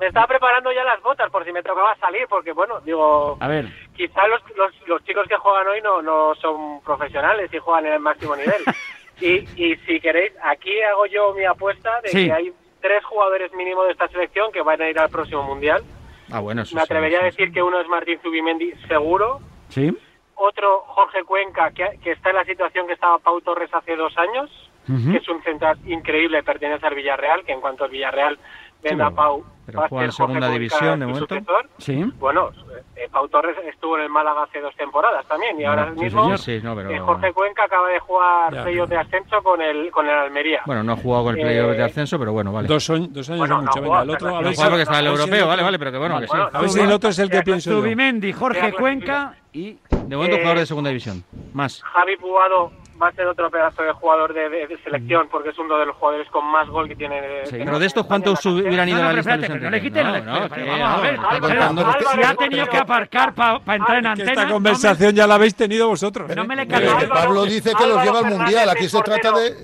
Me 0.00 0.06
estaba 0.08 0.26
preparando 0.26 0.72
ya 0.72 0.82
las 0.82 1.00
botas 1.00 1.30
por 1.30 1.44
si 1.44 1.52
me 1.52 1.62
tocaba 1.62 1.96
salir, 1.96 2.26
porque 2.28 2.52
bueno, 2.52 2.80
digo, 2.80 3.38
a 3.40 3.46
ver. 3.46 3.68
quizá 3.96 4.26
los, 4.26 4.42
los, 4.56 4.72
los 4.88 5.04
chicos 5.04 5.26
que 5.28 5.36
juegan 5.36 5.68
hoy 5.68 5.80
no, 5.80 6.02
no 6.02 6.34
son 6.34 6.80
profesionales 6.80 7.48
y 7.52 7.58
juegan 7.58 7.86
en 7.86 7.92
el 7.94 8.00
máximo 8.00 8.34
nivel. 8.34 8.62
y, 9.20 9.46
y 9.56 9.76
si 9.86 10.00
queréis, 10.00 10.32
aquí 10.42 10.82
hago 10.82 11.06
yo 11.06 11.32
mi 11.34 11.44
apuesta 11.44 12.00
de 12.02 12.10
que 12.10 12.32
hay 12.32 12.52
tres 12.84 13.02
jugadores 13.06 13.50
mínimos 13.54 13.86
de 13.86 13.92
esta 13.92 14.08
selección 14.08 14.52
que 14.52 14.60
van 14.60 14.82
a 14.82 14.90
ir 14.90 14.98
al 14.98 15.08
próximo 15.08 15.42
Mundial. 15.42 15.82
Ah, 16.30 16.40
bueno, 16.40 16.64
Me 16.74 16.82
atrevería 16.82 17.20
a 17.20 17.24
decir 17.24 17.50
que 17.50 17.62
uno 17.62 17.80
es 17.80 17.88
Martín 17.88 18.18
Zubimendi, 18.22 18.74
seguro. 18.86 19.40
Sí. 19.70 19.96
Otro, 20.34 20.80
Jorge 20.88 21.24
Cuenca, 21.24 21.70
que, 21.70 21.98
que 22.02 22.12
está 22.12 22.28
en 22.28 22.36
la 22.36 22.44
situación 22.44 22.86
que 22.86 22.92
estaba 22.92 23.18
Pau 23.20 23.40
Torres 23.40 23.70
hace 23.72 23.96
dos 23.96 24.12
años, 24.18 24.50
que 24.86 25.16
es 25.16 25.26
un 25.30 25.42
central 25.42 25.78
increíble, 25.86 26.42
pertenece 26.42 26.86
al 26.86 26.94
Villarreal, 26.94 27.42
que 27.46 27.52
en 27.52 27.62
cuanto 27.62 27.84
al 27.84 27.90
Villarreal 27.90 28.38
venda 28.82 29.10
Pau, 29.10 29.42
pero 29.66 29.88
juega 29.88 30.04
en 30.04 30.12
segunda 30.12 30.48
división 30.48 31.00
de 31.00 31.06
momento. 31.06 31.36
Sí. 31.78 32.04
Bueno, 32.18 32.50
eh, 32.96 33.08
Pau 33.10 33.28
Torres 33.28 33.56
estuvo 33.66 33.96
en 33.96 34.04
el 34.04 34.08
Málaga 34.08 34.44
hace 34.44 34.60
dos 34.60 34.74
temporadas 34.76 35.26
también 35.26 35.60
y 35.60 35.64
ahora 35.64 35.86
mismo 35.86 36.34
eh, 36.34 36.98
Jorge 36.98 37.32
Cuenca 37.32 37.64
acaba 37.64 37.88
de 37.88 37.98
jugar 37.98 38.62
playoff 38.62 38.88
de 38.88 38.96
ascenso 38.96 39.42
con 39.42 39.60
el 39.60 39.90
con 39.90 40.06
el 40.06 40.14
Almería. 40.14 40.62
Bueno, 40.66 40.82
no 40.82 40.92
ha 40.92 40.96
jugado 40.96 41.24
con 41.24 41.36
el 41.36 41.42
playoff 41.42 41.70
de 41.70 41.78
eh, 41.78 41.84
ascenso, 41.84 42.18
pero 42.18 42.32
bueno, 42.32 42.52
vale. 42.52 42.68
Dos, 42.68 42.86
dos 42.86 43.30
años 43.30 43.38
bueno, 43.38 43.62
mucho. 43.62 43.80
Venga, 43.80 44.02
el 44.02 44.10
otro, 44.10 44.36
a 44.36 44.42
ver 44.42 44.54
porque 44.56 44.82
está 44.82 45.00
el 45.00 45.06
europeo, 45.06 45.46
vale, 45.46 45.62
vale, 45.62 45.78
pero 45.78 45.92
que 45.92 45.98
bueno, 45.98 46.20
que 46.20 46.28
sí. 46.28 46.36
A 46.52 46.60
ver 46.60 46.70
si 46.70 46.80
el 46.80 46.92
otro 46.92 47.10
es 47.10 47.18
el 47.18 47.30
que 47.30 47.42
pienso 47.42 47.70
yo. 47.70 47.80
Zubimendi, 47.80 48.32
Jorge 48.32 48.72
Cuenca 48.72 49.34
y 49.52 49.78
de 49.90 50.16
momento 50.16 50.36
jugador 50.36 50.58
de 50.58 50.66
segunda 50.66 50.90
división. 50.90 51.24
Más. 51.52 51.82
Javi 51.82 52.16
Pugado 52.16 52.83
va 53.00 53.08
a 53.08 53.12
ser 53.12 53.26
otro 53.26 53.50
pedazo 53.50 53.82
de 53.82 53.92
jugador 53.92 54.32
de, 54.32 54.78
selección 54.82 55.28
porque 55.30 55.50
es 55.50 55.58
uno 55.58 55.78
de 55.78 55.86
los 55.86 55.96
jugadores 55.96 56.28
con 56.30 56.44
más 56.46 56.68
gol 56.68 56.88
que 56.88 56.96
tiene. 56.96 57.20
pero 57.50 57.78
de 57.78 57.86
estos, 57.86 58.06
¿cuántos 58.06 58.44
hubieran 58.46 58.88
ido 58.88 59.02
a 59.02 59.04
la 59.04 59.12
lista? 59.12 59.36
No, 59.36 59.70
le 59.70 59.80
quiten. 59.80 60.24
No, 60.24 60.48
Si 60.48 62.22
ha 62.22 62.34
tenido 62.36 62.66
que 62.66 62.76
aparcar 62.76 63.34
para 63.34 63.60
entrar 63.74 63.98
en 63.98 64.06
antena. 64.06 64.32
Esta 64.32 64.48
conversación 64.48 65.14
ya 65.14 65.26
la 65.26 65.34
habéis 65.34 65.54
tenido 65.54 65.88
vosotros. 65.88 66.34
No 66.34 66.44
me 66.44 66.56
le 66.56 66.66
Pablo 66.66 67.44
dice 67.44 67.72
que 67.74 67.86
los 67.86 68.02
lleva 68.02 68.20
al 68.20 68.26
mundial. 68.26 68.68
Aquí 68.70 68.88
se 68.88 69.00
trata 69.02 69.32
de 69.32 69.56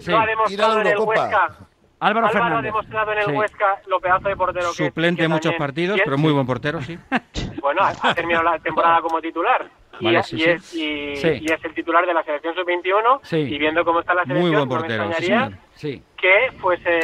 ir 0.49 0.63
a 0.63 0.69
la 0.69 0.91
Eurocopa. 0.91 1.49
Álvaro, 2.03 2.31
Fernández. 2.31 2.59
ha 2.59 2.63
demostrado 2.63 3.13
en 3.13 3.19
el 3.19 3.37
Huesca 3.37 3.79
lo 3.87 4.01
pedazo 4.01 4.29
de 4.31 4.35
portero 4.35 4.71
que 4.71 4.87
Suplente 4.87 5.25
en 5.25 5.31
muchos 5.31 5.53
partidos, 5.57 6.01
pero 6.03 6.17
muy 6.17 6.33
buen 6.33 6.47
portero, 6.47 6.81
sí. 6.81 6.99
Bueno, 7.61 7.83
ha 7.83 8.15
terminado 8.15 8.45
la 8.45 8.59
temporada 8.59 9.01
como 9.03 9.21
titular 9.21 9.69
y, 10.01 10.17
es, 10.17 11.65
el 11.65 11.75
titular 11.75 12.07
de 12.07 12.15
la 12.15 12.23
selección 12.25 12.55
sub-21 12.55 13.49
y 13.49 13.59
viendo 13.59 13.85
cómo 13.85 14.01
está 14.01 14.15
la 14.15 14.23
selección, 14.23 14.49
Muy 14.49 14.57
buen 14.57 14.69
portero, 14.69 15.07
no 15.07 15.15
sí, 15.75 16.03
que 16.17 16.53
fuese... 16.59 17.01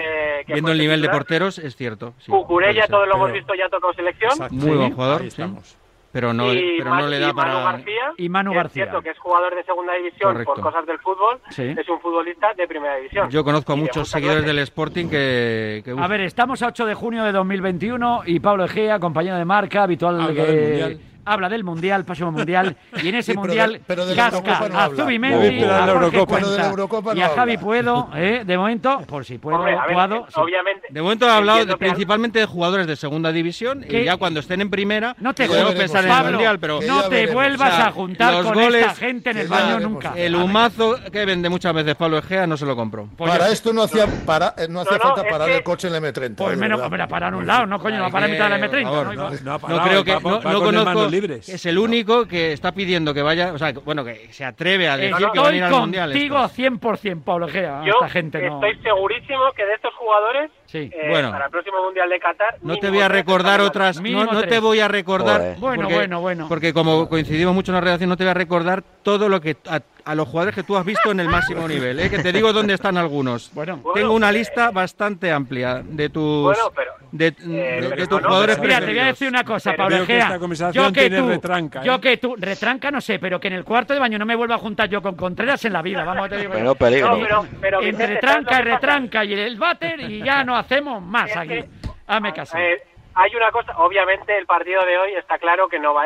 Que 0.46 0.52
viendo 0.52 0.72
el 0.72 0.78
nivel 0.78 1.02
de 1.02 1.08
porteros, 1.08 1.58
es 1.58 1.76
cierto. 1.76 2.14
Cucurella, 2.26 2.86
todos 2.86 3.08
lo 3.08 3.14
hemos 3.14 3.32
visto, 3.32 3.54
ya 3.54 3.66
ha 3.66 3.68
tocado 3.68 3.92
selección. 3.94 4.32
Muy 4.50 4.76
buen 4.76 4.92
jugador, 4.92 5.22
estamos. 5.22 5.78
Pero 6.12 6.32
no, 6.32 6.44
pero 6.46 6.94
no 6.94 7.08
le 7.08 7.18
da 7.18 7.34
para... 7.34 7.60
García, 7.60 8.12
y 8.16 8.28
Manu 8.30 8.54
García. 8.54 8.84
Es 8.84 8.88
cierto 8.88 9.02
que 9.02 9.10
es 9.10 9.18
jugador 9.18 9.54
de 9.54 9.62
segunda 9.64 9.92
división 9.94 10.44
por 10.44 10.60
cosas 10.60 10.86
del 10.86 10.98
fútbol, 11.00 11.40
es 11.50 11.88
un 11.90 12.00
futbolista 12.00 12.54
de 12.54 12.66
primera 12.66 12.96
división. 12.96 13.28
Yo 13.28 13.44
conozco 13.44 13.74
a 13.74 13.76
muchos 13.76 14.08
seguidores 14.08 14.46
del 14.46 14.58
Sporting 14.60 15.08
que, 15.08 15.82
A 15.98 16.08
ver, 16.08 16.22
estamos 16.22 16.62
a 16.62 16.68
8 16.68 16.86
de 16.86 16.94
junio 16.94 17.22
de 17.22 17.32
2021 17.32 18.22
y 18.24 18.40
Pablo 18.40 18.64
Egea, 18.64 18.98
compañero 18.98 19.36
de 19.36 19.44
marca, 19.44 19.82
habitual... 19.82 20.34
que 20.34 21.15
habla 21.26 21.48
del 21.48 21.64
Mundial, 21.64 22.04
próximo 22.04 22.32
Mundial, 22.32 22.76
y 23.02 23.08
en 23.08 23.16
ese 23.16 23.34
Mundial 23.34 23.80
pero 23.86 24.04
casca 24.14 24.58
a 24.72 24.88
Zubimendi, 24.88 25.64
a 25.64 25.86
Jorge 25.86 26.24
y 27.14 27.20
a 27.20 27.28
Javi 27.30 27.58
Puedo, 27.58 28.08
eh, 28.14 28.44
de 28.46 28.56
momento, 28.56 29.00
por 29.06 29.24
si 29.24 29.38
puedo, 29.38 29.58
obviamente, 29.58 30.86
De 30.88 31.02
momento 31.02 31.28
ha 31.28 31.36
hablado 31.36 31.76
principalmente 31.76 32.38
de 32.38 32.46
jugadores 32.46 32.86
de 32.86 32.96
segunda 32.96 33.32
división, 33.32 33.84
y 33.86 34.04
ya 34.04 34.16
cuando 34.16 34.40
estén 34.40 34.60
en 34.60 34.70
primera, 34.70 35.16
no 35.18 35.34
te 35.34 35.46
podemos 35.46 35.74
pensar 35.74 36.04
en 36.04 36.12
el 36.12 36.32
Mundial, 36.32 36.58
pero... 36.58 36.80
No 36.86 37.02
te 37.08 37.26
vuelvas 37.26 37.78
a 37.80 37.90
juntar 37.90 38.42
con 38.44 38.58
esta 38.58 38.94
gente 38.94 39.30
en 39.30 39.38
el 39.38 39.48
baño 39.48 39.80
nunca. 39.80 40.12
El 40.16 40.36
humazo 40.36 40.96
que 41.10 41.24
vende 41.24 41.48
muchas 41.48 41.74
veces 41.74 41.96
Pablo 41.96 42.18
Egea 42.18 42.46
no 42.46 42.56
se 42.56 42.64
lo 42.64 42.76
compró. 42.76 43.08
Pues 43.16 43.30
para 43.30 43.48
esto 43.50 43.72
no 43.72 43.82
hacía, 43.82 44.06
para, 44.24 44.54
eh, 44.56 44.68
no 44.68 44.80
hacía 44.80 44.98
falta 44.98 45.24
parar 45.24 45.50
el 45.50 45.62
coche 45.62 45.88
en 45.88 45.94
el 45.94 46.02
M30. 46.02 46.36
Pues 46.36 46.56
menos, 46.56 46.80
para 46.88 47.08
parar 47.08 47.34
un 47.34 47.46
lado, 47.46 47.66
no 47.66 47.80
coño, 47.80 47.98
no 47.98 48.10
para 48.10 48.28
mitad 48.28 48.50
del 48.50 48.62
M30. 48.62 49.40
No 49.42 49.82
creo 49.82 50.04
que, 50.04 50.12
no 50.14 50.60
conozco 50.60 51.08
es 51.24 51.66
el 51.66 51.78
único 51.78 52.26
que 52.26 52.52
está 52.52 52.72
pidiendo 52.72 53.12
que 53.14 53.22
vaya, 53.22 53.52
o 53.52 53.58
sea, 53.58 53.72
bueno, 53.84 54.04
que 54.04 54.32
se 54.32 54.44
atreve 54.44 54.88
a 54.88 54.96
decir 54.96 55.26
que 55.32 55.38
va 55.38 55.48
a 55.48 55.54
ir 55.54 55.62
al 55.62 55.72
mundial. 55.72 56.10
Contigo 56.10 56.36
100%, 56.36 57.24
Pablo 57.24 57.48
Gea. 57.48 57.82
Yo 57.84 57.92
esta 57.94 58.08
gente 58.08 58.44
estoy 58.46 58.76
segurísimo 58.82 59.52
que 59.56 59.64
de 59.64 59.74
estos 59.74 59.94
jugadores 59.94 60.50
Sí. 60.66 60.90
Eh, 60.92 61.08
bueno, 61.10 61.30
para 61.30 61.46
el 61.46 61.50
próximo 61.50 61.82
Mundial 61.82 62.08
de 62.08 62.18
Qatar. 62.18 62.58
No 62.62 62.76
te 62.76 62.90
voy 62.90 63.00
a 63.00 63.08
recordar 63.08 63.60
otras. 63.60 64.00
No, 64.00 64.24
no, 64.24 64.42
te 64.42 64.58
voy 64.58 64.80
a 64.80 64.88
recordar. 64.88 65.56
Bueno, 65.58 65.88
bueno, 65.88 66.20
bueno. 66.20 66.46
Porque 66.48 66.72
como 66.72 67.08
coincidimos 67.08 67.54
mucho 67.54 67.72
en 67.72 67.76
la 67.76 67.80
redacción, 67.80 68.10
no 68.10 68.16
te 68.16 68.24
voy 68.24 68.30
a 68.30 68.34
recordar 68.34 68.82
todo 69.02 69.28
lo 69.28 69.40
que. 69.40 69.56
A, 69.66 69.80
los 70.14 70.28
jugadores 70.28 70.54
que 70.54 70.62
tú 70.62 70.76
has 70.76 70.84
visto 70.84 71.10
en 71.10 71.18
el 71.18 71.28
máximo 71.28 71.66
nivel, 71.68 71.98
¿eh? 71.98 72.08
que 72.08 72.20
te 72.20 72.32
digo 72.32 72.52
dónde 72.52 72.74
están 72.74 72.96
algunos. 72.96 73.50
Bueno, 73.52 73.82
Tengo 73.92 74.12
una 74.12 74.30
lista 74.30 74.70
bastante 74.70 75.32
amplia 75.32 75.82
de 75.84 76.08
tus. 76.10 76.44
Bueno, 76.44 76.72
pero, 76.74 76.92
de, 77.10 77.26
eh, 77.26 78.06
tus 78.08 78.20
jugadores. 78.20 78.58
Mira, 78.60 78.80
te 78.80 78.86
voy 78.86 78.98
a 78.98 79.06
decir 79.06 79.28
una 79.28 79.42
cosa, 79.44 79.74
Pablo 79.74 79.96
Egea. 79.96 80.38
Yo 80.72 80.92
que 80.92 81.10
tú, 81.10 81.28
retranca, 81.28 81.82
yo 81.82 82.00
que 82.00 82.16
tú, 82.18 82.36
retranca 82.38 82.90
no 82.90 83.00
sé, 83.00 83.18
pero 83.18 83.40
que 83.40 83.48
en 83.48 83.54
el 83.54 83.64
cuarto 83.64 83.94
de 83.94 84.00
baño 84.00 84.18
no 84.18 84.26
me 84.26 84.36
vuelva 84.36 84.56
a 84.56 84.58
juntar 84.58 84.88
yo 84.88 85.02
con 85.02 85.16
Contreras 85.16 85.64
en 85.64 85.72
la 85.72 85.82
vida. 85.82 86.04
Vamos, 86.04 86.28
te 86.28 86.36
digo. 86.36 86.52
Pero 86.52 86.74
peligro. 86.74 87.46
pero, 87.60 87.82
entre 87.82 88.06
retranca 88.06 88.60
y 88.60 88.62
retranca 88.62 89.24
y 89.24 89.34
el 89.34 89.56
váter 89.56 90.00
y 90.00 90.22
ya 90.22 90.44
no 90.44 90.56
hacemos 90.66 91.02
más 91.02 91.34
aquí. 91.36 91.64
Hazme 92.06 92.32
caso. 92.32 92.58
Eh, 92.58 92.82
hay 93.18 93.34
una 93.34 93.50
cosa, 93.50 93.72
obviamente 93.78 94.36
el 94.36 94.44
partido 94.44 94.84
de 94.84 94.98
hoy 94.98 95.14
está 95.14 95.38
claro 95.38 95.68
que 95.68 95.78
no 95.78 95.94
va, 95.94 96.04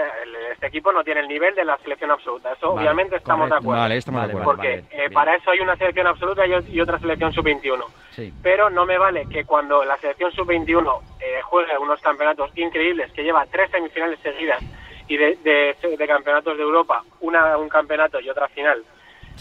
este 0.52 0.68
equipo 0.68 0.92
no 0.92 1.02
tiene 1.02 1.20
el 1.20 1.28
nivel 1.28 1.56
de 1.56 1.64
la 1.64 1.76
selección 1.78 2.12
absoluta. 2.12 2.52
Eso 2.52 2.70
obviamente 2.70 3.16
estamos 3.16 3.50
de 3.50 3.56
acuerdo. 3.56 3.82
Vale, 3.82 3.96
estamos 3.96 4.22
de 4.22 4.28
acuerdo. 4.28 4.44
Porque 4.44 4.84
eh, 4.92 5.10
para 5.12 5.34
eso 5.34 5.50
hay 5.50 5.58
una 5.58 5.76
selección 5.76 6.06
absoluta 6.06 6.46
y, 6.46 6.80
otra 6.80 7.00
selección 7.00 7.32
sub-21. 7.32 7.84
Sí. 8.10 8.32
Pero 8.40 8.70
no 8.70 8.86
me 8.86 8.96
vale 8.96 9.26
que 9.28 9.44
cuando 9.44 9.84
la 9.84 9.96
selección 9.96 10.30
sub-21 10.30 11.00
eh, 11.18 11.40
juegue 11.42 11.76
unos 11.78 12.00
campeonatos 12.00 12.56
increíbles, 12.56 13.10
que 13.12 13.24
lleva 13.24 13.44
tres 13.46 13.72
semifinales 13.72 14.20
seguidas 14.20 14.62
y 15.08 15.16
de, 15.16 15.36
de, 15.42 16.06
campeonatos 16.06 16.56
de 16.56 16.62
Europa, 16.62 17.02
una 17.22 17.56
un 17.58 17.68
campeonato 17.68 18.20
y 18.20 18.30
otra 18.30 18.46
final, 18.46 18.84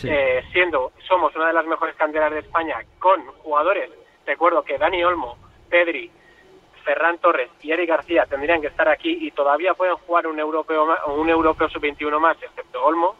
eh, 0.04 0.42
siendo 0.52 0.92
somos 1.08 1.36
una 1.36 1.48
de 1.48 1.54
las 1.54 1.68
mejores 1.68 1.96
canteras 1.96 2.32
de 2.32 2.40
España 2.40 2.78
con 2.98 3.24
jugadores, 3.44 3.92
recuerdo 4.30 4.62
que 4.62 4.78
Dani 4.78 5.04
Olmo, 5.04 5.38
Pedri, 5.70 6.12
Ferran 6.84 7.18
Torres 7.18 7.50
y 7.64 7.72
Eric 7.72 7.90
García 7.90 8.28
tendrían 8.28 8.62
que 8.62 8.68
estar 8.68 8.88
aquí 8.88 9.18
y 9.22 9.32
todavía 9.32 9.74
pueden 9.74 9.96
jugar 9.96 10.28
un 10.28 10.40
europeo 10.40 10.88
un 11.08 11.30
europeo 11.30 11.68
sub-21 11.68 12.20
más, 12.20 12.38
excepto 12.42 12.86
Olmo. 12.86 13.16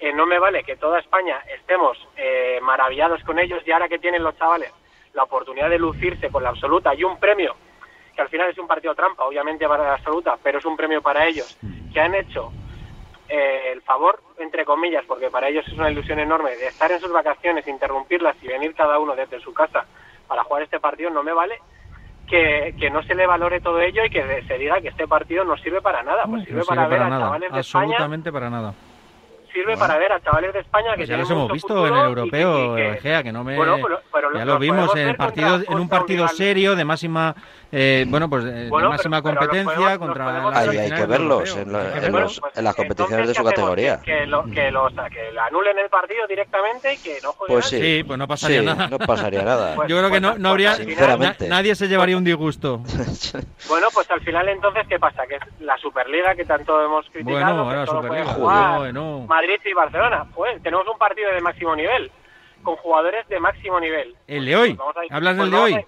Eh, 0.00 0.12
no 0.12 0.26
me 0.26 0.40
vale 0.40 0.64
que 0.64 0.74
toda 0.76 0.98
España 0.98 1.40
estemos 1.54 1.96
eh, 2.16 2.58
maravillados 2.62 3.22
con 3.22 3.38
ellos 3.38 3.62
y 3.64 3.70
ahora 3.70 3.88
que 3.88 4.00
tienen 4.00 4.24
los 4.24 4.36
chavales 4.36 4.72
la 5.12 5.22
oportunidad 5.22 5.70
de 5.70 5.78
lucirse 5.78 6.30
con 6.30 6.42
la 6.42 6.48
absoluta 6.48 6.94
y 6.94 7.04
un 7.04 7.18
premio, 7.20 7.54
que 8.14 8.22
al 8.22 8.28
final 8.28 8.50
es 8.50 8.58
un 8.58 8.66
partido 8.66 8.94
trampa, 8.94 9.24
obviamente 9.24 9.68
para 9.68 9.84
la 9.84 9.94
absoluta, 9.94 10.36
pero 10.42 10.58
es 10.58 10.64
un 10.64 10.76
premio 10.76 11.00
para 11.00 11.26
ellos, 11.26 11.58
que 11.92 12.00
han 12.00 12.14
hecho 12.14 12.52
eh, 13.28 13.72
el 13.72 13.82
favor, 13.82 14.20
entre 14.38 14.64
comillas, 14.64 15.04
porque 15.06 15.30
para 15.30 15.48
ellos 15.48 15.66
es 15.66 15.74
una 15.74 15.90
ilusión 15.90 16.18
enorme, 16.18 16.56
de 16.56 16.68
estar 16.68 16.90
en 16.90 17.00
sus 17.00 17.12
vacaciones, 17.12 17.66
interrumpirlas 17.66 18.36
y 18.42 18.48
venir 18.48 18.74
cada 18.74 18.98
uno 18.98 19.14
desde 19.14 19.40
su 19.40 19.52
casa 19.52 19.84
para 20.30 20.44
jugar 20.44 20.62
este 20.62 20.78
partido, 20.78 21.10
no 21.10 21.24
me 21.24 21.32
vale 21.32 21.58
que, 22.28 22.76
que, 22.78 22.88
no 22.88 23.02
se 23.02 23.16
le 23.16 23.26
valore 23.26 23.60
todo 23.60 23.80
ello 23.80 24.04
y 24.04 24.10
que 24.10 24.44
se 24.46 24.58
diga 24.58 24.80
que 24.80 24.88
este 24.88 25.08
partido 25.08 25.44
no 25.44 25.56
sirve 25.56 25.82
para 25.82 26.04
nada. 26.04 26.22
Pues 26.26 26.44
sirve, 26.44 26.62
para 26.64 26.86
ver 26.86 27.02
a 27.02 27.08
chavales 27.10 27.50
de 27.50 27.58
absolutamente 27.58 28.30
para 28.30 28.48
nada 28.48 28.72
sirve 29.50 29.76
para 29.76 29.98
ver 29.98 30.12
a 30.12 30.20
chavales 30.20 30.52
de 30.52 30.60
España 30.60 30.90
que 30.92 30.98
pues 30.98 31.08
ya 31.08 31.16
los 31.16 31.30
hemos 31.30 31.52
visto 31.52 31.86
en 31.86 31.94
el 31.94 32.04
europeo, 32.04 32.74
que, 32.74 33.32
no 33.32 33.44
me 33.44 33.56
ya 34.34 34.44
lo, 34.44 34.58
vimos 34.58 34.94
en 34.96 35.16
partido 35.16 35.60
en 35.68 35.78
un 35.78 35.88
partido 35.88 36.28
serio 36.28 36.76
de 36.76 36.84
máxima 36.84 37.34
eh, 37.72 38.04
bueno 38.08 38.28
pues 38.28 38.44
de, 38.44 38.68
máxima 38.70 39.22
competencia 39.22 39.98
contra 39.98 40.48
hay 40.58 40.90
que 40.90 41.06
verlos 41.06 41.56
en, 41.56 41.72
las 41.72 42.74
competiciones 42.74 43.28
de 43.28 43.34
su 43.34 43.44
categoría. 43.44 44.00
que, 44.00 44.26
lo, 44.26 44.44
que, 44.44 44.70
los, 44.70 44.92
que 44.92 45.38
anulen 45.38 45.78
el 45.78 45.88
partido 45.88 46.26
directamente 46.26 46.94
y 46.94 46.98
que 46.98 47.18
no 47.22 47.32
jueguen 47.32 47.56
pues 47.56 47.66
sí, 47.66 48.02
pues 48.04 48.18
no 48.18 48.26
pasaría 48.26 48.62
nada. 48.62 48.88
no 48.88 48.98
pasaría 48.98 49.42
nada. 49.42 49.76
Yo 49.88 49.98
creo 49.98 50.10
que 50.10 50.20
no, 50.20 50.36
no 50.38 50.50
habría 50.50 50.76
nadie 51.48 51.74
se 51.74 51.88
llevaría 51.88 52.16
un 52.16 52.24
disgusto. 52.24 52.82
Bueno 53.68 53.88
pues 53.92 54.10
al 54.10 54.20
final 54.20 54.48
entonces 54.48 54.86
qué 54.88 54.98
pasa 54.98 55.26
que 55.26 55.36
es 55.36 55.42
la 55.60 55.76
superliga 55.78 56.34
que 56.34 56.44
tanto 56.44 56.82
hemos 56.84 57.06
criticado 57.10 57.64
bueno 57.64 57.80
ahora 57.80 57.86
superliga 57.86 58.78
bueno 58.78 59.26
Madrid 59.40 59.60
y 59.64 59.72
Barcelona. 59.72 60.26
Pues 60.34 60.62
tenemos 60.62 60.86
un 60.86 60.98
partido 60.98 61.32
de 61.32 61.40
máximo 61.40 61.74
nivel, 61.74 62.10
con 62.62 62.76
jugadores 62.76 63.26
de 63.28 63.40
máximo 63.40 63.80
nivel. 63.80 64.14
¿El 64.26 64.44
de 64.44 64.56
hoy? 64.56 64.78
¿Hablas 65.10 65.36
del 65.38 65.50
pues 65.50 65.70
de 65.70 65.76
hoy? 65.76 65.84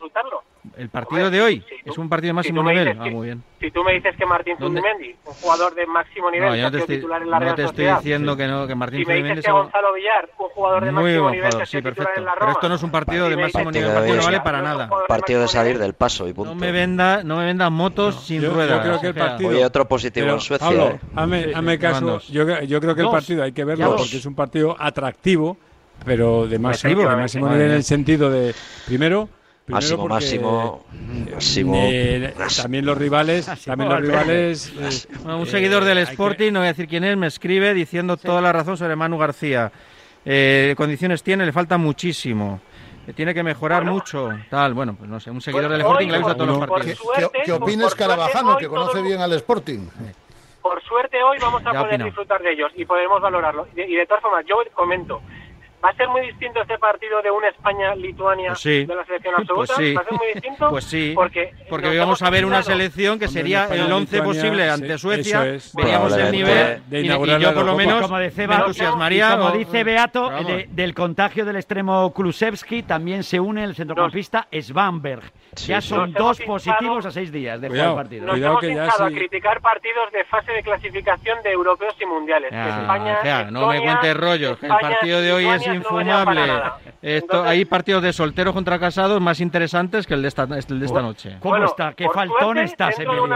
El 0.77 0.89
partido 0.91 1.29
de 1.29 1.43
hoy 1.43 1.65
es 1.85 1.99
un 1.99 2.09
partido 2.09 2.29
de 2.29 2.35
máximo 2.35 2.63
nivel. 2.63 2.97
Ah, 2.99 3.07
muy 3.11 3.27
bien. 3.27 3.43
Si 3.61 3.71
tú 3.73 3.83
me 3.83 3.95
dices 3.95 4.15
que 4.17 4.25
Martín 4.25 4.57
Zubimendi, 4.59 5.17
un 5.25 5.33
jugador 5.35 5.75
de 5.75 5.87
máximo 5.87 6.31
nivel, 6.31 6.51
no, 6.51 6.57
yo 6.57 6.63
no 6.63 6.71
te 6.71 6.79
estoy, 6.79 6.97
titular 6.97 7.23
en 7.23 7.31
la 7.31 7.41
no 7.41 7.55
te 7.57 7.65
estoy 7.65 7.87
diciendo 7.87 8.37
que 8.37 8.47
no, 8.47 8.67
que 8.69 8.75
Martín 8.77 9.01
si 9.01 9.07
me 9.07 9.23
dices 9.23 9.45
que 9.45 9.51
Gonzalo 9.51 9.93
Villar, 9.93 10.31
un 10.39 10.49
jugador 10.51 10.85
de 10.85 10.93
máximo 10.93 11.31
nivel, 11.31 11.51
jugador, 11.51 11.67
sí, 11.67 11.83
perfecto. 11.83 12.13
En 12.17 12.25
la 12.25 12.35
Roma, 12.35 12.41
Pero 12.41 12.53
esto 12.53 12.69
no 12.69 12.75
es 12.77 12.83
un 12.85 12.91
partido 12.93 13.29
de 13.29 13.37
máximo 13.37 13.71
nivel, 13.73 13.93
partido 13.93 14.17
no 14.17 14.23
vale 14.23 14.41
para 14.41 14.63
nada. 14.63 14.91
Partido 15.09 15.43
de 15.43 15.49
salir 15.49 15.79
del 15.79 15.95
paso 15.95 16.29
y 16.29 16.33
punto. 16.33 16.55
No 16.55 16.61
me 16.61 16.71
venda, 16.71 17.25
no 17.25 17.39
me 17.39 17.47
vendan 17.47 17.73
motos 17.73 18.25
sin 18.25 18.49
ruedas. 18.49 18.79
Yo 18.79 18.83
creo 18.83 19.01
que 19.01 19.07
el 19.09 19.15
partido. 19.15 19.51
Hoy 19.51 19.63
otro 19.65 19.89
positivo 19.89 20.29
en 20.29 20.41
Suecia. 20.41 20.69
Pablo, 20.69 20.91
¿eh? 20.91 21.53
hazme 21.55 21.79
caso. 21.79 22.21
Yo 22.29 22.47
creo 22.47 22.95
que 22.95 23.03
el 23.03 23.11
partido 23.11 23.43
hay 23.43 23.53
que 23.53 23.65
verlo 23.65 23.97
porque 23.97 24.17
es 24.17 24.27
un 24.27 24.37
partido 24.37 24.77
atractivo, 24.79 25.57
pero 26.05 26.47
de 26.47 26.61
máximo 26.61 27.49
nivel 27.49 27.71
en 27.71 27.77
el 27.77 27.85
sentido 27.85 28.31
de 28.31 28.55
primero 28.87 29.29
máximo, 29.67 30.09
máximo, 30.09 30.85
máximo. 31.33 31.75
Eh, 31.77 32.35
también 32.57 32.87
los 32.87 32.99
rivales, 32.99 33.47
también 33.65 33.91
los 33.91 34.01
rivales. 34.01 34.73
Eh, 34.79 35.29
un 35.29 35.47
seguidor 35.47 35.85
del 35.85 35.99
Sporting, 35.99 36.53
no 36.53 36.61
voy 36.61 36.69
a 36.69 36.73
decir 36.73 36.89
quién 36.89 37.05
es, 37.05 37.17
me 37.17 37.27
escribe 37.27 37.75
diciendo 37.75 38.17
toda 38.17 38.41
la 38.41 38.53
razón 38.53 38.77
sobre 38.77 38.97
Manu 38.97 39.19
García. 39.19 39.73
Eh, 40.25 40.75
condiciones 40.77 41.23
tiene, 41.23 41.45
le 41.47 41.53
falta 41.53 41.79
muchísimo. 41.79 42.61
Tiene 43.17 43.35
que 43.35 43.43
mejorar 43.43 43.85
mucho, 43.85 44.31
tal, 44.49 44.75
bueno, 44.75 44.95
pues 44.95 45.11
no 45.11 45.19
sé, 45.19 45.31
un 45.31 45.41
seguidor 45.41 45.73
del 45.73 45.81
Sporting 45.81 46.09
le 46.09 46.19
gusta 46.19 46.37
todos 46.37 46.59
los 46.59 46.69
partidos. 46.69 47.01
¿Qué, 47.45 47.53
opinas 47.53 47.95
Carabajano, 47.97 48.57
que 48.57 48.69
conoce 48.69 49.03
bien 49.03 49.21
al 49.21 49.33
Sporting? 49.33 49.89
Por 50.63 50.81
suerte 50.85 51.21
hoy 51.21 51.37
vamos 51.41 51.67
a 51.67 51.73
poder 51.73 52.05
disfrutar 52.05 52.41
de 52.41 52.53
ellos 52.53 52.71
y 52.77 52.85
podemos 52.85 53.21
valorarlo. 53.21 53.67
Y 53.75 53.97
de 53.97 54.07
todas 54.07 54.23
formas, 54.23 54.45
yo 54.47 54.55
comento, 54.73 55.21
¿Va 55.85 55.89
a 55.89 55.95
ser 55.95 56.09
muy 56.09 56.20
distinto 56.20 56.62
este 56.62 56.78
partido 56.78 57.20
de 57.22 57.30
una 57.30 57.49
España-Lituania 57.49 58.51
pues 58.51 58.62
de 58.62 58.87
la 58.87 59.05
selección 59.05 59.35
absoluta? 59.37 59.74
Pues 59.74 59.89
sí. 59.89 59.95
¿Va 59.95 60.01
a 60.01 60.05
ser 60.05 60.12
muy 60.12 60.26
distinto? 60.33 60.70
Pues 60.70 60.85
sí, 60.85 61.12
porque, 61.14 61.53
porque 61.68 61.99
vamos 61.99 62.22
a 62.22 62.30
ver 62.30 62.45
una 62.45 62.62
selección 62.62 63.18
que 63.18 63.26
sería 63.26 63.66
el 63.66 63.91
11 63.91 64.22
posible 64.22 64.70
ante 64.70 64.97
Suecia. 64.97 65.41
Veríamos 65.74 66.16
el 66.16 66.30
nivel 66.30 66.83
de 66.87 67.01
y, 67.01 67.09
yo 67.09 67.55
por 67.55 67.64
lo 67.64 67.76
menos 67.76 68.03
como 68.03 68.18
dice 68.20 68.47
me 68.47 68.55
entusiasmaría. 68.55 69.37
Como 69.37 69.51
dice 69.51 69.83
Beato, 69.83 70.30
del 70.68 70.95
contagio 70.95 71.45
del 71.45 71.57
extremo 71.57 72.12
Kulusevski 72.12 72.85
también 72.85 73.24
se 73.24 73.41
une 73.41 73.64
el 73.64 73.74
centrocampista 73.74 74.47
Svanberg. 74.53 75.22
ya 75.66 75.80
son 75.80 76.12
dos 76.12 76.41
positivos 76.41 77.07
a 77.07 77.11
seis 77.11 77.33
días 77.33 77.61
de 77.61 77.68
jugar 77.68 77.89
el 77.89 77.95
partido. 77.95 78.26
Nos 78.26 78.39
hemos 78.39 78.61
que 78.61 78.80
a 78.80 79.09
criticar 79.09 79.61
partidos 79.61 80.12
de 80.12 80.24
fase 80.24 80.53
de 80.53 80.62
clasificación 80.62 81.43
de 81.43 81.53
europeos 81.53 81.95
y 82.01 82.07
mundiales. 82.07 82.53
España, 82.53 83.51
no 83.51 83.66
me 83.66 83.80
cuentes 83.83 84.16
rollos, 84.16 84.62
el 84.62 84.68
partido 84.68 85.20
de 85.20 85.33
hoy 85.33 85.47
es 85.47 85.72
infumable. 85.75 86.41
Esto, 87.03 87.43
hay 87.43 87.64
partidos 87.64 88.03
de 88.03 88.12
solteros 88.12 88.55
contra 88.55 88.79
casados 88.79 89.20
más 89.20 89.41
interesantes 89.41 90.07
que 90.07 90.14
el 90.14 90.23
de 90.23 90.29
esta, 90.29 90.47
de 90.47 90.59
esta 90.59 91.03
noche. 91.03 91.37
¿Cómo 91.41 91.64
está? 91.64 91.93
¿Qué 91.95 92.07
faltón 92.09 92.59
estás, 92.59 92.99
Emilio? 92.99 93.27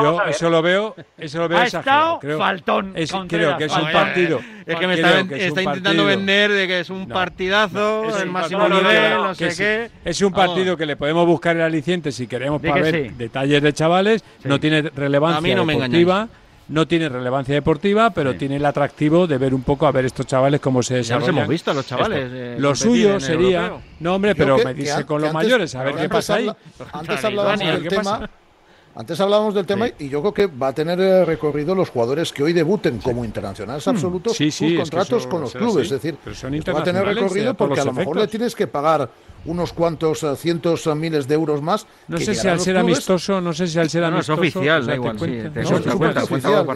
Yo 0.00 0.22
eso 0.22 0.50
lo 0.50 0.62
veo, 0.62 0.94
eso 1.16 1.38
lo 1.38 1.48
veo 1.48 1.58
ha 1.58 1.64
estado 1.64 2.18
creo, 2.18 2.38
faltón. 2.38 2.94
creo 3.28 3.56
que 3.56 3.64
es 3.64 3.76
un 3.76 3.92
partido. 3.92 4.40
Es 4.66 4.76
que 4.76 4.86
me 4.86 4.94
está, 4.94 5.20
está 5.20 5.62
intentando 5.62 6.06
vender 6.06 6.50
de 6.50 6.66
que 6.66 6.80
es 6.80 6.90
un 6.90 7.06
partidazo, 7.06 8.18
el 8.18 8.30
máximo 8.30 8.68
nivel, 8.68 9.14
no 9.16 9.34
sé 9.34 9.50
qué. 9.56 9.90
Es 10.04 10.20
un 10.22 10.32
partido 10.32 10.76
que 10.76 10.86
le 10.86 10.96
podemos 10.96 11.26
buscar 11.26 11.56
el 11.56 11.62
aliciente 11.62 12.12
si 12.12 12.26
queremos 12.26 12.60
para 12.60 12.80
ver 12.80 13.12
detalles 13.12 13.62
de 13.62 13.72
chavales. 13.72 14.24
No 14.44 14.58
tiene 14.58 14.82
relevancia 14.82 15.54
deportiva 15.54 16.28
no 16.68 16.86
tiene 16.86 17.08
relevancia 17.08 17.54
deportiva, 17.54 18.10
pero 18.10 18.34
tiene 18.36 18.56
el 18.56 18.64
atractivo 18.66 19.26
de 19.26 19.38
ver 19.38 19.54
un 19.54 19.62
poco 19.62 19.86
a 19.86 19.92
ver 19.92 20.04
estos 20.04 20.26
chavales 20.26 20.60
cómo 20.60 20.82
se 20.82 20.96
desarrollan. 20.96 21.26
Ya 21.26 21.32
los 21.32 21.38
hemos 21.38 21.48
visto 21.48 21.70
a 21.70 21.74
los 21.74 21.86
chavales. 21.86 22.30
Eh, 22.32 22.56
lo 22.58 22.74
suyo 22.74 23.20
sería, 23.20 23.72
no 24.00 24.14
hombre, 24.14 24.34
pero 24.34 24.58
me 24.58 24.74
dice 24.74 25.04
con 25.04 25.20
los 25.20 25.32
mayores, 25.32 25.74
a 25.74 25.84
ver 25.84 25.94
qué 25.96 26.08
pasa 26.08 26.36
ahí. 26.36 26.50
Antes 26.92 27.24
hablábamos 27.24 27.58
del 27.60 27.88
tema. 27.88 28.30
Antes 28.96 29.20
hablábamos 29.20 29.54
del 29.54 29.66
tema 29.66 29.88
y 29.98 30.08
yo 30.08 30.20
creo 30.20 30.34
que 30.34 30.46
va 30.46 30.68
a 30.68 30.72
tener 30.72 31.00
eh, 31.00 31.24
recorrido 31.24 31.74
los 31.74 31.90
jugadores 31.90 32.32
que 32.32 32.44
hoy 32.44 32.52
debuten 32.52 32.98
como 32.98 33.24
internacionales 33.24 33.86
absolutos 33.88 34.36
sus 34.36 34.74
contratos 34.76 35.26
con 35.26 35.40
los 35.40 35.52
clubes. 35.52 35.90
Es 35.90 36.02
decir, 36.02 36.16
va 36.72 36.78
a 36.78 36.84
tener 36.84 37.04
recorrido 37.04 37.50
eh, 37.50 37.54
porque 37.54 37.80
a 37.80 37.84
lo 37.84 37.92
mejor 37.92 38.16
le 38.16 38.28
tienes 38.28 38.54
que 38.54 38.68
pagar 38.68 39.10
unos 39.46 39.72
cuantos 39.72 40.22
eh, 40.22 40.36
cientos 40.36 40.86
miles 40.94 41.26
de 41.26 41.34
euros 41.34 41.60
más. 41.60 41.86
No 42.06 42.18
sé 42.18 42.36
si 42.36 42.46
al 42.46 42.60
ser 42.60 42.76
amistoso, 42.76 43.40
no 43.40 43.52
sé 43.52 43.66
si 43.66 43.80
al 43.80 43.90
ser 43.90 44.04
amistoso. 44.04 44.34
es 44.34 44.38
oficial, 44.38 44.86
da 44.86 44.94
igual. 44.94 45.16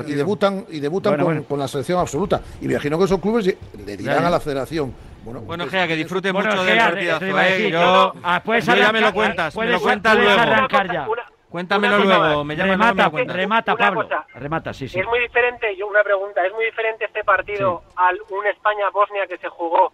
y 0.07 0.13
debutan, 0.15 0.67
y 0.71 0.81
debutan 0.81 1.45
con, 1.45 1.59
la 1.59 1.69
selección 1.69 2.01
absoluta. 2.01 2.43
Y 2.61 2.67
me 2.67 2.73
imagino 2.73 2.99
que 2.99 3.05
esos 3.05 3.21
clubes 3.21 3.47
le 3.87 3.97
dirán 3.97 4.25
a 4.25 4.31
la 4.31 4.41
federación. 4.41 4.93
Bueno, 5.25 5.41
bueno 5.43 5.67
Gea, 5.67 5.87
que 5.87 5.95
disfrute 5.95 6.33
mucho 6.33 6.65
del 6.65 6.79
partidazo. 6.79 7.25
Eh, 7.27 7.71
yo, 7.71 8.13
ah, 8.25 8.43
ya 8.61 8.93
me 8.93 9.01
lo 9.01 9.13
cuentas, 9.13 9.55
me 9.57 9.67
lo 9.67 9.81
cuentas 9.81 10.17
luego. 10.17 10.41
Arrancar 10.41 10.93
ya. 10.93 11.07
Cuéntamelo 11.51 11.99
luego, 11.99 12.45
me 12.45 12.57
llama 12.57 12.73
remata, 12.73 13.11
remata 13.27 13.75
Pablo. 13.75 14.07
remata, 14.35 14.73
sí, 14.75 14.89
sí. 14.89 15.01
Es 15.01 15.07
muy 15.07 15.19
diferente, 15.21 15.75
yo 15.77 15.87
una 15.87 16.03
pregunta, 16.03 16.45
es 16.47 16.53
muy 16.53 16.67
diferente 16.67 17.07
este 17.07 17.25
partido 17.25 17.83
al 17.97 18.19
un 18.31 18.47
España-Bosnia 18.47 19.27
que 19.27 19.39
se 19.39 19.49
jugó 19.49 19.93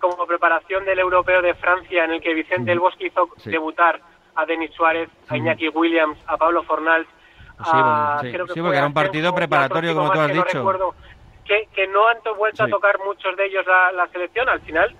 como 0.00 0.26
preparación 0.26 0.84
del 0.84 0.98
europeo 0.98 1.42
de 1.42 1.54
Francia, 1.54 2.04
en 2.04 2.12
el 2.12 2.20
que 2.20 2.34
Vicente 2.34 2.72
El 2.72 2.78
Bosque 2.78 3.06
hizo 3.06 3.28
debutar 3.44 4.00
a 4.34 4.46
Denis 4.46 4.70
Suárez, 4.74 5.10
a 5.28 5.36
Iñaki 5.36 5.68
Williams, 5.68 6.18
a 6.26 6.36
Pablo 6.36 6.62
Fornals. 6.62 7.08
Sí, 7.64 8.30
creo 8.30 8.46
que 8.46 8.62
porque 8.62 8.78
era 8.78 8.86
un 8.86 8.94
partido 8.94 9.34
preparatorio, 9.34 9.94
como 9.94 10.10
tú 10.10 10.20
has 10.20 10.32
dicho. 10.32 10.94
que, 11.44 11.68
que, 11.74 11.86
no 11.88 12.08
han 12.08 12.18
vuelto 12.36 12.64
a 12.64 12.68
tocar 12.68 12.98
muchos 13.04 13.36
de 13.36 13.46
ellos 13.46 13.64
la, 13.66 14.06
selección. 14.08 14.48
Al 14.48 14.60
final, 14.60 14.94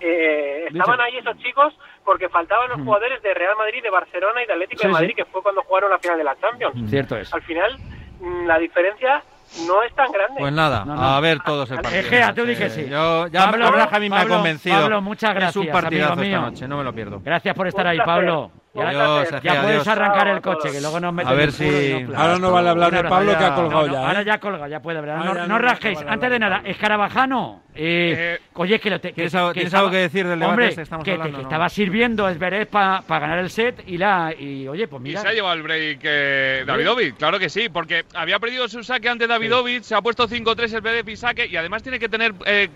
eh, 0.00 0.66
estaban 0.68 1.00
ahí 1.00 1.16
esos 1.16 1.36
chicos 1.38 1.74
porque 2.04 2.28
faltaban 2.28 2.70
los 2.70 2.80
jugadores 2.82 3.22
de 3.22 3.34
Real 3.34 3.56
Madrid, 3.56 3.82
de 3.82 3.90
Barcelona 3.90 4.42
y 4.42 4.46
de 4.46 4.52
Atlético 4.52 4.82
de 4.82 4.88
Madrid, 4.88 5.14
que 5.16 5.24
fue 5.24 5.42
cuando 5.42 5.62
jugaron 5.62 5.90
la 5.90 5.98
final 5.98 6.18
de 6.18 6.24
la 6.24 6.36
Champions. 6.40 6.90
Cierto 6.90 7.16
es. 7.16 7.32
Al 7.32 7.42
final, 7.42 7.76
mm, 8.20 8.46
la 8.46 8.58
diferencia 8.58 9.22
no 9.66 9.82
es 9.82 9.94
tan 9.94 10.10
grande. 10.12 10.36
Pues 10.38 10.52
nada, 10.52 10.84
a 11.16 11.20
ver 11.20 11.40
todos 11.40 11.70
el 11.70 11.76
partido. 11.80 12.00
Egea, 12.00 12.34
tú 12.34 12.44
di 12.44 12.56
que 12.56 12.70
sí. 12.70 12.88
Yo, 12.88 13.26
ya 13.28 13.50
Pablo, 13.50 13.70
mí 14.00 14.10
me 14.10 14.16
ha 14.18 14.28
convencido. 14.28 14.80
Pablo, 14.80 15.00
muchas 15.00 15.34
gracias. 15.34 15.56
Es 15.56 15.66
un 15.68 15.72
partidazo 15.72 16.22
esta 16.22 16.40
noche, 16.40 16.68
no 16.68 16.78
me 16.78 16.84
lo 16.84 16.92
pierdo. 16.92 17.20
Gracias 17.24 17.54
por 17.54 17.66
estar 17.66 17.86
ahí, 17.86 17.98
Pablo. 17.98 18.50
Ya, 19.42 19.62
puedes 19.62 19.88
arrancar 19.88 20.28
el 20.28 20.40
coche, 20.40 20.70
que 20.70 20.80
luego 20.80 21.00
nos 21.00 21.12
metemos. 21.12 21.32
A 21.32 21.36
ver 21.36 21.52
si. 21.52 22.06
ahora 22.14 22.38
no 22.38 22.52
vale 22.52 22.70
hablar 22.70 22.92
de 22.92 23.08
Pablo, 23.08 23.36
que 23.36 23.44
ha 23.44 23.54
colgado 23.54 23.86
ya. 23.86 24.06
Ahora 24.06 24.22
¿eh? 24.22 24.24
ya 24.24 24.38
colga, 24.38 24.68
ya 24.68 24.80
puede 24.80 24.98
hablar. 24.98 25.48
No, 25.48 25.58
rajéis. 25.58 25.98
Antes 26.06 26.30
de 26.30 26.38
nada, 26.38 26.62
Escarabajano. 26.64 27.62
Eh, 27.78 28.38
oye, 28.54 28.80
que 28.80 28.88
lo 28.88 28.98
te, 28.98 29.12
¿Tienes, 29.12 29.34
algo, 29.34 29.52
que 29.90 29.98
decir 29.98 30.26
del 30.26 30.38
debate 30.38 30.50
hombre, 30.50 30.68
este 30.68 30.82
estamos 30.82 31.04
que, 31.04 31.12
hablando? 31.12 31.36
Que, 31.36 31.42
estaba 31.42 31.68
sirviendo 31.68 32.26
Esberet 32.26 32.70
para 32.70 33.02
ganar 33.06 33.38
el 33.38 33.50
set 33.50 33.82
y 33.86 33.98
la 33.98 34.32
y 34.36 34.66
oye, 34.66 34.88
pues 34.88 35.02
mira. 35.02 35.20
Y 35.20 35.22
se 35.22 35.28
ha 35.28 35.32
llevado 35.32 35.54
el 35.54 35.62
break 35.62 36.00
eh, 36.02 36.64
Davidovich, 36.66 37.16
claro 37.16 37.38
que 37.38 37.50
sí, 37.50 37.68
porque 37.68 38.04
había 38.14 38.38
perdido 38.38 38.66
su 38.68 38.82
saque 38.82 39.10
ante 39.10 39.26
Davidovich, 39.26 39.82
se 39.82 39.94
ha 39.94 40.00
puesto 40.00 40.26
5-3 40.26 40.62
Esberet 40.62 41.06
y 41.06 41.16
saque 41.16 41.46
y 41.46 41.56
además 41.56 41.82
tiene 41.82 41.98
que 41.98 42.08
tener 42.08 42.34
eh, 42.46 42.70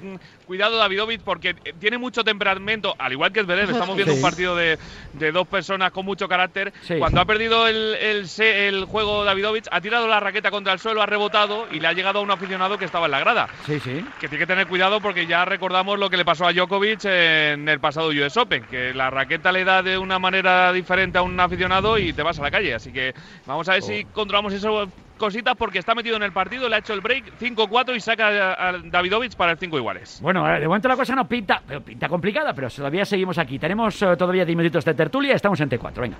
cuidado 0.46 0.76
Davidovich 0.76 1.22
porque 1.22 1.54
tiene 1.54 1.96
mucho 1.96 2.22
temperamento, 2.22 2.94
al 2.98 3.12
igual 3.12 3.32
que 3.32 3.40
Esberet, 3.40 3.70
estamos 3.70 3.96
viendo 3.96 4.14
un 4.14 4.22
partido 4.22 4.54
de, 4.54 4.78
de 5.14 5.32
dos 5.32 5.48
personas 5.48 5.89
con 5.90 6.04
mucho 6.04 6.28
carácter 6.28 6.72
cuando 6.98 7.20
ha 7.20 7.24
perdido 7.24 7.66
el, 7.66 7.94
el, 7.94 8.26
el, 8.38 8.84
juego 8.84 9.24
Davidovich, 9.24 9.66
ha 9.70 9.80
tirado 9.80 10.08
la 10.08 10.20
raqueta 10.20 10.50
contra 10.50 10.72
el 10.72 10.78
suelo, 10.78 11.02
ha 11.02 11.06
rebotado 11.06 11.66
y 11.70 11.80
le 11.80 11.88
ha 11.88 11.92
llegado 11.92 12.20
a 12.20 12.22
un 12.22 12.30
aficionado 12.30 12.78
que 12.78 12.84
estaba 12.84 13.06
en 13.06 13.12
la 13.12 13.20
grada. 13.20 13.48
Sí, 13.66 13.80
sí. 13.80 14.04
Que 14.20 14.28
tiene 14.28 14.38
que 14.38 14.46
tener 14.46 14.66
cuidado 14.66 15.00
porque 15.00 15.26
ya 15.26 15.44
recordamos 15.44 15.98
lo 15.98 16.10
que 16.10 16.16
le 16.16 16.24
pasó 16.24 16.46
a 16.46 16.52
Djokovic 16.52 17.04
en 17.04 17.68
el 17.68 17.80
pasado 17.80 18.08
US 18.08 18.36
Open, 18.36 18.64
que 18.64 18.94
la 18.94 19.10
raqueta 19.10 19.52
le 19.52 19.64
da 19.64 19.82
de 19.82 19.98
una 19.98 20.18
manera 20.18 20.72
diferente 20.72 21.18
a 21.18 21.22
un 21.22 21.38
aficionado 21.38 21.98
y 21.98 22.12
te 22.12 22.22
vas 22.22 22.38
a 22.38 22.42
la 22.42 22.50
calle. 22.50 22.74
Así 22.74 22.92
que 22.92 23.14
vamos 23.46 23.68
a 23.68 23.72
ver 23.72 23.82
si 23.82 24.04
oh. 24.04 24.12
controlamos 24.12 24.52
eso 24.52 24.88
cositas 25.20 25.54
porque 25.56 25.78
está 25.78 25.94
metido 25.94 26.16
en 26.16 26.24
el 26.24 26.32
partido, 26.32 26.68
le 26.68 26.76
ha 26.76 26.78
hecho 26.78 26.94
el 26.94 27.00
break 27.00 27.38
5-4 27.38 27.94
y 27.94 28.00
saca 28.00 28.68
a 28.68 28.78
Davidovich 28.82 29.36
para 29.36 29.52
el 29.52 29.58
5 29.58 29.76
iguales. 29.76 30.18
Bueno, 30.20 30.44
de 30.46 30.66
momento 30.66 30.88
la 30.88 30.96
cosa 30.96 31.14
no 31.14 31.28
pinta, 31.28 31.62
pero 31.64 31.82
pinta 31.82 32.08
complicada, 32.08 32.52
pero 32.54 32.68
todavía 32.68 33.04
seguimos 33.04 33.38
aquí. 33.38 33.58
Tenemos 33.58 34.00
eh, 34.02 34.16
todavía 34.16 34.44
10 34.44 34.56
minutos 34.56 34.84
de 34.84 34.94
tertulia, 34.94 35.34
estamos 35.34 35.60
en 35.60 35.68
T4, 35.68 36.00
venga. 36.00 36.16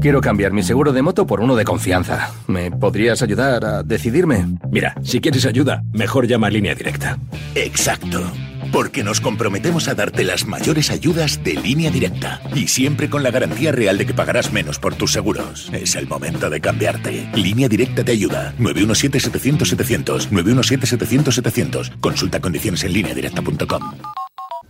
Quiero 0.00 0.20
cambiar 0.20 0.52
mi 0.52 0.62
seguro 0.62 0.92
de 0.92 1.02
moto 1.02 1.26
por 1.26 1.40
uno 1.40 1.54
de 1.54 1.64
confianza. 1.64 2.30
¿Me 2.46 2.70
podrías 2.70 3.22
ayudar 3.22 3.64
a 3.64 3.82
decidirme? 3.82 4.46
Mira, 4.70 4.94
si 5.02 5.20
quieres 5.20 5.44
ayuda, 5.44 5.82
mejor 5.92 6.26
llama 6.26 6.46
a 6.46 6.50
línea 6.50 6.74
directa. 6.74 7.18
Exacto. 7.54 8.32
Porque 8.72 9.04
nos 9.04 9.20
comprometemos 9.20 9.88
a 9.88 9.94
darte 9.94 10.24
las 10.24 10.46
mayores 10.46 10.90
ayudas 10.90 11.44
de 11.44 11.54
línea 11.54 11.90
directa. 11.90 12.40
Y 12.54 12.68
siempre 12.68 13.10
con 13.10 13.22
la 13.22 13.30
garantía 13.30 13.70
real 13.70 13.98
de 13.98 14.06
que 14.06 14.14
pagarás 14.14 14.52
menos 14.52 14.78
por 14.78 14.94
tus 14.94 15.12
seguros. 15.12 15.70
Es 15.72 15.94
el 15.94 16.08
momento 16.08 16.48
de 16.48 16.60
cambiarte. 16.60 17.28
Línea 17.34 17.68
directa 17.68 18.02
te 18.02 18.12
ayuda. 18.12 18.54
917-700-700. 18.58 20.30
917-700-700. 20.30 22.00
Consulta 22.00 22.40
condiciones 22.40 22.82
en 22.84 22.94
línea 22.94 23.14
directa.com. 23.14 23.92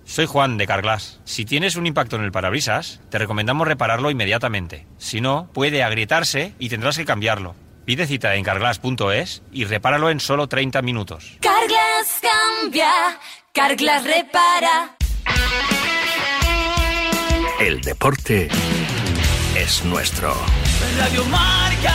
Soy 0.05 0.26
Juan 0.26 0.59
de 0.59 0.66
Carglass. 0.66 1.20
Si 1.24 1.44
tienes 1.44 1.76
un 1.76 1.86
impacto 1.86 2.16
en 2.16 2.22
el 2.22 2.32
parabrisas, 2.32 3.00
te 3.09 3.18
recomendamos 3.18 3.66
repararlo 3.66 4.11
inmediatamente. 4.11 4.86
Si 4.98 5.20
no, 5.20 5.48
puede 5.55 5.82
agrietarse 5.82 6.55
y 6.59 6.68
tendrás 6.68 6.98
que 6.98 7.05
cambiarlo. 7.05 7.55
Pide 7.84 8.07
cita 8.07 8.34
en 8.34 8.44
carglass.es 8.44 9.42
y 9.53 9.64
repáralo 9.64 10.11
en 10.11 10.20
solo 10.20 10.48
30 10.48 10.82
minutos. 10.82 11.38
Carglass 11.40 12.20
cambia, 12.20 12.90
Carglass 13.55 14.05
repara. 14.05 14.96
El 17.61 17.82
deporte 17.82 18.48
es 19.55 19.84
nuestro. 19.84 20.34
Radio 20.96 21.22
Marca. 21.26 21.92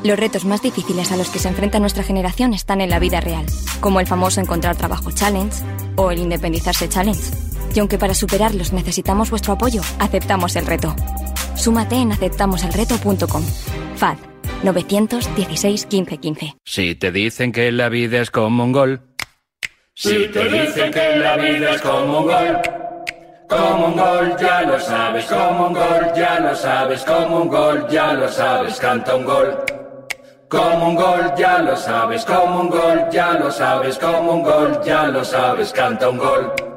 Los 0.03 0.19
retos 0.19 0.43
más 0.45 0.61
difíciles 0.61 1.11
a 1.11 1.17
los 1.17 1.29
que 1.29 1.39
se 1.39 1.47
enfrenta 1.47 1.79
nuestra 1.79 2.03
generación 2.03 2.53
están 2.53 2.81
en 2.81 2.91
la 2.91 2.99
vida 2.99 3.19
real, 3.19 3.47
como 3.79 3.99
el 3.99 4.05
famoso 4.05 4.39
encontrar 4.41 4.75
trabajo 4.75 5.09
challenge 5.11 5.63
o 5.95 6.11
el 6.11 6.19
independizarse 6.19 6.87
challenge. 6.87 7.31
Y 7.77 7.79
aunque 7.79 7.99
para 7.99 8.15
superarlos 8.15 8.73
necesitamos 8.73 9.29
vuestro 9.29 9.53
apoyo, 9.53 9.81
aceptamos 9.99 10.55
el 10.55 10.65
reto. 10.65 10.95
Súmate 11.55 11.97
en 11.97 12.11
aceptamoselreto.com. 12.11 13.43
FAD 13.95 14.17
916 14.63 15.87
1515. 15.91 16.55
Si 16.65 16.95
te 16.95 17.11
dicen 17.11 17.51
que 17.51 17.71
la 17.71 17.89
vida 17.89 18.21
es 18.21 18.31
como 18.31 18.63
un 18.63 18.71
gol. 18.71 19.01
Si 19.93 20.27
te 20.29 20.49
dicen 20.49 20.91
que 20.91 21.17
la 21.17 21.37
vida 21.37 21.75
es 21.75 21.81
como 21.83 22.21
un 22.21 22.25
gol. 22.25 22.61
Como 23.47 23.85
un 23.89 23.95
gol, 23.95 24.35
ya 24.41 24.63
lo 24.63 24.79
sabes, 24.79 25.25
como 25.25 25.67
un 25.67 25.73
gol, 25.75 26.13
ya 26.15 26.39
lo 26.39 26.55
sabes, 26.55 27.03
como 27.03 27.41
un 27.41 27.47
gol, 27.47 27.87
ya 27.91 28.13
lo 28.13 28.27
sabes, 28.27 28.79
canta 28.79 29.15
un 29.15 29.23
gol. 29.23 29.55
Como 30.49 30.89
un 30.89 30.95
gol, 30.95 31.31
ya 31.37 31.59
lo 31.59 31.77
sabes, 31.77 32.25
como 32.25 32.61
un 32.61 32.69
gol, 32.71 33.05
ya 33.11 33.33
lo 33.33 33.51
sabes, 33.51 33.99
como 33.99 34.31
un 34.31 34.41
gol, 34.41 34.81
ya 34.83 35.05
lo 35.09 35.23
sabes, 35.23 35.71
canta 35.71 36.09
un 36.09 36.17
gol. 36.17 36.76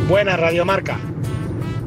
Buena 0.07 0.37
Radiomarca. 0.37 0.97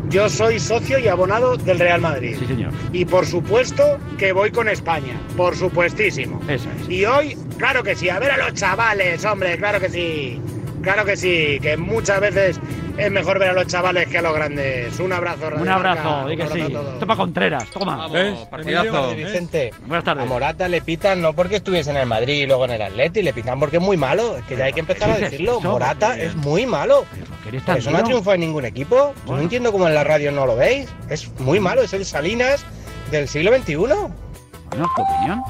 Yo 0.09 0.27
soy 0.27 0.59
socio 0.59 0.99
y 0.99 1.07
abonado 1.07 1.55
del 1.55 1.79
Real 1.79 2.01
Madrid. 2.01 2.35
Sí, 2.37 2.45
señor. 2.45 2.73
Y 2.91 3.05
por 3.05 3.25
supuesto 3.25 3.97
que 4.17 4.33
voy 4.33 4.51
con 4.51 4.67
España. 4.67 5.13
Por 5.37 5.55
supuestísimo. 5.55 6.41
Eso 6.49 6.67
es. 6.71 6.89
Y 6.89 7.05
hoy, 7.05 7.37
claro 7.57 7.83
que 7.83 7.95
sí. 7.95 8.09
A 8.09 8.19
ver 8.19 8.31
a 8.31 8.37
los 8.37 8.53
chavales, 8.53 9.23
hombre, 9.23 9.57
claro 9.57 9.79
que 9.79 9.87
sí. 9.87 10.41
Claro 10.87 11.03
que 11.03 11.17
sí. 11.17 11.59
Que 11.61 11.75
muchas 11.75 12.21
veces 12.21 12.61
es 12.97 13.11
mejor 13.11 13.39
ver 13.39 13.49
a 13.49 13.53
los 13.53 13.67
chavales 13.67 14.07
que 14.07 14.19
a 14.19 14.21
los 14.21 14.33
grandes. 14.33 14.97
Un 15.01 15.11
abrazo, 15.11 15.49
Un 15.59 15.67
abrazo, 15.67 16.29
di 16.29 16.37
que 16.37 16.47
sí. 16.47 16.73
Toma 16.97 17.17
Contreras, 17.17 17.65
toma. 17.71 18.07
partidazo. 18.49 19.13
Vicente. 19.13 19.73
Buenas 19.85 20.05
tardes. 20.05 20.23
A 20.23 20.25
Morata 20.25 20.69
le 20.69 20.79
pitan 20.79 21.21
no 21.21 21.33
porque 21.33 21.57
estuviese 21.57 21.89
en 21.91 21.97
el 21.97 22.05
Madrid 22.05 22.43
y 22.43 22.45
luego 22.45 22.63
en 22.63 22.71
el 22.71 22.81
Atleti, 22.81 23.21
le 23.21 23.33
pitan 23.33 23.59
porque 23.59 23.77
es 23.77 23.83
muy 23.83 23.97
malo. 23.97 24.37
Es 24.37 24.45
que 24.45 24.55
ya 24.55 24.63
hay 24.63 24.71
que 24.73 24.79
empezar 24.79 25.11
a 25.11 25.17
decirlo. 25.17 25.59
Morata 25.59 26.17
es 26.17 26.33
muy 26.37 26.65
malo. 26.65 27.03
Eso 27.75 27.91
no 27.91 27.97
ha 27.97 28.03
triunfado 28.03 28.35
en 28.35 28.41
ningún 28.41 28.63
equipo. 28.63 29.13
Yo 29.25 29.35
no 29.35 29.41
entiendo 29.41 29.73
cómo 29.73 29.89
en 29.89 29.93
la 29.93 30.05
radio 30.05 30.31
no 30.31 30.45
lo 30.45 30.55
veis. 30.55 30.87
Es 31.09 31.29
muy 31.39 31.59
malo, 31.59 31.81
es 31.81 31.91
el 31.91 32.05
Salinas 32.05 32.65
del 33.11 33.27
siglo 33.27 33.53
XXI. 33.57 33.75
Bueno, 34.69 34.85
tu 34.95 35.01
opinión. 35.01 35.43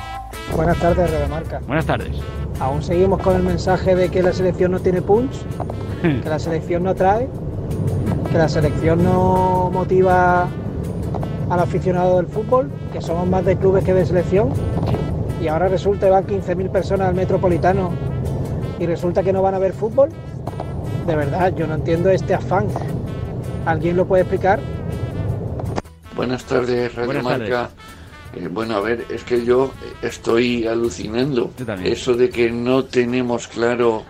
Buenas 0.56 0.78
tardes, 0.78 1.12
Redemarca. 1.12 1.60
Buenas 1.68 1.86
tardes. 1.86 2.18
Aún 2.60 2.82
seguimos 2.82 3.22
con 3.22 3.36
el 3.36 3.44
mensaje 3.44 3.96
de 3.96 4.10
que 4.10 4.24
la 4.24 4.34
selección 4.34 4.72
no 4.72 4.80
tiene 4.80 5.02
punch, 5.02 5.34
que 6.02 6.30
la 6.30 6.40
selección 6.40 6.84
no 6.84 6.96
trae, 6.96 7.28
que 8.32 8.38
la 8.38 8.50
selección 8.50 9.04
no 9.04 9.70
motiva 9.72 10.48
al 11.50 11.60
aficionado 11.60 12.18
del 12.18 12.28
fútbol, 12.28 12.70
que 12.92 13.02
somos 13.02 13.28
más 13.28 13.46
de 13.46 13.58
clubes 13.58 13.84
que 13.84 13.94
de 13.94 14.06
selección, 14.06 14.50
y 15.42 15.48
ahora 15.48 15.68
resulta 15.68 16.08
que 16.08 16.12
van 16.12 16.26
15.000 16.26 16.70
personas 16.72 17.10
al 17.10 17.16
metropolitano 17.16 17.92
y 18.80 18.86
resulta 18.86 19.24
que 19.24 19.34
no 19.34 19.42
van 19.42 19.56
a 19.56 19.60
ver 19.60 19.74
fútbol. 19.74 20.10
De 21.06 21.16
verdad, 21.16 21.54
yo 21.56 21.68
no 21.68 21.76
entiendo 21.76 22.10
este 22.10 22.34
afán. 22.34 22.68
¿Alguien 23.66 23.96
lo 23.96 24.06
puede 24.06 24.24
explicar? 24.24 24.60
Buenas 26.16 26.44
tardes, 26.46 26.96
Radio 26.96 27.22
Marca. 27.22 27.70
Eh, 28.38 28.48
bueno, 28.50 28.76
a 28.76 28.82
ver, 28.82 29.06
es 29.10 29.24
que 29.24 29.44
yo 29.44 29.74
estoy 30.02 30.68
alucinando. 30.68 31.52
Eso 31.84 32.14
de 32.14 32.30
que 32.30 32.52
no 32.52 32.86
tenemos 32.86 33.48
claro 33.48 34.04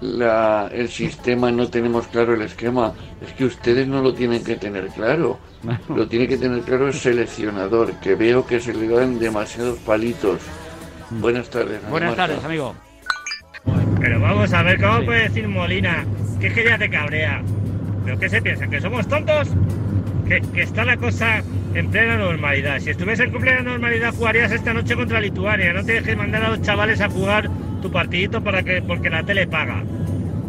la, 0.00 0.70
el 0.72 0.88
sistema, 0.88 1.52
no 1.52 1.68
tenemos 1.68 2.06
claro 2.06 2.34
el 2.34 2.42
esquema. 2.42 2.94
Es 3.20 3.32
que 3.34 3.44
ustedes 3.44 3.86
no 3.86 4.00
lo 4.00 4.14
tienen 4.14 4.42
que 4.42 4.56
tener 4.56 4.88
claro. 4.88 5.38
Lo 5.88 6.08
tiene 6.08 6.26
que 6.26 6.36
tener 6.36 6.62
claro 6.62 6.88
el 6.88 6.94
seleccionador, 6.94 7.92
que 8.00 8.16
veo 8.16 8.44
que 8.44 8.58
se 8.58 8.74
le 8.74 8.88
dan 8.88 9.20
demasiados 9.20 9.78
palitos. 9.80 10.40
Buenas 11.10 11.48
tardes. 11.50 11.78
Buenas 11.88 12.16
tardes, 12.16 12.42
amigo. 12.42 12.74
Pero 14.00 14.18
vamos 14.18 14.52
a 14.52 14.62
ver, 14.62 14.80
¿cómo 14.80 15.04
puede 15.04 15.28
decir 15.28 15.46
Molina 15.46 16.04
que 16.40 16.48
es 16.48 16.54
que 16.54 16.64
ya 16.64 16.76
te 16.78 16.90
cabrea? 16.90 17.42
¿Pero 18.04 18.18
qué 18.18 18.28
se 18.28 18.42
piensa? 18.42 18.66
¿Que 18.66 18.80
somos 18.80 19.06
tontos? 19.06 19.50
Que, 20.26 20.40
que 20.40 20.62
está 20.62 20.84
la 20.84 20.96
cosa 20.96 21.44
en 21.74 21.90
plena 21.90 22.16
normalidad. 22.16 22.80
Si 22.80 22.90
estuviese 22.90 23.24
en 23.24 23.32
plena 23.32 23.62
normalidad 23.62 24.14
jugarías 24.14 24.52
esta 24.52 24.74
noche 24.74 24.94
contra 24.94 25.20
Lituania. 25.20 25.72
No 25.72 25.84
te 25.84 25.94
dejes 25.94 26.16
mandar 26.16 26.44
a 26.44 26.50
los 26.50 26.62
chavales 26.62 27.00
a 27.00 27.08
jugar 27.08 27.48
tu 27.80 27.90
partidito 27.90 28.42
para 28.42 28.62
que, 28.62 28.82
porque 28.82 29.10
la 29.10 29.22
tele 29.22 29.46
paga. 29.46 29.82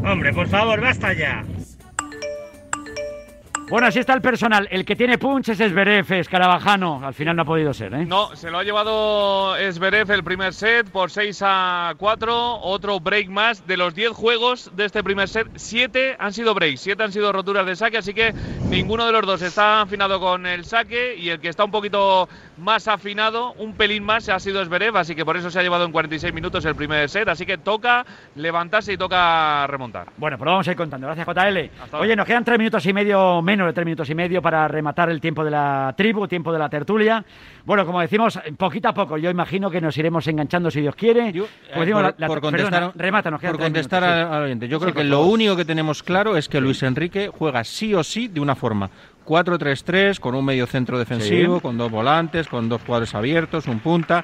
Hombre, 0.04 0.34
por 0.34 0.48
favor, 0.48 0.82
basta 0.82 1.14
ya. 1.14 1.44
Bueno, 3.74 3.88
así 3.88 3.98
está 3.98 4.14
el 4.14 4.22
personal. 4.22 4.68
El 4.70 4.86
que 4.86 4.96
tiene 4.96 5.18
punch 5.18 5.50
es 5.50 5.60
Esberev, 5.60 6.06
Escarabajano. 6.14 7.02
Al 7.04 7.16
final 7.16 7.36
no 7.36 7.42
ha 7.42 7.46
podido 7.46 7.74
ser, 7.74 7.92
¿eh? 7.96 8.06
No, 8.06 8.36
se 8.36 8.52
lo 8.52 8.60
ha 8.60 8.64
llevado 8.64 9.56
Esberev 9.56 10.12
el 10.12 10.24
primer 10.24 10.54
set 10.54 10.92
por 10.92 11.10
6 11.10 11.40
a 11.42 11.96
4. 11.98 12.60
Otro 12.62 13.00
break 13.00 13.30
más. 13.30 13.66
De 13.66 13.76
los 13.76 13.96
10 13.96 14.12
juegos 14.12 14.70
de 14.76 14.86
este 14.86 15.04
primer 15.04 15.28
set, 15.28 15.48
7 15.56 16.18
han 16.20 16.34
sido 16.34 16.54
breaks, 16.54 16.82
7 16.82 17.02
han 17.02 17.12
sido 17.12 17.32
roturas 17.32 17.66
de 17.66 17.76
saque. 17.76 17.98
Así 17.98 18.14
que 18.14 18.32
ninguno 18.70 19.08
de 19.08 19.12
los 19.12 19.26
dos 19.26 19.42
está 19.42 19.82
afinado 19.82 20.20
con 20.20 20.46
el 20.46 20.66
saque. 20.66 21.16
Y 21.16 21.30
el 21.30 21.40
que 21.40 21.48
está 21.48 21.64
un 21.64 21.72
poquito 21.72 22.30
más 22.58 22.88
afinado, 22.88 23.54
un 23.54 23.74
pelín 23.74 24.04
más, 24.04 24.30
ha 24.30 24.40
sido 24.40 24.62
Esberev. 24.62 24.96
Así 24.98 25.16
que 25.16 25.26
por 25.26 25.38
eso 25.38 25.50
se 25.50 25.60
ha 25.60 25.64
llevado 25.64 25.86
en 25.86 25.92
46 25.92 26.34
minutos 26.34 26.66
el 26.66 26.76
primer 26.76 27.10
set. 27.10 27.28
Así 27.28 27.46
que 27.46 27.58
toca 27.58 28.06
levantarse 28.36 28.94
y 28.94 28.98
toca 28.98 29.68
remontar. 29.68 30.10
Bueno, 30.18 30.38
pues 30.38 30.46
lo 30.46 30.52
vamos 30.52 30.68
a 30.68 30.72
ir 30.72 30.78
contando. 30.78 31.08
Gracias, 31.08 31.28
JL. 31.28 31.98
Oye, 31.98 32.16
nos 32.16 32.26
quedan 32.26 32.44
3 32.44 32.58
minutos 32.58 32.86
y 32.86 32.94
medio 32.94 33.42
menos 33.42 33.68
de 33.68 33.74
tres 33.74 33.86
minutos 33.86 34.10
y 34.10 34.16
medio 34.16 34.42
para 34.42 34.68
rematar 34.68 35.10
el 35.10 35.22
tiempo 35.22 35.44
de 35.44 35.52
la 35.52 35.94
tribu, 35.96 36.28
tiempo 36.28 36.52
de 36.52 36.60
la 36.60 36.70
tertulia. 36.70 37.24
Bueno, 37.66 37.86
como 37.86 38.02
decimos, 38.02 38.40
poquito 38.58 38.90
a 38.90 38.94
poco, 38.94 39.18
yo 39.18 39.30
imagino 39.30 39.70
que 39.70 39.80
nos 39.80 39.98
iremos 39.98 40.28
enganchando 40.28 40.70
si 40.70 40.82
Dios 40.82 40.96
quiere. 40.96 41.34
por, 41.74 42.42
contestar, 42.42 42.94
por 42.94 43.58
contestar 43.58 44.04
al 44.04 44.44
oyente, 44.44 44.68
yo 44.68 44.80
creo 44.80 44.94
que 44.94 45.04
lo 45.04 45.22
único 45.22 45.56
que 45.56 45.66
tenemos 45.66 46.04
claro 46.04 46.36
es 46.38 46.50
que 46.50 46.60
Luis 46.60 46.84
Enrique 46.84 47.30
juega 47.34 47.64
sí 47.64 47.94
o 47.94 48.04
sí 48.04 48.28
de 48.28 48.40
una 48.40 48.56
forma. 48.56 48.90
4-3-3, 49.26 50.20
con 50.20 50.36
un 50.36 50.46
medio 50.46 50.68
centro 50.68 50.98
defensivo, 50.98 51.60
con 51.60 51.78
dos 51.78 51.92
volantes, 51.92 52.48
con 52.48 52.70
dos 52.70 52.82
jugadores 52.82 53.14
abiertos, 53.16 53.68
un 53.68 53.80
punta 53.80 54.24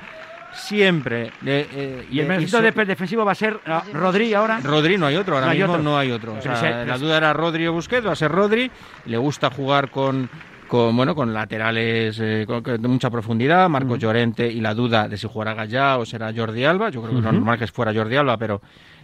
siempre. 0.54 1.32
Eh, 1.46 2.08
y 2.12 2.20
el 2.20 2.28
medio 2.28 2.62
defensivo 2.62 3.26
va 3.26 3.34
a 3.34 3.36
ser 3.36 3.60
ah, 3.66 3.84
Rodri 3.94 4.34
ahora. 4.34 4.60
Rodri 4.62 4.98
no 4.98 5.06
hay 5.06 5.16
otro, 5.16 5.36
ahora 5.38 5.54
mismo 5.54 5.78
no 5.78 5.98
hay 5.98 6.12
otro. 6.12 6.38
la 6.44 6.98
duda 6.98 7.18
era 7.18 7.34
Rodri 7.34 7.68
o 7.68 7.74
Busquets, 7.74 8.06
va 8.06 8.14
a 8.14 8.16
ser 8.16 8.32
Rodri. 8.32 8.70
Le 9.06 9.18
gusta 9.18 9.50
jugar 9.50 9.90
con 9.90 10.30
con 10.70 10.96
bueno 10.96 11.16
con 11.16 11.34
laterales 11.34 12.20
eh, 12.20 12.46
de 12.46 12.88
mucha 12.88 13.10
profundidad, 13.10 13.68
Marcos 13.70 13.98
Llorente 13.98 14.48
y 14.48 14.62
la 14.62 14.76
duda 14.76 15.08
de 15.10 15.18
si 15.18 15.28
jugará 15.28 15.56
Gallá 15.56 15.98
o 15.98 16.06
será 16.06 16.32
Jordi 16.34 16.64
Alba. 16.64 16.90
Yo 16.90 17.02
creo 17.02 17.16
que 17.16 17.22
lo 17.22 17.32
normal 17.32 17.58
que 17.58 17.68
fuera 17.68 17.94
Jordi 17.94 18.16
Alba, 18.16 18.38
pero 18.38 18.62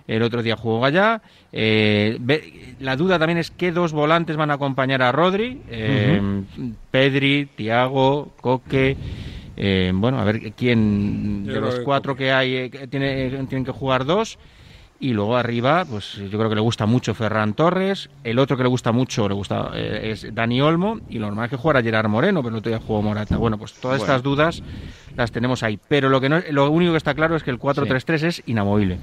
el 0.07 0.23
otro 0.23 0.43
día 0.43 0.55
jugó 0.55 0.81
Gallá. 0.81 1.21
Eh, 1.51 2.19
la 2.79 2.95
duda 2.95 3.17
también 3.19 3.37
es 3.37 3.51
qué 3.51 3.71
dos 3.71 3.93
volantes 3.93 4.35
van 4.37 4.51
a 4.51 4.55
acompañar 4.55 5.01
a 5.01 5.11
Rodri, 5.11 5.61
Pedri, 6.91 7.47
Tiago, 7.55 8.31
Coque. 8.41 8.97
Eh, 9.57 9.91
bueno, 9.95 10.19
a 10.19 10.23
ver 10.25 10.53
quién 10.53 11.45
de 11.45 11.61
los 11.61 11.79
cuatro 11.79 12.15
que 12.15 12.31
hay 12.31 12.55
eh, 12.55 12.69
tiene, 12.89 13.29
tienen 13.47 13.65
que 13.65 13.71
jugar 13.71 14.05
dos. 14.05 14.37
Y 14.97 15.11
luego 15.11 15.35
arriba, 15.35 15.83
pues 15.83 16.15
yo 16.15 16.37
creo 16.37 16.47
que 16.47 16.55
le 16.55 16.61
gusta 16.61 16.85
mucho 16.85 17.13
Ferran 17.13 17.53
Torres. 17.53 18.09
El 18.23 18.39
otro 18.39 18.55
que 18.55 18.63
le 18.63 18.69
gusta 18.69 18.93
mucho 18.93 19.27
le 19.27 19.35
gusta 19.35 19.71
eh, 19.73 20.11
es 20.11 20.33
Dani 20.33 20.61
Olmo. 20.61 21.01
Y 21.09 21.19
lo 21.19 21.27
normal 21.27 21.45
es 21.45 21.51
que 21.51 21.57
jugara 21.57 21.83
Gerard 21.83 22.07
Moreno, 22.07 22.41
pero 22.41 22.55
no 22.55 22.61
todavía 22.61 22.85
jugó 22.85 23.01
Morata. 23.01 23.35
Bueno, 23.35 23.57
pues 23.57 23.73
todas 23.73 24.01
estas 24.01 24.23
dudas 24.23 24.63
las 25.17 25.31
tenemos 25.31 25.63
ahí. 25.63 25.77
Pero 25.89 26.07
lo, 26.07 26.21
que 26.21 26.29
no, 26.29 26.39
lo 26.49 26.71
único 26.71 26.93
que 26.93 26.97
está 26.97 27.13
claro 27.13 27.35
es 27.35 27.43
que 27.43 27.51
el 27.51 27.59
4-3-3 27.59 28.23
es 28.23 28.43
inamovible. 28.45 28.99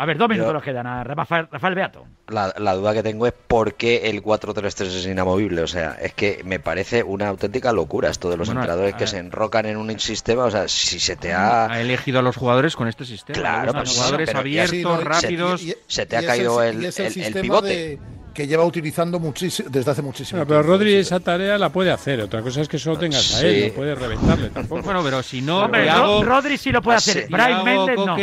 A 0.00 0.06
ver, 0.06 0.16
dos 0.16 0.30
minutos 0.30 0.54
nos 0.54 0.62
quedan 0.62 0.86
a 0.86 1.04
Rafael, 1.04 1.74
Beato. 1.74 2.06
La, 2.28 2.74
duda 2.74 2.94
que 2.94 3.02
tengo 3.02 3.26
es 3.26 3.34
por 3.34 3.74
qué 3.74 4.08
el 4.08 4.22
4-3-3 4.22 4.86
es 4.86 5.06
inamovible. 5.06 5.60
O 5.60 5.66
sea, 5.66 5.98
es 6.00 6.14
que 6.14 6.40
me 6.42 6.58
parece 6.58 7.02
una 7.02 7.28
auténtica 7.28 7.70
locura 7.74 8.08
esto 8.08 8.30
de 8.30 8.38
los 8.38 8.48
entrenadores 8.48 8.94
que 8.94 9.06
se 9.06 9.18
enrocan 9.18 9.66
en 9.66 9.76
un 9.76 10.00
sistema. 10.00 10.44
O 10.44 10.50
sea, 10.50 10.68
si 10.68 10.98
se 10.98 11.16
te 11.16 11.34
ha. 11.34 11.70
Ha 11.70 11.82
elegido 11.82 12.20
a 12.20 12.22
los 12.22 12.34
jugadores 12.34 12.76
con 12.76 12.88
este 12.88 13.04
sistema. 13.04 13.38
Claro, 13.38 13.74
pues, 13.74 13.94
jugadores 13.94 14.34
abiertos, 14.34 15.04
rápidos. 15.04 15.66
Se, 15.86 16.06
te 16.06 16.16
ha 16.16 16.24
caído 16.24 16.62
el, 16.62 16.82
el, 16.86 17.34
pivote 17.34 17.98
que 18.32 18.46
lleva 18.46 18.64
utilizando 18.64 19.18
muchísimo, 19.18 19.68
desde 19.70 19.90
hace 19.90 20.02
muchísimo 20.02 20.38
tiempo. 20.38 20.48
Pero 20.48 20.62
Rodri 20.62 20.94
esa 20.94 21.20
tarea 21.20 21.58
la 21.58 21.70
puede 21.70 21.90
hacer. 21.90 22.20
Otra 22.20 22.42
cosa 22.42 22.60
es 22.60 22.68
que 22.68 22.78
solo 22.78 22.98
tengas 22.98 23.34
a 23.34 23.46
él, 23.46 23.68
no 23.68 23.74
puede 23.74 23.94
reventarle 23.94 24.50
tampoco. 24.54 24.82
Bueno, 24.82 25.02
pero 25.02 25.22
si 25.22 25.42
no, 25.42 25.68
Rodri 26.22 26.58
sí 26.58 26.70
lo 26.70 26.82
puede 26.82 26.98
hacer. 26.98 27.26
Brian 27.30 27.64
Méndez 27.64 27.96
no. 27.96 28.16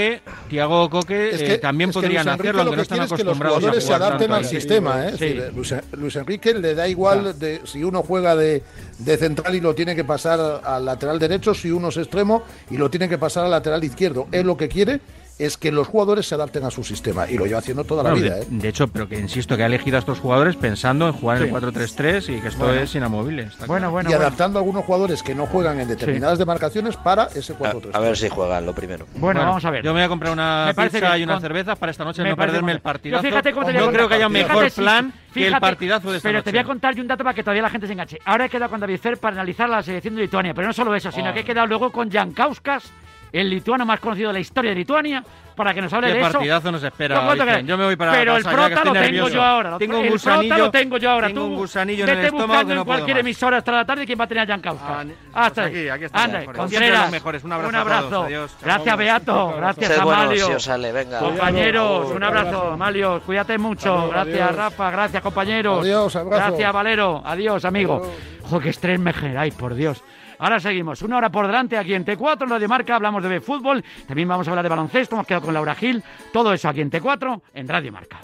Tiago 0.49 0.89
Coque 0.89 1.31
eh, 1.33 1.57
también 1.57 1.91
podrían 1.91 2.27
hacerlo, 2.27 2.61
aunque 2.61 2.75
no 2.77 2.81
están 2.81 3.01
acostumbrados 3.01 3.59
que 3.59 3.65
los 3.65 3.73
jugadores 3.73 3.83
se 3.83 3.93
adapten 3.93 4.31
al 4.31 4.45
sistema. 4.45 5.07
¿eh? 5.07 5.51
Luis, 5.93 6.15
Enrique 6.15 6.53
le 6.53 6.75
da 6.75 6.87
igual 6.87 7.37
de, 7.37 7.61
si 7.65 7.83
uno 7.83 8.03
juega 8.03 8.35
de, 8.35 8.63
de 8.99 9.17
central 9.17 9.55
y 9.55 9.61
lo 9.61 9.75
tiene 9.75 9.95
que 9.95 10.03
pasar 10.03 10.61
al 10.63 10.85
lateral 10.85 11.19
derecho, 11.19 11.53
si 11.53 11.71
uno 11.71 11.89
es 11.89 11.97
extremo 11.97 12.43
y 12.69 12.77
lo 12.77 12.89
tiene 12.89 13.09
que 13.09 13.17
pasar 13.17 13.45
al 13.45 13.51
lateral 13.51 13.83
izquierdo. 13.83 14.27
Es 14.31 14.45
lo 14.45 14.57
que 14.57 14.67
quiere 14.67 14.99
es 15.39 15.57
que 15.57 15.71
los 15.71 15.87
jugadores 15.87 16.27
se 16.27 16.35
adapten 16.35 16.63
a 16.63 16.71
su 16.71 16.83
sistema 16.83 17.29
y 17.29 17.37
lo 17.37 17.45
lleva 17.45 17.59
haciendo 17.59 17.83
toda 17.83 18.03
la 18.03 18.13
vida. 18.13 18.39
¿eh? 18.39 18.47
De, 18.49 18.67
hecho, 18.67 18.87
pero 18.87 19.07
que 19.07 19.19
insisto 19.19 19.55
que 19.55 19.63
ha 19.63 19.67
elegido 19.67 19.97
a 19.97 19.99
estos 19.99 20.19
jugadores 20.19 20.55
pensando 20.55 21.07
en 21.07 21.13
jugar 21.13 21.37
en 21.37 21.43
el 21.43 21.51
4-3-3 21.51 22.37
y 22.37 22.41
que 22.41 22.47
esto 22.47 22.73
es 22.73 22.95
inamovible. 22.95 23.49
bueno, 23.67 23.91
bueno, 23.91 24.09
y 24.09 24.13
adaptando 24.13 24.59
a 24.59 24.61
algunos 24.61 24.85
jugadores 24.85 25.21
que 25.21 25.35
no 25.35 25.45
juegan 25.45 25.79
en 25.79 25.87
determinadas 25.87 26.39
demarcaciones 26.39 26.97
para 26.97 27.25
ese 27.35 27.55
4-3-3. 27.55 27.89
A, 27.93 27.99
ver 27.99 28.17
si 28.17 28.29
juegan 28.29 28.65
lo 28.65 28.73
primero. 28.73 29.05
Bueno, 29.15 29.41
vamos 29.41 29.63
a 29.65 29.71
ver. 29.71 29.83
Yo 29.83 29.93
me 29.93 29.99
voy 29.99 30.05
a 30.05 30.09
comprar 30.09 30.33
una 30.33 30.73
pizza 30.75 31.17
y 31.17 31.23
una 31.23 31.39
cerveza 31.39 31.75
para 31.75 31.91
esta 31.91 32.03
noche 32.03 32.23
no 32.23 32.35
perderme 32.35 32.71
el 32.71 32.81
partidazo. 32.81 33.27
Yo, 33.27 33.91
creo 33.91 34.09
que 34.09 34.15
haya 34.15 34.27
un 34.27 34.33
mejor 34.33 34.71
plan 34.71 35.13
que 35.33 35.47
el 35.47 35.59
partidazo 35.59 36.11
de 36.11 36.17
esta 36.17 36.29
Pero 36.29 36.43
te 36.43 36.51
voy 36.51 36.59
a 36.59 36.63
contar 36.63 36.99
un 36.99 37.07
dato 37.07 37.23
para 37.23 37.35
que 37.35 37.43
todavía 37.43 37.61
la 37.61 37.69
gente 37.69 37.85
se 37.85 37.93
enganche. 37.93 38.19
Ahora 38.25 38.45
he 38.45 38.49
quedado 38.49 38.71
con 38.71 38.79
David 38.79 38.99
Fer 38.99 39.17
para 39.17 39.35
analizar 39.35 39.69
la 39.69 39.83
selección 39.83 40.15
de 40.15 40.21
Lituania, 40.21 40.53
pero 40.53 40.67
no 40.67 40.73
solo 40.73 40.95
eso, 40.95 41.11
sino 41.11 41.29
oh. 41.29 41.33
que 41.33 41.41
he 41.41 41.43
quedado 41.43 41.67
luego 41.67 41.91
con 41.91 42.09
Jankauskas 42.09 42.91
el 43.31 43.49
lituano 43.49 43.85
más 43.85 43.99
conocido 43.99 44.29
de 44.29 44.33
la 44.33 44.39
historia 44.39 44.71
de 44.71 44.75
Lituania, 44.75 45.23
para 45.57 45.73
que 45.73 45.81
nos 45.81 45.91
hable 45.91 46.13
de 46.13 46.19
eso. 46.19 46.31
partidazo 46.33 46.71
nos 46.71 46.83
espera. 46.83 47.61
yo 47.61 47.77
me 47.77 47.85
voy 47.85 47.95
para 47.95 48.11
Pero 48.11 48.37
el 48.37 48.43
prota 48.43 48.83
lo 48.85 48.93
tengo 48.93 49.27
yo 49.27 49.43
ahora. 49.43 49.77
Tengo 49.77 49.99
un 49.99 50.09
gusanillo. 50.09 50.55
El 50.55 50.61
lo 50.61 50.71
tengo 50.71 50.97
yo 50.97 51.09
ahora. 51.09 51.27
Tengo 51.27 51.41
Tú 51.41 51.47
un 51.47 51.55
gusanillo 51.55 52.03
en 52.03 52.09
el 52.09 52.25
estómago 52.25 52.67
que 52.67 52.75
no 52.75 52.81
en 52.81 52.85
cualquier 52.85 53.17
emisora 53.17 53.57
hasta 53.57 53.71
la 53.71 53.85
tarde 53.85 54.05
quién 54.05 54.19
va 54.19 54.25
a 54.25 54.27
tener 54.27 54.43
a 54.43 54.47
Jan 54.47 54.61
Kauska. 54.61 55.05
Ah, 55.33 55.51
pues 55.53 55.67
aquí, 55.67 55.89
aquí 55.89 56.05
está. 56.05 56.23
Anda, 56.23 56.43
los 56.43 57.11
mejores. 57.11 57.43
Un 57.43 57.51
abrazo. 57.51 57.69
Un 57.69 57.75
abrazo. 57.75 58.23
Adiós. 58.23 58.57
Gracias, 58.61 58.97
Beato. 58.97 59.53
Gracias, 59.57 59.99
Amalio. 59.99 60.59
sale, 60.59 60.91
venga. 60.91 61.19
Compañeros, 61.19 62.11
un 62.11 62.23
abrazo, 62.23 62.71
Amalio. 62.73 63.21
Cuídate 63.25 63.57
mucho. 63.57 64.09
Gracias, 64.09 64.55
Rafa. 64.55 64.91
Gracias, 64.91 65.23
compañeros. 65.23 65.83
Adiós, 65.83 66.15
abrazo. 66.15 66.45
Gracias, 66.45 66.73
Valero. 66.73 67.21
Adiós, 67.25 67.65
amigo. 67.65 68.13
Joder, 68.43 68.63
qué 68.63 68.69
estrés 68.69 68.99
me 68.99 69.11
generáis, 69.11 69.53
por 69.55 69.73
Dios. 69.73 70.03
Ahora 70.39 70.59
seguimos, 70.59 71.01
una 71.01 71.17
hora 71.17 71.29
por 71.29 71.47
delante 71.47 71.77
aquí 71.77 71.93
en 71.93 72.05
T4, 72.05 72.43
en 72.43 72.49
Radio 72.49 72.69
Marca, 72.69 72.95
hablamos 72.95 73.23
de 73.23 73.41
fútbol, 73.41 73.83
también 74.07 74.27
vamos 74.27 74.47
a 74.47 74.51
hablar 74.51 74.63
de 74.63 74.69
baloncesto, 74.69 75.15
hemos 75.15 75.27
quedado 75.27 75.45
con 75.45 75.53
Laura 75.53 75.75
Gil, 75.75 76.03
todo 76.31 76.53
eso 76.53 76.69
aquí 76.69 76.81
en 76.81 76.91
T4, 76.91 77.41
en 77.53 77.67
Radio 77.67 77.91
Marca. 77.91 78.19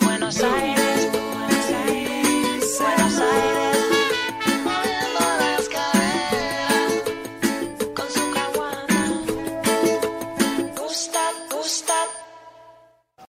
Buenos 0.00 0.42
Aires. 0.42 0.71